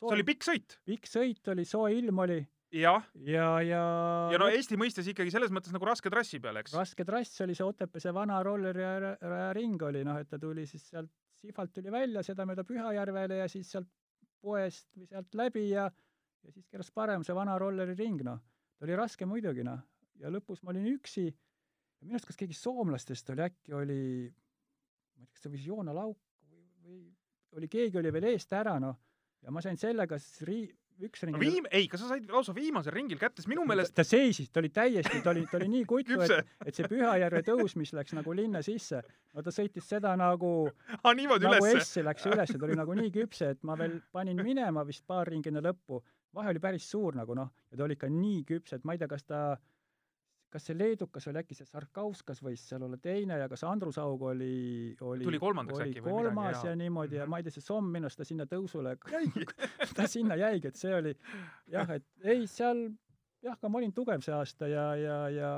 see 0.00 0.12
oli 0.12 0.26
pikk 0.26 0.46
sõit. 0.46 0.76
pikk 0.88 1.08
sõit 1.10 1.52
oli, 1.52 1.64
soe 1.68 1.92
ilm 1.96 2.22
oli. 2.24 2.38
jah. 2.76 3.04
ja, 3.24 3.48
ja 3.64 3.82
ja 4.32 4.40
no 4.40 4.48
Eesti 4.52 4.78
mõistes 4.80 5.08
ikkagi 5.12 5.32
selles 5.32 5.52
mõttes 5.54 5.74
nagu 5.74 5.88
raske 5.88 6.12
trassi 6.12 6.40
peal, 6.42 6.60
eks? 6.60 6.74
raske 6.76 7.06
trass 7.08 7.44
oli 7.44 7.56
see 7.56 7.66
Otepää, 7.66 8.02
see 8.02 8.14
vana 8.14 8.40
rolleriaja 8.44 9.52
ring 9.56 9.82
oli, 9.82 10.04
noh, 10.06 10.18
et 10.20 10.28
ta 10.30 10.40
tuli 10.42 10.66
siis 10.68 10.88
sealt 10.90 11.12
Sihvalt 11.36 11.74
tuli 11.76 11.92
välja, 11.92 12.22
seda 12.24 12.46
mööda 12.48 12.64
Pühajärvele 12.64 13.42
ja 13.42 13.46
siis 13.52 13.68
sealt 13.70 13.90
poest 14.40 14.88
või 14.96 15.08
sealt 15.10 15.34
läbi 15.36 15.68
ja 15.68 15.84
ja 16.46 16.52
siis 16.54 16.68
keeras 16.70 16.92
parem 16.94 17.24
see 17.26 17.34
vana 17.34 17.56
rolleri 17.58 17.96
ring, 17.98 18.22
noh. 18.24 18.38
ta 18.78 18.86
oli 18.86 18.96
raske 18.98 19.26
muidugi, 19.28 19.64
noh. 19.66 19.80
ja 20.20 20.32
lõpus 20.32 20.62
ma 20.62 20.72
olin 20.74 20.86
üksi 20.94 21.26
ja 21.26 22.04
minu 22.04 22.18
arust 22.18 22.28
kas 22.30 22.40
keegi 22.40 22.56
soomlastest 22.56 23.32
oli, 23.32 23.46
äkki 23.46 23.74
oli, 23.76 24.02
ma 24.28 25.22
ei 25.22 25.26
tea, 25.26 25.32
kas 25.32 25.46
see 25.46 25.54
võis 25.54 25.66
Joona 25.66 25.96
Lauk 25.96 26.20
või, 26.50 26.62
või 26.84 27.00
oli, 27.56 27.70
keegi 27.72 28.00
oli 28.00 28.12
veel 28.14 28.30
eest 28.34 28.52
ära, 28.56 28.76
noh 28.82 29.00
ja 29.46 29.54
ma 29.54 29.62
sain 29.62 29.78
sellega 29.78 30.18
siis 30.20 30.42
ri-, 30.48 30.66
üks 31.06 31.22
ring 31.26 31.36
no 31.36 31.40
viim-, 31.40 31.68
ei, 31.70 31.86
kas 31.90 32.02
sa 32.02 32.10
said 32.10 32.26
lausa 32.32 32.54
viimasel 32.56 32.94
ringil 32.94 33.20
kätte, 33.20 33.42
sest 33.42 33.50
minu 33.50 33.66
meelest 33.68 33.94
ta 33.96 34.04
seisis, 34.06 34.50
ta 34.50 34.60
oli 34.62 34.72
täiesti, 34.74 35.20
ta 35.24 35.32
oli, 35.32 35.44
ta 35.50 35.60
oli 35.60 35.68
nii 35.72 35.84
kutsu, 35.88 36.18
et, 36.24 36.50
et 36.66 36.78
see 36.78 36.88
Pühajärve 36.90 37.42
tõus, 37.46 37.76
mis 37.78 37.92
läks 37.96 38.16
nagu 38.16 38.34
linna 38.36 38.62
sisse, 38.66 39.02
no 39.36 39.44
ta 39.46 39.54
sõitis 39.54 39.86
seda 39.92 40.16
nagu 40.18 40.52
ah, 41.04 41.12
nagu 41.14 41.38
ülesse. 41.38 41.84
S-i 41.84 42.04
läks 42.06 42.26
üles, 42.30 42.52
ta 42.56 42.68
oli 42.68 42.78
nagu 42.78 42.98
nii 42.98 43.14
küpse, 43.14 43.52
et 43.56 43.62
ma 43.68 43.78
veel 43.78 44.00
panin 44.12 44.42
minema 44.42 44.84
vist 44.88 45.06
paar 45.06 45.30
ringi 45.30 45.52
enne 45.52 45.64
lõppu. 45.68 46.02
vahe 46.36 46.52
oli 46.52 46.60
päris 46.60 46.90
suur 46.90 47.16
nagu 47.16 47.34
noh, 47.36 47.48
ja 47.70 47.78
ta 47.78 47.86
oli 47.86 47.96
ikka 47.96 48.10
nii 48.12 48.42
küps, 48.48 48.74
et 48.76 48.84
ma 48.84 48.96
ei 48.96 49.00
tea, 49.00 49.08
kas 49.08 49.24
ta 49.24 49.42
kas 50.52 50.68
see 50.68 50.76
leedukas 50.78 51.26
oli 51.30 51.40
äkki 51.42 51.56
see 51.58 51.68
Sarkauskas 51.68 52.40
võis 52.44 52.62
seal 52.68 52.84
olla 52.86 52.98
teine 53.02 53.38
ja 53.40 53.48
kas 53.50 53.64
Andrus 53.66 53.98
Haug 54.00 54.22
oli, 54.30 54.96
oli 55.00 55.26
tuli 55.26 55.40
kolmandaks 55.42 55.80
oli 55.80 55.90
äkki 55.90 56.04
või 56.04 56.14
kolmas 56.18 56.52
midagi, 56.52 56.68
ja 56.68 56.76
niimoodi 56.82 57.18
ja 57.18 57.24
mhm. 57.24 57.32
ma 57.32 57.40
ei 57.40 57.46
tea, 57.46 57.56
see 57.56 57.66
Somm 57.66 57.90
minu 57.92 58.08
arust 58.08 58.20
ta 58.20 58.28
sinna 58.28 58.46
tõusule 58.50 58.94
ta 59.98 60.06
sinna 60.10 60.38
jäigi, 60.40 60.70
et 60.70 60.80
see 60.80 60.94
oli 60.94 61.14
jah, 61.72 61.90
et 61.98 62.06
ei, 62.24 62.46
seal 62.50 62.86
jah, 63.44 63.58
ka 63.60 63.70
ma 63.70 63.82
olin 63.82 63.94
tugev 63.96 64.22
see 64.24 64.34
aasta 64.36 64.70
ja, 64.70 64.86
ja, 65.00 65.18
ja 65.34 65.50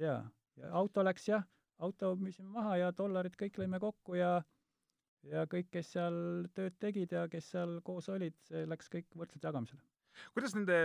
ja, 0.00 0.16
ja 0.60 0.72
auto 0.80 1.04
läks 1.04 1.28
jah, 1.28 1.44
auto 1.78 2.14
müüsime 2.20 2.48
maha 2.54 2.78
ja 2.80 2.90
dollarid 2.96 3.36
kõik 3.38 3.60
lõime 3.60 3.80
kokku 3.82 4.18
ja 4.18 4.38
ja 5.28 5.44
kõik, 5.50 5.68
kes 5.74 5.92
seal 5.96 6.14
tööd 6.56 6.76
tegid 6.80 7.12
ja 7.12 7.26
kes 7.28 7.50
seal 7.52 7.78
koos 7.84 8.08
olid, 8.08 8.36
see 8.48 8.64
läks 8.68 8.88
kõik 8.92 9.08
võrdselt 9.16 9.44
jagamisele. 9.44 9.82
kuidas 10.34 10.56
nende 10.56 10.78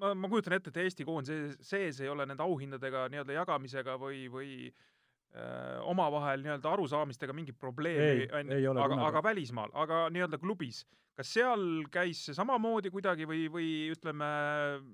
ma, 0.00 0.12
ma 0.14 0.30
kujutan 0.30 0.56
ette, 0.58 0.72
et 0.72 0.84
Eesti 0.84 1.06
koondise 1.08 1.56
sees 1.64 2.02
ei 2.02 2.10
ole 2.12 2.26
nende 2.28 2.44
auhindadega 2.44 3.06
nii-öelda 3.12 3.36
jagamisega 3.40 3.96
või, 4.00 4.22
või 4.32 4.52
äh, 4.68 5.78
omavahel 5.88 6.44
nii-öelda 6.44 6.72
arusaamistega 6.76 7.36
mingit 7.36 7.58
probleemi, 7.60 8.28
aga, 8.30 9.00
aga 9.08 9.24
välismaal, 9.30 9.74
aga 9.84 10.06
nii-öelda 10.14 10.40
klubis, 10.42 10.84
kas 11.18 11.34
seal 11.38 11.66
käis 11.94 12.22
see 12.28 12.36
samamoodi 12.38 12.92
kuidagi 12.94 13.28
või, 13.28 13.46
või 13.52 13.68
ütleme, 13.94 14.30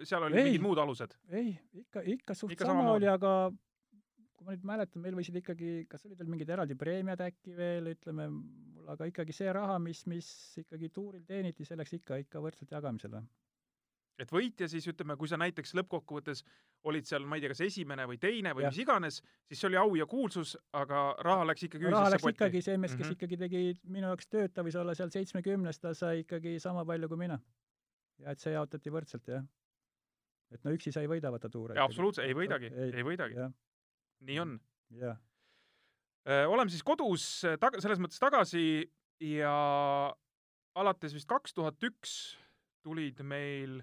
seal 0.06 0.28
olid 0.28 0.40
ei, 0.40 0.50
mingid 0.50 0.66
muud 0.66 0.80
alused? 0.82 1.16
ei, 1.32 1.54
ikka, 1.84 2.04
ikka 2.16 2.38
suht 2.38 2.56
ikka 2.56 2.68
sama 2.70 2.90
oli, 2.96 3.08
aga 3.10 3.36
kui 4.34 4.48
ma 4.48 4.56
nüüd 4.56 4.68
mäletan, 4.68 5.04
meil 5.04 5.16
võisid 5.16 5.40
ikkagi, 5.40 5.84
kas 5.90 6.04
olid 6.08 6.20
veel 6.20 6.32
mingid 6.32 6.50
eraldi 6.52 6.76
preemiad 6.78 7.20
äkki 7.24 7.54
veel, 7.56 7.92
ütleme, 7.94 8.28
aga 8.92 9.08
ikkagi 9.08 9.36
see 9.36 9.52
raha, 9.54 9.78
mis, 9.80 10.04
mis 10.10 10.28
ikkagi 10.60 10.90
tuuril 10.92 11.24
teeniti, 11.28 11.64
see 11.64 11.78
läks 11.80 11.96
ikka, 12.00 12.20
ikka 12.24 12.42
võrdselt 12.44 12.72
jagamisele 12.74 13.22
et 14.20 14.30
võitja 14.30 14.68
siis 14.70 14.86
ütleme, 14.90 15.16
kui 15.18 15.28
sa 15.30 15.38
näiteks 15.40 15.74
lõppkokkuvõttes 15.78 16.44
olid 16.88 17.08
seal, 17.08 17.26
ma 17.28 17.38
ei 17.38 17.42
tea, 17.44 17.50
kas 17.54 17.62
esimene 17.66 18.06
või 18.08 18.18
teine 18.22 18.54
või 18.54 18.66
ja. 18.66 18.70
mis 18.70 18.80
iganes, 18.84 19.20
siis 19.48 19.60
see 19.60 19.68
oli 19.70 19.78
au 19.80 19.96
ja 19.98 20.06
kuulsus, 20.10 20.54
aga 20.76 21.02
raha 21.26 21.48
läks 21.50 21.66
ikkagi 21.68 21.90
raha 21.90 22.12
läks 22.14 22.26
potti. 22.26 22.38
ikkagi, 22.38 22.62
see 22.64 22.78
mees, 22.78 22.94
kes 22.94 23.00
mm 23.00 23.08
-hmm. 23.08 23.18
ikkagi 23.18 23.38
tegi 23.40 23.92
minu 23.96 24.10
jaoks 24.12 24.30
tööd, 24.30 24.54
ta 24.54 24.62
võis 24.66 24.78
olla 24.78 24.94
seal 24.94 25.10
seitsmekümnes, 25.14 25.80
ta 25.82 25.94
sai 25.98 26.22
ikkagi 26.22 26.56
sama 26.62 26.84
palju 26.84 27.10
kui 27.10 27.22
mina. 27.24 27.40
ja 28.22 28.30
et 28.30 28.38
see 28.38 28.54
jaotati 28.54 28.90
võrdselt, 28.90 29.28
jah. 29.28 29.44
et 30.54 30.64
no 30.64 30.70
üksi 30.70 30.92
sa 30.92 31.00
ei 31.02 31.10
võida 31.10 31.32
vaata 31.34 31.50
tuure. 31.50 31.78
absoluutselt, 31.80 32.26
ei 32.26 32.34
võidagi, 32.34 32.70
ei 32.94 33.02
võidagi. 33.02 33.50
nii 34.20 34.38
on. 34.38 34.60
jah. 34.90 35.18
Oleme 36.24 36.70
siis 36.70 36.82
kodus 36.82 37.44
äh, 37.44 37.58
tag-, 37.60 37.80
selles 37.80 37.98
mõttes 37.98 38.18
tagasi 38.18 38.90
ja 39.20 40.14
alates 40.74 41.12
vist 41.14 41.28
kaks 41.28 41.52
tuhat 41.52 41.82
üks 41.82 42.38
tulid 42.84 43.20
meil 43.20 43.82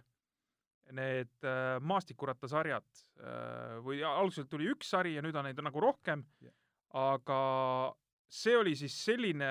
need 0.96 1.48
äh, 1.48 1.78
maastikurattasarjad 1.88 2.88
äh, 3.22 3.78
või 3.86 4.02
algselt 4.06 4.50
tuli 4.52 4.70
üks 4.72 4.92
sari 4.94 5.16
ja 5.16 5.24
nüüd 5.24 5.36
on 5.38 5.48
neid 5.48 5.60
nagu 5.64 5.84
rohkem 5.84 6.24
yeah., 6.44 6.56
aga 6.92 7.42
see 8.32 8.56
oli 8.58 8.74
siis 8.76 8.96
selline 9.06 9.48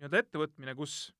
nii-öelda 0.00 0.22
ettevõtmine, 0.24 0.74
kus 0.78 1.12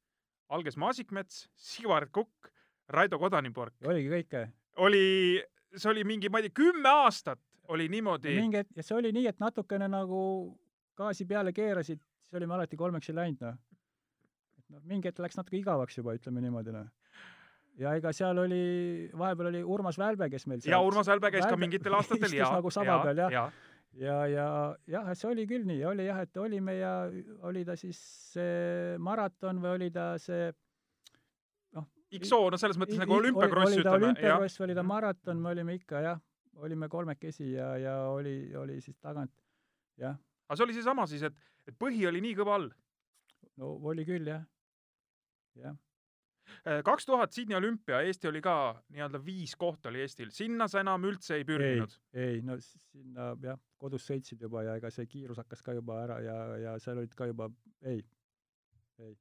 algas 0.50 0.78
Maasikmets, 0.80 1.44
Sivar 1.54 2.08
Kukk, 2.10 2.50
Raido 2.90 3.20
Kodanipork. 3.22 3.76
oligi 3.86 4.10
kõike? 4.10 4.44
oli, 4.82 5.38
see 5.76 5.90
oli 5.92 6.04
mingi, 6.06 6.30
ma 6.30 6.40
ei 6.40 6.48
tea, 6.48 6.56
kümme 6.62 6.90
aastat 7.04 7.40
oli 7.70 7.86
niimoodi. 7.92 8.34
mingi 8.38 8.62
hetk, 8.62 8.74
ja 8.76 8.86
see 8.86 8.96
oli 8.98 9.12
nii, 9.14 9.28
et 9.30 9.42
natukene 9.42 9.86
nagu 9.90 10.22
gaasi 10.98 11.26
peale 11.26 11.54
keerasid, 11.54 12.00
siis 12.02 12.38
olime 12.40 12.58
alati 12.58 12.78
kolmeks 12.78 13.12
läinud, 13.14 13.44
noh. 13.46 13.58
et 14.58 14.74
noh, 14.74 14.82
mingi 14.90 15.10
hetk 15.10 15.22
läks 15.22 15.38
natuke 15.38 15.60
igavaks 15.60 16.00
juba, 16.00 16.16
ütleme 16.18 16.42
niimoodi, 16.42 16.74
noh 16.74 16.90
ja 17.78 17.94
ega 17.98 18.12
seal 18.16 18.38
oli, 18.42 18.62
vahepeal 19.16 19.50
oli 19.52 19.62
Urmas 19.62 19.98
Välbe, 20.00 20.30
kes 20.32 20.46
meil 20.50 20.64
ja 20.68 20.80
Urmas 20.84 21.08
Välbe 21.10 21.30
käis 21.32 21.44
Välbe, 21.44 21.56
ka 21.56 21.60
mingitel 21.60 21.96
aastatel 21.98 22.34
ja 22.36 22.50
nagu 22.56 22.72
saba 22.74 22.90
ja, 22.90 23.02
peal 23.04 23.22
jah 23.24 23.34
ja. 23.34 23.44
ja, 24.00 24.16
ja 24.30 24.46
jah, 24.96 25.12
see 25.18 25.30
oli 25.30 25.46
küll 25.50 25.66
nii, 25.68 25.84
oli 25.88 26.08
jah, 26.08 26.22
et 26.26 26.40
olime 26.42 26.76
ja 26.78 26.94
oli 27.48 27.64
ta 27.68 27.76
siis 27.80 28.00
see 28.34 28.96
maraton 29.02 29.62
või 29.62 29.76
oli 29.78 29.90
ta 29.94 30.12
see 30.22 30.50
noh, 31.78 31.86
XO, 32.20 32.42
no 32.52 32.60
selles 32.60 32.80
mõttes 32.80 33.00
nagu 33.00 33.18
olümpiakross, 33.18 33.76
ütleme. 33.76 33.84
oli 33.84 33.88
ta 33.88 33.96
olümpiakross 33.98 34.60
või 34.60 34.68
oli 34.70 34.78
ta 34.80 34.86
maraton, 34.86 35.42
me 35.42 35.54
olime 35.54 35.78
ikka 35.78 36.04
jah, 36.06 36.24
olime 36.60 36.90
kolmekesi 36.92 37.52
ja, 37.54 37.74
ja 37.80 37.98
oli, 38.12 38.38
oli 38.58 38.80
siis 38.84 38.98
tagant, 38.98 39.32
jah. 40.00 40.18
aga 40.48 40.58
see 40.58 40.68
oli 40.68 40.78
seesama 40.80 41.06
siis, 41.10 41.24
et, 41.30 41.38
et 41.70 41.78
põhi 41.78 42.06
oli 42.10 42.22
nii 42.24 42.38
kõva 42.42 42.58
all? 42.60 42.72
no 43.60 43.76
oli 43.90 44.04
küll 44.08 44.28
jah, 44.28 44.44
jah 45.60 45.78
kaks 46.84 47.06
tuhat 47.08 47.32
Sydney 47.32 47.56
olümpia, 47.56 48.02
Eesti 48.04 48.28
oli 48.28 48.42
ka 48.44 48.54
nii-öelda 48.92 49.20
viis 49.24 49.54
kohta 49.56 49.88
oli 49.88 50.02
Eestil, 50.04 50.30
sinna 50.34 50.68
sa 50.68 50.82
enam 50.84 51.04
üldse 51.08 51.38
ei 51.38 51.44
pürginud? 51.48 51.94
ei, 52.12 52.42
no 52.44 52.58
sinna 52.60 53.30
jah, 53.42 53.60
kodus 53.80 54.04
sõitsid 54.10 54.42
juba 54.44 54.64
ja 54.66 54.76
ega 54.80 54.90
see 54.92 55.08
kiirus 55.08 55.40
hakkas 55.40 55.64
ka 55.64 55.74
juba 55.76 56.02
ära 56.04 56.20
ja, 56.24 56.36
ja 56.60 56.74
seal 56.82 57.00
olid 57.00 57.14
ka 57.16 57.30
juba, 57.30 57.48
ei, 57.88 58.02
ei. 59.00 59.14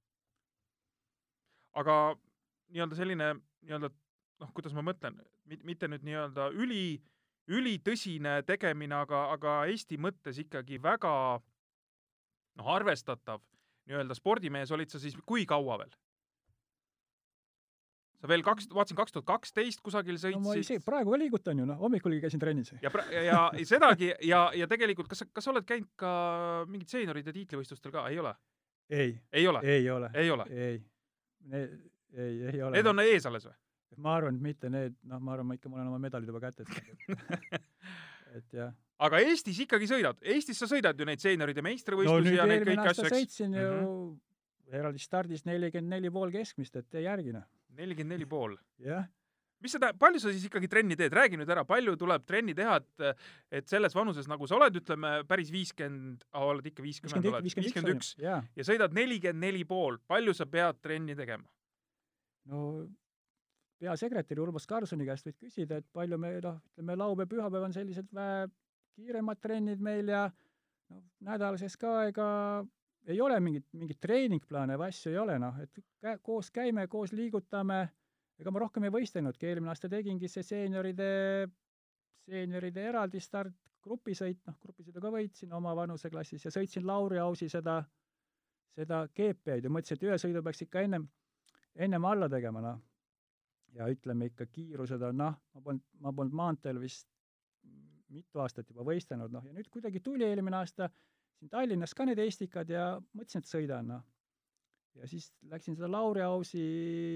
aga 1.80 1.96
nii-öelda 2.74 3.00
selline 3.00 3.32
nii-öelda 3.40 3.92
noh, 4.40 4.52
kuidas 4.56 4.76
ma 4.76 4.84
mõtlen, 4.86 5.20
mitte 5.64 5.88
nüüd 5.92 6.04
nii-öelda 6.08 6.50
üli, 6.56 7.00
ülitõsine 7.50 8.40
tegemine, 8.48 9.00
aga, 9.04 9.30
aga 9.36 9.56
Eesti 9.72 10.00
mõttes 10.02 10.40
ikkagi 10.44 10.80
väga 10.84 11.14
noh, 11.40 12.70
arvestatav 12.76 13.42
nii-öelda 13.90 14.18
spordimees 14.18 14.72
olid 14.76 14.92
sa 14.92 15.02
siis 15.02 15.18
kui 15.26 15.48
kaua 15.50 15.80
veel? 15.82 15.96
Sa 18.20 18.30
veel 18.32 18.44
kaks, 18.44 18.68
vaatasin 18.76 18.98
kaks 19.00 19.16
tuhat 19.16 19.28
kaksteist 19.28 19.82
kusagil 19.86 20.20
sõitsid 20.20 20.44
no,. 20.44 20.56
See, 20.68 20.82
praegu 20.84 21.14
ka 21.14 21.20
liigutan 21.22 21.62
ju, 21.62 21.68
noh, 21.70 21.80
hommikulgi 21.80 22.20
käisin 22.24 22.42
trennis. 22.42 22.74
ja, 22.84 22.92
ja, 23.16 23.22
ja 23.56 23.68
sedagi 23.68 24.12
ja, 24.28 24.42
ja 24.56 24.68
tegelikult, 24.72 25.10
kas, 25.12 25.24
kas 25.34 25.48
sa 25.48 25.54
oled 25.54 25.68
käinud 25.68 25.90
ka 26.00 26.12
mingit 26.70 26.92
seenioride 26.92 27.34
tiitlivõistlustel 27.36 27.96
ka, 27.96 28.08
ei 28.12 28.20
ole? 28.20 28.36
ei. 28.90 29.16
ei 29.32 29.48
ole? 29.48 29.64
ei 29.64 29.90
ole. 29.90 30.12
ei 30.14 30.36
ole? 30.36 30.50
ei. 30.52 30.84
ei, 31.54 31.66
ei 32.52 32.62
ole. 32.62 32.76
Need 32.76 32.92
on 32.92 33.04
ees 33.06 33.28
alles 33.30 33.48
või? 33.48 33.58
ma 34.00 34.16
arvan, 34.20 34.38
et 34.38 34.44
mitte 34.52 34.70
need, 34.72 34.96
noh, 35.08 35.20
ma 35.24 35.34
arvan, 35.36 35.50
ma 35.50 35.58
ikka, 35.58 35.72
ma 35.72 35.80
olen 35.80 35.92
oma 35.92 36.00
medalid 36.02 36.30
juba 36.30 36.42
kätes 36.44 36.70
et 38.38 38.56
jah. 38.56 38.74
aga 39.06 39.22
Eestis 39.26 39.60
ikkagi 39.66 39.90
sõidad, 39.90 40.20
Eestis 40.36 40.60
sa 40.62 40.70
sõidad 40.70 41.00
ju 41.00 41.08
neid 41.08 41.24
seenioride 41.24 41.64
no 41.64 41.70
meistrivõistlusi 41.70 42.28
nüüd 42.30 42.38
ja 42.38 42.48
neid 42.50 42.66
kõiki 42.68 42.92
asju, 42.92 43.08
eks. 43.08 43.16
sõitsin 43.16 43.58
ju 43.58 43.70
eraldi 44.80 45.02
stardis 45.02 45.46
nelikümmend 45.50 45.98
neli 45.98 46.12
pool 46.14 46.32
keskmist, 46.34 46.76
et 46.78 46.88
tee 46.92 47.04
järgi 47.06 47.34
noh, 47.34 47.48
nelikümmend 47.80 48.18
neli 48.18 48.28
pool. 48.30 48.58
jah. 48.84 49.08
mis 49.60 49.74
seda, 49.76 49.92
palju 50.00 50.22
sa 50.24 50.32
siis 50.32 50.46
ikkagi 50.48 50.70
trenni 50.72 50.96
teed, 51.00 51.14
räägi 51.16 51.40
nüüd 51.40 51.50
ära, 51.52 51.66
palju 51.68 51.98
tuleb 52.00 52.24
trenni 52.28 52.56
teha, 52.56 52.78
et, 52.80 53.26
et 53.60 53.68
selles 53.68 53.96
vanuses, 53.96 54.30
nagu 54.32 54.48
sa 54.48 54.56
oled, 54.56 54.78
ütleme 54.80 55.18
päris 55.28 55.52
viiskümmend, 55.52 56.24
oled 56.40 56.70
ikka 56.72 56.86
viiskümmend, 56.86 57.32
oled 57.34 57.50
viiskümmend 57.50 57.96
üks 57.98 58.16
ja 58.22 58.68
sõidad 58.68 58.96
nelikümmend 58.96 59.48
neli 59.50 59.66
pool, 59.68 60.00
palju 60.08 60.36
sa 60.38 60.48
pead 60.48 60.80
trenni 60.84 61.18
tegema? 61.20 61.48
no 62.50 62.88
peasekretäri 63.80 64.42
Urmas 64.44 64.68
Karlssoni 64.68 65.08
käest 65.08 65.28
võid 65.28 65.38
küsida, 65.40 65.80
et 65.80 65.88
palju 65.96 66.20
me 66.20 66.34
noh, 66.44 66.60
ütleme 66.74 66.98
laupäev-pühapäev 67.00 67.70
on 67.70 67.76
sellised 67.76 68.10
vähe 68.16 68.48
kiiremad 69.00 69.40
trennid 69.42 69.84
meil 69.84 70.12
ja 70.12 70.26
noh, 70.30 71.04
nädala 71.26 71.60
sees 71.62 71.78
ka 71.80 71.94
ega 72.10 72.28
ei 73.08 73.22
ole 73.22 73.40
mingit, 73.40 73.66
mingit 73.74 74.00
treeningplaane 74.02 74.78
või 74.78 74.90
asju 74.92 75.14
ei 75.14 75.18
ole 75.18 75.38
noh, 75.40 75.56
et 75.64 75.80
kä- 76.04 76.18
koos 76.24 76.52
käime, 76.52 76.88
koos 76.88 77.14
liigutame, 77.14 77.80
ega 78.40 78.52
ma 78.52 78.64
rohkem 78.66 78.86
ei 78.88 78.94
võistelnudki, 78.94 79.48
eelmine 79.48 79.74
aasta 79.74 79.90
tegingi 79.90 80.28
see 80.32 80.44
seenioride, 80.44 81.10
seenioride 82.28 82.86
eraldi 82.92 83.22
start, 83.24 83.56
grupisõit, 83.84 84.42
noh 84.48 84.58
grupisõidu 84.60 85.02
ka 85.02 85.12
võitsin 85.14 85.54
oma 85.56 85.74
vanuseklassis 85.76 86.46
ja 86.46 86.52
sõitsin 86.52 86.86
Lauri 86.88 87.20
Ausi 87.24 87.50
seda, 87.50 87.80
seda 88.76 89.06
GP-d 89.08 89.66
ja 89.66 89.72
mõtlesin, 89.72 89.98
et 89.98 90.08
ühe 90.10 90.18
sõidu 90.20 90.44
peaks 90.44 90.66
ikka 90.68 90.84
ennem, 90.88 91.08
ennem 91.76 92.06
alla 92.06 92.30
tegema, 92.30 92.64
noh. 92.64 92.82
Ja 93.78 93.86
ütleme 93.86 94.32
ikka 94.32 94.48
kiirused 94.50 95.02
on 95.06 95.20
noh, 95.22 95.36
ma 95.54 95.62
polnud, 95.62 95.84
ma 96.02 96.12
polnud 96.14 96.34
maanteel 96.36 96.80
vist 96.82 97.06
mitu 98.10 98.42
aastat 98.42 98.70
juba 98.72 98.82
võistelnud, 98.88 99.32
noh 99.32 99.46
ja 99.46 99.54
nüüd 99.54 99.70
kuidagi 99.70 100.02
tuli 100.02 100.26
eelmine 100.26 100.58
aasta 100.58 100.90
siin 101.40 101.50
Tallinnas 101.52 101.94
ka 101.96 102.06
need 102.08 102.20
Estikad 102.20 102.70
ja 102.72 102.86
mõtlesin, 103.16 103.44
et 103.44 103.50
sõidan, 103.50 103.88
noh. 103.94 104.02
ja 105.00 105.08
siis 105.08 105.30
läksin 105.52 105.78
seda 105.78 105.88
Lauri 105.92 106.22
Ausi 106.26 106.64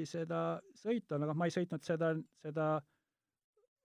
seda 0.08 0.62
sõitu, 0.80 1.18
aga 1.18 1.34
ma 1.36 1.50
ei 1.50 1.56
sõitnud 1.56 1.84
seda, 1.84 2.14
seda, 2.44 2.68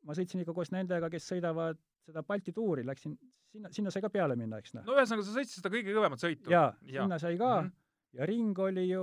ma 0.07 0.15
sõitsin 0.15 0.45
ikka 0.45 0.55
koos 0.55 0.71
nendega, 0.75 1.11
kes 1.11 1.27
sõidavad 1.33 1.81
seda 2.07 2.23
Balti 2.23 2.53
tuuri, 2.55 2.85
läksin 2.87 3.17
sinna, 3.53 3.73
sinna 3.75 3.91
sai 3.91 4.05
ka 4.05 4.11
peale 4.13 4.37
minna, 4.39 4.61
eks 4.63 4.77
noh. 4.77 4.87
no 4.87 4.95
ühesõnaga, 4.97 5.27
sa 5.27 5.35
sõitsid 5.41 5.59
seda 5.61 5.73
kõige 5.75 5.97
kõvemat 5.97 6.23
sõitu. 6.23 6.51
jaa, 6.53 6.71
Jaa. 6.87 7.03
sinna 7.05 7.19
sai 7.19 7.37
ka 7.41 7.53
Mhm. 7.63 7.73
Ja 8.17 8.27
ring 8.29 8.59
oli 8.59 8.87
ju 8.89 9.03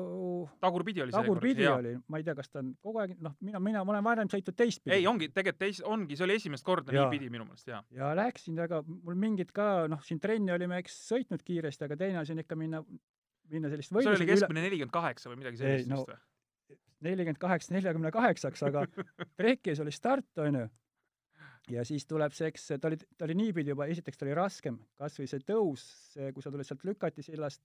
tagurpidi 0.64 1.04
oli 1.04 1.14
tagurpidi 1.14 1.68
oli, 1.70 1.94
ma 2.10 2.20
ei 2.20 2.26
tea, 2.26 2.36
kas 2.38 2.50
ta 2.50 2.62
on 2.62 2.72
kogu 2.82 3.02
aeg, 3.04 3.16
noh, 3.22 3.36
mina, 3.46 3.62
mina, 3.62 3.84
ma 3.86 3.94
olen 3.94 4.06
varem 4.06 4.32
sõitnud 4.32 4.58
teistpidi. 4.58 4.96
ei, 4.98 5.08
ongi, 5.10 5.30
tegelikult 5.34 5.62
teis-, 5.62 5.82
ongi, 5.86 6.18
see 6.18 6.26
oli 6.26 6.38
esimest 6.40 6.66
korda 6.66 6.96
niipidi 6.96 7.30
minu 7.34 7.46
meelest, 7.46 7.70
jaa. 7.70 7.84
ja 7.96 8.14
läksin, 8.18 8.58
aga 8.66 8.82
mul 8.88 9.20
mingid 9.22 9.54
ka, 9.56 9.86
noh, 9.92 10.02
siin 10.06 10.22
trenni 10.24 10.56
olime, 10.56 10.80
eks 10.82 10.98
sõitnud 11.12 11.46
kiiresti, 11.46 11.86
aga 11.88 12.00
teine 12.02 12.24
asi 12.24 12.34
on 12.34 12.42
ikka 12.42 12.58
minna, 12.60 12.82
minna 13.54 13.72
sellist 13.74 13.94
see 13.94 14.16
oli 14.16 14.30
keskmine 14.32 14.66
nelikümmend 14.66 14.96
kaheksa 14.96 15.30
või 15.32 15.44
midagi 15.44 15.62
sellist 15.62 15.92
no- 15.92 16.02
vist 16.02 16.16
või? 16.16 16.80
nelikümmend 17.06 17.42
kaheksa 17.42 17.76
neljakümne 17.76 18.10
kaheksaks, 18.16 18.66
aga 18.66 18.88
trekis 19.40 19.84
oli 19.86 19.94
start, 19.94 20.32
onju. 20.42 20.66
ja 21.78 21.86
siis 21.86 22.10
tuleb 22.10 22.34
see, 22.34 22.50
eks 22.50 22.72
ta 22.74 22.90
oli, 22.90 22.98
ta 23.14 23.30
oli 23.30 23.38
niipidi 23.38 23.76
juba, 23.76 23.86
esiteks 23.92 24.18
ta 24.18 24.26
oli 24.26 24.34
raskem, 24.38 24.82
kas 24.98 25.22
või 25.22 25.30
see 25.30 25.46
tõus, 25.46 25.86
see, 26.16 26.34
kui 26.34 26.42
sa 26.42 26.50
tuled 26.50 26.66
sealt 26.66 26.88
Lükati 26.88 27.22
sillast 27.26 27.62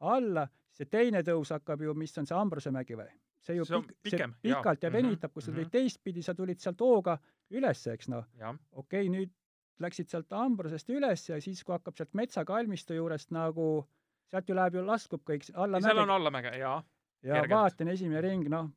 alla, 0.00 0.46
see 0.72 0.86
teine 0.86 1.22
tõus 1.26 1.50
hakkab 1.54 1.82
ju, 1.82 1.94
mis 1.94 2.18
on 2.18 2.26
see 2.26 2.36
Ambrose 2.36 2.70
mägi 2.74 2.96
või? 2.98 3.08
see 3.48 3.54
ju 3.56 3.64
See 3.64 3.78
pik- 3.78 3.96
pikem, 4.02 4.32
see 4.34 4.50
pikalt 4.50 4.82
ja 4.82 4.90
Mhm, 4.90 4.96
venitab, 4.96 5.32
kui 5.32 5.42
sa 5.42 5.52
tulid 5.52 5.66
mhm. 5.68 5.70
teistpidi, 5.72 6.22
sa 6.22 6.34
tulid 6.34 6.58
sealt 6.60 6.80
hooga 6.80 7.18
üles, 7.50 7.86
eks 7.86 8.08
noh. 8.08 8.24
okei 8.72 9.06
okay,, 9.06 9.08
nüüd 9.08 9.30
läksid 9.78 10.10
sealt 10.10 10.32
Ambrosest 10.32 10.90
üles 10.90 11.28
ja 11.28 11.40
siis, 11.40 11.62
kui 11.64 11.72
hakkab 11.72 11.96
sealt 11.96 12.14
metsakalmistu 12.14 12.94
juurest 12.94 13.30
nagu, 13.30 13.86
sealt 14.30 14.48
ju 14.48 14.54
läheb 14.58 14.74
ju 14.74 14.84
laskub 14.86 15.22
kõik 15.24 15.46
alla 15.54 15.80
seal 15.80 15.98
on 15.98 16.08
mäge 16.08 16.16
allamäge, 16.18 16.52
jaa. 16.58 16.82
ja 17.22 17.34
kergelt. 17.40 17.54
vaatan 17.54 17.88
esimene 17.94 18.20
ring, 18.20 18.48
noh, 18.48 18.70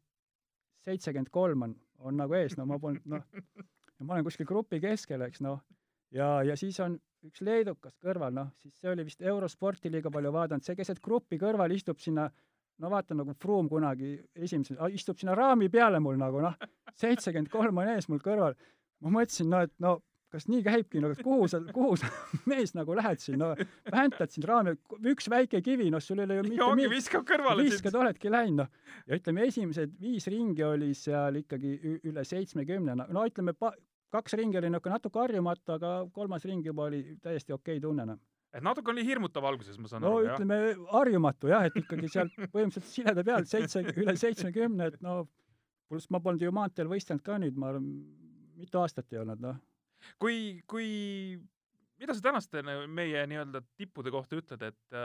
seitsekümmend 0.85 1.29
kolm 1.29 1.61
on, 1.67 1.75
on 1.99 2.17
nagu 2.17 2.33
ees, 2.37 2.57
no 2.57 2.65
ma 2.65 2.79
polnud, 2.79 3.01
noh, 3.05 3.25
ja 3.97 4.05
ma 4.05 4.13
olen 4.13 4.25
kuskil 4.29 4.45
grupi 4.45 4.79
keskel, 4.79 5.21
eks 5.27 5.41
noh, 5.41 5.61
ja, 6.15 6.43
ja 6.43 6.55
siis 6.59 6.79
on 6.83 6.97
üks 7.25 7.43
leedukas 7.45 7.97
kõrval, 8.01 8.33
noh, 8.33 8.53
siis 8.61 8.73
see 8.81 8.89
oli 8.91 9.05
vist 9.05 9.21
Eurosporti 9.21 9.91
liiga 9.93 10.11
palju 10.13 10.31
vaadanud, 10.33 10.65
see 10.65 10.77
keset 10.79 11.01
grupi 11.03 11.37
kõrval 11.41 11.73
istub 11.75 11.99
sinna 12.01 12.29
no 12.81 12.89
vaata 12.89 13.15
nagu 13.17 13.35
Froome 13.37 13.69
kunagi 13.69 14.15
esimesel, 14.35 14.79
istub 14.95 15.19
sinna 15.21 15.35
raami 15.37 15.69
peale 15.69 15.99
mul 16.01 16.17
nagu 16.19 16.41
noh, 16.41 16.55
seitsekümmend 16.97 17.51
kolm 17.53 17.81
on 17.83 17.91
ees 17.93 18.09
mul 18.09 18.23
kõrval. 18.23 18.57
ma 19.01 19.13
mõtlesin, 19.17 19.49
no 19.49 19.61
et 19.65 19.73
no 19.81 19.99
kas 20.31 20.45
nii 20.47 20.61
käibki, 20.63 21.01
no 21.03 21.09
kuhu 21.19 21.47
sa, 21.51 21.59
kuhu 21.75 21.97
sa 21.99 22.07
mees 22.49 22.71
nagu 22.77 22.95
lähed 22.95 23.19
siin, 23.19 23.41
no 23.41 23.51
väntad 23.91 24.31
siin 24.31 24.47
raami, 24.47 24.75
üks 25.11 25.27
väike 25.31 25.61
kivi, 25.65 25.89
noh 25.91 26.01
sul 26.03 26.21
ei 26.21 26.27
ole 26.29 26.37
ju 26.37 26.43
ja 26.43 26.47
mitte 26.47 26.65
ongi, 26.65 26.85
mi- 26.87 26.93
viskab 26.95 27.25
kõrvale 27.27 27.67
viskad, 27.67 27.97
oledki 27.99 28.31
läinud, 28.31 28.63
noh. 28.63 29.01
ja 29.09 29.19
ütleme, 29.19 29.45
esimesed 29.51 29.97
viis 30.01 30.27
ringi 30.31 30.65
oli 30.65 30.93
seal 30.97 31.41
ikkagi 31.41 31.75
üle 32.07 32.25
seitsmekümne, 32.27 32.95
no, 33.01 33.25
ütleme 33.27 33.53
kaks 34.11 34.35
ringi 34.39 34.59
oli 34.59 34.69
niisugune 34.71 34.97
natuke 34.97 35.21
harjumatu, 35.21 35.77
aga 35.77 35.93
kolmas 36.13 36.45
ring 36.47 36.65
juba 36.65 36.89
oli 36.89 37.01
täiesti 37.23 37.55
okei 37.55 37.81
tunne, 37.83 38.05
noh. 38.09 38.19
et 38.53 38.63
natuke 38.65 38.91
oli 38.93 39.05
hirmutav 39.07 39.47
alguses, 39.47 39.77
ma 39.79 39.91
saan 39.91 40.03
no 40.05 40.15
aru, 40.17 40.25
jah. 40.27 40.39
ütleme 40.39 40.87
harjumatu 40.91 41.51
jah, 41.51 41.67
et 41.69 41.77
ikkagi 41.81 42.11
seal 42.11 42.31
põhimõtteliselt 42.53 42.89
sileda 42.91 43.25
peal 43.27 43.47
seitse, 43.49 43.83
üle 43.95 44.17
seitsmekümne, 44.19 44.91
et 44.91 45.01
no 45.05 45.21
pluss 45.91 46.11
ma 46.13 46.21
polnud 46.23 46.43
ju 46.43 46.53
maanteel 46.55 46.91
võistelnud 46.91 47.23
ka 47.25 47.39
nüüd, 47.41 47.57
ma 47.59 47.71
arvan, 47.73 47.87
mitu 48.59 48.79
aastat 48.81 49.11
ei 49.11 49.21
olnud, 49.23 49.43
noh. 49.43 49.59
kui, 50.21 50.61
kui, 50.69 50.87
mida 52.01 52.15
sa 52.15 52.27
tänaste 52.29 52.63
na- 52.65 52.81
meie 52.87 53.25
nii-öelda 53.27 53.63
tippude 53.79 54.13
kohta 54.13 54.39
ütled, 54.39 54.67
et, 54.71 54.99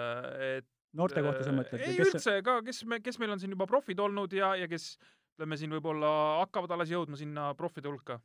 et 0.55 0.73
noorte 0.97 1.23
kohta 1.25 1.45
sa 1.45 1.55
mõtled 1.55 1.83
ei 1.83 1.99
kes 1.99 2.15
üldse 2.15 2.39
ka, 2.47 2.59
kes 2.67 2.83
me, 2.89 3.01
kes 3.05 3.19
meil 3.23 3.35
on 3.35 3.43
siin 3.43 3.55
juba 3.55 3.69
profid 3.69 4.01
olnud 4.03 4.33
ja, 4.37 4.55
ja 4.59 4.69
kes 4.71 4.95
ütleme 5.37 5.59
siin 5.61 5.75
võib-olla 5.77 6.11
hakkavad 6.41 6.73
alles 6.77 6.93
jõudma 6.93 7.19
sinna 7.21 7.51
profide 7.59 7.91
hulka. 7.91 8.19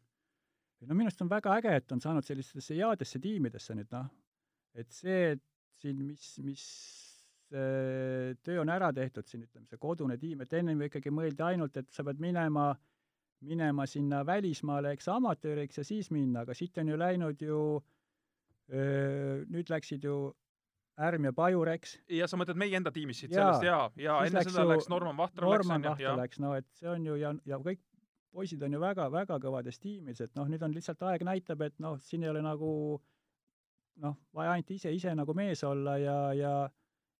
No 0.88 0.98
minu 0.98 1.10
arust 1.10 1.22
on 1.24 1.30
väga 1.32 1.56
äge, 1.60 1.76
et 1.78 1.94
on 1.96 2.02
saanud 2.02 2.26
sellistesse 2.26 2.78
headesse 2.78 3.22
tiimidesse 3.22 3.76
nüüd 3.78 3.92
noh, 3.94 4.10
et 4.78 4.90
see, 4.96 5.36
et 5.36 5.44
siin, 5.82 6.02
mis, 6.08 6.28
mis 6.46 6.66
äh, 7.54 8.32
töö 8.44 8.62
on 8.64 8.72
ära 8.74 8.92
tehtud 8.96 9.28
siin, 9.30 9.46
ütleme 9.48 9.70
see 9.70 9.82
kodune 9.82 10.18
tiim, 10.22 10.44
et 10.46 10.54
ennem 10.58 10.88
ikkagi 10.88 11.14
mõeldi 11.14 11.46
ainult, 11.46 11.78
et 11.78 11.90
sa 11.94 12.06
pead 12.08 12.22
minema, 12.24 12.72
minema 13.46 13.88
sinna 13.90 14.26
välismaale, 14.28 14.94
eks 14.96 15.10
amatööriks 15.14 15.82
ja 15.82 15.88
siis 15.88 16.12
minna, 16.14 16.46
aga 16.46 16.58
siit 16.58 16.78
on 16.82 16.94
ju 16.94 17.00
läinud 17.02 17.42
ju, 17.46 17.64
nüüd 18.72 19.74
läksid 19.74 20.06
ju 20.08 20.20
Ärm 21.02 21.24
ja 21.26 21.32
Pajur, 21.34 21.70
eks, 21.72 21.96
ja 22.14 22.28
sa 22.30 22.38
mõtled 22.38 22.60
meie 22.60 22.76
enda 22.78 22.92
tiimist 22.94 23.24
siit 23.24 23.32
Jaa. 23.32 23.54
sellest 23.56 23.64
ja, 23.66 23.78
ja 23.98 24.18
enne 24.28 24.42
läks 24.42 24.52
seda 24.52 24.66
ju 24.66 24.72
läks 24.74 24.90
Norman 24.92 25.18
Vahtra 25.18 25.48
läks 25.48 25.56
Norman 25.56 25.80
onju, 25.80 25.90
Vahtra 25.90 26.06
ja 26.06 26.16
läks, 26.20 26.42
no 26.44 26.52
et 26.60 26.68
see 26.78 26.90
on 26.92 27.06
ju 27.08 27.16
ja, 27.18 27.32
ja 27.48 27.58
kõik 27.64 27.80
poisid 28.32 28.62
on 28.64 28.74
ju 28.74 28.80
väga, 28.82 29.08
väga 29.12 29.40
kõvades 29.44 29.80
tiimides, 29.80 30.22
et 30.24 30.36
noh, 30.40 30.48
nüüd 30.50 30.64
on 30.64 30.76
lihtsalt 30.76 31.02
aeg 31.10 31.26
näitab, 31.28 31.62
et 31.68 31.80
noh, 31.84 31.98
siin 32.00 32.24
ei 32.24 32.32
ole 32.32 32.44
nagu 32.46 32.72
noh, 34.02 34.16
vaja 34.34 34.56
ainult 34.56 34.72
ise, 34.72 34.94
ise 34.96 35.14
nagu 35.16 35.36
mees 35.38 35.64
olla 35.68 35.98
ja, 36.00 36.18
ja 36.38 36.54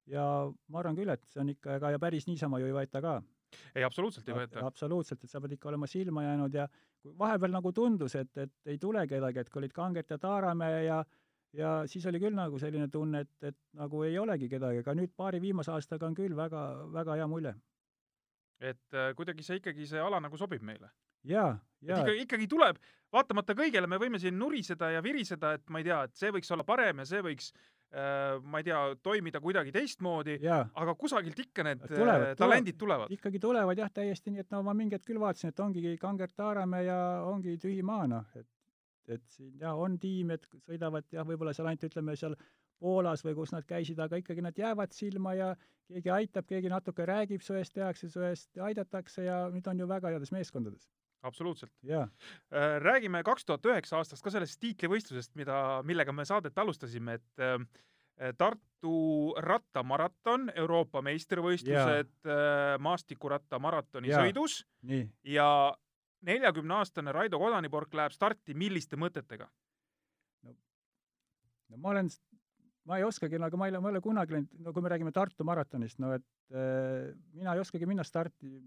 ja 0.09 0.26
ma 0.72 0.82
arvan 0.82 0.97
küll, 0.97 1.12
et 1.14 1.24
see 1.30 1.41
on 1.43 1.51
ikka, 1.53 1.78
ega 1.78 1.93
ja 1.93 1.99
päris 2.01 2.28
niisama 2.28 2.59
ju 2.62 2.70
ei 2.70 2.76
võeta 2.76 3.01
ka. 3.03 3.20
ei 3.76 3.84
absoluutselt 3.84 4.28
ei 4.30 4.38
võeta. 4.38 4.66
absoluutselt, 4.66 5.24
et 5.24 5.32
sa 5.32 5.41
pead 5.43 5.57
ikka 5.57 5.70
olema 5.72 5.88
silma 5.88 6.24
jäänud 6.26 6.55
ja 6.55 6.68
vahepeal 7.20 7.53
nagu 7.53 7.72
tundus, 7.76 8.16
et, 8.16 8.32
et 8.38 8.74
ei 8.74 8.80
tule 8.82 9.03
kedagi, 9.07 9.41
et 9.41 9.49
kui 9.49 9.62
olid 9.62 9.74
Kangert 9.76 10.12
ja 10.12 10.18
Taaramäe 10.22 10.86
ja 10.86 11.03
ja 11.57 11.72
siis 11.91 12.05
oli 12.07 12.20
küll 12.24 12.36
nagu 12.36 12.59
selline 12.59 12.88
tunne, 12.88 13.26
et, 13.26 13.32
et 13.43 13.57
nagu 13.76 14.03
ei 14.07 14.18
olegi 14.20 14.47
kedagi, 14.49 14.86
aga 14.86 14.95
nüüd 14.95 15.12
paari 15.18 15.41
viimase 15.43 15.74
aastaga 15.74 16.07
on 16.07 16.16
küll 16.16 16.36
väga, 16.36 16.62
väga 16.93 17.18
hea 17.20 17.28
mulje. 17.28 17.51
Et 18.62 18.95
äh, 18.97 19.12
kuidagi 19.18 19.45
see 19.45 19.59
ikkagi, 19.62 19.88
see 19.89 20.01
ala 20.01 20.22
nagu 20.22 20.38
sobib 20.39 20.64
meile. 20.66 20.91
jaa, 21.28 21.53
jaa, 21.86 22.01
ikkagi, 22.01 22.24
ikkagi 22.26 22.47
tuleb, 22.49 22.80
vaatamata 23.14 23.55
kõigele 23.57 23.89
me 23.89 23.99
võime 24.01 24.22
siin 24.22 24.38
nuriseda 24.39 24.91
ja 24.95 25.03
viriseda, 25.05 25.55
et 25.57 25.70
ma 25.70 25.82
ei 25.82 25.89
tea, 25.89 25.99
et 26.07 26.18
see 26.18 26.32
võiks 26.34 26.53
olla 26.53 26.66
parem 26.66 27.03
ja 27.03 27.07
see 27.09 27.22
võiks 27.26 27.51
äh,, 27.51 28.38
ma 28.41 28.62
ei 28.62 28.70
tea, 28.70 28.80
toimida 29.03 29.41
kuidagi 29.43 29.74
teistmoodi, 29.76 30.39
aga 30.45 30.95
kusagilt 30.97 31.43
ikka 31.45 31.68
need 31.68 31.84
tulevad, 31.84 31.99
tulevad. 31.99 32.39
talendid 32.41 32.80
tulevad. 32.82 33.14
ikkagi 33.18 33.41
tulevad 33.43 33.84
jah, 33.84 33.91
täiesti 33.93 34.34
nii, 34.34 34.45
et 34.45 34.55
no 34.55 34.64
ma 34.66 34.78
mingi 34.78 34.97
hetk 34.97 35.09
küll 35.09 35.22
vaatasin, 35.22 35.53
et 35.53 35.62
ongi 35.66 35.97
Kangert 36.01 36.38
Taaramäe 36.38 36.88
ja 36.88 36.97
ongi 37.30 37.57
tühi 37.62 37.86
maa, 37.86 38.09
noh, 38.09 38.26
et 38.38 38.49
et 39.09 39.23
siin 39.33 39.53
jah, 39.61 39.77
on 39.77 39.97
tiim, 39.99 40.31
et 40.35 40.45
sõidavad 40.65 41.07
jah, 41.11 41.25
võib-olla 41.27 41.53
seal 41.55 41.69
ainult 41.71 41.87
ütleme 41.89 42.15
seal 42.19 42.35
Poolas 42.81 43.21
või 43.21 43.35
kus 43.37 43.51
nad 43.53 43.65
käisid, 43.69 43.99
aga 44.01 44.17
ikkagi 44.17 44.41
nad 44.41 44.57
jäävad 44.57 44.95
silma 44.97 45.35
ja 45.37 45.51
keegi 45.91 46.09
aitab, 46.09 46.47
keegi 46.49 46.71
natuke 46.71 47.05
räägib 47.05 47.43
su 47.45 47.53
eest, 47.53 47.75
tehakse 47.75 48.09
su 48.09 48.23
eest 48.25 48.49
ja 48.57 48.65
aidatakse 48.69 49.27
ja 49.27 49.43
nüüd 49.53 49.67
on 49.69 49.83
ju 49.83 49.87
väga 49.89 50.13
heades 50.13 50.33
meeskondades. 50.33 50.89
absoluutselt. 51.21 51.71
jaa, 51.85 52.07
räägime 52.81 53.23
kaks 53.23 53.45
tuhat 53.45 53.65
üheksa 53.65 53.99
aastast 53.99 54.23
ka 54.25 54.33
sellest 54.33 54.59
tiitlivõistlusest, 54.63 55.35
mida, 55.37 55.81
millega 55.85 56.11
me 56.11 56.25
saadet 56.25 56.57
alustasime, 56.57 57.19
et 57.19 57.45
äh, 57.45 57.61
Tartu 58.37 59.33
rattamaraton, 59.41 60.51
Euroopa 60.55 61.01
meistrivõistlused 61.01 62.11
äh, 62.25 62.75
maastikuratta 62.79 63.57
maratoni 63.59 64.11
Jaa. 64.11 64.25
sõidus 64.25 64.61
nii, 64.85 65.07
ja 65.37 65.47
neljakümne 66.28 66.78
aastane 66.78 67.13
Raido 67.15 67.39
Kodanipork 67.41 67.93
läheb 67.97 68.13
starti 68.15 68.55
milliste 68.57 68.99
mõtetega? 68.99 69.49
no 71.72 71.80
ma 71.80 71.93
olen, 71.93 72.09
ma 72.89 72.99
ei 72.99 73.05
oskagi 73.07 73.39
nagu, 73.39 73.57
ma 73.57 73.67
ei 73.67 73.74
ole, 73.74 73.80
ma 73.80 73.89
ei 73.89 73.95
ole 73.95 74.03
kunagi 74.03 74.36
läinud, 74.36 74.55
no 74.65 74.74
kui 74.76 74.84
me 74.84 74.91
räägime 74.91 75.13
Tartu 75.15 75.47
maratonist, 75.47 76.01
no 76.03 76.11
et 76.17 76.26
äh, 76.51 77.11
mina 77.38 77.55
ei 77.55 77.63
oskagi 77.63 77.88
minna 77.89 78.03
starti, 78.07 78.57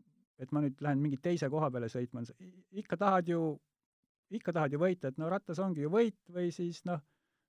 et 0.41 0.53
ma 0.57 0.63
nüüd 0.65 0.81
lähen 0.83 1.03
mingi 1.03 1.21
teise 1.23 1.51
koha 1.53 1.71
peale 1.75 1.91
sõitma, 1.93 2.25
ikka 2.81 2.99
tahad 3.01 3.29
ju, 3.29 3.43
ikka 4.35 4.55
tahad 4.57 4.73
ju 4.73 4.81
võita, 4.81 5.13
et 5.13 5.21
no 5.21 5.29
rattas 5.31 5.61
ongi 5.63 5.85
ju 5.85 5.93
võit 5.93 6.19
või 6.33 6.49
siis 6.55 6.81
noh, 6.89 7.03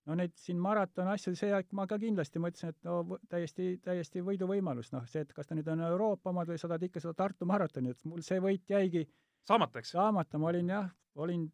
no 0.06 0.18
neid 0.20 0.36
siin 0.38 0.60
maraton 0.62 1.08
asju, 1.14 1.34
see 1.38 1.54
aeg 1.56 1.72
ma 1.74 1.88
ka 1.90 1.98
kindlasti 2.02 2.42
mõtlesin, 2.42 2.76
et 2.76 2.88
no 2.88 3.20
täiesti, 3.32 3.76
täiesti 3.86 4.22
võiduvõimalus, 4.26 4.92
noh, 4.94 5.08
see, 5.10 5.24
et 5.26 5.34
kas 5.34 5.50
ta 5.50 5.58
nüüd 5.58 5.70
on 5.72 5.86
Euroopa 5.88 6.34
omad 6.34 6.52
või 6.52 6.60
sa 6.62 6.70
tahad 6.70 6.86
ikka 6.90 7.02
seda 7.02 7.16
Tartu 7.24 7.48
maratoni, 7.50 7.96
et 7.96 8.06
mul 8.12 8.26
see 8.26 8.44
võit 8.44 8.68
jäigi 8.70 9.06
saamata, 9.48 9.82
eks? 9.82 9.94
saamata, 9.96 10.42
ma 10.42 10.52
olin 10.52 10.70
jah, 10.74 10.92
olin 11.22 11.48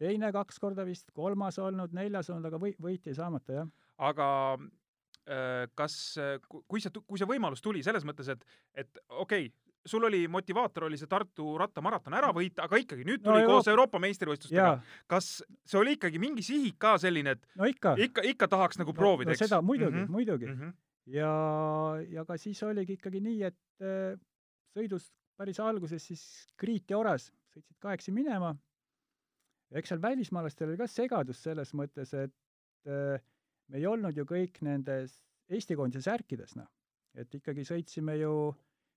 teine 0.00 0.32
kaks 0.32 0.60
korda 0.62 0.84
vist, 0.88 1.10
kolmas 1.16 1.58
olnud, 1.60 1.94
neljas 1.96 2.30
olnud, 2.32 2.48
aga 2.50 2.60
või-, 2.60 2.76
võit 2.80 3.06
jäi 3.06 3.16
saamata, 3.18 3.60
jah. 3.60 3.72
aga 4.10 4.28
äh, 4.56 5.66
kas, 5.78 5.96
kui 6.66 6.82
see, 6.82 7.02
kui 7.06 7.20
see 7.20 7.28
võimalus 7.28 7.64
tuli 7.64 7.84
selles 7.86 8.06
mõttes, 8.08 8.32
et, 8.32 8.46
et 8.74 9.04
okei 9.08 9.50
okay,, 9.50 9.70
sul 9.86 10.04
oli 10.04 10.28
motivaator, 10.28 10.84
oli 10.84 10.98
see 11.00 11.08
Tartu 11.08 11.54
rattamaraton 11.58 12.14
ära 12.16 12.30
võita, 12.36 12.66
aga 12.66 12.80
ikkagi 12.80 13.04
nüüd 13.08 13.22
tuli 13.24 13.40
no, 13.44 13.48
koos 13.48 13.68
Euroopa, 13.68 13.70
Euroopa 13.72 14.02
meistrivõistlustega. 14.04 14.72
kas 15.08 15.30
see 15.64 15.78
oli 15.80 15.96
ikkagi 15.96 16.20
mingi 16.20 16.44
sihik 16.44 16.76
ka 16.80 16.96
selline, 17.00 17.36
et 17.36 17.46
no 17.56 17.68
ikka, 17.68 17.94
ikka, 18.08 18.24
ikka 18.34 18.48
tahaks 18.52 18.80
nagu 18.80 18.94
proovida 18.96 19.32
no,, 19.32 19.36
eks? 19.36 19.46
seda 19.46 19.62
muidugi 19.64 19.96
mm, 19.96 20.04
-hmm. 20.04 20.12
muidugi 20.12 20.46
mm. 20.46 20.58
-hmm. 20.58 20.74
ja, 21.16 21.32
ja 22.18 22.24
ka 22.28 22.36
siis 22.36 22.62
oligi 22.62 22.98
ikkagi 22.98 23.22
nii, 23.24 23.42
et 23.48 23.56
äh, 23.80 24.20
sõidus 24.76 25.08
päris 25.40 25.60
alguses 25.64 26.04
siis 26.04 26.22
Kriit 26.60 26.92
ja 26.92 26.98
Oras 27.00 27.30
sõitsid 27.54 27.78
kahekesi 27.80 28.12
minema. 28.14 28.52
eks 29.70 29.92
seal 29.92 30.02
välismaalastel 30.02 30.72
oli 30.72 30.80
ka 30.80 30.88
segadus 30.90 31.42
selles 31.46 31.72
mõttes, 31.78 32.12
et 32.14 32.34
äh, 32.90 33.22
me 33.70 33.78
ei 33.78 33.86
olnud 33.86 34.16
ju 34.16 34.26
kõik 34.28 34.60
nendes 34.66 35.20
Eesti 35.50 35.74
koondise 35.78 36.04
särkides, 36.06 36.54
noh. 36.58 36.68
et 37.14 37.32
ikkagi 37.34 37.64
sõitsime 37.66 38.14
ju 38.20 38.52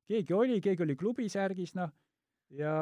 keegi 0.10 0.36
oli, 0.38 0.60
keegi 0.62 0.84
oli 0.86 0.96
klubisärgis, 1.00 1.74
noh, 1.78 1.90
ja 2.54 2.74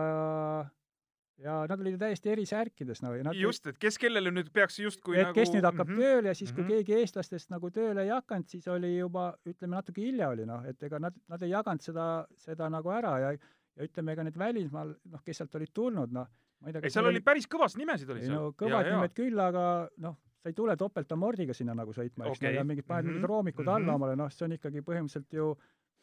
ja 1.38 1.67
nad 1.69 1.79
olid 1.79 1.95
ju 1.95 2.01
täiesti 2.01 2.29
eri 2.29 2.45
särkides, 2.45 3.01
no 3.01 3.13
ja 3.15 3.23
nad 3.23 3.38
just, 3.38 3.67
et 3.67 3.77
kes 3.82 3.97
kellele 4.01 4.32
nüüd 4.34 4.51
peaks 4.53 4.79
justkui 4.79 5.17
et 5.17 5.29
nagu 5.29 5.38
kes 5.39 5.53
nüüd 5.53 5.65
hakkab 5.65 5.88
mm 5.88 5.95
-hmm. 5.95 6.01
tööle 6.01 6.27
ja 6.27 6.36
siis, 6.36 6.51
kui 6.51 6.63
mm 6.63 6.69
-hmm. 6.69 6.84
keegi 6.86 6.99
eestlastest 6.99 7.49
nagu 7.49 7.71
tööle 7.71 8.03
ei 8.03 8.09
hakanud, 8.09 8.47
siis 8.47 8.67
oli 8.67 8.97
juba, 8.97 9.34
ütleme, 9.45 9.75
natuke 9.75 10.01
hilja 10.01 10.29
oli, 10.29 10.45
noh, 10.45 10.65
et 10.65 10.84
ega 10.84 10.99
nad, 10.99 11.13
nad 11.27 11.41
ei 11.41 11.49
jaganud 11.49 11.82
seda, 11.82 12.27
seda 12.38 12.69
nagu 12.69 12.89
ära 12.89 13.19
ja 13.19 13.38
ja 13.77 13.88
ütleme, 13.88 14.11
ega 14.11 14.23
need 14.27 14.38
välismaal, 14.38 14.95
noh, 15.11 15.21
kes 15.25 15.41
sealt 15.41 15.55
olid 15.55 15.71
tulnud, 15.73 16.11
noh, 16.11 16.27
ma 16.59 16.69
ei 16.69 16.75
tea, 16.75 16.84
ei, 16.84 16.93
seal 16.93 17.07
oli 17.09 17.21
päris 17.25 17.47
kõvast 17.51 17.79
nimesid 17.79 18.09
oli 18.09 18.25
seal. 18.25 18.36
no 18.36 18.51
kõvad 18.57 18.86
ja, 18.86 18.95
nimed 18.95 19.13
ja. 19.13 19.17
küll, 19.21 19.39
aga 19.39 19.65
noh, 20.05 20.17
sa 20.41 20.49
ei 20.51 20.57
tule 20.57 20.75
topeltamordiga 20.77 21.53
sinna 21.53 21.75
nagu 21.77 21.93
sõitma, 21.95 22.27
eks 22.27 22.41
okay., 22.41 22.55
ja 22.57 22.65
mingid 22.67 22.88
paned 22.88 23.05
mm 23.05 23.09
-hmm. 23.09 23.21
mingid 23.21 23.29
roomikud 23.29 23.65
mm 23.65 23.69
-hmm. 23.69 23.75
alla 23.75 23.95
omale, 23.95 24.15
noh, 24.19 24.32
see 24.34 24.45
on 24.45 24.57
ikkagi 24.57 24.82
põhimõtteliselt 24.82 25.38
ju 25.38 25.55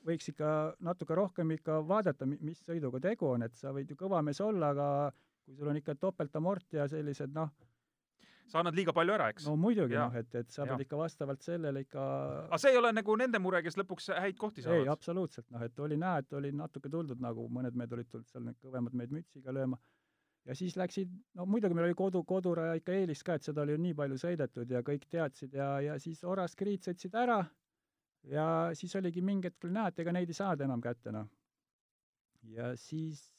võiks 0.06 0.30
ikka 0.32 0.50
natuke 0.84 1.16
rohkem 1.18 1.50
ikka 1.56 1.80
vaadata, 1.88 2.26
mis 2.28 2.60
sõiduga 2.64 3.00
tegu 3.02 3.32
on, 3.32 3.46
et 3.46 3.56
sa 3.58 3.72
võid 3.74 3.90
ju 3.90 3.96
kõva 3.98 4.22
mees 4.24 4.40
olla, 4.44 4.72
aga 4.74 4.88
kui 5.44 5.56
sul 5.56 5.70
on 5.72 5.80
ikka 5.80 5.96
topeltamort 5.98 6.76
ja 6.76 6.86
sellised 6.90 7.34
noh, 7.34 7.50
sa 8.48 8.62
annad 8.62 8.76
liiga 8.76 8.94
palju 8.96 9.12
ära, 9.12 9.28
eks? 9.32 9.46
no 9.48 9.56
muidugi 9.60 9.96
noh, 9.98 10.14
et, 10.16 10.30
et 10.40 10.50
sa 10.52 10.62
ja. 10.64 10.70
pead 10.70 10.86
ikka 10.86 10.98
vastavalt 11.00 11.44
sellele 11.44 11.84
ikka 11.84 12.02
aga 12.46 12.60
see 12.62 12.72
ei 12.72 12.80
ole 12.80 12.92
nagu 12.96 13.16
nende 13.20 13.40
mure, 13.42 13.60
kes 13.64 13.76
lõpuks 13.80 14.10
häid 14.16 14.38
kohti 14.40 14.64
saavad? 14.64 14.84
ei, 14.84 14.90
absoluutselt, 14.92 15.48
noh, 15.54 15.64
et 15.64 15.84
oli 15.84 15.98
näha, 16.00 16.24
et 16.24 16.36
oli 16.38 16.52
natuke 16.56 16.90
tuldud 16.92 17.20
nagu, 17.24 17.48
mõned 17.52 17.76
mehed 17.76 17.96
olid 17.96 18.10
tulnud 18.12 18.28
seal 18.30 18.46
need 18.46 18.58
kõvemad 18.64 18.96
mehed 18.96 19.14
mütsiga 19.18 19.54
lööma, 19.54 19.80
ja 20.48 20.56
siis 20.56 20.76
läksid, 20.80 21.12
no 21.36 21.46
muidugi 21.48 21.76
meil 21.76 21.90
oli 21.90 21.98
kodu, 21.98 22.24
koduraja 22.28 22.78
ikka 22.80 22.96
eelis 22.96 23.24
ka, 23.26 23.36
et 23.36 23.48
seda 23.48 23.64
oli 23.64 23.76
ju 23.76 23.82
nii 23.84 23.96
palju 23.98 24.20
sõidetud 24.24 24.72
ja 24.72 24.84
kõik 24.86 25.08
teadsid 25.12 25.56
ja, 25.58 25.74
ja 25.84 25.98
siis 26.00 26.24
Oras 26.24 26.56
Kriit 26.56 26.88
sõitsid 26.88 27.16
ära 27.20 27.42
ja 28.24 28.70
siis 28.74 28.94
oligi 28.96 29.22
mingi 29.22 29.48
hetk 29.48 29.64
et 29.64 29.98
ega 29.98 30.12
neid 30.12 30.28
ei 30.28 30.34
saada 30.34 30.64
enam 30.64 30.80
kätte, 30.80 31.12
noh. 31.12 31.28
ja 32.42 32.76
siis 32.76 33.32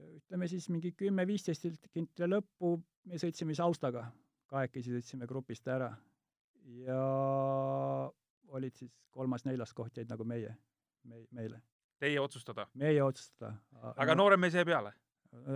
ütleme 0.00 0.48
siis 0.48 0.68
mingi 0.68 0.92
kümme-viisteist 0.92 1.88
kinti 1.92 2.28
lõppu 2.28 2.76
me 3.04 3.18
sõitsime 3.18 3.54
siis 3.54 3.60
Austaga, 3.60 4.06
kahekesi 4.46 4.94
sõitsime 4.94 5.26
grupist 5.26 5.68
ära 5.68 5.90
ja 6.86 7.00
olid 8.48 8.76
siis 8.76 8.92
kolmas-neljas 9.10 9.74
koht 9.74 9.96
jäid 9.96 10.10
nagu 10.10 10.24
meie, 10.24 10.54
me, 11.04 11.24
meile. 11.30 11.60
Teie 12.00 12.20
otsustada? 12.20 12.66
meie 12.74 13.02
otsustada. 13.02 13.54
aga 13.96 14.14
no, 14.14 14.24
noorem 14.24 14.40
mees 14.40 14.54
jäi 14.54 14.64
peale? 14.64 14.92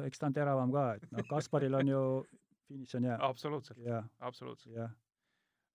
eks 0.05 0.21
ta 0.21 0.29
on 0.29 0.37
teravam 0.37 0.73
ka, 0.73 0.85
et 0.99 1.13
noh, 1.13 1.27
Kasparil 1.29 1.75
on 1.75 1.89
ju 1.89 2.03
finiš 2.69 2.95
on 2.99 3.09
hea. 3.09 3.17
absoluutselt, 3.21 3.81
absoluutselt. 4.19 4.77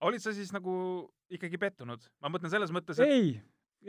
Olid 0.06 0.22
sa 0.22 0.32
siis 0.36 0.52
nagu 0.54 0.74
ikkagi 1.32 1.58
pettunud? 1.60 2.04
ma 2.22 2.30
mõtlen 2.32 2.52
selles 2.52 2.72
mõttes, 2.74 3.00
et 3.00 3.10
ei, 3.10 3.32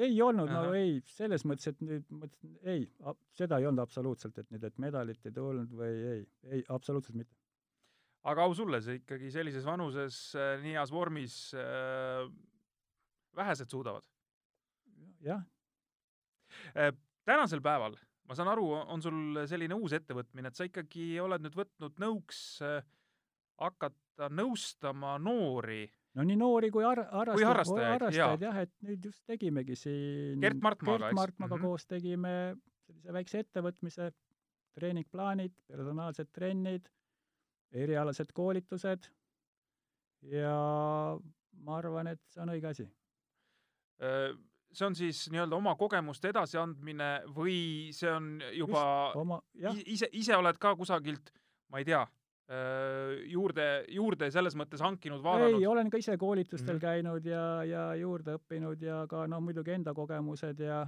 ei 0.07 0.17
olnud, 0.23 0.51
no 0.51 0.73
ei, 0.77 0.99
selles 1.11 1.45
mõttes, 1.47 1.71
et 1.71 1.83
nüüd 1.83 2.07
mõtlesin, 2.15 2.55
ei, 2.67 2.85
seda 3.35 3.59
ei 3.59 3.67
olnud 3.69 3.83
absoluutselt, 3.83 4.37
et 4.41 4.49
nüüd, 4.53 4.65
et 4.67 4.77
medalit 4.81 5.25
ei 5.27 5.35
tulnud 5.35 5.73
või 5.77 5.91
ei, 6.13 6.25
ei, 6.49 6.63
absoluutselt 6.69 7.19
mitte. 7.19 7.35
aga 8.27 8.45
au 8.45 8.55
sulle, 8.57 8.81
see 8.83 9.01
ikkagi 9.01 9.31
sellises 9.33 9.65
vanuses 9.67 10.21
äh, 10.37 10.53
nii 10.63 10.77
heas 10.77 10.93
vormis 10.93 11.37
äh, 11.57 12.27
vähesed 13.37 13.71
suudavad. 13.71 14.05
jah 15.25 15.43
äh,. 16.75 16.93
tänasel 17.25 17.61
päeval, 17.61 17.95
ma 18.27 18.35
saan 18.35 18.51
aru, 18.51 18.67
on 18.73 19.03
sul 19.03 19.43
selline 19.47 19.77
uus 19.77 19.93
ettevõtmine, 19.93 20.49
et 20.49 20.57
sa 20.57 20.67
ikkagi 20.67 21.13
oled 21.21 21.43
nüüd 21.43 21.57
võtnud 21.57 21.99
nõuks 22.01 22.61
äh, 22.65 22.81
hakata 23.61 24.29
nõustama 24.33 25.17
noori 25.21 25.85
no 26.17 26.25
nii 26.27 26.39
noori 26.39 26.71
kui 26.73 26.83
har-, 26.85 27.05
harrastajaid, 27.11 27.47
harrastajaid, 27.47 27.91
harrastajaid 27.93 28.45
jah, 28.47 28.59
et 28.65 28.73
nüüd 28.87 29.07
just 29.09 29.23
tegimegi 29.29 29.77
siin 29.79 30.41
Gert 30.43 30.61
Martmaaga, 30.63 31.07
Gert 31.07 31.19
Martmaaga 31.19 31.55
mm 31.55 31.61
-hmm. 31.61 31.67
koos 31.67 31.87
tegime 31.87 32.35
sellise 32.85 33.13
väikse 33.15 33.43
ettevõtmise, 33.45 34.11
treeningplaanid, 34.75 35.53
personaalsed 35.67 36.31
trennid, 36.35 36.87
erialased 37.71 38.31
koolitused 38.35 39.07
ja 40.31 40.55
ma 41.65 41.77
arvan, 41.77 42.11
et 42.11 42.21
see 42.31 42.41
on 42.43 42.53
õige 42.53 42.71
asi. 42.71 42.87
see 44.71 44.85
on 44.87 44.95
siis 44.95 45.25
nii-öelda 45.31 45.55
oma 45.55 45.75
kogemuste 45.75 46.31
edasiandmine 46.31 47.09
või 47.35 47.91
see 47.93 48.09
on 48.11 48.41
juba 48.55 48.83
oma, 49.19 49.41
ise, 49.85 50.09
ise 50.11 50.35
oled 50.35 50.57
ka 50.57 50.75
kusagilt, 50.75 51.33
ma 51.69 51.81
ei 51.81 51.85
tea, 51.85 52.05
juurde, 53.31 53.65
juurde 53.95 54.27
selles 54.33 54.57
mõttes 54.59 54.81
hankinud, 54.83 55.21
vaadanud? 55.23 55.61
ei, 55.61 55.67
olen 55.67 55.89
ka 55.89 56.01
ise 56.01 56.17
koolitustel 56.19 56.75
mm 56.75 56.81
käinud 56.81 57.25
ja, 57.29 57.43
ja 57.63 57.83
juurde 57.95 58.35
õppinud 58.35 58.81
ja 58.83 59.05
ka 59.07 59.23
noh, 59.31 59.39
muidugi 59.43 59.71
enda 59.71 59.93
kogemused 59.95 60.59
ja 60.59 60.81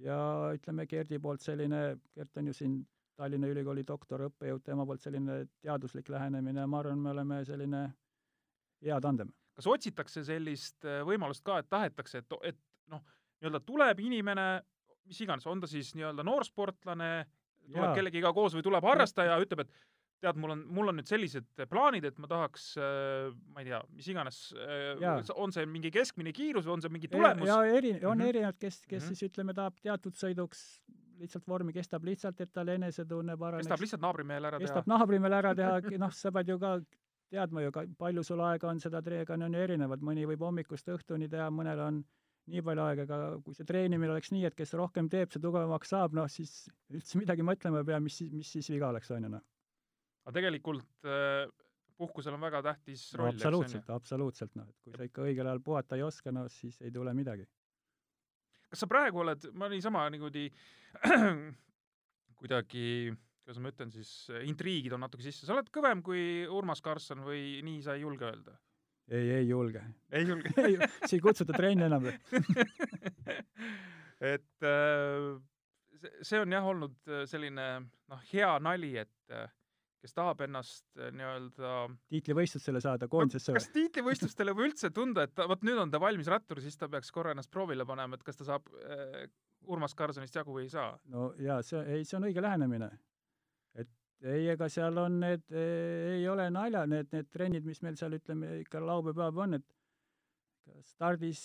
ja 0.00 0.18
ütleme, 0.56 0.86
Gerdi 0.88 1.18
poolt 1.22 1.44
selline, 1.44 1.82
Gert 2.16 2.40
on 2.40 2.48
ju 2.50 2.56
siin 2.56 2.76
Tallinna 3.18 3.50
Ülikooli 3.52 3.84
doktoriõppejõud, 3.86 4.62
tema 4.64 4.86
poolt 4.88 5.04
selline 5.04 5.42
teaduslik 5.62 6.08
lähenemine, 6.12 6.64
ma 6.66 6.80
arvan, 6.80 6.98
me 7.02 7.12
oleme 7.12 7.42
selline 7.44 7.84
hea 8.82 8.98
tandem. 9.00 9.32
kas 9.52 9.66
otsitakse 9.68 10.22
sellist 10.24 10.86
äh, 10.88 11.02
võimalust 11.04 11.44
ka, 11.44 11.58
et 11.60 11.68
tahetakse, 11.68 12.22
et, 12.22 12.36
et 12.48 12.58
noh, 12.88 13.02
nii-öelda 13.40 13.60
tuleb 13.68 14.00
inimene, 14.00 14.46
mis 15.04 15.20
iganes, 15.20 15.46
on 15.46 15.60
ta 15.60 15.68
siis 15.68 15.92
nii-öelda 15.94 16.24
noorsportlane, 16.24 17.10
tuleb 17.66 17.90
Jaa. 17.90 17.94
kellegiga 17.98 18.32
koos 18.32 18.56
või 18.56 18.64
tuleb 18.64 18.86
harrastaja, 18.88 19.36
ütleb, 19.44 19.66
et 19.66 19.74
tead, 20.22 20.38
mul 20.40 20.54
on, 20.54 20.62
mul 20.76 20.92
on 20.92 20.98
nüüd 21.00 21.10
sellised 21.10 21.64
plaanid, 21.70 22.06
et 22.08 22.18
ma 22.22 22.30
tahaks 22.30 22.72
äh,, 22.80 23.28
ma 23.52 23.62
ei 23.62 23.70
tea, 23.70 23.82
mis 23.96 24.08
iganes 24.12 24.40
äh,, 24.56 25.34
on 25.34 25.54
see 25.54 25.66
mingi 25.68 25.92
keskmine 25.94 26.32
kiirus 26.36 26.66
või 26.68 26.76
on 26.76 26.84
see 26.84 26.94
mingi 26.94 27.10
tulemus? 27.12 27.48
ja 27.50 27.60
eri, 27.66 27.94
on 27.98 28.16
mm 28.16 28.22
-hmm. 28.22 28.32
erinevad, 28.32 28.58
kes, 28.58 28.82
kes 28.86 29.02
mm 29.02 29.08
-hmm. 29.08 29.20
siis 29.20 29.30
ütleme, 29.30 29.54
tahab 29.58 29.78
teatud 29.82 30.18
sõiduks 30.18 30.64
lihtsalt 31.22 31.46
vormi, 31.48 31.72
kestab 31.72 32.04
lihtsalt, 32.04 32.40
et 32.40 32.52
tal 32.52 32.68
enesetunne 32.68 33.36
paraneks. 33.38 33.68
kestab 33.68 33.84
lihtsalt 33.84 34.02
naabrimehel 34.02 34.50
ära 34.50 34.58
teha? 34.58 34.66
kestab 34.66 34.90
naabrimehel 34.90 35.38
ära 35.38 35.54
teha, 35.54 35.98
noh, 35.98 36.12
sa 36.16 36.32
pead 36.34 36.48
ju 36.48 36.58
ka 36.62 36.72
teadma 37.32 37.62
ju 37.62 37.72
ka, 37.72 37.86
palju 37.98 38.24
sul 38.26 38.42
aega 38.44 38.68
on 38.68 38.80
seda 38.80 39.02
treega, 39.02 39.34
on 39.34 39.54
ju 39.54 39.62
erinevad, 39.62 40.02
mõni 40.04 40.26
võib 40.28 40.42
hommikust 40.44 40.88
õhtuni 40.92 41.30
teha, 41.32 41.48
mõnel 41.50 41.80
on 41.80 42.02
nii 42.52 42.62
palju 42.66 42.82
aega, 42.82 43.06
aga 43.06 43.18
kui 43.44 43.54
see 43.54 43.64
treenimine 43.64 44.12
oleks 44.12 44.32
nii, 44.34 44.44
et 44.48 44.58
kes 44.58 44.74
rohkem 44.78 45.08
teeb, 45.08 45.30
see 45.30 45.42
tugevamaks 45.42 45.94
saab, 45.94 46.14
noh 46.18 46.28
siis 46.30 46.66
üldse 46.90 47.20
midagi 47.20 47.46
mõtlema 47.46 47.82
ei 47.82 47.88
pea, 47.92 48.00
mis 48.02 48.18
siis, 48.18 48.32
mis 48.34 48.50
siis 48.50 48.70
viga 48.74 48.90
oleks, 48.90 49.10
on 49.14 49.28
ju 49.28 49.32
noh 49.36 49.44
aga 50.22 50.34
tegelikult 50.38 51.08
äh, 51.08 51.50
puhkusel 51.98 52.36
on 52.36 52.42
väga 52.42 52.62
tähtis 52.66 53.08
roll 53.18 53.32
no,. 53.32 53.38
absoluutselt, 53.38 53.90
absoluutselt, 53.94 54.54
noh, 54.58 54.68
et 54.70 54.78
kui 54.84 54.94
sa 54.96 55.08
ikka 55.08 55.26
õigel 55.26 55.48
ajal 55.48 55.62
puhata 55.64 55.98
ei 55.98 56.06
oska, 56.06 56.34
no 56.34 56.46
siis 56.52 56.78
ei 56.82 56.92
tule 56.94 57.14
midagi. 57.16 57.46
kas 58.70 58.84
sa 58.84 58.88
praegu 58.90 59.22
oled, 59.24 59.50
ma 59.58 59.68
niisama 59.72 60.00
niimoodi 60.14 60.46
kuidagi, 62.40 62.86
kuidas 63.42 63.62
ma 63.62 63.72
ütlen 63.74 63.90
siis, 63.94 64.10
intriigid 64.48 64.92
on 64.96 65.02
natuke 65.04 65.26
sisse, 65.26 65.46
sa 65.46 65.56
oled 65.56 65.70
kõvem 65.74 66.04
kui 66.06 66.22
Urmas 66.50 66.82
Karlsson 66.84 67.20
või 67.26 67.42
nii 67.66 67.80
sa 67.84 67.90
ei 67.98 68.06
julge 68.06 68.24
öelda? 68.30 68.52
ei, 69.12 69.26
ei 69.40 69.46
julge. 69.48 69.82
ei 70.14 70.28
julge 70.28 70.48
siis 71.04 71.18
ei 71.18 71.22
kutsuta 71.22 71.52
trenni 71.56 71.88
enam 71.88 72.04
et 74.34 74.66
äh, 74.66 75.18
see 76.22 76.40
on 76.40 76.54
jah 76.54 76.64
olnud 76.66 76.96
selline 77.30 77.66
noh, 77.82 78.20
hea 78.32 78.52
nali, 78.62 78.92
et 79.02 79.34
kes 80.02 80.16
tahab 80.16 80.42
ennast 80.46 80.84
äh, 80.98 81.12
nii-öelda 81.14 81.72
tiitlivõistlustele 82.10 82.82
saada 82.82 83.08
koondisesse 83.10 83.54
kas 83.54 83.70
tiitlivõistlustele 83.74 84.54
või 84.58 84.70
üldse 84.70 84.90
tunda, 84.94 85.28
et 85.28 85.44
vot 85.48 85.62
nüüd 85.66 85.78
on 85.78 85.92
ta 85.92 86.00
valmis 86.02 86.30
rattur, 86.32 86.60
siis 86.64 86.78
ta 86.78 86.90
peaks 86.92 87.12
korra 87.14 87.36
ennast 87.36 87.52
proovile 87.54 87.86
panema, 87.88 88.18
et 88.18 88.26
kas 88.26 88.40
ta 88.40 88.48
saab 88.48 88.68
äh, 88.82 89.24
Urmas 89.70 89.94
Karsonist 89.94 90.34
jagu 90.34 90.56
või 90.56 90.66
ei 90.66 90.72
saa? 90.72 90.90
no 91.12 91.30
jaa, 91.38 91.60
see, 91.66 91.82
ei, 91.86 92.06
see 92.08 92.18
on 92.18 92.26
õige 92.30 92.42
lähenemine. 92.42 92.90
et 93.78 93.90
ei, 94.22 94.48
ega 94.54 94.68
seal 94.70 94.98
on 94.98 95.20
need, 95.22 95.46
ei 95.54 96.26
ole 96.30 96.48
nalja, 96.50 96.82
need, 96.90 97.10
need 97.14 97.30
trennid, 97.30 97.66
mis 97.66 97.82
meil 97.86 97.98
seal, 97.98 98.18
ütleme, 98.18 98.58
ikka 98.62 98.82
laupäev-päev 98.82 99.38
on, 99.46 99.60
et 99.60 100.82
stardis 100.86 101.42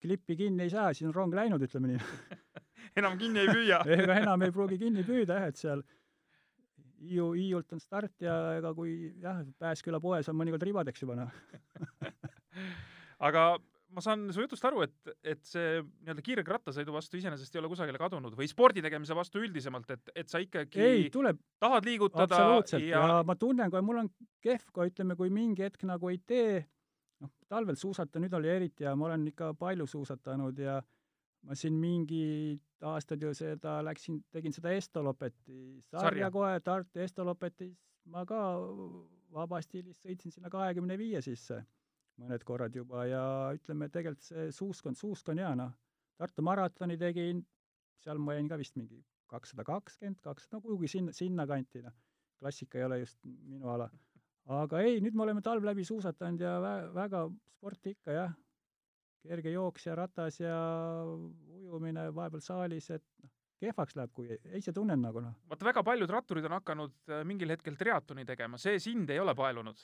klippi 0.00 0.36
kinni 0.38 0.66
ei 0.66 0.72
saa, 0.72 0.92
siis 0.94 1.08
on 1.10 1.14
rong 1.14 1.34
läinud, 1.34 1.62
ütleme 1.66 1.92
nii 1.92 2.38
enam 3.00 3.18
kinni 3.20 3.42
ei 3.42 3.50
püüa 3.50 3.82
ega 3.98 4.20
enam 4.22 4.46
ei 4.46 4.54
pruugi 4.54 4.78
kinni 4.80 5.04
püüda 5.06 5.40
jah, 5.40 5.50
et 5.50 5.60
seal 5.60 5.82
Hiiu, 7.00 7.32
Hiiult 7.32 7.72
on 7.72 7.80
start 7.80 8.24
ja 8.24 8.36
ega 8.58 8.74
kui 8.76 9.14
jah, 9.22 9.42
Pääsküla 9.60 10.00
poes 10.02 10.28
on 10.28 10.36
mõnikord 10.38 10.64
ribadeks 10.68 11.04
juba 11.04 11.16
noh. 11.22 11.34
Aga 13.28 13.44
ma 13.94 14.02
saan 14.04 14.28
su 14.34 14.42
jutust 14.44 14.64
aru, 14.68 14.84
et, 14.86 15.12
et 15.26 15.40
see 15.46 15.80
nii-öelda 15.82 16.24
kiirega 16.24 16.54
rattasõidu 16.56 16.94
vastu 16.94 17.18
iseenesest 17.18 17.54
ei 17.54 17.60
ole 17.62 17.70
kusagile 17.72 17.98
kadunud 18.00 18.36
või 18.38 18.48
spordi 18.50 18.82
tegemise 18.84 19.16
vastu 19.18 19.42
üldisemalt, 19.42 19.90
et, 19.96 20.12
et 20.22 20.30
sa 20.30 20.40
ikkagi 20.42 20.82
ei, 20.84 21.08
tuleb 21.12 21.40
tahad 21.62 21.88
liigutada 21.88 22.28
absoluutselt 22.28 22.86
ja... 22.86 23.02
ja 23.02 23.18
ma 23.26 23.36
tunnen, 23.40 23.72
kui 23.72 23.82
mul 23.84 24.04
on 24.04 24.12
kehv, 24.44 24.68
kui 24.74 24.92
ütleme, 24.92 25.16
kui 25.18 25.32
mingi 25.34 25.66
hetk 25.66 25.82
nagu 25.88 26.12
ei 26.12 26.20
tee, 26.22 26.60
noh, 27.24 27.32
talvel 27.50 27.78
suusata, 27.80 28.22
nüüd 28.22 28.36
oli 28.38 28.52
eriti 28.52 28.86
ja 28.86 28.94
ma 28.98 29.10
olen 29.10 29.26
ikka 29.32 29.52
palju 29.58 29.88
suusatanud 29.90 30.62
ja 30.62 30.78
ma 31.46 31.56
siin 31.56 31.76
mingid 31.80 32.84
aastad 32.86 33.22
ju 33.22 33.32
seda 33.36 33.78
läksin, 33.84 34.20
tegin 34.32 34.54
seda 34.56 34.72
Estolopeti 34.76 35.80
sarja 35.90 36.30
kohe, 36.32 36.60
Tartu 36.64 37.00
Estolopetis 37.04 37.76
ma 38.12 38.24
ka 38.28 38.40
vabastiilis 39.34 40.00
sõitsin 40.04 40.34
sinna 40.34 40.50
kahekümne 40.52 40.96
viie 41.00 41.20
sisse 41.24 41.62
mõned 42.20 42.44
korrad 42.44 42.74
juba 42.76 43.06
ja 43.08 43.22
ütleme, 43.56 43.88
tegelikult 43.92 44.26
see 44.26 44.50
suusk 44.52 44.90
on, 44.90 44.96
suusk 44.98 45.30
on 45.32 45.40
hea, 45.40 45.54
noh. 45.56 45.72
Tartu 46.20 46.44
maratoni 46.44 46.98
tegin, 47.00 47.40
seal 48.04 48.20
ma 48.20 48.36
jäin 48.36 48.50
ka 48.50 48.58
vist 48.60 48.76
mingi 48.76 49.00
kakssada 49.30 49.64
kakskümmend, 49.64 50.18
kakssada, 50.24 50.58
no 50.58 50.64
kuhugi 50.64 50.90
sinna, 50.90 51.14
sinnakanti, 51.16 51.84
noh. 51.86 51.96
klassika 52.40 52.80
ei 52.80 52.84
ole 52.84 53.00
just 53.00 53.18
minu 53.24 53.70
ala. 53.72 53.88
aga 54.50 54.80
ei, 54.84 55.00
nüüd 55.04 55.16
me 55.16 55.24
oleme 55.24 55.42
talv 55.44 55.64
läbi 55.64 55.84
suusatanud 55.86 56.40
ja 56.44 56.56
vä-, 56.64 56.92
väga 56.96 57.24
sporti 57.56 57.94
ikka, 57.96 58.16
jah 58.16 58.36
kerge 59.26 59.52
jooks 59.52 59.86
ja 59.86 59.94
ratas 59.98 60.40
ja 60.40 60.56
ujumine 61.60 62.08
vahepeal 62.14 62.42
saalis, 62.44 62.90
et 62.94 63.04
noh, 63.22 63.30
kehvaks 63.60 63.96
läheb, 63.98 64.12
kui 64.16 64.36
ise 64.56 64.72
tunnen 64.76 65.00
nagu 65.02 65.22
noh. 65.24 65.36
vaata, 65.50 65.66
väga 65.68 65.84
paljud 65.84 66.12
ratturid 66.12 66.46
on 66.48 66.56
hakanud 66.56 66.94
äh, 67.12 67.24
mingil 67.28 67.52
hetkel 67.52 67.76
triatloni 67.80 68.24
tegema, 68.28 68.60
see 68.60 68.78
sind 68.82 69.10
ei 69.12 69.20
ole 69.20 69.34
paelunud? 69.36 69.82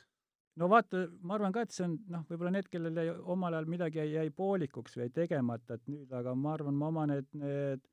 no 0.61 0.71
vaata, 0.73 1.05
ma 1.21 1.37
arvan 1.37 1.53
ka, 1.53 1.67
et 1.67 1.77
see 1.77 1.85
on 1.85 1.99
noh, 2.13 2.25
võib-olla 2.31 2.55
need, 2.55 2.71
kellel 2.73 2.97
jäi 2.97 3.13
omal 3.35 3.59
ajal 3.59 3.69
midagi 3.69 4.01
jäi, 4.01 4.09
jäi 4.15 4.33
poolikuks 4.37 4.97
või 4.97 5.07
jäi 5.07 5.15
tegemata, 5.21 5.77
et 5.77 5.93
nüüd, 5.93 6.09
aga 6.17 6.33
ma 6.35 6.55
arvan, 6.57 6.79
ma 6.81 6.91
oma 6.93 7.07
need, 7.13 7.29
need 7.37 7.85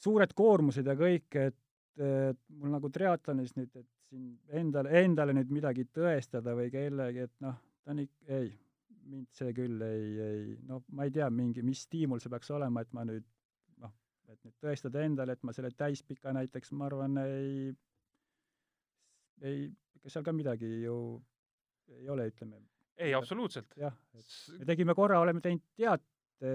suured 0.00 0.34
koormused 0.34 0.88
ja 0.90 0.96
kõik, 0.98 1.28
et, 1.38 1.58
et 2.00 2.40
mul 2.56 2.74
nagu 2.74 2.90
triatlonis 2.90 3.54
nüüd, 3.58 3.70
et 3.76 3.86
siin 4.10 4.32
endale, 4.62 5.04
endale 5.04 5.36
nüüd 5.36 5.52
midagi 5.54 5.86
tõestada 5.94 6.56
või 6.58 6.72
kellegi, 6.72 7.28
et 7.28 7.46
noh, 7.46 7.54
ta 7.84 7.94
on 7.94 8.02
ikka, 8.02 8.26
ei 8.40 8.50
mind 9.10 9.28
see 9.36 9.52
küll 9.56 9.82
ei, 9.84 10.06
ei 10.24 10.42
noh, 10.68 10.82
ma 10.96 11.06
ei 11.06 11.14
tea, 11.14 11.28
mingi, 11.34 11.64
mis 11.66 11.84
stiimul 11.86 12.22
see 12.22 12.32
peaks 12.32 12.50
olema, 12.54 12.84
et 12.84 12.92
ma 12.96 13.04
nüüd 13.08 13.26
noh, 13.82 13.92
et 14.30 14.38
nüüd 14.46 14.56
tõestada 14.62 15.04
endale, 15.06 15.36
et 15.36 15.46
ma 15.46 15.54
selle 15.56 15.72
täispika 15.76 16.34
näiteks, 16.36 16.72
ma 16.78 16.88
arvan, 16.90 17.18
ei, 17.24 17.72
ei, 19.42 19.66
ega 19.98 20.14
seal 20.14 20.26
ka 20.26 20.34
midagi 20.36 20.70
ju 20.84 20.96
ei 21.98 22.08
ole, 22.08 22.28
ütleme. 22.30 22.62
ei, 23.00 23.14
absoluutselt. 23.14 23.74
jah, 23.80 23.96
et 24.14 24.60
me 24.60 24.70
tegime 24.72 24.96
korra, 24.98 25.20
oleme 25.20 25.42
teinud 25.44 25.64
teate 25.76 26.06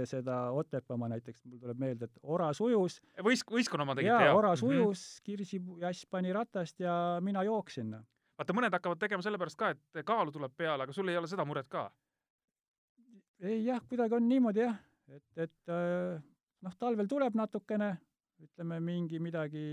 seda 0.09 0.49
Otepää 0.57 1.09
näiteks, 1.09 1.43
mul 1.45 1.59
tuleb 1.61 1.77
meelde, 1.77 2.07
et 2.09 2.19
oras 2.23 2.61
ujus. 2.61 2.97
võist-, 3.21 3.51
võistkonna 3.51 3.85
oma 3.85 3.95
tegite, 3.97 4.17
jah? 4.17 4.35
oras 4.35 4.63
mm 4.63 4.69
-hmm. 4.69 4.87
ujus, 4.87 5.21
Kirsi 5.23 5.61
Jass 5.79 6.05
pani 6.09 6.33
ratast 6.33 6.79
ja 6.79 7.19
mina 7.21 7.43
jooksin. 7.43 7.93
Vaata, 8.37 8.53
mõned 8.53 8.73
hakkavad 8.73 8.99
tegema 8.99 9.23
sellepärast 9.23 9.57
ka, 9.57 9.69
et 9.69 10.05
kaalu 10.05 10.31
tuleb 10.31 10.51
peale, 10.57 10.83
aga 10.83 10.93
sul 10.93 11.07
ei 11.07 11.17
ole 11.17 11.27
seda 11.27 11.45
muret 11.45 11.67
ka? 11.69 11.91
Ei 13.43 13.63
jah, 13.65 13.81
kuidagi 13.89 14.17
on 14.17 14.27
niimoodi 14.29 14.63
jah, 14.63 14.77
et, 15.11 15.25
et 15.47 15.73
äh, 15.73 16.21
noh, 16.65 16.77
talvel 16.79 17.09
tuleb 17.09 17.35
natukene, 17.37 17.91
ütleme 18.45 18.79
mingi 18.83 19.19
midagi, 19.23 19.65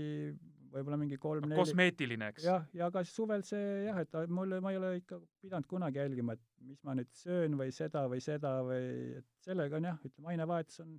võib-olla 0.73 0.97
mingi 0.99 1.19
kolm-neli 1.21 1.59
kosmeetiline, 1.59 2.31
eks? 2.33 2.45
jah, 2.47 2.65
ja 2.75 2.89
ka 2.93 3.03
suvel 3.07 3.43
see 3.47 3.83
jah, 3.87 3.99
et 4.03 4.15
mul, 4.31 4.57
ma 4.63 4.73
ei 4.73 4.79
ole 4.79 4.93
ikka 5.01 5.19
pidanud 5.43 5.67
kunagi 5.69 6.01
jälgima, 6.01 6.37
et 6.37 6.63
mis 6.67 6.79
ma 6.87 6.95
nüüd 6.97 7.11
söön 7.17 7.57
või 7.59 7.75
seda 7.75 8.05
või 8.11 8.23
seda 8.23 8.55
või 8.65 9.19
et 9.19 9.29
sellega 9.45 9.79
on 9.79 9.91
jah, 9.91 10.01
ütleme 10.07 10.33
ainevahetus 10.33 10.83
on, 10.85 10.97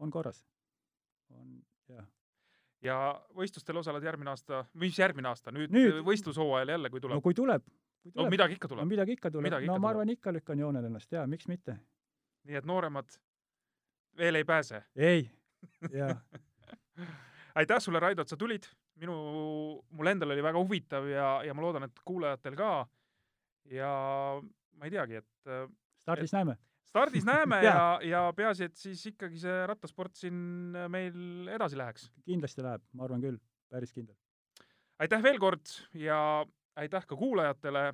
on 0.00 0.14
korras. 0.14 0.44
on 1.34 1.60
jah 1.90 2.08
ja 2.84 2.96
võistlustel 3.36 3.76
osaled 3.76 4.04
järgmine 4.04 4.32
aasta, 4.32 4.64
mis 4.80 4.98
järgmine 4.98 5.28
aasta, 5.28 5.52
nüüd, 5.52 5.72
nüüd 5.74 6.00
võistlushooajal 6.06 6.76
jälle, 6.76 6.90
kui 6.92 7.02
tuleb? 7.02 7.18
no 7.18 7.24
kui 7.24 7.36
tuleb. 7.36 7.66
no 8.16 8.28
midagi 8.32 8.56
ikka 8.56 8.70
tuleb. 8.70 8.84
no 8.86 8.88
midagi 8.88 9.16
ikka 9.18 9.32
tuleb, 9.34 9.56
no 9.68 9.78
ma 9.82 9.90
arvan, 9.92 10.12
ikka 10.14 10.32
lükkan 10.32 10.62
joonele 10.62 10.88
ennast 10.88 11.12
jaa, 11.12 11.26
miks 11.28 11.48
mitte 11.50 11.76
nii 12.48 12.56
et 12.60 12.68
nooremad 12.68 13.18
veel 14.16 14.40
ei 14.40 14.44
pääse? 14.44 14.84
ei, 14.96 15.30
jaa 16.00 16.14
aitäh 17.54 17.80
sulle, 17.80 18.00
Raido, 18.00 18.22
et 18.22 18.32
sa 18.32 18.38
tulid, 18.38 18.66
minu, 19.00 19.16
mul 19.96 20.10
endal 20.12 20.34
oli 20.34 20.44
väga 20.44 20.62
huvitav 20.62 21.06
ja, 21.10 21.28
ja 21.46 21.54
ma 21.56 21.64
loodan, 21.64 21.86
et 21.88 22.02
kuulajatel 22.06 22.56
ka. 22.58 22.72
ja 23.70 23.92
ma 24.40 24.88
ei 24.88 24.94
teagi, 24.94 25.20
et 25.20 25.50
äh, 25.50 25.68
stardis 26.02 26.32
et, 26.32 26.38
näeme. 26.38 26.56
stardis 26.88 27.26
näeme 27.28 27.60
ja, 27.66 27.74
ja, 27.74 28.08
ja 28.08 28.22
peaasi, 28.36 28.70
et 28.70 28.76
siis 28.80 29.04
ikkagi 29.12 29.40
see 29.42 29.60
rattasport 29.70 30.16
siin 30.18 30.76
meil 30.92 31.48
edasi 31.52 31.78
läheks. 31.78 32.10
kindlasti 32.24 32.64
läheb, 32.66 32.84
ma 32.94 33.06
arvan 33.08 33.24
küll, 33.24 33.40
päris 33.72 33.94
kindel. 33.96 34.16
aitäh 34.98 35.22
veel 35.22 35.40
kord 35.42 35.74
ja 35.94 36.20
aitäh 36.80 37.06
ka 37.06 37.18
kuulajatele 37.18 37.90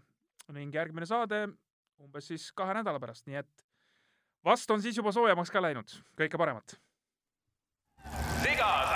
ning 0.54 0.74
järgmine 0.74 1.08
saade 1.08 1.48
umbes 2.02 2.28
siis 2.28 2.50
kahe 2.52 2.74
nädala 2.76 3.00
pärast, 3.00 3.24
nii 3.26 3.40
et 3.40 3.65
vast 4.46 4.70
on 4.70 4.82
siis 4.82 4.96
juba 4.96 5.12
soojemaks 5.12 5.50
ka 5.50 5.62
läinud, 5.62 5.98
kõike 6.18 6.38
paremat. 6.38 6.78
siga 8.42 8.66
taga 8.66 8.95